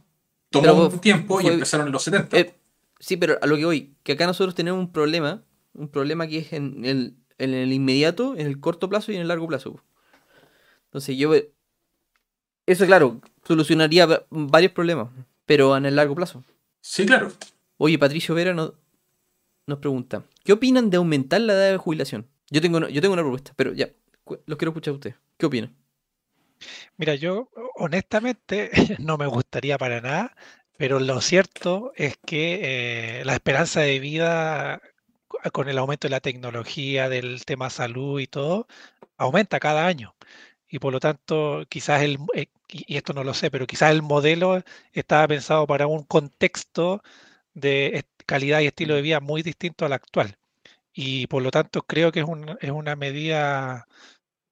Tomó 0.50 0.62
Pero 0.64 0.88
un 0.88 0.98
tiempo 1.00 1.40
y 1.40 1.46
empezaron 1.46 1.86
en 1.86 1.92
los 1.92 2.02
70. 2.02 2.38
Eh, 2.38 2.54
sí, 2.98 3.16
pero 3.16 3.38
a 3.40 3.46
lo 3.46 3.56
que 3.56 3.64
voy, 3.64 3.94
que 4.02 4.12
acá 4.12 4.26
nosotros 4.26 4.54
tenemos 4.54 4.80
un 4.80 4.92
problema, 4.92 5.42
un 5.74 5.88
problema 5.88 6.26
que 6.26 6.38
es 6.38 6.52
en 6.52 6.84
el, 6.84 7.16
en 7.38 7.54
el 7.54 7.72
inmediato, 7.72 8.34
en 8.36 8.46
el 8.46 8.58
corto 8.60 8.88
plazo 8.88 9.12
y 9.12 9.14
en 9.16 9.22
el 9.22 9.28
largo 9.28 9.46
plazo. 9.46 9.80
Entonces 10.86 11.16
yo... 11.16 11.32
Eso, 12.66 12.86
claro, 12.86 13.20
solucionaría 13.44 14.06
va- 14.06 14.26
varios 14.30 14.72
problemas, 14.72 15.08
pero 15.46 15.76
en 15.76 15.86
el 15.86 15.96
largo 15.96 16.14
plazo. 16.14 16.44
Sí, 16.80 17.06
claro. 17.06 17.32
Oye, 17.78 17.98
Patricio 17.98 18.34
Vera 18.34 18.52
no- 18.54 18.74
nos 19.66 19.78
pregunta, 19.78 20.24
¿qué 20.44 20.52
opinan 20.52 20.90
de 20.90 20.96
aumentar 20.96 21.40
la 21.40 21.52
edad 21.54 21.70
de 21.70 21.76
jubilación? 21.78 22.26
Yo 22.50 22.60
tengo, 22.60 22.78
una- 22.78 22.90
yo 22.90 23.00
tengo 23.00 23.12
una 23.14 23.22
propuesta, 23.22 23.52
pero 23.56 23.72
ya, 23.72 23.88
los 24.46 24.58
quiero 24.58 24.70
escuchar 24.70 24.92
a 24.92 24.94
ustedes. 24.96 25.16
¿Qué 25.36 25.46
opinan? 25.46 25.74
Mira, 26.96 27.14
yo 27.14 27.48
honestamente 27.76 28.70
no 28.98 29.16
me 29.18 29.26
gustaría 29.26 29.78
para 29.78 30.00
nada, 30.00 30.34
pero 30.76 31.00
lo 31.00 31.20
cierto 31.20 31.92
es 31.96 32.16
que 32.26 33.20
eh, 33.20 33.24
la 33.24 33.34
esperanza 33.34 33.80
de 33.80 33.98
vida 34.00 34.80
co- 35.28 35.38
con 35.52 35.68
el 35.68 35.78
aumento 35.78 36.06
de 36.08 36.10
la 36.12 36.20
tecnología, 36.20 37.08
del 37.08 37.44
tema 37.44 37.70
salud 37.70 38.20
y 38.20 38.26
todo, 38.26 38.66
aumenta 39.16 39.60
cada 39.60 39.86
año. 39.86 40.14
Y 40.68 40.78
por 40.78 40.92
lo 40.92 41.00
tanto, 41.00 41.64
quizás 41.68 42.02
el, 42.02 42.18
eh, 42.34 42.46
y 42.68 42.96
esto 42.96 43.12
no 43.12 43.24
lo 43.24 43.34
sé, 43.34 43.50
pero 43.50 43.66
quizás 43.66 43.90
el 43.92 44.02
modelo 44.02 44.62
estaba 44.92 45.26
pensado 45.28 45.66
para 45.66 45.86
un 45.88 46.04
contexto 46.04 47.02
de 47.54 48.04
calidad 48.26 48.60
y 48.60 48.66
estilo 48.68 48.94
de 48.96 49.02
vida 49.02 49.20
muy 49.20 49.42
distinto 49.42 49.86
al 49.86 49.92
actual. 49.94 50.36
Y 50.92 51.26
por 51.28 51.42
lo 51.42 51.50
tanto, 51.50 51.82
creo 51.82 52.12
que 52.12 52.20
es, 52.20 52.26
es 52.60 52.70
una 52.70 52.96
medida 52.96 53.86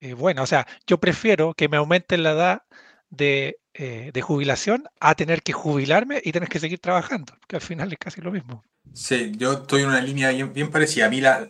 eh, 0.01 0.15
buena. 0.15 0.43
O 0.43 0.47
sea, 0.47 0.67
yo 0.87 0.99
prefiero 0.99 1.55
que 1.55 1.69
me 1.69 1.77
aumenten 1.77 2.23
la 2.23 2.33
edad 2.33 2.63
de, 3.11 3.59
eh, 3.75 4.11
de 4.13 4.23
jubilación 4.23 4.89
a 5.01 5.15
tener 5.15 5.43
que 5.43 5.53
jubilarme 5.53 6.21
y 6.25 6.33
tener 6.33 6.49
que 6.49 6.61
seguir 6.61 6.79
trabajando, 6.81 7.35
que 7.47 7.57
al 7.57 7.63
final 7.63 7.93
es 7.93 7.99
casi 7.99 8.21
lo 8.21 8.33
mismo. 8.33 8.65
Sí, 8.93 9.33
yo 9.37 9.53
estoy 9.53 9.83
en 9.83 9.89
una 9.89 10.01
línea 10.01 10.31
bien, 10.31 10.71
parecida. 10.71 11.07
A 11.07 11.11
mí 11.11 11.21
la, 11.21 11.49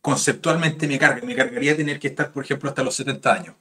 conceptualmente 0.00 0.88
me 0.88 0.98
carga, 0.98 1.26
me 1.26 1.36
cargaría 1.36 1.76
tener 1.76 1.98
que 1.98 2.08
estar, 2.08 2.32
por 2.32 2.44
ejemplo, 2.44 2.68
hasta 2.68 2.82
los 2.82 2.94
70 2.94 3.32
años. 3.34 3.54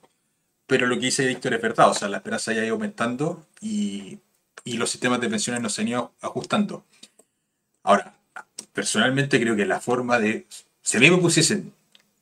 Pero 0.66 0.88
lo 0.88 0.96
que 0.96 1.06
dice 1.06 1.26
Víctor 1.26 1.54
es 1.54 1.62
verdad, 1.62 1.90
o 1.90 1.94
sea, 1.94 2.10
la 2.10 2.18
esperanza 2.18 2.54
ya 2.54 2.62
ha 2.62 2.66
ido 2.66 2.76
aumentando 2.76 3.46
y, 3.62 4.20
los 4.66 4.90
sistemas 4.90 5.22
de 5.22 5.30
pensiones 5.30 5.62
no 5.62 5.70
se 5.70 5.82
han 5.82 5.88
ido 5.88 6.14
ajustando. 6.22 6.86
Ahora, 7.84 8.14
personalmente 8.74 9.40
creo 9.40 9.56
que 9.56 9.66
la 9.66 9.80
forma 9.80 10.20
de... 10.20 10.46
Si 10.82 10.98
a 10.98 11.00
mí 11.00 11.10
me 11.10 11.18
pusiesen 11.18 11.74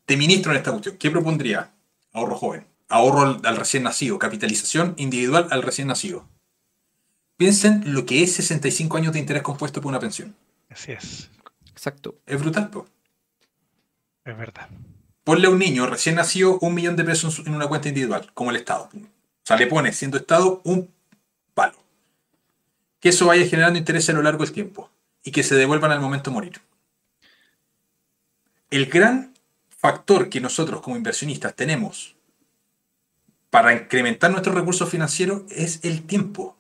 de 0.08 0.18
ministro 0.18 0.52
en 0.52 0.58
esta 0.58 0.72
cuestión, 0.72 0.98
¿qué 0.98 1.10
propondría? 1.10 1.72
Ahorro 2.16 2.38
joven, 2.38 2.66
ahorro 2.88 3.22
al, 3.22 3.42
al 3.44 3.58
recién 3.58 3.84
nacido, 3.84 4.18
capitalización 4.18 4.94
individual 4.96 5.50
al 5.52 5.62
recién 5.64 5.90
nacido. 5.90 6.26
Piensen 7.36 7.94
lo 7.94 8.06
que 8.06 8.24
es 8.24 8.34
65 8.36 8.96
años 8.96 9.12
de 9.12 9.20
interés 9.20 9.44
compuesto 9.44 9.82
por 9.82 9.90
una 9.90 10.00
pensión. 10.00 10.34
Así 10.70 10.94
es, 10.94 11.30
Exacto. 11.72 12.16
Es 12.26 12.40
brutal, 12.40 12.70
po. 12.70 12.88
es 14.24 14.38
verdad. 14.38 14.70
Ponle 15.26 15.48
a 15.48 15.50
un 15.50 15.60
niño 15.60 15.86
recién 15.88 16.16
nacido 16.16 16.58
un 16.60 16.74
millón 16.74 16.96
de 16.96 17.04
pesos 17.04 17.44
en 17.46 17.54
una 17.54 17.68
cuenta 17.68 17.90
individual, 17.90 18.32
como 18.34 18.52
el 18.52 18.56
Estado. 18.56 18.90
O 18.94 19.00
sea, 19.44 19.58
le 19.58 19.68
pones, 19.68 19.98
siendo 19.98 20.18
Estado, 20.18 20.62
un 20.64 20.90
palo. 21.54 21.78
Que 23.02 23.10
eso 23.10 23.26
vaya 23.26 23.46
generando 23.46 23.78
interés 23.78 24.10
a 24.10 24.14
lo 24.14 24.22
largo 24.22 24.46
del 24.46 24.54
tiempo 24.54 24.90
y 25.22 25.32
que 25.32 25.44
se 25.44 25.56
devuelvan 25.56 25.92
al 25.92 26.00
momento 26.00 26.30
de 26.30 26.34
morir. 26.34 26.62
El 28.72 28.86
gran 28.86 29.35
factor 29.90 30.30
que 30.30 30.42
nosotros 30.42 30.82
como 30.82 30.96
inversionistas 30.98 31.56
tenemos 31.56 32.16
para 33.52 33.72
incrementar 33.74 34.32
nuestros 34.32 34.56
recursos 34.56 34.90
financieros 34.90 35.44
es 35.50 35.80
el 35.84 36.04
tiempo. 36.08 36.58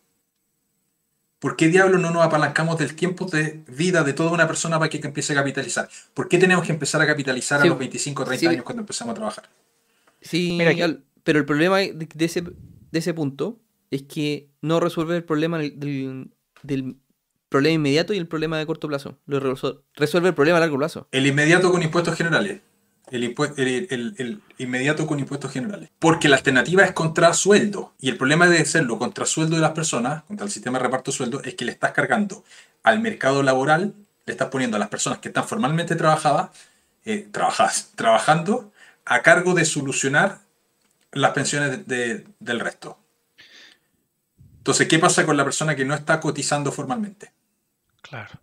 ¿Por 1.39 1.55
qué 1.57 1.67
diablos 1.67 1.99
no 2.01 2.11
nos 2.11 2.23
apalancamos 2.23 2.77
del 2.77 2.95
tiempo 2.95 3.25
de 3.25 3.63
vida 3.67 4.03
de 4.03 4.13
toda 4.13 4.31
una 4.31 4.47
persona 4.47 4.77
para 4.79 4.89
que 4.89 4.99
empiece 5.03 5.33
a 5.33 5.37
capitalizar? 5.37 5.89
¿Por 6.13 6.27
qué 6.29 6.37
tenemos 6.37 6.65
que 6.65 6.71
empezar 6.71 7.01
a 7.01 7.07
capitalizar 7.07 7.59
Sí, 7.61 7.67
a 7.67 7.69
los 7.69 7.79
25 7.79 8.21
o 8.21 8.25
30 8.25 8.39
sí. 8.39 8.47
años 8.47 8.63
cuando 8.63 8.81
empezamos 8.81 9.11
a 9.13 9.15
trabajar? 9.15 9.49
Sí, 10.21 10.55
Mira, 10.57 10.71
aquí- 10.71 10.81
al- 10.81 11.03
pero 11.23 11.39
el 11.39 11.45
problema 11.45 11.79
de, 11.79 12.07
ese, 12.19 12.41
de 12.41 12.99
ese 12.99 13.13
punto 13.13 13.59
es 13.91 14.03
que 14.03 14.47
no 14.61 14.79
resuelve 14.79 15.17
el 15.17 15.23
problema 15.23 15.57
del, 15.57 15.79
del- 15.79 16.31
del 16.63 16.95
problema 17.49 17.73
inmediato 17.75 18.13
y 18.13 18.17
el 18.17 18.27
problema 18.27 18.57
de 18.57 18.65
corto 18.65 18.87
plazo. 18.87 19.17
Lo 19.25 19.39
resuelve 19.39 20.29
el 20.29 20.35
problema 20.35 20.57
a 20.57 20.61
largo 20.61 20.77
plazo. 20.77 21.07
El 21.11 21.25
inmediato 21.27 21.71
con 21.71 21.81
impuestos 21.83 22.15
generales. 22.15 22.61
El, 23.11 23.23
el- 24.17 24.41
inmediato 24.57 25.05
con 25.05 25.19
impuestos 25.19 25.51
generales. 25.51 25.89
Porque 25.99 26.27
la 26.27 26.37
alternativa 26.37 26.83
es 26.83 26.91
contrasueldo. 26.93 27.93
Y 27.99 28.09
el 28.09 28.17
problema 28.17 28.47
de 28.47 28.59
hacerlo 28.59 28.97
contrasueldo 28.97 29.55
de 29.55 29.61
las 29.61 29.71
personas, 29.71 30.23
contra 30.23 30.45
el 30.45 30.51
sistema 30.51 30.79
de 30.79 30.85
reparto 30.85 31.11
de 31.11 31.17
sueldo, 31.17 31.41
es 31.43 31.53
que 31.55 31.65
le 31.65 31.71
estás 31.71 31.91
cargando 31.91 32.43
al 32.83 32.99
mercado 32.99 33.43
laboral, 33.43 33.93
le 34.25 34.31
estás 34.33 34.49
poniendo 34.49 34.77
a 34.77 34.79
las 34.79 34.89
personas 34.89 35.19
que 35.19 35.27
están 35.27 35.47
formalmente 35.47 35.95
trabajadas, 35.95 36.49
eh, 37.05 37.27
trabajando, 37.95 38.71
a 39.05 39.21
cargo 39.21 39.53
de 39.53 39.65
solucionar 39.65 40.39
las 41.11 41.31
pensiones 41.31 41.85
de- 41.87 41.95
de- 41.95 42.27
del 42.39 42.59
resto. 42.59 42.97
Entonces, 44.57 44.87
¿qué 44.87 44.97
pasa 44.97 45.25
con 45.27 45.37
la 45.37 45.43
persona 45.43 45.75
que 45.75 45.85
no 45.85 45.93
está 45.93 46.19
cotizando 46.19 46.71
formalmente? 46.71 47.31
Claro. 48.01 48.39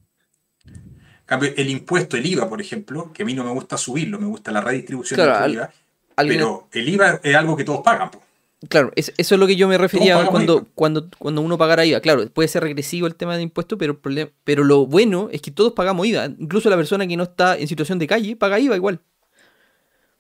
Cambio, 1.33 1.51
el 1.57 1.70
impuesto, 1.70 2.18
el 2.18 2.26
IVA, 2.26 2.47
por 2.47 2.61
ejemplo, 2.61 3.11
que 3.14 3.22
a 3.22 3.24
mí 3.26 3.33
no 3.33 3.43
me 3.43 3.51
gusta 3.53 3.78
subirlo, 3.78 4.18
me 4.18 4.26
gusta 4.26 4.53
la 4.53 4.61
redistribución 4.61 5.16
Claro, 5.16 5.33
del 5.33 5.43
al- 5.43 5.53
IVA, 5.55 5.70
Alguien- 6.16 6.39
pero 6.41 6.68
el 6.72 6.89
IVA 6.91 7.20
es 7.22 7.35
algo 7.35 7.57
que 7.57 7.64
todos 7.64 7.80
pagan. 7.83 8.11
po. 8.11 8.20
Claro, 8.68 8.93
es- 8.97 9.14
eso 9.16 9.35
es 9.35 9.41
lo 9.41 9.47
que 9.47 9.57
yo 9.57 9.66
me 9.66 9.78
refería 9.78 10.26
cuando, 10.26 10.66
cuando, 10.74 11.09
cuando 11.18 11.41
uno 11.41 11.57
pagara 11.57 11.87
IVA. 11.87 12.01
Claro, 12.03 12.28
puede 12.28 12.49
ser 12.49 12.62
regresivo 12.64 13.07
el 13.07 13.14
tema 13.14 13.35
de 13.39 13.43
impuestos, 13.45 13.78
pero, 13.78 13.99
pero 14.45 14.62
lo 14.62 14.85
bueno 14.87 15.30
es 15.33 15.41
que 15.41 15.51
todos 15.51 15.72
pagamos 15.72 16.07
IVA. 16.07 16.26
Incluso 16.39 16.68
la 16.68 16.76
persona 16.76 17.07
que 17.07 17.16
no 17.16 17.22
está 17.22 17.57
en 17.57 17.66
situación 17.66 17.99
de 17.99 18.07
calle 18.07 18.37
paga 18.37 18.61
IVA 18.61 18.76
igual. 18.76 19.01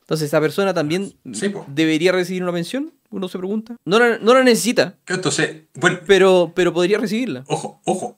Entonces, 0.00 0.28
esa 0.28 0.40
persona 0.40 0.72
también 0.72 1.12
Sí, 1.34 1.52
debería 1.68 2.10
recibir 2.12 2.42
una 2.42 2.52
pensión, 2.52 2.92
uno 3.10 3.28
se 3.28 3.36
pregunta. 3.38 3.76
No 3.84 3.98
la, 3.98 4.18
no 4.18 4.32
la 4.34 4.42
necesita, 4.42 4.96
Entonces, 5.06 5.64
bueno, 5.74 6.00
pero, 6.06 6.52
pero 6.54 6.72
podría 6.72 6.98
recibirla. 6.98 7.44
ojo, 7.48 7.80
ojo. 7.84 8.16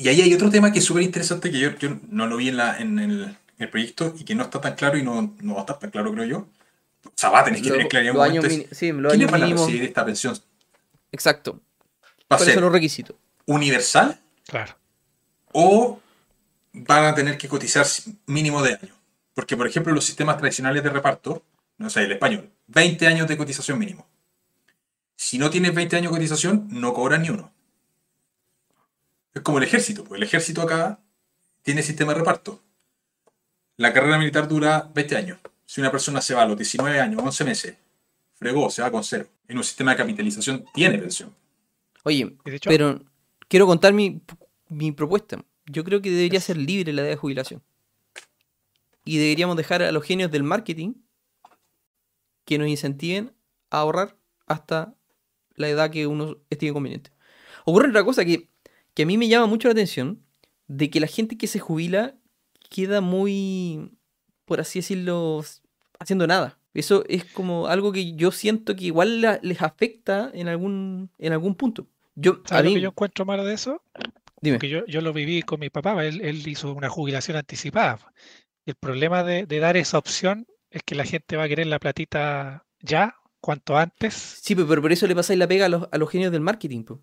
Y 0.00 0.08
ahí 0.08 0.22
hay 0.22 0.32
otro 0.32 0.48
tema 0.50 0.72
que 0.72 0.78
es 0.78 0.84
súper 0.84 1.02
interesante 1.02 1.50
que 1.50 1.58
yo, 1.58 1.76
yo 1.78 1.98
no 2.08 2.26
lo 2.26 2.36
vi 2.38 2.48
en, 2.48 2.56
la, 2.56 2.78
en, 2.78 2.98
el, 2.98 3.22
en 3.24 3.36
el 3.58 3.68
proyecto 3.68 4.14
y 4.18 4.24
que 4.24 4.34
no 4.34 4.44
está 4.44 4.58
tan 4.60 4.74
claro 4.74 4.96
y 4.96 5.02
no, 5.02 5.34
no 5.40 5.52
va 5.54 5.60
a 5.60 5.62
estar 5.62 5.78
tan 5.78 5.90
claro, 5.90 6.10
creo 6.12 6.24
yo. 6.24 6.38
O 7.04 7.12
sea, 7.14 7.28
va 7.28 7.40
a 7.40 7.44
tener 7.44 7.60
que 7.60 7.68
Lo- 7.68 7.74
tener 7.74 7.88
claridad 7.88 8.14
un 8.16 8.22
años 8.22 8.44
momento. 8.44 8.68
es, 8.70 8.78
sí, 8.78 8.92
los 8.92 9.12
¿Quiénes 9.12 9.28
años 9.32 9.50
van 9.50 9.58
a 9.60 9.62
recibir 9.66 9.82
esta 9.84 10.04
pensión? 10.04 10.38
Exacto. 11.12 11.52
¿Va 11.52 12.36
a 12.36 12.38
¿Cuáles 12.38 12.44
ser 12.46 12.54
son 12.54 12.64
los 12.64 12.72
requisitos? 12.72 13.16
universal 13.46 14.18
Claro. 14.46 14.74
o 15.52 16.00
van 16.72 17.04
a 17.04 17.14
tener 17.14 17.36
que 17.36 17.48
cotizar 17.48 17.86
mínimo 18.26 18.62
de 18.62 18.74
año. 18.80 18.94
Porque, 19.34 19.56
por 19.56 19.66
ejemplo, 19.66 19.92
los 19.92 20.04
sistemas 20.04 20.38
tradicionales 20.38 20.82
de 20.82 20.88
reparto, 20.90 21.42
no 21.78 21.90
sé, 21.90 22.04
el 22.04 22.12
español, 22.12 22.48
20 22.68 23.06
años 23.06 23.28
de 23.28 23.36
cotización 23.36 23.78
mínimo. 23.78 24.06
Si 25.16 25.36
no 25.38 25.50
tienes 25.50 25.74
20 25.74 25.96
años 25.96 26.12
de 26.12 26.18
cotización, 26.18 26.68
no 26.70 26.94
cobras 26.94 27.20
ni 27.20 27.28
uno. 27.30 27.52
Es 29.34 29.42
como 29.42 29.58
el 29.58 29.64
ejército, 29.64 30.04
pues 30.04 30.18
el 30.18 30.24
ejército 30.24 30.62
acá 30.62 31.00
tiene 31.62 31.82
sistema 31.82 32.12
de 32.12 32.18
reparto. 32.18 32.62
La 33.76 33.92
carrera 33.92 34.18
militar 34.18 34.48
dura 34.48 34.90
20 34.94 35.16
años. 35.16 35.38
Si 35.64 35.80
una 35.80 35.90
persona 35.90 36.20
se 36.20 36.34
va 36.34 36.42
a 36.42 36.46
los 36.46 36.56
19 36.56 37.00
años, 37.00 37.22
11 37.22 37.44
meses, 37.44 37.76
fregó, 38.34 38.70
se 38.70 38.82
va 38.82 38.90
con 38.90 39.04
cero. 39.04 39.26
En 39.46 39.56
un 39.56 39.64
sistema 39.64 39.92
de 39.92 39.98
capitalización 39.98 40.64
tiene 40.74 40.98
pensión. 40.98 41.34
Oye, 42.02 42.36
pero 42.64 43.00
quiero 43.48 43.66
contar 43.66 43.92
mi, 43.92 44.20
mi 44.68 44.92
propuesta. 44.92 45.44
Yo 45.66 45.84
creo 45.84 46.02
que 46.02 46.10
debería 46.10 46.40
ser 46.40 46.56
libre 46.56 46.92
la 46.92 47.02
edad 47.02 47.10
de 47.10 47.16
jubilación. 47.16 47.62
Y 49.04 49.18
deberíamos 49.18 49.56
dejar 49.56 49.82
a 49.82 49.92
los 49.92 50.04
genios 50.04 50.30
del 50.30 50.42
marketing 50.42 50.94
que 52.44 52.58
nos 52.58 52.68
incentiven 52.68 53.32
a 53.70 53.78
ahorrar 53.78 54.16
hasta 54.46 54.94
la 55.54 55.68
edad 55.68 55.90
que 55.90 56.06
uno 56.06 56.36
estime 56.50 56.72
conveniente. 56.72 57.12
Ocurre 57.64 57.88
otra 57.88 58.04
cosa 58.04 58.24
que, 58.24 58.48
que 58.94 59.02
a 59.04 59.06
mí 59.06 59.16
me 59.18 59.28
llama 59.28 59.46
mucho 59.46 59.68
la 59.68 59.72
atención, 59.72 60.22
de 60.66 60.90
que 60.90 61.00
la 61.00 61.06
gente 61.06 61.36
que 61.36 61.46
se 61.46 61.58
jubila 61.58 62.14
queda 62.68 63.00
muy, 63.00 63.90
por 64.44 64.60
así 64.60 64.78
decirlo, 64.80 65.44
haciendo 65.98 66.26
nada. 66.26 66.58
Eso 66.74 67.04
es 67.08 67.24
como 67.24 67.66
algo 67.66 67.90
que 67.90 68.14
yo 68.14 68.30
siento 68.30 68.76
que 68.76 68.84
igual 68.84 69.20
la- 69.20 69.40
les 69.42 69.60
afecta 69.60 70.30
en 70.32 70.46
algún, 70.48 71.10
en 71.18 71.32
algún 71.32 71.56
punto. 71.56 71.88
Yo, 72.14 72.42
a 72.44 72.48
¿Sabes 72.48 72.64
lo 72.66 72.74
que 72.74 72.80
yo 72.80 72.88
encuentro 72.90 73.24
malo 73.24 73.44
de 73.44 73.54
eso? 73.54 73.82
dime. 74.40 74.56
Porque 74.56 74.68
yo, 74.68 74.86
yo 74.86 75.00
lo 75.00 75.12
viví 75.12 75.42
con 75.42 75.58
mi 75.60 75.70
papá, 75.70 76.04
él, 76.04 76.20
él 76.20 76.46
hizo 76.46 76.72
una 76.72 76.88
jubilación 76.88 77.36
anticipada. 77.36 77.98
El 78.66 78.74
problema 78.76 79.24
de, 79.24 79.46
de 79.46 79.58
dar 79.58 79.76
esa 79.76 79.98
opción 79.98 80.46
es 80.70 80.82
que 80.84 80.94
la 80.94 81.04
gente 81.04 81.36
va 81.36 81.44
a 81.44 81.48
querer 81.48 81.66
la 81.66 81.80
platita 81.80 82.64
ya, 82.80 83.16
cuanto 83.40 83.76
antes. 83.76 84.14
Sí, 84.14 84.54
pero, 84.54 84.68
pero 84.68 84.82
por 84.82 84.92
eso 84.92 85.06
le 85.08 85.16
pasáis 85.16 85.38
la 85.38 85.48
pega 85.48 85.66
a 85.66 85.68
los, 85.68 85.88
a 85.90 85.98
los 85.98 86.08
genios 86.10 86.30
del 86.30 86.40
marketing. 86.42 86.84
po. 86.84 87.00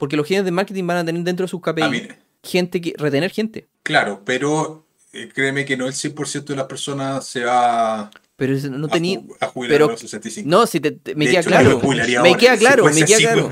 Porque 0.00 0.16
los 0.16 0.26
genios 0.26 0.44
del 0.46 0.54
marketing 0.54 0.84
van 0.86 0.96
a 0.96 1.04
tener 1.04 1.22
dentro 1.22 1.44
de 1.44 1.48
sus 1.48 1.60
KPI 1.60 2.08
gente 2.42 2.80
que, 2.80 2.94
retener 2.96 3.30
gente. 3.30 3.68
claro, 3.84 4.22
pero 4.24 4.86
eh, 5.12 5.28
créeme 5.32 5.64
que 5.66 5.76
no 5.76 5.86
el 5.86 5.92
100% 5.92 6.44
de 6.44 6.56
las 6.56 6.64
personas 6.66 7.26
se 7.26 7.44
va 7.44 8.10
Pero 8.36 8.54
no 8.70 8.86
a, 8.86 8.90
tenía. 8.90 9.20
a 9.40 9.46
jubilar 9.48 9.74
pero- 9.76 9.84
a 9.88 9.90
los 9.92 10.00
65. 10.00 10.48
No, 10.48 10.66
si 10.66 10.80
te, 10.80 10.92
te- 10.92 11.14
me 11.14 11.26
De 11.26 11.32
queda 11.32 11.40
hecho, 11.42 11.50
claro. 11.50 11.80
me 12.22 12.36
queda 12.36 12.56
claro, 12.56 12.84
me 12.86 13.04
queda 13.04 13.18
claro. 13.18 13.50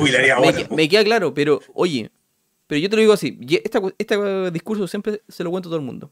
Me, 0.75 0.89
queda 0.89 1.05
claro, 1.05 1.35
pero 1.35 1.61
oye, 1.75 2.11
pero 2.67 2.79
yo 2.81 2.89
te 2.89 2.97
lo 2.97 3.01
digo 3.01 3.13
así, 3.13 3.39
este 3.59 4.51
discurso 4.51 4.89
siempre 4.89 5.21
se 5.29 5.45
lo 5.45 5.51
cuento 5.51 5.69
a 5.69 5.71
todo 5.71 5.81
el 5.81 5.85
mundo. 5.87 6.11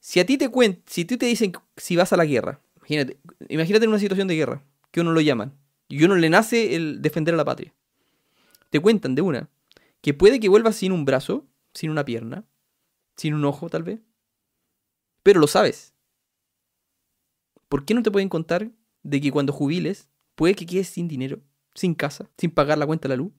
Si 0.00 0.18
a 0.20 0.26
ti 0.26 0.36
te 0.38 0.48
cuen, 0.48 0.82
si 0.86 1.04
tú 1.04 1.16
te 1.16 1.26
dicen 1.26 1.52
si 1.76 1.94
vas 1.94 2.12
a 2.12 2.16
la 2.16 2.24
guerra, 2.24 2.60
imagínate, 2.78 3.18
imagínate 3.48 3.84
en 3.84 3.90
una 3.90 3.98
situación 4.00 4.26
de 4.28 4.34
guerra, 4.36 4.62
que 4.90 5.00
uno 5.00 5.12
lo 5.12 5.20
llaman, 5.20 5.52
y 5.88 6.02
uno 6.04 6.16
le 6.16 6.28
nace 6.30 6.74
el 6.74 7.02
defender 7.02 7.34
a 7.34 7.36
la 7.36 7.44
patria. 7.44 7.72
Te 8.70 8.80
cuentan 8.80 9.14
de 9.14 9.22
una, 9.22 9.48
que 10.00 10.14
puede 10.14 10.40
que 10.40 10.48
vuelvas 10.48 10.76
sin 10.76 10.92
un 10.92 11.04
brazo, 11.04 11.46
sin 11.74 11.90
una 11.90 12.04
pierna, 12.04 12.44
sin 13.16 13.34
un 13.34 13.44
ojo 13.44 13.68
tal 13.68 13.82
vez, 13.82 14.00
pero 15.22 15.40
lo 15.40 15.46
sabes. 15.46 15.94
¿Por 17.68 17.84
qué 17.84 17.94
no 17.94 18.02
te 18.02 18.10
pueden 18.10 18.28
contar 18.28 18.70
de 19.02 19.20
que 19.20 19.30
cuando 19.30 19.52
jubiles 19.52 20.08
puede 20.34 20.54
que 20.54 20.66
quedes 20.66 20.88
sin 20.88 21.08
dinero, 21.08 21.40
sin 21.74 21.94
casa, 21.94 22.30
sin 22.38 22.50
pagar 22.50 22.78
la 22.78 22.86
cuenta 22.86 23.08
de 23.08 23.14
la 23.16 23.22
luz? 23.22 23.32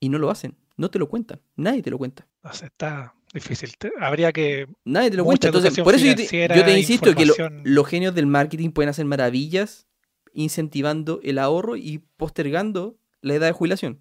Y 0.00 0.08
no 0.08 0.18
lo 0.18 0.30
hacen, 0.30 0.56
no 0.76 0.90
te 0.90 0.98
lo 0.98 1.08
cuentan, 1.08 1.40
nadie 1.56 1.82
te 1.82 1.90
lo 1.90 1.98
cuenta. 1.98 2.26
O 2.42 2.52
sea, 2.52 2.66
está 2.68 3.14
difícil. 3.32 3.70
Habría 4.00 4.32
que. 4.32 4.66
Nadie 4.84 5.10
te 5.10 5.16
lo 5.16 5.24
cuenta. 5.24 5.46
Entonces, 5.48 5.82
por 5.84 5.94
eso 5.94 6.04
yo 6.04 6.12
te, 6.16 6.22
financiera, 6.22 6.56
yo 6.56 6.64
te 6.64 6.78
insisto 6.78 7.14
que 7.14 7.26
lo- 7.26 7.34
los 7.64 7.86
genios 7.86 8.14
del 8.14 8.26
marketing 8.26 8.70
pueden 8.70 8.88
hacer 8.90 9.04
maravillas 9.04 9.86
incentivando 10.34 11.20
el 11.22 11.38
ahorro 11.38 11.76
y 11.76 11.98
postergando 12.16 12.96
la 13.20 13.34
edad 13.34 13.46
de 13.46 13.52
jubilación. 13.52 14.00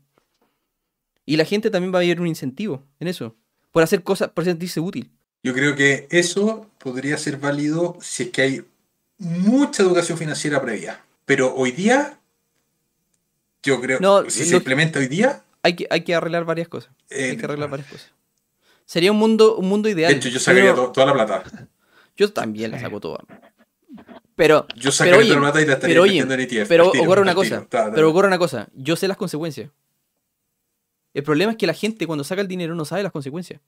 Y 1.26 1.38
la 1.38 1.46
gente 1.46 1.70
también 1.70 1.94
va 1.94 2.00
a 2.00 2.02
ver 2.02 2.20
un 2.20 2.28
incentivo 2.28 2.84
en 3.00 3.08
eso, 3.08 3.36
por 3.72 3.84
hacer 3.84 4.04
cosas, 4.04 4.30
por 4.30 4.44
sentirse 4.46 4.80
útil. 4.80 5.12
Yo 5.44 5.54
creo 5.54 5.76
que 5.76 6.08
eso 6.12 6.70
podría 6.78 7.18
ser 7.18 7.38
válido 7.38 7.98
si 8.02 8.24
es 8.24 8.30
que 8.30 8.42
hay 8.42 8.66
mucha 9.18 9.84
educación 9.84 10.18
financiera 10.18 10.62
previa. 10.62 11.02
Pero 11.26 11.54
hoy 11.56 11.72
día, 11.72 12.20
yo 13.64 13.80
creo 13.82 14.00
No, 14.00 14.30
si 14.30 14.46
se 14.46 14.56
implementa 14.56 15.00
hoy 15.00 15.08
día, 15.08 15.44
Hay 15.64 15.76
que, 15.76 15.88
hay 15.90 16.02
que 16.04 16.16
arreglar 16.16 16.44
varias 16.46 16.68
cosas. 16.68 16.92
eh, 17.10 17.32
Hay 17.32 17.38
que 17.38 17.46
arreglar 17.46 17.70
varias 17.70 17.88
cosas. 17.90 18.12
Sería 18.86 19.12
un 19.12 19.18
mundo, 19.20 19.56
un 19.58 19.70
mundo 19.70 19.88
ideal. 19.90 20.12
de 20.12 20.18
hecho 20.18 20.30
yo 20.30 20.40
sacaría 20.40 20.72
Pero 20.74 20.86
to- 20.88 20.92
toda 20.92 21.06
la 21.08 21.14
plata. 21.14 21.44
Yo 22.18 22.32
también 22.34 22.72
la 22.72 22.80
saco 22.80 23.00
toda. 23.00 23.24
Pero, 24.36 24.68
Yo 24.76 24.92
sacaría 24.92 25.18
oye, 25.20 25.28
toda 25.30 25.40
la 25.40 25.46
plata 25.52 25.62
y 25.62 25.66
la 25.66 25.74
estaría 25.74 25.94
pero 25.94 26.04
oye, 26.04 26.16
invirtiendo 26.18 26.34
en 26.56 26.62
ETF. 26.62 26.68
pero 26.70 26.92
tiro, 26.92 27.04
ocurre 27.06 27.22
una 27.22 27.34
cosa. 27.36 27.50
tiro. 27.58 27.68
Ta, 27.70 27.86
ta. 27.86 27.94
Pero 27.96 28.10
ocurre 28.10 28.28
una 28.28 28.38
cosa. 28.38 28.68
Yo 28.76 28.96
sé 28.96 29.08
las 29.08 29.18
consecuencias. 29.18 29.70
El 31.14 31.24
problema 31.24 31.52
es 31.52 31.58
que 31.58 31.68
la 31.68 31.74
gente 31.74 32.08
cuando 32.08 32.24
saca 32.24 32.42
el 32.42 32.48
dinero 32.48 32.76
no 32.76 32.86
sabe 32.86 33.04
las 33.04 33.12
consecuencias. 33.12 33.62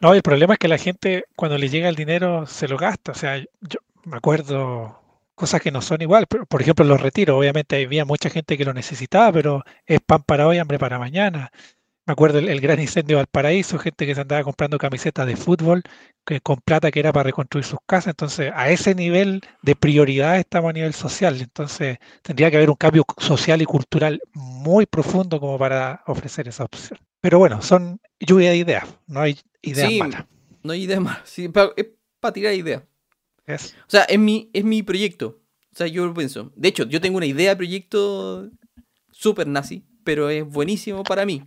No, 0.00 0.14
el 0.14 0.22
problema 0.22 0.54
es 0.54 0.58
que 0.58 0.68
la 0.68 0.78
gente, 0.78 1.24
cuando 1.36 1.58
le 1.58 1.68
llega 1.68 1.88
el 1.88 1.94
dinero, 1.94 2.46
se 2.46 2.68
lo 2.68 2.78
gasta. 2.78 3.12
O 3.12 3.14
sea, 3.14 3.38
yo 3.38 3.78
me 4.04 4.16
acuerdo 4.16 4.98
cosas 5.34 5.60
que 5.60 5.70
no 5.70 5.82
son 5.82 6.00
igual. 6.00 6.26
Por 6.26 6.62
ejemplo, 6.62 6.84
los 6.86 7.02
retiros. 7.02 7.38
Obviamente 7.38 7.84
había 7.84 8.06
mucha 8.06 8.30
gente 8.30 8.56
que 8.56 8.64
lo 8.64 8.72
necesitaba, 8.72 9.30
pero 9.32 9.64
es 9.86 10.00
pan 10.00 10.22
para 10.22 10.46
hoy, 10.46 10.58
hambre 10.58 10.78
para 10.78 10.98
mañana. 10.98 11.50
Me 12.10 12.14
acuerdo 12.14 12.40
el, 12.40 12.48
el 12.48 12.60
gran 12.60 12.80
incendio 12.80 13.18
de 13.18 13.20
Valparaíso, 13.20 13.78
gente 13.78 14.04
que 14.04 14.16
se 14.16 14.20
andaba 14.22 14.42
comprando 14.42 14.78
camisetas 14.78 15.28
de 15.28 15.36
fútbol 15.36 15.84
que, 16.26 16.40
con 16.40 16.56
plata 16.56 16.90
que 16.90 16.98
era 16.98 17.12
para 17.12 17.22
reconstruir 17.22 17.64
sus 17.64 17.78
casas. 17.86 18.08
Entonces, 18.08 18.50
a 18.52 18.68
ese 18.68 18.96
nivel 18.96 19.42
de 19.62 19.76
prioridad 19.76 20.36
estamos 20.40 20.70
a 20.70 20.72
nivel 20.72 20.92
social. 20.92 21.40
Entonces, 21.40 21.98
tendría 22.22 22.50
que 22.50 22.56
haber 22.56 22.68
un 22.68 22.74
cambio 22.74 23.04
social 23.18 23.62
y 23.62 23.64
cultural 23.64 24.20
muy 24.34 24.86
profundo 24.86 25.38
como 25.38 25.56
para 25.56 26.02
ofrecer 26.08 26.48
esa 26.48 26.64
opción. 26.64 26.98
Pero 27.20 27.38
bueno, 27.38 27.62
son 27.62 28.00
lluvia 28.18 28.50
de 28.50 28.56
ideas, 28.56 28.88
no 29.06 29.20
hay 29.20 29.38
ideas 29.62 29.88
Sí, 29.88 29.98
malas. 30.00 30.24
No 30.64 30.72
hay 30.72 30.82
idea 30.82 30.98
más. 30.98 31.20
Sí, 31.22 31.48
es 31.76 31.86
para 32.18 32.32
tirar 32.32 32.54
ideas. 32.54 32.82
O 33.46 33.86
sea, 33.86 34.02
es 34.02 34.18
mi, 34.18 34.50
es 34.52 34.64
mi 34.64 34.82
proyecto. 34.82 35.38
O 35.72 35.76
sea, 35.76 35.86
yo 35.86 36.12
pienso. 36.12 36.50
De 36.56 36.70
hecho, 36.70 36.88
yo 36.88 37.00
tengo 37.00 37.18
una 37.18 37.26
idea 37.26 37.50
de 37.50 37.56
proyecto 37.56 38.50
súper 39.12 39.46
nazi, 39.46 39.84
pero 40.02 40.28
es 40.28 40.44
buenísimo 40.44 41.04
para 41.04 41.24
mí. 41.24 41.44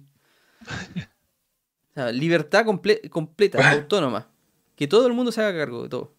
O 0.66 1.94
sea, 1.94 2.12
libertad 2.12 2.66
comple- 2.66 3.08
completa, 3.10 3.72
autónoma. 3.72 4.30
Que 4.76 4.88
todo 4.88 5.06
el 5.08 5.14
mundo 5.14 5.32
se 5.32 5.42
haga 5.42 5.58
cargo 5.60 5.84
de 5.84 5.90
todo. 5.90 6.16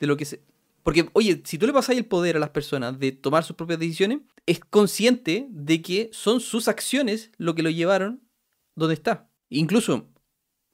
De 0.00 0.06
lo 0.06 0.16
que 0.16 0.24
se... 0.24 0.42
Porque, 0.82 1.08
oye, 1.14 1.40
si 1.46 1.56
tú 1.56 1.66
le 1.66 1.72
pasas 1.72 1.96
el 1.96 2.04
poder 2.04 2.36
a 2.36 2.40
las 2.40 2.50
personas 2.50 2.98
de 2.98 3.10
tomar 3.12 3.42
sus 3.42 3.56
propias 3.56 3.78
decisiones, 3.78 4.18
es 4.44 4.60
consciente 4.60 5.46
de 5.50 5.80
que 5.80 6.10
son 6.12 6.40
sus 6.40 6.68
acciones 6.68 7.30
lo 7.38 7.54
que 7.54 7.62
lo 7.62 7.70
llevaron 7.70 8.20
donde 8.76 8.92
está. 8.92 9.30
Incluso, 9.48 10.06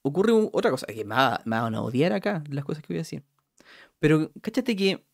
ocurre 0.03 0.33
un- 0.33 0.51
otra 0.53 0.73
cosa, 0.73 0.87
que 0.87 1.05
me, 1.05 1.15
va- 1.15 1.41
me 1.45 1.61
van 1.61 1.77
a 1.77 1.83
odiar 1.83 2.13
acá 2.13 2.43
las 2.51 2.65
cosas 2.65 2.83
que 2.83 2.93
voy 2.93 2.99
a 2.99 3.03
decir. 3.03 3.23
Pero 4.01 4.33
cáchate 4.43 4.75
que 4.75 5.05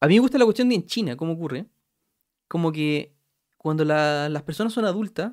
a 0.00 0.06
mí 0.06 0.14
me 0.14 0.20
gusta 0.20 0.38
la 0.38 0.44
cuestión 0.44 0.68
de 0.68 0.76
en 0.76 0.86
China, 0.86 1.16
cómo 1.16 1.32
ocurre. 1.32 1.66
Como 2.46 2.70
que 2.70 3.16
cuando 3.56 3.84
la- 3.84 4.28
las 4.28 4.44
personas 4.44 4.72
son 4.72 4.84
adultas, 4.84 5.32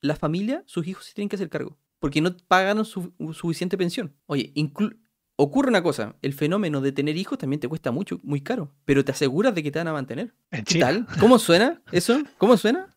la 0.00 0.16
familia, 0.16 0.62
sus 0.66 0.86
hijos 0.86 1.04
se 1.06 1.14
tienen 1.14 1.28
que 1.28 1.36
hacer 1.36 1.48
cargo. 1.50 1.76
Porque 1.98 2.20
no 2.20 2.34
pagan 2.48 2.84
su, 2.84 3.12
suficiente 3.34 3.76
pensión. 3.76 4.14
Oye, 4.26 4.52
inclu- 4.54 4.98
ocurre 5.36 5.68
una 5.68 5.82
cosa, 5.82 6.16
el 6.22 6.32
fenómeno 6.32 6.80
de 6.80 6.92
tener 6.92 7.16
hijos 7.16 7.38
también 7.38 7.60
te 7.60 7.68
cuesta 7.68 7.90
mucho, 7.90 8.18
muy 8.22 8.40
caro. 8.40 8.74
Pero 8.86 9.04
te 9.04 9.12
aseguras 9.12 9.54
de 9.54 9.62
que 9.62 9.70
te 9.70 9.78
van 9.78 9.88
a 9.88 9.92
mantener. 9.92 10.34
en 10.50 10.64
¿Qué 10.64 10.74
China. 10.74 10.86
tal? 10.86 11.06
¿Cómo 11.18 11.38
suena 11.38 11.82
eso? 11.92 12.22
¿Cómo 12.38 12.56
suena? 12.56 12.96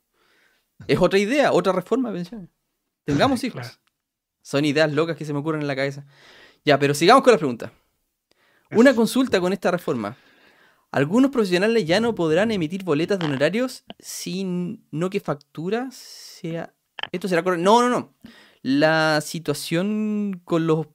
Es 0.87 0.99
otra 0.99 1.19
idea, 1.19 1.51
otra 1.51 1.73
reforma 1.73 2.09
de 2.09 2.15
pensiones. 2.15 2.49
Tengamos 3.05 3.43
hijos. 3.43 3.61
Claro. 3.61 3.77
Son 4.41 4.65
ideas 4.65 4.91
locas 4.93 5.15
que 5.17 5.25
se 5.25 5.33
me 5.33 5.39
ocurren 5.39 5.61
en 5.61 5.67
la 5.67 5.75
cabeza. 5.75 6.05
Ya, 6.65 6.79
pero 6.79 6.93
sigamos 6.93 7.23
con 7.23 7.31
la 7.33 7.37
pregunta. 7.37 7.71
Una 8.71 8.95
consulta 8.95 9.39
con 9.39 9.53
esta 9.53 9.69
reforma. 9.71 10.17
Algunos 10.91 11.31
profesionales 11.31 11.85
ya 11.85 11.99
no 11.99 12.15
podrán 12.15 12.51
emitir 12.51 12.83
boletas 12.83 13.19
de 13.19 13.25
honorarios 13.25 13.83
sin 13.99 14.85
no 14.91 15.09
que 15.09 15.19
factura 15.19 15.89
sea... 15.91 16.73
Esto 17.11 17.27
será 17.27 17.43
correcto. 17.43 17.63
No, 17.63 17.81
no, 17.81 17.89
no. 17.89 18.13
La 18.61 19.19
situación 19.21 20.41
con 20.45 20.67
los 20.67 20.87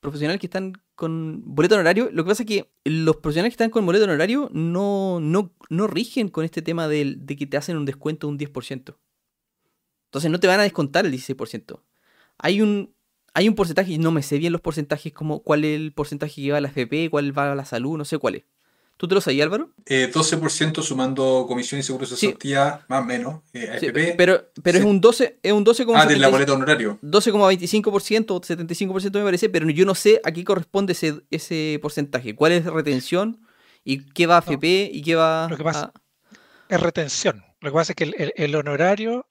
profesionales 0.00 0.40
que 0.40 0.46
están 0.46 0.72
con 0.94 1.42
boleto 1.44 1.74
honorario, 1.74 2.10
lo 2.12 2.24
que 2.24 2.28
pasa 2.28 2.42
es 2.42 2.48
que 2.48 2.70
los 2.84 3.16
profesionales 3.16 3.50
que 3.52 3.54
están 3.54 3.70
con 3.70 3.86
boleto 3.86 4.04
honorario 4.04 4.50
no, 4.52 5.20
no, 5.20 5.52
no 5.70 5.86
rigen 5.86 6.28
con 6.28 6.44
este 6.44 6.62
tema 6.62 6.88
del- 6.88 7.24
de, 7.26 7.36
que 7.36 7.46
te 7.46 7.56
hacen 7.56 7.76
un 7.76 7.84
descuento 7.86 8.26
de 8.26 8.32
un 8.32 8.38
10%. 8.38 8.98
Entonces 10.06 10.30
no 10.30 10.38
te 10.40 10.46
van 10.46 10.60
a 10.60 10.64
descontar 10.64 11.06
el 11.06 11.12
16%. 11.12 11.82
Hay 12.38 12.60
un, 12.60 12.94
hay 13.34 13.48
un 13.48 13.54
porcentaje, 13.54 13.92
y 13.92 13.98
no 13.98 14.10
me 14.10 14.22
sé 14.22 14.38
bien 14.38 14.52
los 14.52 14.60
porcentajes, 14.60 15.12
como 15.12 15.42
cuál 15.42 15.64
es 15.64 15.76
el 15.80 15.92
porcentaje 15.92 16.42
que 16.42 16.52
va 16.52 16.58
a 16.58 16.60
la 16.60 16.68
FP, 16.68 17.08
cuál 17.10 17.36
va 17.36 17.52
a 17.52 17.54
la 17.54 17.64
salud, 17.64 17.96
no 17.96 18.04
sé 18.04 18.18
cuál 18.18 18.36
es. 18.36 18.44
¿Tú 18.96 19.08
te 19.08 19.14
lo 19.16 19.20
sabías, 19.20 19.44
Álvaro? 19.46 19.70
Eh, 19.86 20.10
12% 20.12 20.80
sumando 20.82 21.44
comisión 21.48 21.80
y 21.80 21.82
seguro 21.82 22.06
de 22.06 22.14
Sí. 22.14 22.26
cesantía, 22.26 22.84
más 22.88 23.02
o 23.02 23.04
menos. 23.04 23.42
eh, 23.52 23.76
Sí, 23.80 23.86
AFP. 23.88 24.14
pero 24.16 24.44
pero 24.62 24.78
es 24.78 24.84
un 24.84 25.00
12, 25.00 25.38
es 25.42 25.52
un 25.52 25.64
12,75%. 25.64 25.96
ah, 25.96 26.06
de 26.06 26.16
la 26.18 26.28
boleta 26.28 26.52
honorario. 26.52 26.98
12,25% 27.02 28.36
o 28.36 28.40
75% 28.40 29.18
me 29.18 29.24
parece, 29.24 29.48
pero 29.48 29.68
yo 29.70 29.84
no 29.84 29.94
sé 29.96 30.20
a 30.24 30.30
qué 30.30 30.44
corresponde 30.44 30.92
ese, 30.92 31.14
ese 31.30 31.78
porcentaje. 31.82 32.34
¿Cuál 32.36 32.52
es 32.52 32.64
retención? 32.64 33.40
¿Y 33.84 34.06
qué 34.12 34.26
va 34.26 34.36
a 34.36 34.40
FP? 34.40 34.90
¿Y 34.92 35.02
qué 35.02 35.16
va 35.16 35.48
Lo 35.50 35.56
que 35.56 35.64
pasa- 35.64 35.92
a- 35.94 36.00
Es 36.68 36.80
retención. 36.80 37.42
Lo 37.60 37.70
que 37.70 37.74
pasa 37.74 37.92
es 37.92 37.96
que 37.96 38.04
el, 38.04 38.14
el- 38.18 38.32
el 38.36 38.54
honorario 38.54 39.26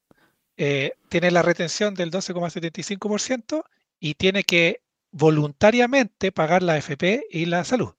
eh, 0.58 0.94
tiene 1.10 1.32
la 1.32 1.42
retención 1.42 1.94
del 1.96 2.12
12,75% 2.12 3.64
y 4.00 4.16
tiene 4.16 4.44
que 4.44 4.82
voluntariamente 5.12 6.32
pagar 6.32 6.64
la 6.64 6.78
FP 6.78 7.26
y 7.32 7.46
la 7.46 7.64
salud. 7.66 7.94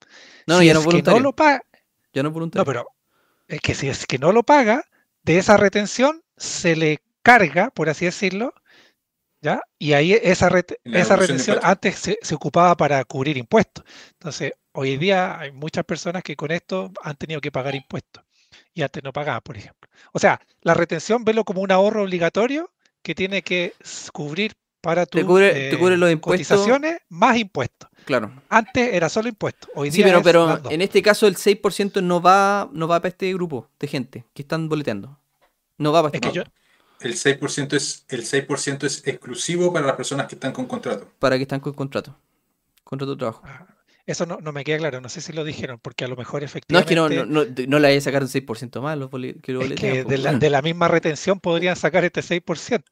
No, 0.47 0.61
si 0.61 0.67
ya 0.67 0.75
no 0.75 0.81
es 0.81 0.81
es 0.81 0.89
que 0.89 1.03
no 1.03 1.19
lo 1.21 1.35
paga, 1.35 1.63
Ya 2.13 2.23
no 2.23 2.29
es 2.29 2.33
voluntario. 2.35 2.63
no, 2.63 2.65
pero 2.65 2.87
es 3.49 3.61
que 3.61 3.75
si 3.75 3.89
es 3.89 4.07
que 4.07 4.19
no 4.19 4.33
lo 4.33 4.45
paga, 4.45 4.85
de 5.25 5.39
esa 5.39 5.57
retención 5.59 6.23
se 6.37 6.77
le 6.77 7.01
carga, 7.23 7.71
por 7.73 7.89
así 7.91 8.07
decirlo, 8.07 8.55
¿ya? 9.43 9.61
Y 9.79 9.95
ahí 9.95 10.13
esa, 10.15 10.51
La 10.85 11.01
esa 11.01 11.17
retención 11.17 11.59
antes 11.63 11.97
se, 11.99 12.19
se 12.23 12.35
ocupaba 12.35 12.77
para 12.77 13.05
cubrir 13.05 13.37
impuestos. 13.37 13.85
Entonces, 14.13 14.53
hoy 14.73 14.93
en 14.95 15.01
día 15.01 15.39
hay 15.39 15.53
muchas 15.53 15.85
personas 15.85 16.23
que 16.23 16.37
con 16.37 16.51
esto 16.51 16.93
han 17.03 17.17
tenido 17.17 17.41
que 17.41 17.53
pagar 17.53 17.75
impuestos 17.75 18.25
y 18.75 18.83
antes 18.83 19.03
no 19.05 19.13
pagaban, 19.13 19.43
por 19.43 19.57
ejemplo. 19.57 19.91
O 20.13 20.19
sea, 20.19 20.41
la 20.63 20.75
retención 20.75 21.25
velo 21.25 21.45
como 21.45 21.63
un 21.63 21.73
ahorro 21.73 22.03
obligatorio 22.05 22.73
que 23.03 23.15
tiene 23.15 23.43
que 23.43 23.75
cubrir 24.13 24.55
para 24.83 25.07
Te 25.07 25.21
tus 25.23 25.29
cubre- 25.31 25.71
te 25.71 25.79
cubre 25.79 25.97
los 25.97 26.11
impuestos. 26.13 26.49
cotizaciones 26.49 26.99
más 27.09 27.39
impuestos. 27.39 27.89
Claro. 28.05 28.33
Antes 28.51 28.93
era 28.93 29.09
solo 29.09 29.29
impuestos, 29.29 29.71
hoy 29.75 29.91
Sí, 29.91 29.99
día 29.99 30.07
pero, 30.07 30.19
es 30.19 30.25
pero 30.25 30.71
en 30.71 30.83
este 30.83 31.01
caso 31.03 31.27
el 31.29 31.37
6% 31.37 32.03
no 32.03 32.21
va, 32.21 32.69
no 32.73 32.89
va 32.89 32.99
para 33.01 33.09
este 33.11 33.33
grupo 33.33 33.71
de 33.79 33.87
gente 33.87 34.25
que 34.35 34.43
están 34.43 34.69
boleteando. 34.69 35.19
No 35.79 35.93
va 35.93 36.03
para 36.03 36.11
Es 36.11 36.15
este 36.17 36.29
que 36.29 36.35
yo, 36.35 36.43
El 37.01 37.15
6% 37.15 37.77
es, 37.77 38.05
el 38.09 38.25
6% 38.25 38.85
es 38.87 39.07
exclusivo 39.07 39.73
para 39.73 39.87
las 39.87 39.97
personas 39.97 40.27
que 40.27 40.35
están 40.35 40.53
con 40.53 40.67
contrato. 40.67 41.09
para 41.21 41.37
que 41.37 41.43
están 41.43 41.61
con 41.61 41.73
contrato. 41.75 42.17
Contrato 42.85 43.13
de 43.13 43.19
trabajo. 43.19 43.43
Ah, 43.47 43.67
Eso 44.05 44.27
no, 44.27 44.39
no 44.41 44.51
me 44.53 44.65
queda 44.65 44.79
claro, 44.79 45.01
no 45.01 45.09
sé 45.09 45.21
si 45.21 45.33
lo 45.33 45.45
dijeron, 45.45 45.79
porque 45.81 46.05
a 46.05 46.09
lo 46.09 46.17
mejor 46.17 46.41
No, 46.43 46.47
es 46.47 46.51
efectivamente 46.51 46.89
que 46.91 46.97
no, 46.97 47.09
no, 47.09 47.45
no, 47.45 47.79
no 47.81 47.87
a 47.87 48.01
sacar 48.01 48.23
un 48.23 48.29
6% 48.29 48.81
más 48.83 48.99
los 48.99 49.11
bole- 49.11 49.41
que 49.41 49.53
lo 49.53 49.61
es 49.63 49.69
boletean, 49.69 49.93
que 49.93 50.05
de 50.05 50.19
la, 50.19 50.33
de 50.35 50.51
la 50.51 50.61
misma 50.61 50.89
retención 50.89 51.39
podrían 51.39 51.77
sacar 51.77 52.05
este 52.05 52.21
6%. 52.21 52.83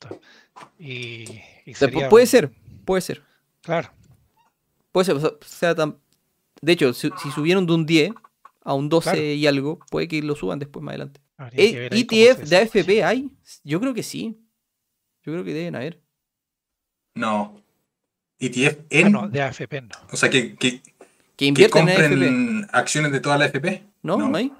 Y, 0.78 1.40
y 1.70 1.74
sería 1.74 2.08
puede 2.08 2.26
ser, 2.26 2.50
puede 2.84 3.00
ser. 3.02 3.22
Claro, 3.62 3.90
Puede 4.92 5.04
ser, 5.04 5.16
o 5.16 5.38
sea, 5.46 5.74
tan... 5.74 5.96
De 6.62 6.72
hecho, 6.72 6.92
si, 6.92 7.10
si 7.22 7.30
subieron 7.30 7.64
de 7.66 7.72
un 7.74 7.86
10 7.86 8.12
a 8.64 8.74
un 8.74 8.88
12 8.88 9.10
Claro. 9.10 9.22
y 9.24 9.46
algo, 9.46 9.78
puede 9.90 10.08
que 10.08 10.20
lo 10.22 10.34
suban 10.34 10.58
después 10.58 10.82
más 10.82 10.92
adelante. 10.92 11.20
Eh, 11.52 11.88
que 11.90 12.06
cómo 12.06 12.20
¿ETF 12.22 12.48
de 12.48 12.56
AFP 12.56 13.04
hay? 13.04 13.30
Yo 13.64 13.80
creo 13.80 13.94
que 13.94 14.02
sí. 14.02 14.36
Yo 15.24 15.32
creo 15.32 15.44
que 15.44 15.54
deben 15.54 15.74
haber. 15.76 16.00
No. 17.14 17.62
ETF 18.38 18.78
Ah, 18.80 18.84
en. 18.90 19.12
no, 19.12 19.28
de 19.28 19.42
AFP 19.42 19.80
no. 19.82 19.88
O 20.12 20.16
sea, 20.16 20.28
que, 20.30 20.54
que, 20.56 20.80
Que 20.82 20.92
que 21.36 21.44
invierten 21.46 21.88
en 21.88 21.88
AFP. 21.88 22.08
compren 22.08 22.68
acciones 22.72 23.12
de 23.12 23.20
toda 23.20 23.38
la 23.38 23.46
FP. 23.46 23.82
¿No? 24.02 24.16
¿No, 24.16 24.36
hay? 24.36 24.52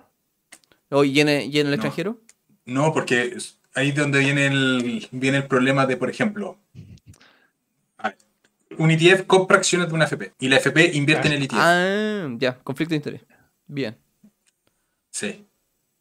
¿O 0.91 1.05
y 1.05 1.21
en, 1.21 1.29
el- 1.29 1.55
y 1.55 1.59
en 1.61 1.67
el 1.67 1.71
No. 1.71 1.75
extranjero? 1.75 2.19
No, 2.67 2.93
porque 2.93 3.37
ahí 3.75 3.89
es 3.91 3.95
donde 3.95 4.19
viene 4.21 4.47
el, 4.47 5.09
viene 5.13 5.39
el 5.39 5.47
problema 5.47 5.87
de, 5.87 5.97
por 5.97 6.09
ejemplo, 6.11 6.59
ah, 6.61 6.70
un 8.83 8.91
ETF 8.91 9.27
compra 9.27 9.59
acciones 9.59 9.89
de 9.89 9.95
una 9.95 10.05
FP 10.07 10.33
y 10.39 10.49
la 10.49 10.57
FP 10.57 10.93
invierte 10.95 11.29
en 11.29 11.35
el 11.35 11.43
ETF. 11.45 11.55
Ah, 11.59 12.29
ya, 12.39 12.59
conflicto 12.59 12.91
de 12.93 12.97
interés. 12.97 13.23
Bien. 13.67 13.97
Sí. 15.11 15.47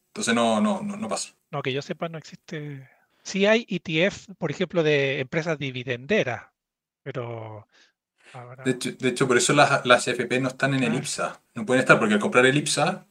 Entonces 0.07 0.33
no, 0.33 0.59
no, 0.61 0.81
no, 0.81 0.97
no 0.97 1.07
pasa. 1.07 1.33
No, 1.51 1.61
que 1.61 1.73
yo 1.73 1.81
sepa, 1.81 2.09
no 2.09 2.17
existe. 2.17 2.89
Sí 3.23 3.45
hay 3.45 3.65
ETF, 3.69 4.29
por 4.37 4.51
ejemplo, 4.51 4.81
de 4.83 5.19
empresas 5.19 5.57
dividenderas, 5.59 6.43
pero 7.03 7.67
ahora- 8.33 8.63
De 8.63 8.71
hecho, 8.71 8.91
de 8.93 9.09
hecho, 9.09 9.27
por 9.27 9.37
eso 9.37 9.53
las, 9.53 9.85
las 9.85 10.07
FP 10.07 10.39
no 10.39 10.47
están 10.49 10.73
en 10.73 10.83
el 10.83 10.93
Ah. 10.93 10.95
IPSA. 10.97 11.41
No 11.55 11.65
pueden 11.65 11.81
estar 11.81 11.99
porque 11.99 12.13
al 12.15 12.19
comprar 12.19 12.45
el 12.45 12.57
IPSA, 12.57 13.05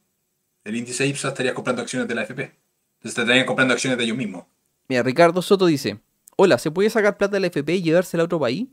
el 0.65 0.77
índice 0.77 1.07
IPSA 1.07 1.29
estaría 1.29 1.55
comprando 1.55 1.83
acciones 1.83 2.09
de 2.09 2.15
la 2.15 2.23
FP. 2.23 2.43
Entonces 2.43 3.15
te 3.15 3.21
estarían 3.23 3.47
comprando 3.47 3.75
acciones 3.75 3.99
de 3.99 4.05
ellos 4.05 4.17
mismos. 4.17 4.45
Mira, 4.89 5.03
Ricardo 5.03 5.41
Soto 5.43 5.67
dice: 5.67 6.01
Hola, 6.37 6.59
¿se 6.59 6.71
puede 6.71 6.91
sacar 6.91 7.17
plata 7.17 7.35
de 7.35 7.41
la 7.41 7.47
FP 7.49 7.75
y 7.77 7.83
llevársela 7.83 8.23
a 8.23 8.27
otro 8.27 8.41
país? 8.41 8.67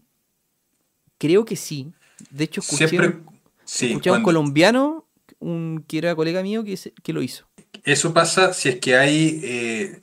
Creo 1.18 1.45
que 1.45 1.55
sí. 1.55 1.91
De 2.30 2.43
hecho, 2.45 2.61
escuché, 2.61 2.88
Siempre. 2.88 3.09
un- 3.09 3.26
Sí, 3.63 3.88
escuché 3.88 4.09
a 4.11 4.13
un 4.13 4.24
colombiano, 4.24 5.05
un, 5.39 5.84
que 5.88 5.97
era 5.97 6.16
colega 6.16 6.43
mío, 6.43 6.63
que, 6.63 6.78
se- 6.78 6.91
que 7.03 7.13
lo 7.13 7.22
hizo. 7.24 7.45
Eso 7.84 8.13
pasa 8.13 8.53
si 8.53 8.70
es 8.70 8.80
que 8.80 8.95
hay 8.95 9.41
eh, 9.43 10.01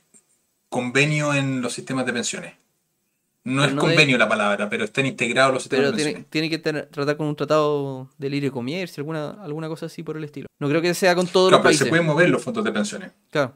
convenio 0.69 1.33
en 1.35 1.61
los 1.63 1.73
sistemas 1.73 2.05
de 2.07 2.13
pensiones. 2.13 2.55
No 3.45 3.63
Pero 3.63 3.69
es 3.69 3.75
no 3.75 3.81
convenio 3.83 4.19
la 4.19 4.29
palabra, 4.29 4.69
pero 4.69 4.85
están 4.85 5.05
integrados 5.07 5.53
los 5.55 5.63
sistemas 5.65 5.81
Pero 5.87 5.91
de 5.93 5.97
tiene, 5.97 6.11
pensiones. 6.13 6.31
tiene 6.31 6.51
que 6.51 6.59
tener- 6.59 6.87
tratar 6.87 7.17
con 7.17 7.27
un 7.27 7.37
tratado 7.37 8.09
de 8.19 8.31
libre 8.31 8.51
comercio, 8.51 9.01
alguna, 9.01 9.31
alguna 9.43 9.69
cosa 9.69 9.87
así 9.87 10.03
por 10.03 10.17
el 10.17 10.25
estilo. 10.25 10.47
No 10.61 10.69
creo 10.69 10.81
que 10.83 10.95
sea 10.95 11.15
con 11.15 11.27
todos 11.27 11.49
Claro, 11.51 11.59
los 11.59 11.63
pero 11.63 11.69
países. 11.71 11.85
se 11.85 11.89
pueden 11.89 12.07
mover 12.07 12.31
los 12.31 12.43
fondos 12.43 12.65
de 12.65 12.73
pensiones. 12.73 13.11
Claro. 13.31 13.55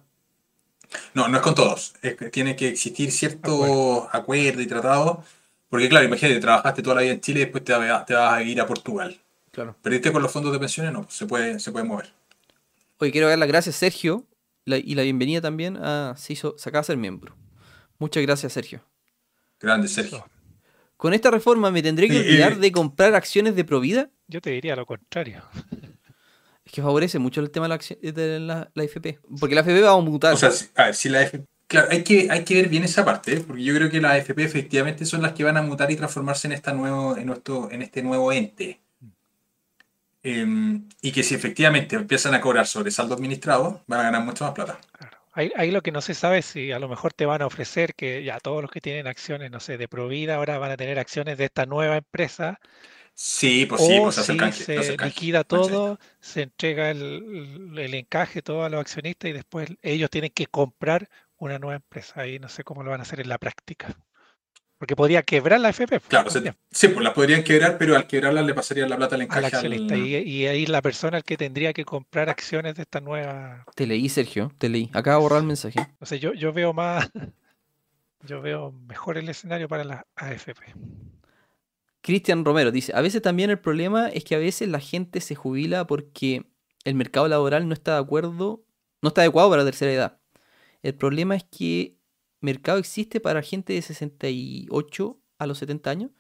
No, 1.15 1.29
no 1.29 1.37
es 1.37 1.43
con 1.43 1.55
todos. 1.55 1.95
Es 2.03 2.15
que 2.17 2.31
tiene 2.31 2.55
que 2.57 2.69
existir 2.69 3.11
cierto 3.13 4.09
acuerdo 4.13 4.61
y 4.63 4.67
tratado. 4.67 5.25
Porque, 5.69 5.89
claro, 5.89 6.07
imagínate, 6.07 6.41
trabajaste 6.41 6.83
toda 6.83 6.97
la 6.97 7.03
vida 7.03 7.13
en 7.13 7.21
Chile 7.21 7.41
y 7.41 7.43
después 7.45 7.65
te, 7.65 7.73
va- 7.73 8.05
te 8.05 8.15
vas 8.15 8.33
a 8.35 8.43
ir 8.43 8.61
a 8.61 8.67
Portugal. 8.67 9.19
Claro. 9.51 9.77
¿Perdiste 9.83 10.13
con 10.13 10.23
los 10.23 10.31
fondos 10.31 10.53
de 10.53 10.59
pensiones? 10.59 10.93
No, 10.93 11.07
se 11.11 11.27
puede, 11.27 11.59
se 11.61 11.73
puede 11.73 11.85
mover. 11.85 12.13
Oye, 12.99 13.11
quiero 13.13 13.29
dar 13.29 13.39
las 13.39 13.49
gracias, 13.49 13.75
Sergio, 13.77 14.25
la- 14.65 14.79
y 14.79 14.95
la 14.95 15.03
bienvenida 15.03 15.41
también 15.41 15.77
a 15.79 16.15
se, 16.17 16.33
hizo, 16.35 16.57
se 16.59 16.69
acaba 16.69 16.83
de 16.83 16.87
ser 16.87 16.97
miembro. 16.97 17.37
Muchas 17.99 18.23
gracias, 18.23 18.53
Sergio. 18.53 18.83
Grande, 19.61 19.89
Sergio. 19.89 20.29
Con 20.97 21.13
esta 21.15 21.31
reforma 21.31 21.71
me 21.71 21.83
tendré 21.83 22.09
que 22.09 22.19
olvidar 22.21 22.53
eh. 22.53 22.57
de 22.57 22.73
comprar 22.73 23.15
acciones 23.15 23.55
de 23.57 23.65
Provida. 23.65 24.11
Yo 24.29 24.41
te 24.41 24.51
diría 24.51 24.77
lo 24.77 24.87
contrario. 24.87 25.43
Es 26.65 26.73
que 26.73 26.83
favorece 26.83 27.19
mucho 27.19 27.41
el 27.41 27.51
tema 27.51 27.69
de 27.69 27.77
la, 28.03 28.13
de 28.13 28.41
la, 28.41 28.71
la 28.75 28.83
FP. 28.85 29.21
Porque 29.39 29.55
la 29.55 29.61
FP 29.61 29.81
va 29.83 29.93
a 29.93 30.01
mutar. 30.01 30.35
O 30.35 30.37
sea, 30.37 30.51
si- 30.51 30.67
a 30.75 30.87
ver, 30.87 30.95
si 30.95 31.09
la 31.09 31.21
AFP. 31.21 31.45
Claro, 31.69 31.89
hay 31.91 32.05
que, 32.05 32.29
hay 32.31 32.45
que 32.45 32.55
ver 32.55 32.69
bien 32.69 32.85
esa 32.85 33.05
parte, 33.05 33.35
¿eh? 33.35 33.41
porque 33.45 33.63
yo 33.65 33.75
creo 33.75 33.91
que 33.91 34.01
las 34.01 34.13
AFP 34.13 34.45
efectivamente 34.45 35.05
son 35.05 35.23
las 35.23 35.33
que 35.33 35.43
van 35.45 35.57
a 35.57 35.63
mutar 35.63 35.91
y 35.91 35.97
transformarse 35.97 36.47
en, 36.47 36.53
esta 36.53 36.73
nuevo, 36.73 37.17
en, 37.17 37.27
nuestro, 37.27 37.71
en 37.73 37.83
este 37.83 38.03
nuevo 38.03 38.33
ente. 38.33 38.81
Em, 40.23 40.89
y 41.03 41.13
que 41.13 41.23
si 41.23 41.35
efectivamente 41.35 41.95
empiezan 41.97 42.35
a 42.35 42.41
cobrar 42.41 42.67
sobre 42.67 42.91
saldo 42.91 43.15
administrado, 43.15 43.83
van 43.87 44.01
a 44.01 44.03
ganar 44.05 44.25
mucho 44.25 44.45
más 44.45 44.55
plata. 44.55 44.79
Claro. 44.93 45.19
Ahí, 45.33 45.53
ahí 45.57 45.71
lo 45.71 45.83
que 45.83 45.93
no 45.93 46.01
se 46.01 46.15
sabe 46.15 46.39
es 46.39 46.47
si 46.47 46.73
a 46.73 46.79
lo 46.79 46.89
mejor 46.89 47.13
te 47.13 47.27
van 47.27 47.43
a 47.43 47.47
ofrecer 47.47 47.95
que 47.95 48.25
ya 48.25 48.41
todos 48.41 48.63
los 48.63 48.71
que 48.71 48.81
tienen 48.81 49.07
acciones, 49.07 49.51
no 49.51 49.61
sé, 49.61 49.77
de 49.77 49.87
Provida 49.89 50.37
ahora 50.37 50.59
van 50.59 50.71
a 50.73 50.77
tener 50.77 50.99
acciones 50.99 51.37
de 51.39 51.45
esta 51.45 51.67
nueva 51.67 51.97
empresa 51.97 52.59
Sí, 53.15 53.65
pues 53.67 53.81
sí, 53.83 53.99
o 53.99 54.03
pues 54.03 54.15
se 54.15 54.21
hace 54.21 54.33
el 54.33 54.39
si 54.39 54.39
canje, 54.39 54.65
se 54.65 54.97
liquida 54.99 55.43
todo, 55.45 55.99
se 56.21 56.43
entrega 56.43 56.91
el- 56.91 57.73
el 57.79 57.95
encaje 57.95 58.43
todo 58.43 58.65
a 58.65 58.69
los 58.69 58.81
accionistas 58.81 59.31
y 59.31 59.33
después 59.33 59.71
ellos 59.83 60.11
tienen 60.11 60.31
que 60.33 60.47
comprar 60.47 61.09
una 61.39 61.59
nueva 61.59 61.77
empresa. 61.77 62.21
Ahí 62.21 62.39
no 62.39 62.49
sé 62.49 62.65
cómo 62.65 62.83
lo 62.83 62.91
van 62.91 63.01
a 63.01 63.03
hacer 63.03 63.21
en 63.21 63.29
la 63.29 63.39
práctica. 63.39 63.97
Porque 64.79 64.95
podría 64.95 65.23
quebrar 65.23 65.59
la 65.61 65.71
FP. 65.71 66.01
Claro, 66.01 66.29
se- 66.29 66.55
sí, 66.71 66.89
pues 66.89 67.03
las 67.03 67.15
podrían 67.15 67.43
quebrar, 67.43 67.79
pero 67.79 67.97
al 67.97 68.07
quebrarlas 68.07 68.45
le 68.45 68.53
pasaría 68.53 68.87
la 68.87 68.97
plata 68.99 69.15
al 69.15 69.23
encaje 69.23 69.39
al- 69.39 69.45
accionista. 69.47 69.97
Y, 69.97 70.17
y 70.17 70.47
ahí 70.47 70.67
la 70.67 70.83
persona 70.83 71.23
que 71.23 71.39
tendría 71.39 71.73
que 71.73 71.87
comprar 71.87 72.29
acciones 72.29 72.75
de 72.75 72.83
esta 72.83 73.01
nueva. 73.01 73.65
Te 73.75 73.87
leí, 73.87 74.09
Sergio. 74.11 74.53
Te 74.59 74.69
leí. 74.69 74.91
Acaba 74.93 75.17
de 75.17 75.23
borrar 75.23 75.41
el 75.41 75.47
mensaje. 75.47 75.79
O 75.99 76.05
sea, 76.05 76.19
yo, 76.19 76.35
yo 76.35 76.53
veo 76.53 76.73
más. 76.73 77.11
Yo 78.23 78.41
veo 78.41 78.73
mejor 78.73 79.19
el 79.19 79.29
escenario 79.29 79.69
para 79.69 79.85
la 79.85 80.07
AFP. 80.17 80.75
Cristian 82.01 82.45
Romero 82.45 82.73
dice, 82.73 82.93
a 82.95 83.01
veces 83.01 83.23
también 83.23 83.51
el 83.51 83.59
problema 83.59 84.09
es 84.09 84.25
que 84.25 84.35
a 84.35 84.39
veces 84.39 84.69
la 84.69 84.81
gente 84.81 85.21
se 85.21 85.35
jubila 85.35 85.87
porque 85.87 86.45
el 86.85 86.95
mercado 86.95 87.29
laboral 87.29 87.69
no 87.69 87.75
está 87.75 87.95
de 87.95 88.01
acuerdo, 88.01 88.65
no 89.03 89.09
está 89.09 89.21
adecuado 89.23 89.51
para 89.51 89.63
la 89.63 89.69
tercera 89.71 89.93
edad. 89.93 90.21
El 90.87 90.95
problema 90.95 91.35
es 91.35 91.45
que 91.45 91.97
mercado 92.41 92.79
existe 92.79 93.19
para 93.21 93.43
gente 93.43 93.73
de 93.73 93.83
68 93.83 95.19
a 95.39 95.47
los 95.47 95.59
70 95.59 95.91
años. 95.91 96.11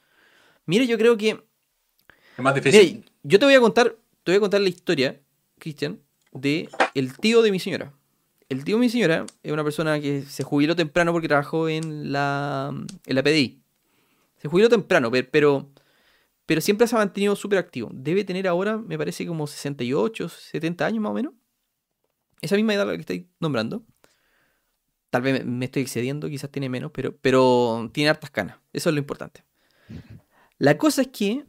Mire, 0.64 0.87
yo 0.87 0.99
creo 0.99 1.17
que 1.17 1.31
Es 1.31 2.43
más 2.43 2.55
difícil. 2.55 3.05
yo 3.23 3.39
te 3.39 3.45
voy 3.45 3.55
a 3.55 3.61
contar, 3.61 3.97
te 4.25 4.33
voy 4.33 4.37
a 4.37 4.41
contar 4.41 4.61
la 4.61 4.69
historia, 4.69 5.21
Cristian, 5.59 6.01
de 6.33 6.69
el 6.95 7.17
tío 7.17 7.43
de 7.43 7.53
mi 7.53 7.61
señora. 7.61 7.93
El 8.49 8.64
tío 8.64 8.77
de 8.77 8.81
mi 8.81 8.89
señora 8.89 9.25
es 9.43 9.53
una 9.53 9.62
persona 9.64 10.01
que 10.01 10.23
se 10.23 10.43
jubiló 10.43 10.75
temprano 10.75 11.12
porque 11.12 11.29
trabajó 11.29 11.69
en 11.69 12.12
la, 12.12 12.73
en 13.07 13.14
la 13.14 13.23
PDI. 13.23 13.61
Se 14.39 14.49
jubiló 14.49 14.69
temprano, 14.69 15.11
pe- 15.11 15.23
pero, 15.25 15.71
pero 16.45 16.61
siempre 16.61 16.87
se 16.89 16.95
ha 16.97 16.99
mantenido 16.99 17.37
súper 17.37 17.59
activo. 17.59 17.89
Debe 17.93 18.25
tener 18.25 18.47
ahora, 18.49 18.79
me 18.79 18.99
parece, 18.99 19.27
como 19.27 19.47
68, 19.47 20.29
70 20.29 20.87
años 20.87 21.03
más 21.03 21.11
o 21.11 21.14
menos. 21.14 21.35
Esa 22.43 22.57
misma 22.57 22.75
edad 22.75 22.87
la 22.87 22.95
que 22.95 23.01
estoy 23.01 23.29
nombrando. 23.41 23.83
Tal 25.17 25.23
vez 25.23 25.47
me- 25.47 25.64
estoy 25.64 25.81
excediendo, 25.81 26.29
quizás 26.29 26.51
tiene 26.51 26.69
menos, 26.69 26.93
pero, 26.93 27.91
tiene 27.91 28.11
hartas 28.11 28.31
canas. 28.31 28.59
Eso 28.75 28.91
es 28.91 28.95
lo 28.95 28.99
importante. 28.99 29.47
La 30.59 30.77
cosa 30.77 31.01
es 31.01 31.09
que 31.09 31.47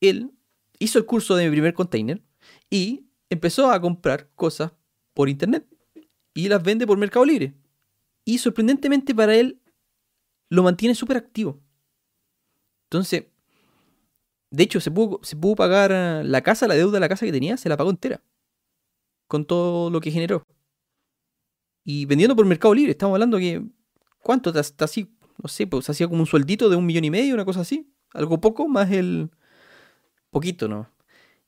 él 0.00 0.30
hizo 0.78 1.00
el 1.00 1.04
curso 1.04 1.34
de 1.34 1.44
mi 1.46 1.50
primer 1.50 1.74
container 1.74 2.22
y 2.70 3.08
empezó 3.30 3.72
a 3.72 3.80
comprar 3.80 4.30
cosas 4.36 4.70
por 5.12 5.28
internet 5.28 5.66
y 6.34 6.46
las 6.48 6.62
vende 6.62 6.86
por 6.86 6.96
Mercado 6.96 7.24
Libre. 7.24 7.54
Y 8.24 8.38
sorprendentemente 8.38 9.12
para 9.12 9.34
él 9.34 9.60
lo 10.48 10.62
mantiene 10.62 10.94
súper 10.94 11.16
activo. 11.16 11.60
Entonces, 12.84 13.24
de 14.52 14.62
hecho, 14.62 14.78
se 14.78 14.92
pudo, 14.92 15.56
pagar 15.56 16.24
la 16.24 16.42
casa, 16.42 16.68
la 16.68 16.74
deuda 16.76 16.92
de 16.92 17.00
la 17.00 17.08
casa 17.08 17.26
que 17.26 17.32
tenía, 17.32 17.56
se 17.56 17.68
la 17.68 17.76
pagó 17.76 17.90
entera. 17.90 18.22
Con 19.26 19.46
todo 19.46 19.90
lo 19.90 20.00
que 20.00 20.12
generó. 20.12 20.46
Y 21.84 22.06
vendiendo 22.06 22.34
por 22.34 22.46
Mercado 22.46 22.74
Libre, 22.74 22.92
estamos 22.92 23.14
hablando 23.14 23.38
que. 23.38 23.62
¿Cuánto? 24.20 24.58
Está, 24.58 24.86
así, 24.86 25.10
no 25.42 25.48
sé, 25.48 25.66
pues 25.66 25.88
hacía 25.90 26.08
como 26.08 26.20
un 26.20 26.26
sueldito 26.26 26.68
de 26.70 26.76
un 26.76 26.86
millón 26.86 27.04
y 27.04 27.10
medio, 27.10 27.34
una 27.34 27.44
cosa 27.44 27.60
así. 27.60 27.90
Algo 28.12 28.40
poco, 28.40 28.68
más 28.68 28.90
el. 28.90 29.30
Poquito, 30.30 30.68
¿no? 30.68 30.90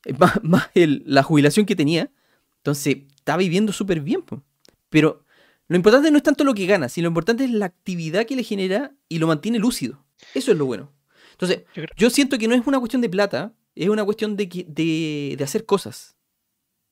Eh, 0.05 0.13
Más, 0.19 0.43
más 0.43 0.69
el- 0.75 1.03
la 1.05 1.23
jubilación 1.23 1.65
que 1.65 1.75
tenía. 1.75 2.11
Entonces, 2.57 2.97
está 3.15 3.35
viviendo 3.37 3.73
súper 3.73 4.01
bien. 4.01 4.21
po. 4.21 4.43
Pero 4.89 5.23
lo 5.67 5.75
importante 5.75 6.11
no 6.11 6.17
es 6.17 6.23
tanto 6.23 6.43
lo 6.43 6.53
que 6.53 6.65
gana, 6.65 6.87
sino 6.89 7.05
lo 7.05 7.09
importante 7.09 7.43
es 7.43 7.51
la 7.51 7.65
actividad 7.65 8.25
que 8.25 8.35
le 8.35 8.43
genera 8.43 8.93
y 9.09 9.17
lo 9.19 9.27
mantiene 9.27 9.59
lúcido. 9.59 10.05
Eso 10.33 10.51
es 10.51 10.57
lo 10.57 10.65
bueno. 10.65 10.91
Entonces, 11.31 11.63
Yo 11.97 12.09
siento 12.09 12.37
que 12.37 12.47
no 12.47 12.55
es 12.55 12.65
una 12.65 12.79
cuestión 12.79 13.01
de 13.01 13.09
plata, 13.09 13.53
es 13.75 13.89
una 13.89 14.03
cuestión 14.05 14.35
de, 14.37 14.45
de, 14.67 15.35
de 15.37 15.43
hacer 15.43 15.65
cosas. 15.65 16.15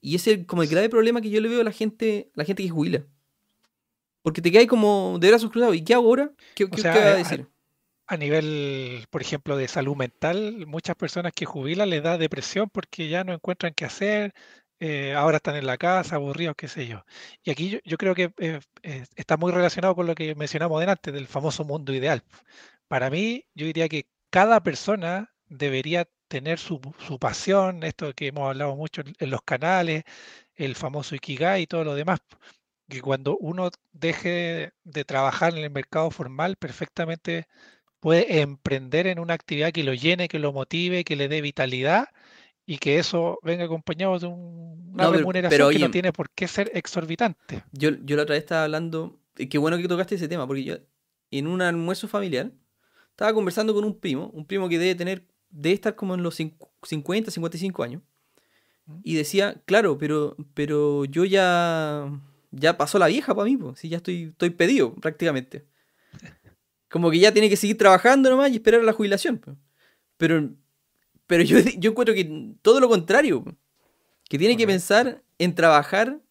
Y 0.02 0.16
ese 0.16 0.32
es 0.34 0.46
como 0.46 0.62
el 0.62 0.70
grave 0.70 0.89
problema 0.89 1.22
que 1.22 1.30
yo 1.32 1.41
le 1.41 1.50
veo 1.50 1.62
a 1.62 1.64
la 1.64 1.72
gente, 1.72 2.30
la 2.36 2.43
gente 2.46 2.62
que 2.64 2.70
jubila. 2.70 3.06
Porque 4.26 4.41
te 4.41 4.51
quedas 4.51 4.67
como 4.67 5.17
de 5.19 5.30
brazos 5.30 5.51
cruzados. 5.51 5.76
¿Y 5.76 5.84
qué 5.84 5.93
hago 5.93 6.07
ahora? 6.07 6.32
¿Qué, 6.55 6.69
qué- 6.69 6.82
sea, 6.82 6.93
qué 6.93 6.99
va 6.99 7.05
a 7.05 7.13
a- 7.13 7.17
decir? 7.17 7.47
A 8.07 8.17
nivel, 8.17 9.05
por 9.09 9.21
ejemplo, 9.21 9.57
de 9.57 9.67
salud 9.67 9.95
mental, 9.95 10.65
muchas 10.67 10.95
personas 10.95 11.34
que 11.34 11.45
jubilan 11.45 11.89
les 11.89 12.03
da 12.03 12.17
depresión 12.19 12.69
porque 12.69 13.09
ya 13.09 13.23
no 13.23 13.34
encuentran 13.34 13.73
qué 13.76 13.86
hacer, 13.86 14.34
eh, 14.80 15.13
ahora 15.15 15.38
están 15.38 15.55
en 15.55 15.65
la 15.65 15.78
casa, 15.78 16.15
aburridos, 16.17 16.55
qué 16.57 16.67
sé 16.67 16.88
yo. 16.88 17.05
Y 17.43 17.51
aquí 17.51 17.69
yo, 17.69 17.80
yo 17.86 17.97
creo 17.97 18.15
que 18.15 18.32
eh, 18.39 18.59
eh, 18.84 19.05
está 19.15 19.38
muy 19.38 19.51
relacionado 19.51 19.95
con 19.95 20.07
lo 20.07 20.15
que 20.15 20.36
mencionamos 20.36 20.80
delante, 20.82 21.11
del 21.13 21.28
famoso 21.28 21.63
mundo 21.65 21.93
ideal. 21.93 22.23
Para 22.88 23.09
mí, 23.09 23.45
yo 23.55 23.65
diría 23.67 23.89
que 23.89 24.07
cada 24.32 24.61
persona 24.63 25.34
debería 25.47 26.07
tener 26.28 26.59
su, 26.59 26.82
su 27.07 27.19
pasión, 27.19 27.84
esto 27.84 28.13
que 28.13 28.28
hemos 28.28 28.49
hablado 28.49 28.76
mucho 28.76 29.01
en, 29.01 29.13
en 29.19 29.30
los 29.32 29.41
canales, 29.43 30.03
el 30.55 30.76
famoso 30.76 31.15
Ikigai 31.15 31.63
y 31.63 31.67
todo 31.67 31.84
lo 31.84 31.95
demás. 31.95 32.19
Que 32.90 33.02
cuando 33.02 33.38
uno 33.38 33.70
deje 33.94 34.72
de 34.84 35.06
trabajar 35.06 35.58
en 35.58 35.64
el 35.64 35.72
mercado 35.72 36.12
formal, 36.12 36.56
perfectamente 36.56 37.48
puede 38.00 38.42
emprender 38.42 39.08
en 39.08 39.20
una 39.20 39.34
actividad 39.34 39.72
que 39.72 39.84
lo 39.84 39.94
llene, 39.94 40.28
que 40.28 40.38
lo 40.38 40.54
motive, 40.54 41.04
que 41.04 41.16
le 41.16 41.28
dé 41.28 41.42
vitalidad 41.42 42.10
y 42.68 42.78
que 42.78 43.00
eso 43.00 43.40
venga 43.42 43.66
acompañado 43.66 44.20
de 44.20 44.28
un- 44.28 44.92
una 44.94 45.04
No, 45.06 45.10
pero- 45.10 45.20
remuneración 45.20 45.58
pero 45.58 45.70
que 45.72 45.80
no 45.80 45.92
tiene 45.92 46.14
por 46.14 46.30
qué 46.30 46.48
ser 46.48 46.72
exorbitante. 46.76 47.64
Yo, 47.72 47.90
yo 48.04 48.16
la 48.16 48.24
otra 48.24 48.34
vez 48.36 48.44
estaba 48.44 48.64
hablando. 48.66 49.20
eh, 49.38 49.50
Qué 49.50 49.58
bueno 49.58 49.78
que 49.78 49.88
tocaste 49.88 50.16
ese 50.16 50.28
tema, 50.28 50.46
porque 50.48 50.64
yo 50.64 50.76
en 51.32 51.48
un 51.48 51.62
almuerzo 51.62 52.08
familiar 52.08 52.52
estaba 53.10 53.34
conversando 53.34 53.74
con 53.74 53.84
un 53.84 54.00
primo, 54.00 54.30
un 54.34 54.46
primo 54.46 54.70
que 54.70 54.78
debe 54.80 54.94
tener, 54.96 55.26
debe 55.50 55.74
estar 55.74 55.96
como 55.96 56.14
en 56.16 56.22
los 56.24 56.40
cincu- 56.40 56.70
50, 56.84 57.32
55 57.32 57.82
años. 57.84 58.02
¿Mm? 58.86 59.00
Y 59.04 59.16
decía, 59.16 59.62
claro, 59.66 59.98
pero, 59.98 60.38
pero 60.54 61.04
yo 61.06 61.26
ya, 61.26 62.08
ya 62.56 62.78
pasó 62.78 62.97
la 62.97 63.08
vieja 63.08 63.36
para 63.36 63.45
mí, 63.45 63.58
pues, 63.58 63.80
si 63.80 63.89
ya 63.89 63.97
estoy, 63.97 64.30
estoy 64.32 64.49
pedido 64.51 64.93
prácticamente. 64.95 65.66
Como 66.89 67.12
que 67.12 67.20
ya 67.20 67.32
tiene 67.32 67.49
que 67.49 67.58
seguir 67.58 67.78
trabajando 67.78 68.30
nomás 68.30 68.51
y 68.51 68.56
esperar 68.56 68.82
a 68.82 68.84
la 68.84 68.93
jubilación. 68.93 69.41
Pero, 70.18 70.49
pero 71.27 71.44
yo, 71.44 71.60
yo 71.77 71.91
encuentro 71.91 72.15
que 72.15 72.56
todo 72.61 72.80
lo 72.80 72.88
contrario, 72.88 73.44
que 74.30 74.38
tiene 74.38 74.57
que 74.57 74.65
pensar 74.65 75.23
en 75.38 75.53
trabajar 75.53 76.22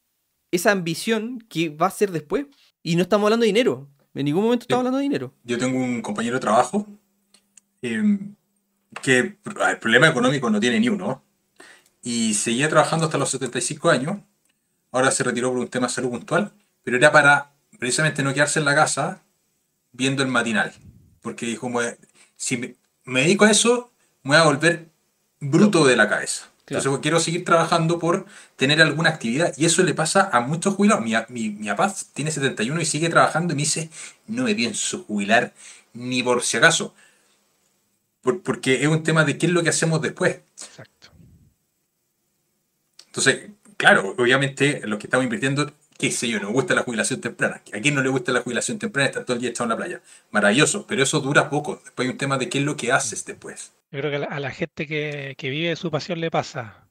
esa 0.50 0.72
ambición 0.72 1.44
que 1.48 1.68
va 1.68 1.88
a 1.88 1.90
ser 1.90 2.10
después. 2.10 2.46
Y 2.82 2.96
no 2.96 3.02
estamos 3.02 3.26
hablando 3.26 3.44
de 3.44 3.48
dinero. 3.48 3.88
En 4.14 4.24
ningún 4.24 4.44
momento 4.44 4.64
estamos 4.64 4.80
hablando 4.80 4.98
de 4.98 5.02
dinero. 5.02 5.34
Yo 5.42 5.58
tengo 5.58 5.78
un 5.78 6.00
compañero 6.00 6.36
de 6.36 6.40
trabajo 6.40 6.86
eh, 7.82 8.18
que 9.02 9.36
ver, 9.44 9.80
problema 9.80 10.08
económico 10.08 10.48
no 10.50 10.60
tiene 10.60 10.80
ni 10.80 10.88
uno. 10.88 11.24
Y 12.02 12.34
seguía 12.34 12.68
trabajando 12.68 13.06
hasta 13.06 13.18
los 13.18 13.30
75 13.30 13.90
años. 13.90 14.18
Ahora 14.94 15.10
se 15.10 15.24
retiró 15.24 15.50
por 15.50 15.58
un 15.58 15.68
tema 15.68 15.88
de 15.88 15.92
salud 15.92 16.10
puntual. 16.10 16.52
Pero 16.84 16.96
era 16.96 17.10
para 17.10 17.50
precisamente 17.78 18.22
no 18.22 18.32
quedarse 18.32 18.60
en 18.60 18.64
la 18.64 18.74
casa 18.76 19.22
viendo 19.92 20.22
el 20.22 20.28
matinal. 20.28 20.72
Porque 21.20 21.46
dijo, 21.46 21.68
"Me- 21.68 21.96
si 22.36 22.56
me, 22.56 22.76
me 23.04 23.22
dedico 23.22 23.44
a 23.44 23.50
eso, 23.50 23.90
me 24.22 24.30
voy 24.30 24.38
a 24.38 24.44
volver 24.44 24.86
bruto 25.40 25.84
de 25.84 25.96
la 25.96 26.08
cabeza. 26.08 26.48
Entonces 26.60 26.84
Claro. 26.84 27.00
quiero 27.02 27.18
seguir 27.20 27.44
trabajando 27.44 27.98
por 27.98 28.24
tener 28.56 28.80
alguna 28.80 29.10
actividad. 29.10 29.52
Y 29.56 29.64
eso 29.66 29.82
le 29.82 29.94
pasa 29.94 30.30
a 30.32 30.40
muchos 30.40 30.74
jubilados. 30.74 31.04
Mi, 31.04 31.12
mi, 31.28 31.50
mi 31.50 31.66
papá 31.68 31.92
tiene 32.14 32.30
71 32.30 32.80
y 32.80 32.84
sigue 32.86 33.08
trabajando 33.08 33.52
y 33.52 33.56
me 33.56 33.62
dice, 33.62 33.90
no 34.28 34.44
me 34.44 34.54
pienso 34.54 35.02
jubilar 35.02 35.52
ni 35.92 36.22
por 36.22 36.42
si 36.42 36.56
acaso. 36.56 36.94
Por- 38.22 38.42
porque 38.42 38.80
es 38.82 38.88
un 38.88 39.02
tema 39.02 39.24
de 39.24 39.36
qué 39.38 39.46
es 39.46 39.52
lo 39.52 39.62
que 39.62 39.70
hacemos 39.70 40.00
después. 40.00 40.40
Exacto. 40.62 41.08
Entonces, 43.06 43.50
claro, 43.84 44.14
obviamente 44.18 44.80
los 44.84 44.98
que 44.98 45.06
estamos 45.06 45.24
invirtiendo, 45.24 45.70
qué 45.98 46.10
sé 46.10 46.28
yo, 46.28 46.40
nos 46.40 46.52
gusta 46.52 46.74
la 46.74 46.82
jubilación 46.82 47.20
temprana. 47.20 47.60
¿A 47.72 47.80
quién 47.80 47.94
no 47.94 48.02
le 48.02 48.08
gusta 48.08 48.32
la 48.32 48.40
jubilación 48.40 48.78
temprana? 48.78 49.08
Estar 49.08 49.24
todo 49.24 49.34
el 49.34 49.40
día 49.40 49.50
echado 49.50 49.64
en 49.64 49.70
la 49.70 49.76
playa. 49.76 50.00
Maravilloso, 50.30 50.86
pero 50.86 51.02
eso 51.02 51.20
dura 51.20 51.50
poco. 51.50 51.80
Después 51.84 52.06
hay 52.06 52.12
un 52.12 52.18
tema 52.18 52.38
de 52.38 52.48
qué 52.48 52.58
es 52.58 52.64
lo 52.64 52.76
que 52.76 52.92
haces 52.92 53.24
después. 53.24 53.72
Yo 53.90 54.00
creo 54.00 54.10
que 54.10 54.26
a 54.26 54.40
la, 54.40 54.50
gente 54.50 54.86
que, 54.86 55.34
que 55.36 55.50
vive 55.50 55.68
de 55.68 55.76
su 55.76 55.90
pasión 55.90 56.20
le 56.20 56.30
pasa. 56.30 56.84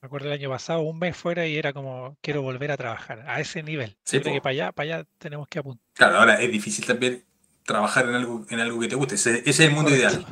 Me 0.00 0.06
acuerdo 0.06 0.28
el 0.28 0.34
año 0.34 0.48
pasado, 0.48 0.80
un 0.80 0.98
mes 0.98 1.16
fuera 1.16 1.44
y 1.46 1.56
era 1.56 1.72
como, 1.72 2.16
quiero 2.22 2.42
volver 2.42 2.70
a 2.70 2.76
trabajar 2.76 3.24
a 3.26 3.40
ese 3.40 3.64
nivel. 3.64 3.96
Sí, 4.04 4.20
creo 4.20 4.34
que 4.34 4.40
para 4.40 4.52
allá, 4.52 4.72
para 4.72 4.98
allá 4.98 5.06
tenemos 5.18 5.48
que 5.48 5.58
apuntar. 5.58 5.84
Claro, 5.94 6.18
ahora 6.18 6.40
es 6.40 6.52
difícil 6.52 6.86
también 6.86 7.24
trabajar 7.66 8.08
en 8.08 8.14
algo, 8.14 8.46
en 8.48 8.60
algo 8.60 8.78
que 8.78 8.88
te 8.88 8.94
guste. 8.94 9.16
Ese, 9.16 9.38
ese 9.40 9.50
es 9.50 9.60
el 9.60 9.72
mundo 9.72 9.90
ideal. 9.90 10.24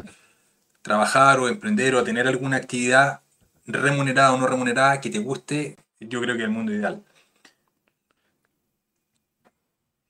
Trabajar 0.82 1.40
o 1.40 1.48
emprender 1.48 1.96
o 1.96 2.04
tener 2.04 2.28
alguna 2.28 2.58
actividad 2.58 3.22
remunerada 3.66 4.32
o 4.32 4.38
no 4.38 4.46
remunerada 4.46 5.00
que 5.00 5.10
te 5.10 5.18
guste, 5.18 5.76
yo 6.00 6.20
creo 6.20 6.36
que 6.36 6.42
el 6.44 6.50
mundo 6.50 6.72
ideal. 6.72 7.02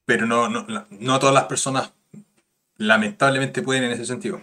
Pero 0.04 0.26
no, 0.26 0.48
no, 0.48 0.66
no 0.90 1.18
todas 1.18 1.34
las 1.34 1.44
personas 1.44 1.92
lamentablemente 2.76 3.62
pueden 3.62 3.84
en 3.84 3.92
ese 3.92 4.04
sentido. 4.06 4.40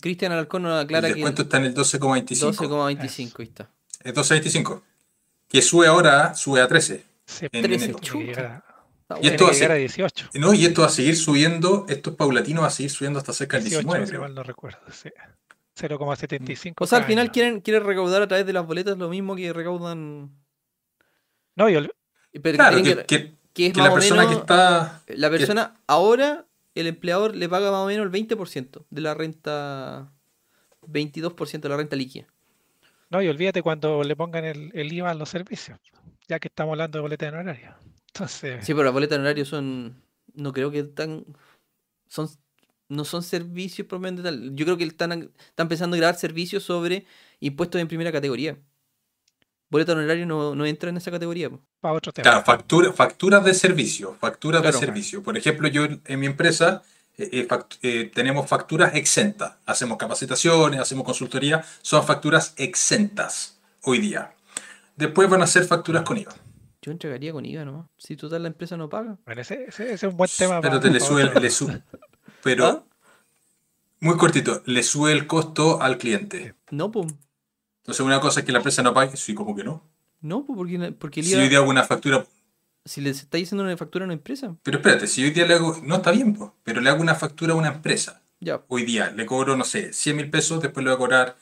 Cristian 0.00 0.32
Alarcón 0.32 0.62
nos 0.62 0.84
aclara 0.84 1.08
el 1.08 1.14
que 1.14 1.20
descuento 1.20 1.42
está 1.42 1.56
en 1.56 1.64
el 1.64 1.74
12,25. 1.74 2.52
12,25, 2.52 3.40
ahí 3.40 3.44
está. 3.46 3.70
Es 4.02 4.14
12,25. 4.14 4.82
Que 5.48 5.62
sube 5.62 5.86
ahora, 5.86 6.34
sube 6.34 6.60
a 6.60 6.68
13. 6.68 7.02
Sí, 7.24 7.46
En 7.50 7.62
13, 7.62 7.84
enero. 7.86 7.98
tiene 7.98 8.18
que 8.18 8.24
llegar 8.26 8.46
a- 8.46 8.62
Está 9.08 9.20
Y 9.22 9.28
esto 9.28 9.44
va 9.44 9.50
a 9.52 9.54
ser- 9.54 9.72
18. 9.78 10.28
No, 10.34 10.52
y 10.52 10.66
esto 10.66 10.80
va 10.82 10.88
a 10.88 10.90
seguir 10.90 11.16
subiendo, 11.16 11.86
esto 11.88 12.10
es 12.10 12.16
paulatino, 12.16 12.62
va 12.62 12.66
a 12.66 12.70
seguir 12.70 12.90
subiendo 12.90 13.20
hasta 13.20 13.32
cerca 13.32 13.56
del 13.56 13.64
18, 13.64 13.82
19. 13.86 14.06
si 14.06 14.10
creo. 14.10 14.20
mal 14.22 14.34
no 14.34 14.42
recuerdo. 14.42 14.78
sí. 14.90 15.10
0,75. 15.78 16.74
O 16.84 16.86
sea, 16.86 16.98
al 16.98 17.04
final 17.04 17.24
año. 17.26 17.32
quieren, 17.32 17.60
quieren 17.60 17.84
recaudar 17.84 18.22
a 18.22 18.26
través 18.28 18.46
de 18.46 18.52
las 18.52 18.66
boletas 18.66 18.98
lo 18.98 19.08
mismo 19.08 19.36
que 19.36 19.52
recaudan. 19.52 20.30
No, 21.56 21.68
yo, 21.68 21.80
Pero 22.42 22.56
Claro, 22.58 22.76
que, 22.82 22.96
que, 22.96 23.04
que- 23.06 23.34
que 23.52 23.66
es 23.68 23.72
que 23.72 23.78
más 23.80 23.88
la 23.88 23.92
o 23.92 23.94
persona 23.94 24.22
menos. 24.22 24.34
que 24.34 24.40
está. 24.40 25.02
La 25.08 25.30
persona 25.30 25.76
ahora, 25.86 26.46
el 26.74 26.86
empleador 26.86 27.34
le 27.34 27.48
paga 27.48 27.70
más 27.70 27.80
o 27.80 27.86
menos 27.86 28.04
el 28.04 28.10
20% 28.12 28.84
de 28.90 29.00
la 29.00 29.14
renta. 29.14 30.12
22% 30.86 31.60
de 31.60 31.68
la 31.68 31.76
renta 31.78 31.96
líquida. 31.96 32.26
no, 33.10 33.22
y 33.22 33.28
olvídate 33.28 33.62
cuando 33.62 34.02
le 34.04 34.14
pongan 34.14 34.44
el, 34.44 34.70
el 34.74 34.92
IVA 34.92 35.10
a 35.10 35.14
los 35.14 35.28
servicios, 35.30 35.78
ya 36.28 36.38
que 36.38 36.48
estamos 36.48 36.72
hablando 36.72 36.98
de 36.98 37.02
boleta 37.02 37.30
de 37.30 37.36
horario. 37.38 37.74
Entonces, 38.08 38.64
Sí, 38.64 38.72
pero 38.72 38.84
las 38.84 38.92
boletas 38.92 39.16
en 39.16 39.22
horario 39.22 39.44
son. 39.44 40.02
No 40.34 40.52
creo 40.52 40.70
que 40.70 40.82
tan. 40.84 41.24
Son. 42.08 42.28
No 42.88 43.04
son 43.04 43.22
servicios 43.24 43.88
propiamente 43.88 44.22
tal. 44.22 44.54
Yo 44.54 44.64
creo 44.64 44.76
que 44.76 44.84
están, 44.84 45.32
están 45.48 45.68
pensando 45.68 45.96
en 45.96 46.00
grabar 46.00 46.14
servicios 46.16 46.62
sobre 46.62 47.04
impuestos 47.40 47.80
en 47.80 47.88
primera 47.88 48.12
categoría. 48.12 48.56
Boleta 49.68 49.92
en 49.92 49.98
horario 49.98 50.26
no, 50.26 50.54
no 50.54 50.64
entra 50.64 50.90
en 50.90 50.96
esa 50.96 51.10
categoría. 51.10 51.50
po. 51.50 51.60
para 51.80 51.94
otro 51.94 52.12
tema. 52.12 52.22
Claro, 52.24 52.44
factura, 52.44 52.92
facturas 52.92 53.44
de 53.44 53.52
servicio. 53.54 54.16
Facturas 54.20 54.62
Claro. 54.62 54.78
de 54.78 54.86
servicio. 54.86 55.22
Por 55.22 55.36
ejemplo, 55.36 55.68
yo 55.68 55.84
en 56.04 56.20
mi 56.20 56.26
empresa 56.26 56.82
eh, 57.18 57.28
eh, 57.32 57.48
fact- 57.48 57.78
eh, 57.82 58.10
tenemos 58.14 58.48
facturas 58.48 58.94
exentas. 58.94 59.54
Hacemos 59.66 59.96
capacitaciones, 59.98 60.78
hacemos 60.80 61.04
consultoría. 61.04 61.64
Son 61.82 62.04
facturas 62.04 62.52
exentas 62.56 63.58
hoy 63.82 63.98
día. 63.98 64.34
Después 64.96 65.28
van 65.28 65.42
a 65.42 65.46
ser 65.46 65.64
facturas 65.64 66.02
con 66.04 66.16
IVA. 66.18 66.34
Yo 66.82 66.92
entregaría 66.92 67.32
con 67.32 67.44
IVA 67.44 67.64
nomás. 67.64 67.86
Si 67.98 68.16
total 68.16 68.42
la 68.42 68.48
empresa 68.48 68.76
no 68.76 68.88
paga. 68.88 69.16
Bueno, 69.24 69.40
ese, 69.40 69.64
ese- 69.68 69.84
ese 69.92 69.94
es 69.94 70.02
un 70.12 70.16
buen 70.16 70.30
tema. 70.38 70.60
Pero 70.60 70.74
para- 70.74 70.82
te 70.82 70.90
le 70.90 71.00
sube, 71.00 71.24
le 71.40 71.50
sube- 71.50 71.82
pero 72.42 72.66
¿Ah? 72.66 72.84
muy 74.00 74.16
cortito, 74.16 74.62
le 74.66 74.82
sube 74.82 75.12
el 75.12 75.26
costo 75.26 75.80
al 75.82 75.98
cliente. 75.98 76.54
No, 76.70 76.90
pues. 76.92 77.12
Entonces 77.86 78.00
una 78.04 78.20
cosa 78.20 78.40
es 78.40 78.46
que 78.46 78.50
la 78.52 78.58
empresa 78.58 78.82
no 78.82 78.92
pague, 78.92 79.16
sí, 79.16 79.32
como 79.32 79.54
que 79.54 79.62
no. 79.62 79.80
No, 80.20 80.44
pues 80.44 80.56
porque, 80.56 80.92
porque 80.98 81.20
el 81.20 81.26
Si 81.26 81.32
IVA. 81.34 81.42
hoy 81.44 81.48
día 81.48 81.58
hago 81.58 81.70
una 81.70 81.84
factura, 81.84 82.26
Si 82.84 83.00
le 83.00 83.10
estáis 83.10 83.46
haciendo 83.48 83.62
una 83.62 83.76
factura 83.76 84.04
a 84.04 84.06
una 84.06 84.14
empresa, 84.14 84.56
pero 84.64 84.78
espérate, 84.78 85.06
si 85.06 85.22
hoy 85.22 85.30
día 85.30 85.46
le 85.46 85.54
hago, 85.54 85.76
no 85.84 85.96
está 85.96 86.10
bien, 86.10 86.34
po, 86.34 86.54
pero 86.64 86.80
le 86.80 86.90
hago 86.90 87.00
una 87.00 87.14
factura 87.14 87.52
a 87.52 87.56
una 87.56 87.68
empresa. 87.68 88.22
ya, 88.40 88.60
Hoy 88.66 88.84
día 88.84 89.12
le 89.12 89.24
cobro, 89.24 89.56
no 89.56 89.64
sé, 89.64 89.92
100 89.92 90.16
mil 90.16 90.30
pesos, 90.30 90.60
después 90.60 90.82
le 90.84 90.90
voy 90.90 90.96
a 90.96 90.98
cobrar 90.98 91.36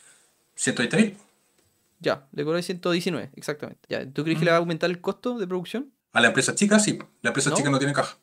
120 0.54 0.96
mil. 0.98 1.16
ya, 2.00 2.26
le 2.32 2.44
cobráis 2.44 2.66
119, 2.66 3.30
exactamente. 3.36 3.80
Ya, 3.88 4.04
¿tú 4.10 4.22
crees 4.24 4.38
que 4.38 4.44
le 4.44 4.50
va 4.50 4.58
a 4.58 4.60
aumentar 4.60 4.90
el 4.90 5.00
costo 5.00 5.38
de 5.38 5.46
producción? 5.46 5.92
A 6.12 6.20
la 6.20 6.26
empresa 6.28 6.54
chica, 6.54 6.78
sí. 6.78 6.98
La 7.22 7.30
empresa 7.30 7.48
¿No? 7.50 7.56
chica 7.56 7.70
no 7.70 7.78
tiene 7.78 7.94
caja. 7.94 8.18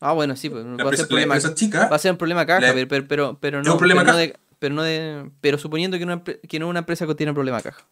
Ah, 0.00 0.12
bueno, 0.12 0.36
sí, 0.36 0.50
pues 0.50 0.62
La 0.64 0.70
va 0.70 0.76
a 0.76 0.82
empresa, 0.82 1.04
ser 1.04 1.04
la 1.04 1.08
problema. 1.26 1.54
chica, 1.54 1.88
Va 1.88 1.96
a 1.96 1.98
ser 1.98 2.12
un 2.12 2.18
problema 2.18 2.44
caja, 2.44 2.60
La- 2.60 2.72
pero, 2.74 2.86
pero, 2.88 3.08
pero, 3.08 3.38
pero 3.40 3.60
Es 3.60 3.66
no. 3.66 3.72
un 3.72 3.78
problema 3.78 4.02
no 4.02 4.06
caja. 4.08 4.18
de, 4.18 4.36
pero 4.58 4.74
no 4.74 4.82
de. 4.82 5.30
Pero 5.40 5.58
suponiendo 5.58 5.96
que, 5.98 6.04
una, 6.04 6.22
que 6.24 6.58
no 6.58 6.68
una 6.68 6.80
empresa 6.80 7.06
que 7.06 7.14
tiene 7.14 7.32
problema 7.34 7.60
caja. 7.62 7.86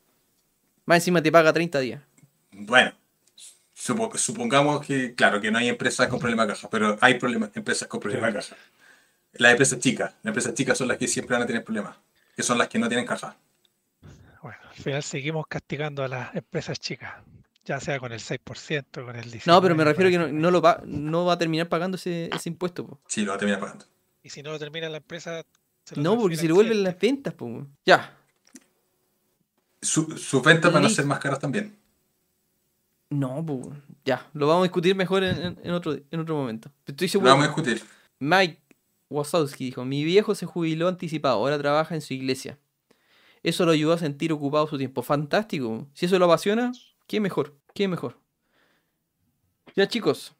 Más 0.87 0.97
encima 0.99 1.23
te 1.23 1.33
paga 1.33 1.53
30 1.53 1.81
días. 1.81 2.03
bueno, 2.53 2.93
supo- 3.75 4.17
supongamos 4.19 4.85
que, 4.87 5.15
claro, 5.15 5.41
que 5.41 5.51
no 5.51 5.59
hay 5.59 5.69
empresas 5.69 6.09
con 6.09 6.19
problema 6.21 6.47
de 6.47 6.53
caja, 6.53 6.69
pero 6.71 6.97
hay 7.01 7.15
problemas, 7.15 7.51
empresas 7.55 7.89
con 7.89 8.01
problema 8.01 8.27
de 8.29 8.35
caja. 8.35 8.57
Las 9.33 9.53
empresas 9.53 9.79
chicas, 9.81 10.13
las 10.23 10.31
empresas 10.31 10.55
chicas 10.55 10.79
son 10.79 10.89
las 10.89 10.99
que 10.99 11.09
siempre 11.09 11.35
van 11.35 11.43
a 11.43 11.47
tener 11.47 11.65
problemas, 11.65 11.97
que 12.37 12.43
son 12.43 12.57
las 12.59 12.69
que 12.69 12.79
no 12.79 12.89
tienen 12.89 13.07
caja. 13.07 13.37
Bueno, 14.43 14.59
al 14.69 14.75
final 14.77 15.03
seguimos 15.03 15.47
castigando 15.49 16.05
a 16.05 16.09
las 16.09 16.35
empresas 16.35 16.79
chicas, 16.79 17.15
ya 17.65 17.81
sea 17.81 17.99
con 17.99 18.13
el 18.13 18.21
6%, 18.21 19.05
con 19.05 19.17
el 19.17 19.25
19%. 19.31 19.43
No, 19.47 19.63
pero 19.63 19.75
me 19.75 19.85
refiero 19.85 20.11
que 20.11 20.19
no, 20.19 20.29
no 20.29 20.51
lo 20.51 20.61
va, 20.61 20.83
no 20.85 21.25
va 21.25 21.33
a 21.33 21.39
terminar 21.39 21.69
pagando 21.69 21.97
ese, 21.97 22.29
ese 22.33 22.49
impuesto. 22.51 22.87
po. 22.87 23.01
Sí, 23.09 23.23
lo 23.23 23.31
va 23.33 23.37
a 23.37 23.39
terminar 23.39 23.59
pagando. 23.61 23.87
Y 24.23 24.29
si 24.31 24.43
no 24.43 24.53
lo 24.53 24.59
termina 24.59 24.89
la 24.89 24.99
empresa... 24.99 25.45
se 25.85 25.97
lo 25.97 26.03
No, 26.03 26.19
porque 26.19 26.39
al 26.39 26.47
le 26.47 26.53
vuelven 26.53 26.83
las 26.83 26.99
ventas, 26.99 27.35
pues. 27.35 27.65
Ya. 27.85 28.17
Su- 29.83 30.17
sus 30.17 30.43
ventas 30.43 30.73
van 30.73 30.85
a 30.85 30.89
ser 30.89 31.05
más 31.05 31.19
caras 31.19 31.39
también. 31.39 31.77
No, 33.11 33.45
pues. 33.45 33.67
Ya. 34.05 34.29
Lo 34.33 34.47
vamos 34.47 34.63
a 34.63 34.65
discutir 34.65 34.95
mejor 34.97 35.23
en, 35.25 35.37
en- 35.41 35.59
en 35.63 35.71
otro, 35.73 35.97
en 36.11 36.21
otro 36.21 36.35
momento. 36.37 36.71
Estoy 36.87 37.07
Lo 37.07 37.13
seguro. 37.13 37.31
vamos 37.31 37.45
a 37.45 37.49
discutir. 37.49 37.83
Mike 38.19 38.61
Wazowski 39.11 39.67
dijo: 39.67 39.85
Mi 39.85 40.05
viejo 40.05 40.35
se 40.35 40.47
jubiló 40.47 40.89
anticipado, 40.89 41.37
ahora 41.37 41.59
trabaja 41.59 41.95
en 41.95 42.01
su 42.01 42.15
iglesia. 42.15 42.59
Eso 43.43 43.67
lo 43.67 43.73
ayudó 43.73 43.93
a 43.93 43.99
sentir 43.99 44.33
ocupado 44.33 44.67
su 44.67 44.79
tiempo. 44.79 45.03
Fantástico. 45.03 45.87
Si 45.93 46.07
eso 46.07 46.19
lo 46.19 46.25
apasiona, 46.25 46.73
qué 47.07 47.21
mejor, 47.21 47.55
qué 47.75 47.89
mejor. 47.89 48.19
Ya 49.77 49.87
chicos, 49.87 50.35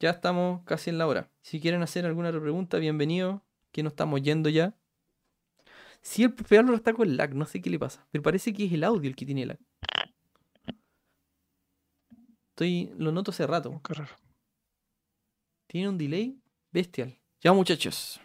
ya 0.00 0.10
estamos 0.10 0.62
casi 0.64 0.88
en 0.88 0.96
la 0.96 1.06
hora. 1.06 1.28
Si 1.42 1.60
quieren 1.60 1.82
hacer 1.82 2.06
alguna 2.06 2.28
otra 2.30 2.40
pregunta, 2.40 2.78
bienvenido. 2.78 3.42
Que 3.74 3.82
no 3.82 3.88
estamos 3.88 4.22
yendo 4.22 4.48
ya. 4.48 4.72
Si 6.00 6.22
el 6.22 6.32
profe 6.32 6.58
Álvaro 6.58 6.76
está 6.76 6.92
con 6.92 7.16
lag, 7.16 7.34
no 7.34 7.44
sé 7.44 7.60
qué 7.60 7.70
le 7.70 7.78
pasa. 7.80 8.06
Pero 8.12 8.22
parece 8.22 8.52
que 8.52 8.66
es 8.66 8.72
el 8.72 8.84
audio 8.84 9.10
el 9.10 9.16
que 9.16 9.26
tiene 9.26 9.46
lag. 9.46 9.58
Estoy, 12.50 12.92
lo 12.96 13.10
noto 13.10 13.32
hace 13.32 13.48
rato. 13.48 13.80
Qué 13.82 13.94
raro. 13.94 14.14
Tiene 15.66 15.88
un 15.88 15.98
delay 15.98 16.38
bestial. 16.70 17.18
Ya 17.40 17.52
muchachos. 17.52 18.20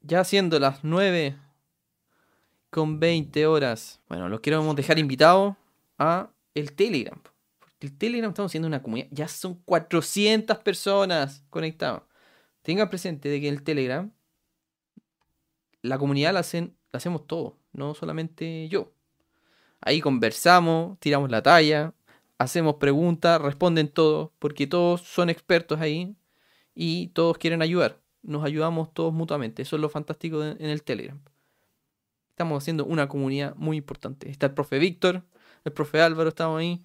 Ya 0.00 0.24
siendo 0.24 0.58
las 0.58 0.82
9 0.84 1.36
con 2.70 2.98
20 2.98 3.46
horas. 3.46 4.00
Bueno, 4.08 4.30
los 4.30 4.40
queremos 4.40 4.74
dejar 4.74 4.98
invitados 4.98 5.56
a 5.98 6.30
el 6.54 6.72
Telegram. 6.72 7.20
Porque 7.58 7.88
el 7.88 7.98
Telegram 7.98 8.30
estamos 8.30 8.52
siendo 8.52 8.68
una 8.68 8.82
comunidad. 8.82 9.08
Ya 9.10 9.28
son 9.28 9.56
400 9.66 10.56
personas 10.60 11.44
conectadas. 11.50 12.04
Tengan 12.62 12.88
presente 12.88 13.28
de 13.28 13.38
que 13.40 13.48
el 13.50 13.62
Telegram, 13.62 14.10
la 15.82 15.98
comunidad 15.98 16.32
la, 16.32 16.40
hacen, 16.40 16.76
la 16.92 16.98
hacemos 16.98 17.26
todos, 17.26 17.54
no 17.72 17.94
solamente 17.94 18.68
yo. 18.68 18.92
Ahí 19.80 20.00
conversamos, 20.00 20.98
tiramos 21.00 21.30
la 21.30 21.42
talla, 21.42 21.94
hacemos 22.38 22.74
preguntas, 22.76 23.40
responden 23.40 23.88
todos, 23.88 24.30
porque 24.38 24.66
todos 24.66 25.00
son 25.02 25.30
expertos 25.30 25.80
ahí 25.80 26.14
y 26.74 27.08
todos 27.08 27.38
quieren 27.38 27.62
ayudar. 27.62 27.98
Nos 28.22 28.44
ayudamos 28.44 28.92
todos 28.92 29.12
mutuamente. 29.14 29.62
Eso 29.62 29.76
es 29.76 29.82
lo 29.82 29.88
fantástico 29.88 30.40
de- 30.40 30.62
en 30.62 30.70
el 30.70 30.82
Telegram. 30.82 31.18
Estamos 32.30 32.62
haciendo 32.62 32.84
una 32.84 33.08
comunidad 33.08 33.54
muy 33.56 33.76
importante. 33.78 34.30
Está 34.30 34.46
el 34.46 34.52
profe 34.54 34.78
Víctor, 34.78 35.22
el 35.64 35.72
profe 35.72 36.00
Álvaro, 36.02 36.28
estamos 36.28 36.60
ahí, 36.60 36.84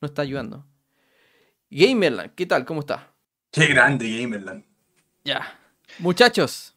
nos 0.00 0.10
está 0.10 0.22
ayudando. 0.22 0.66
Gamerland, 1.70 2.34
¿qué 2.34 2.46
tal? 2.46 2.64
¿Cómo 2.64 2.80
está? 2.80 3.12
Qué 3.50 3.66
grande 3.66 4.18
Gamerland. 4.20 4.64
Ya. 5.24 5.58
Muchachos, 5.98 6.74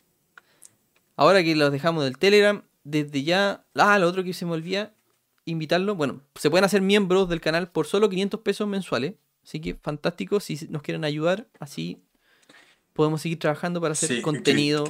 ahora 1.15 1.44
que 1.44 1.56
los 1.56 1.72
dejamos 1.72 2.03
del 2.03 2.18
Telegram, 2.18 2.64
desde 2.84 3.23
ya. 3.23 3.65
Ah, 3.76 3.98
lo 3.99 4.07
otro 4.07 4.23
que 4.23 4.34
se 4.34 4.45
me 4.45 4.52
olvida, 4.53 4.94
invitarlo. 5.45 5.95
Bueno, 5.95 6.22
se 6.35 6.49
pueden 6.49 6.65
hacer 6.65 6.81
miembros 6.81 7.30
del 7.30 7.41
canal 7.41 7.69
por 7.69 7.88
solo 7.88 8.10
500 8.10 8.40
pesos 8.41 8.68
mensuales. 8.68 9.15
Así 9.44 9.60
que 9.60 9.76
fantástico, 9.76 10.40
si 10.40 10.68
nos 10.69 10.81
quieren 10.81 11.03
ayudar, 11.03 11.48
así 11.60 12.02
podemos 12.94 13.22
seguir 13.22 13.40
trabajando 13.40 13.81
para 13.81 13.91
hacer 13.91 14.10
Sí, 14.10 14.22
contenido. 14.22 14.85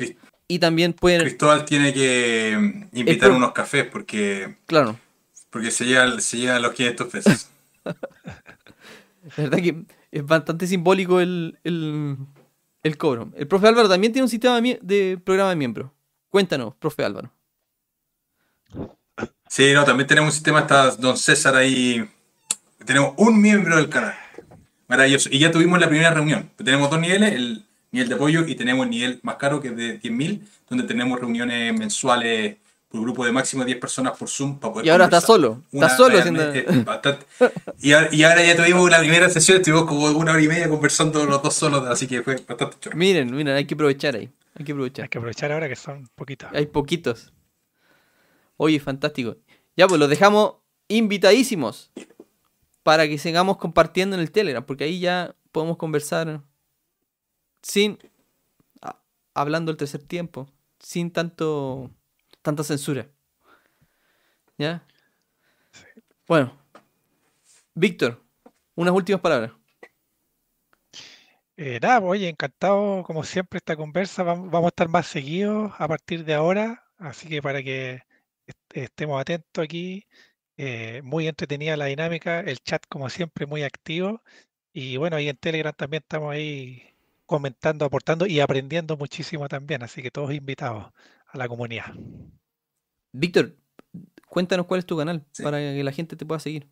Y 0.48 0.60
también 0.60 0.94
pueden, 0.94 1.22
Cristóbal 1.22 1.66
tiene 1.66 1.94
que 1.94 2.88
invitar 2.94 3.32
unos 3.32 3.54
cafés 3.54 3.86
porque, 3.86 4.58
claro, 4.66 5.00
porque 5.50 5.72
se 5.72 5.86
lleva 5.86 6.06
los 6.60 6.74
500 6.74 7.08
pesos. 7.08 7.50
la 7.86 7.96
verdad 9.38 9.58
que 9.58 9.86
es 10.12 10.26
bastante 10.26 10.68
simbólico 10.68 11.22
el, 11.22 11.58
el, 11.64 12.18
el 12.84 12.98
cobro. 12.98 13.32
El 13.36 13.48
profe 13.48 13.68
Álvaro 13.68 13.90
también 13.90 14.14
tiene 14.14 14.24
un 14.24 14.30
sistema 14.30 14.62
de 14.62 15.20
programa 15.24 15.50
de 15.52 15.56
miembros. 15.56 15.92
Cuéntanos, 16.38 16.74
profe 16.80 17.06
Álvaro. 17.06 17.30
Sí, 19.48 19.72
no, 19.72 19.84
también 19.86 20.08
tenemos 20.08 20.30
un 20.30 20.34
sistema, 20.34 20.62
está 20.62 20.90
Don 20.96 21.16
César 21.16 21.56
ahí. 21.56 22.04
Tenemos 22.84 23.14
un 23.18 23.40
miembro 23.40 23.76
del 23.76 23.88
canal. 23.88 24.16
Maravilloso. 24.88 25.30
Y 25.32 25.38
ya 25.38 25.52
tuvimos 25.52 25.80
la 25.80 25.88
primera 25.88 26.10
reunión. 26.12 26.50
Tenemos 26.58 26.90
dos 26.90 27.00
niveles, 27.00 27.34
el 27.34 27.64
nivel 27.92 28.10
de 28.10 28.16
apoyo 28.16 28.48
y 28.48 28.56
tenemos 28.56 28.86
el 28.86 28.90
nivel 28.90 29.20
más 29.22 29.36
caro 29.36 29.62
que 29.62 29.68
es 29.68 29.76
de 29.78 30.02
10.000, 30.02 30.42
donde 30.68 30.86
tenemos 30.86 31.20
reuniones 31.20 31.72
mensuales 31.78 32.56
por 32.90 33.02
grupo 33.02 33.24
de 33.28 33.32
máximo 33.32 33.64
10 33.64 33.78
personas 33.80 34.18
por 34.18 34.28
Zoom 34.28 34.58
para 34.58 34.74
poder 34.74 34.88
Y 34.88 34.90
ahora 34.90 35.04
está 35.04 35.22
solo, 35.22 35.62
está 35.72 35.78
Una- 35.78 35.90
solo 35.98 36.10
realmente 36.20 36.62
haciendo- 36.62 36.84
bastante- 36.92 37.26
y, 37.80 37.92
ahora, 37.94 38.10
y 38.12 38.24
ahora 38.24 38.44
ya 38.44 38.56
tuvimos 38.56 38.90
la 38.90 38.98
primera 38.98 39.30
sesión, 39.30 39.58
estuvimos 39.58 39.86
como 39.86 40.08
una 40.08 40.32
hora 40.32 40.42
y 40.42 40.48
media 40.48 40.68
conversando 40.68 41.24
los 41.28 41.44
dos 41.44 41.54
solos, 41.54 41.86
así 41.88 42.08
que 42.08 42.24
fue 42.24 42.38
bastante 42.38 42.78
chulo. 42.80 42.96
Miren, 42.96 43.36
miren, 43.36 43.56
hay 43.56 43.66
que 43.66 43.76
aprovechar 43.76 44.16
ahí. 44.16 44.32
Hay 44.56 44.66
que 44.66 44.72
aprovechar. 44.72 45.04
Hay 45.04 45.10
que 45.10 45.18
aprovechar 45.18 45.52
ahora 45.52 45.68
que 45.68 45.76
son 45.76 46.08
poquitos. 46.16 46.50
Hay 46.54 46.66
poquitos. 46.68 47.34
Oye, 48.58 48.80
fantástico. 48.80 49.38
Ya, 49.76 49.88
pues 49.88 50.00
los 50.00 50.10
dejamos 50.10 50.56
invitadísimos 50.88 51.92
para 52.84 53.08
que 53.08 53.18
sigamos 53.18 53.58
compartiendo 53.58 54.16
en 54.16 54.22
el 54.22 54.32
Telegram, 54.32 54.64
porque 54.66 54.84
ahí 54.84 55.00
ya 55.00 55.36
podemos 55.52 55.78
conversar 55.78 56.44
sin 57.62 57.98
a- 58.82 59.00
hablando 59.34 59.72
el 59.72 59.78
tercer 59.78 60.04
tiempo, 60.04 60.48
sin 60.80 61.12
tanto 61.12 61.90
tanta 62.42 62.64
censura. 62.64 63.10
¿Ya? 64.58 64.86
Bueno, 66.28 66.56
Víctor, 67.74 68.22
unas 68.76 68.94
últimas 68.94 69.22
palabras. 69.22 69.52
Eh, 71.66 71.80
nada, 71.82 72.02
pues, 72.02 72.12
oye, 72.12 72.28
encantado 72.30 73.04
como 73.04 73.24
siempre 73.24 73.58
esta 73.58 73.78
conversa. 73.78 74.24
Vam- 74.24 74.50
Vamos 74.52 74.66
a 74.66 74.68
estar 74.70 74.90
más 74.90 75.08
seguidos 75.08 75.72
a 75.78 75.88
partir 75.88 76.26
de 76.26 76.34
ahora, 76.34 76.84
así 76.98 77.30
que 77.30 77.42
para 77.42 77.64
que 77.64 78.02
est- 78.48 78.78
estemos 78.78 79.20
atentos 79.22 79.64
aquí. 79.64 80.06
eh, 80.58 81.02
muy 81.04 81.28
entretenida 81.28 81.76
la 81.78 81.86
dinámica, 81.88 82.40
el 82.42 82.60
chat 82.60 82.84
como 82.88 83.10
siempre 83.10 83.48
muy 83.48 83.64
activo. 83.64 84.22
Y 84.72 84.98
bueno, 84.98 85.16
ahí 85.18 85.28
en 85.30 85.38
Telegram 85.38 85.74
también 85.76 86.04
estamos 86.04 86.32
ahí 86.34 86.84
comentando, 87.26 87.86
aportando 87.86 88.28
y 88.28 88.40
aprendiendo 88.40 88.96
muchísimo 88.98 89.48
también, 89.48 89.82
así 89.84 90.04
que 90.04 90.12
todos 90.12 90.32
invitados 90.34 90.92
a 91.28 91.38
la 91.40 91.48
comunidad. 91.48 91.88
Víctor, 93.14 93.56
cuéntanos 94.28 94.68
cuál 94.68 94.80
es 94.80 94.86
tu 94.86 94.96
canal 94.98 95.26
Sí. 95.32 95.42
para 95.44 95.58
que 95.58 95.84
la 95.84 95.92
gente 95.92 96.16
te 96.16 96.26
pueda 96.26 96.40
seguir. 96.40 96.68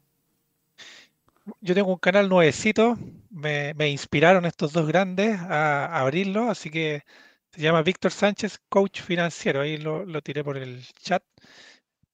Yo 1.60 1.74
tengo 1.74 1.92
un 1.92 2.00
canal 2.00 2.30
nuevecito, 2.30 2.98
me, 3.30 3.74
me 3.74 3.90
inspiraron 3.90 4.46
estos 4.46 4.74
dos 4.74 4.88
grandes 4.88 5.40
a, 5.40 5.86
a 5.86 6.02
abrirlo, 6.02 6.50
así 6.50 6.70
que 6.70 7.04
se 7.52 7.62
llama 7.62 7.82
Víctor 7.82 8.12
Sánchez, 8.12 8.60
Coach 8.70 9.02
Financiero. 9.02 9.62
Ahí 9.62 9.78
lo, 9.78 10.06
lo 10.06 10.22
tiré 10.22 10.44
por 10.44 10.58
el 10.58 10.86
chat 11.02 11.24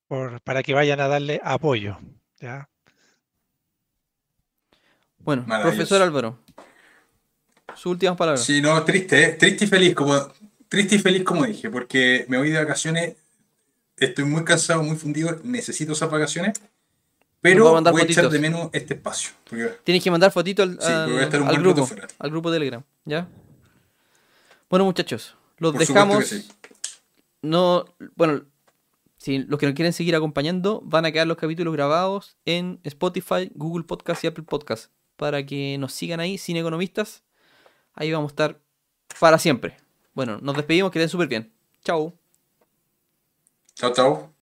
por, 0.07 0.41
para 0.41 0.63
que 0.63 0.73
vayan 0.73 0.99
a 0.99 1.07
darle 1.07 1.39
apoyo. 1.43 1.97
¿ya? 2.39 2.69
Bueno, 5.19 5.45
profesor 5.61 6.01
Álvaro, 6.01 6.39
sus 7.75 7.87
últimas 7.87 8.15
palabras. 8.15 8.43
Sí, 8.43 8.61
no, 8.61 8.81
triste, 8.83 9.23
¿eh? 9.23 9.27
triste 9.33 9.65
y 9.65 9.67
feliz, 9.67 9.93
como, 9.93 10.15
triste 10.69 10.95
y 10.95 10.99
feliz 10.99 11.23
como 11.23 11.45
dije, 11.45 11.69
porque 11.69 12.25
me 12.29 12.37
voy 12.37 12.49
de 12.49 12.59
vacaciones, 12.59 13.15
estoy 13.97 14.25
muy 14.25 14.45
cansado, 14.45 14.83
muy 14.83 14.95
fundido, 14.95 15.37
necesito 15.43 15.91
esas 15.91 16.09
vacaciones, 16.09 16.53
pero 17.41 17.63
voy 17.69 17.75
a 17.75 17.79
echar 18.05 18.25
fotitos. 18.25 18.31
de 18.31 18.39
menos 18.39 18.69
este 18.73 18.93
espacio. 18.95 19.31
porque- 19.49 19.77
Tienes 19.83 20.03
que 20.03 20.11
mandar 20.11 20.31
fotito 20.31 20.63
al, 20.63 20.79
Sí, 20.81 20.91
grupo, 21.59 21.85
fuera. 21.85 22.07
al 22.19 22.29
grupo 22.31 22.51
Telegram, 22.51 22.83
¿ya? 23.05 23.27
Bueno, 24.69 24.85
muchachos, 24.85 25.35
los 25.57 25.71
Por 25.73 25.79
dejamos. 25.79 26.25
sí. 26.27 26.47
No, 27.41 27.85
bueno, 28.15 28.43
si 29.17 29.39
los 29.39 29.59
que 29.59 29.65
nos 29.67 29.75
quieren 29.75 29.93
seguir 29.93 30.15
acompañando, 30.15 30.81
van 30.83 31.05
a 31.05 31.11
quedar 31.11 31.27
los 31.27 31.37
capítulos 31.37 31.73
grabados 31.73 32.35
en 32.45 32.79
Spotify, 32.83 33.49
Google 33.55 33.83
Podcast 33.85 34.23
y 34.23 34.27
Apple 34.27 34.43
Podcast 34.43 34.91
para 35.15 35.45
que 35.45 35.77
nos 35.79 35.93
sigan 35.93 36.19
ahí, 36.19 36.37
sin 36.37 36.57
economistas. 36.57 37.23
Ahí 37.93 38.11
vamos 38.11 38.29
a 38.29 38.33
estar 38.33 38.59
para 39.19 39.37
siempre. 39.39 39.77
Bueno, 40.13 40.39
nos 40.41 40.55
despedimos, 40.55 40.91
que 40.91 40.99
estén 40.99 41.09
súper 41.09 41.27
bien. 41.27 41.53
Chao. 41.83 42.13
Chao, 43.75 43.93
chao. 43.93 44.33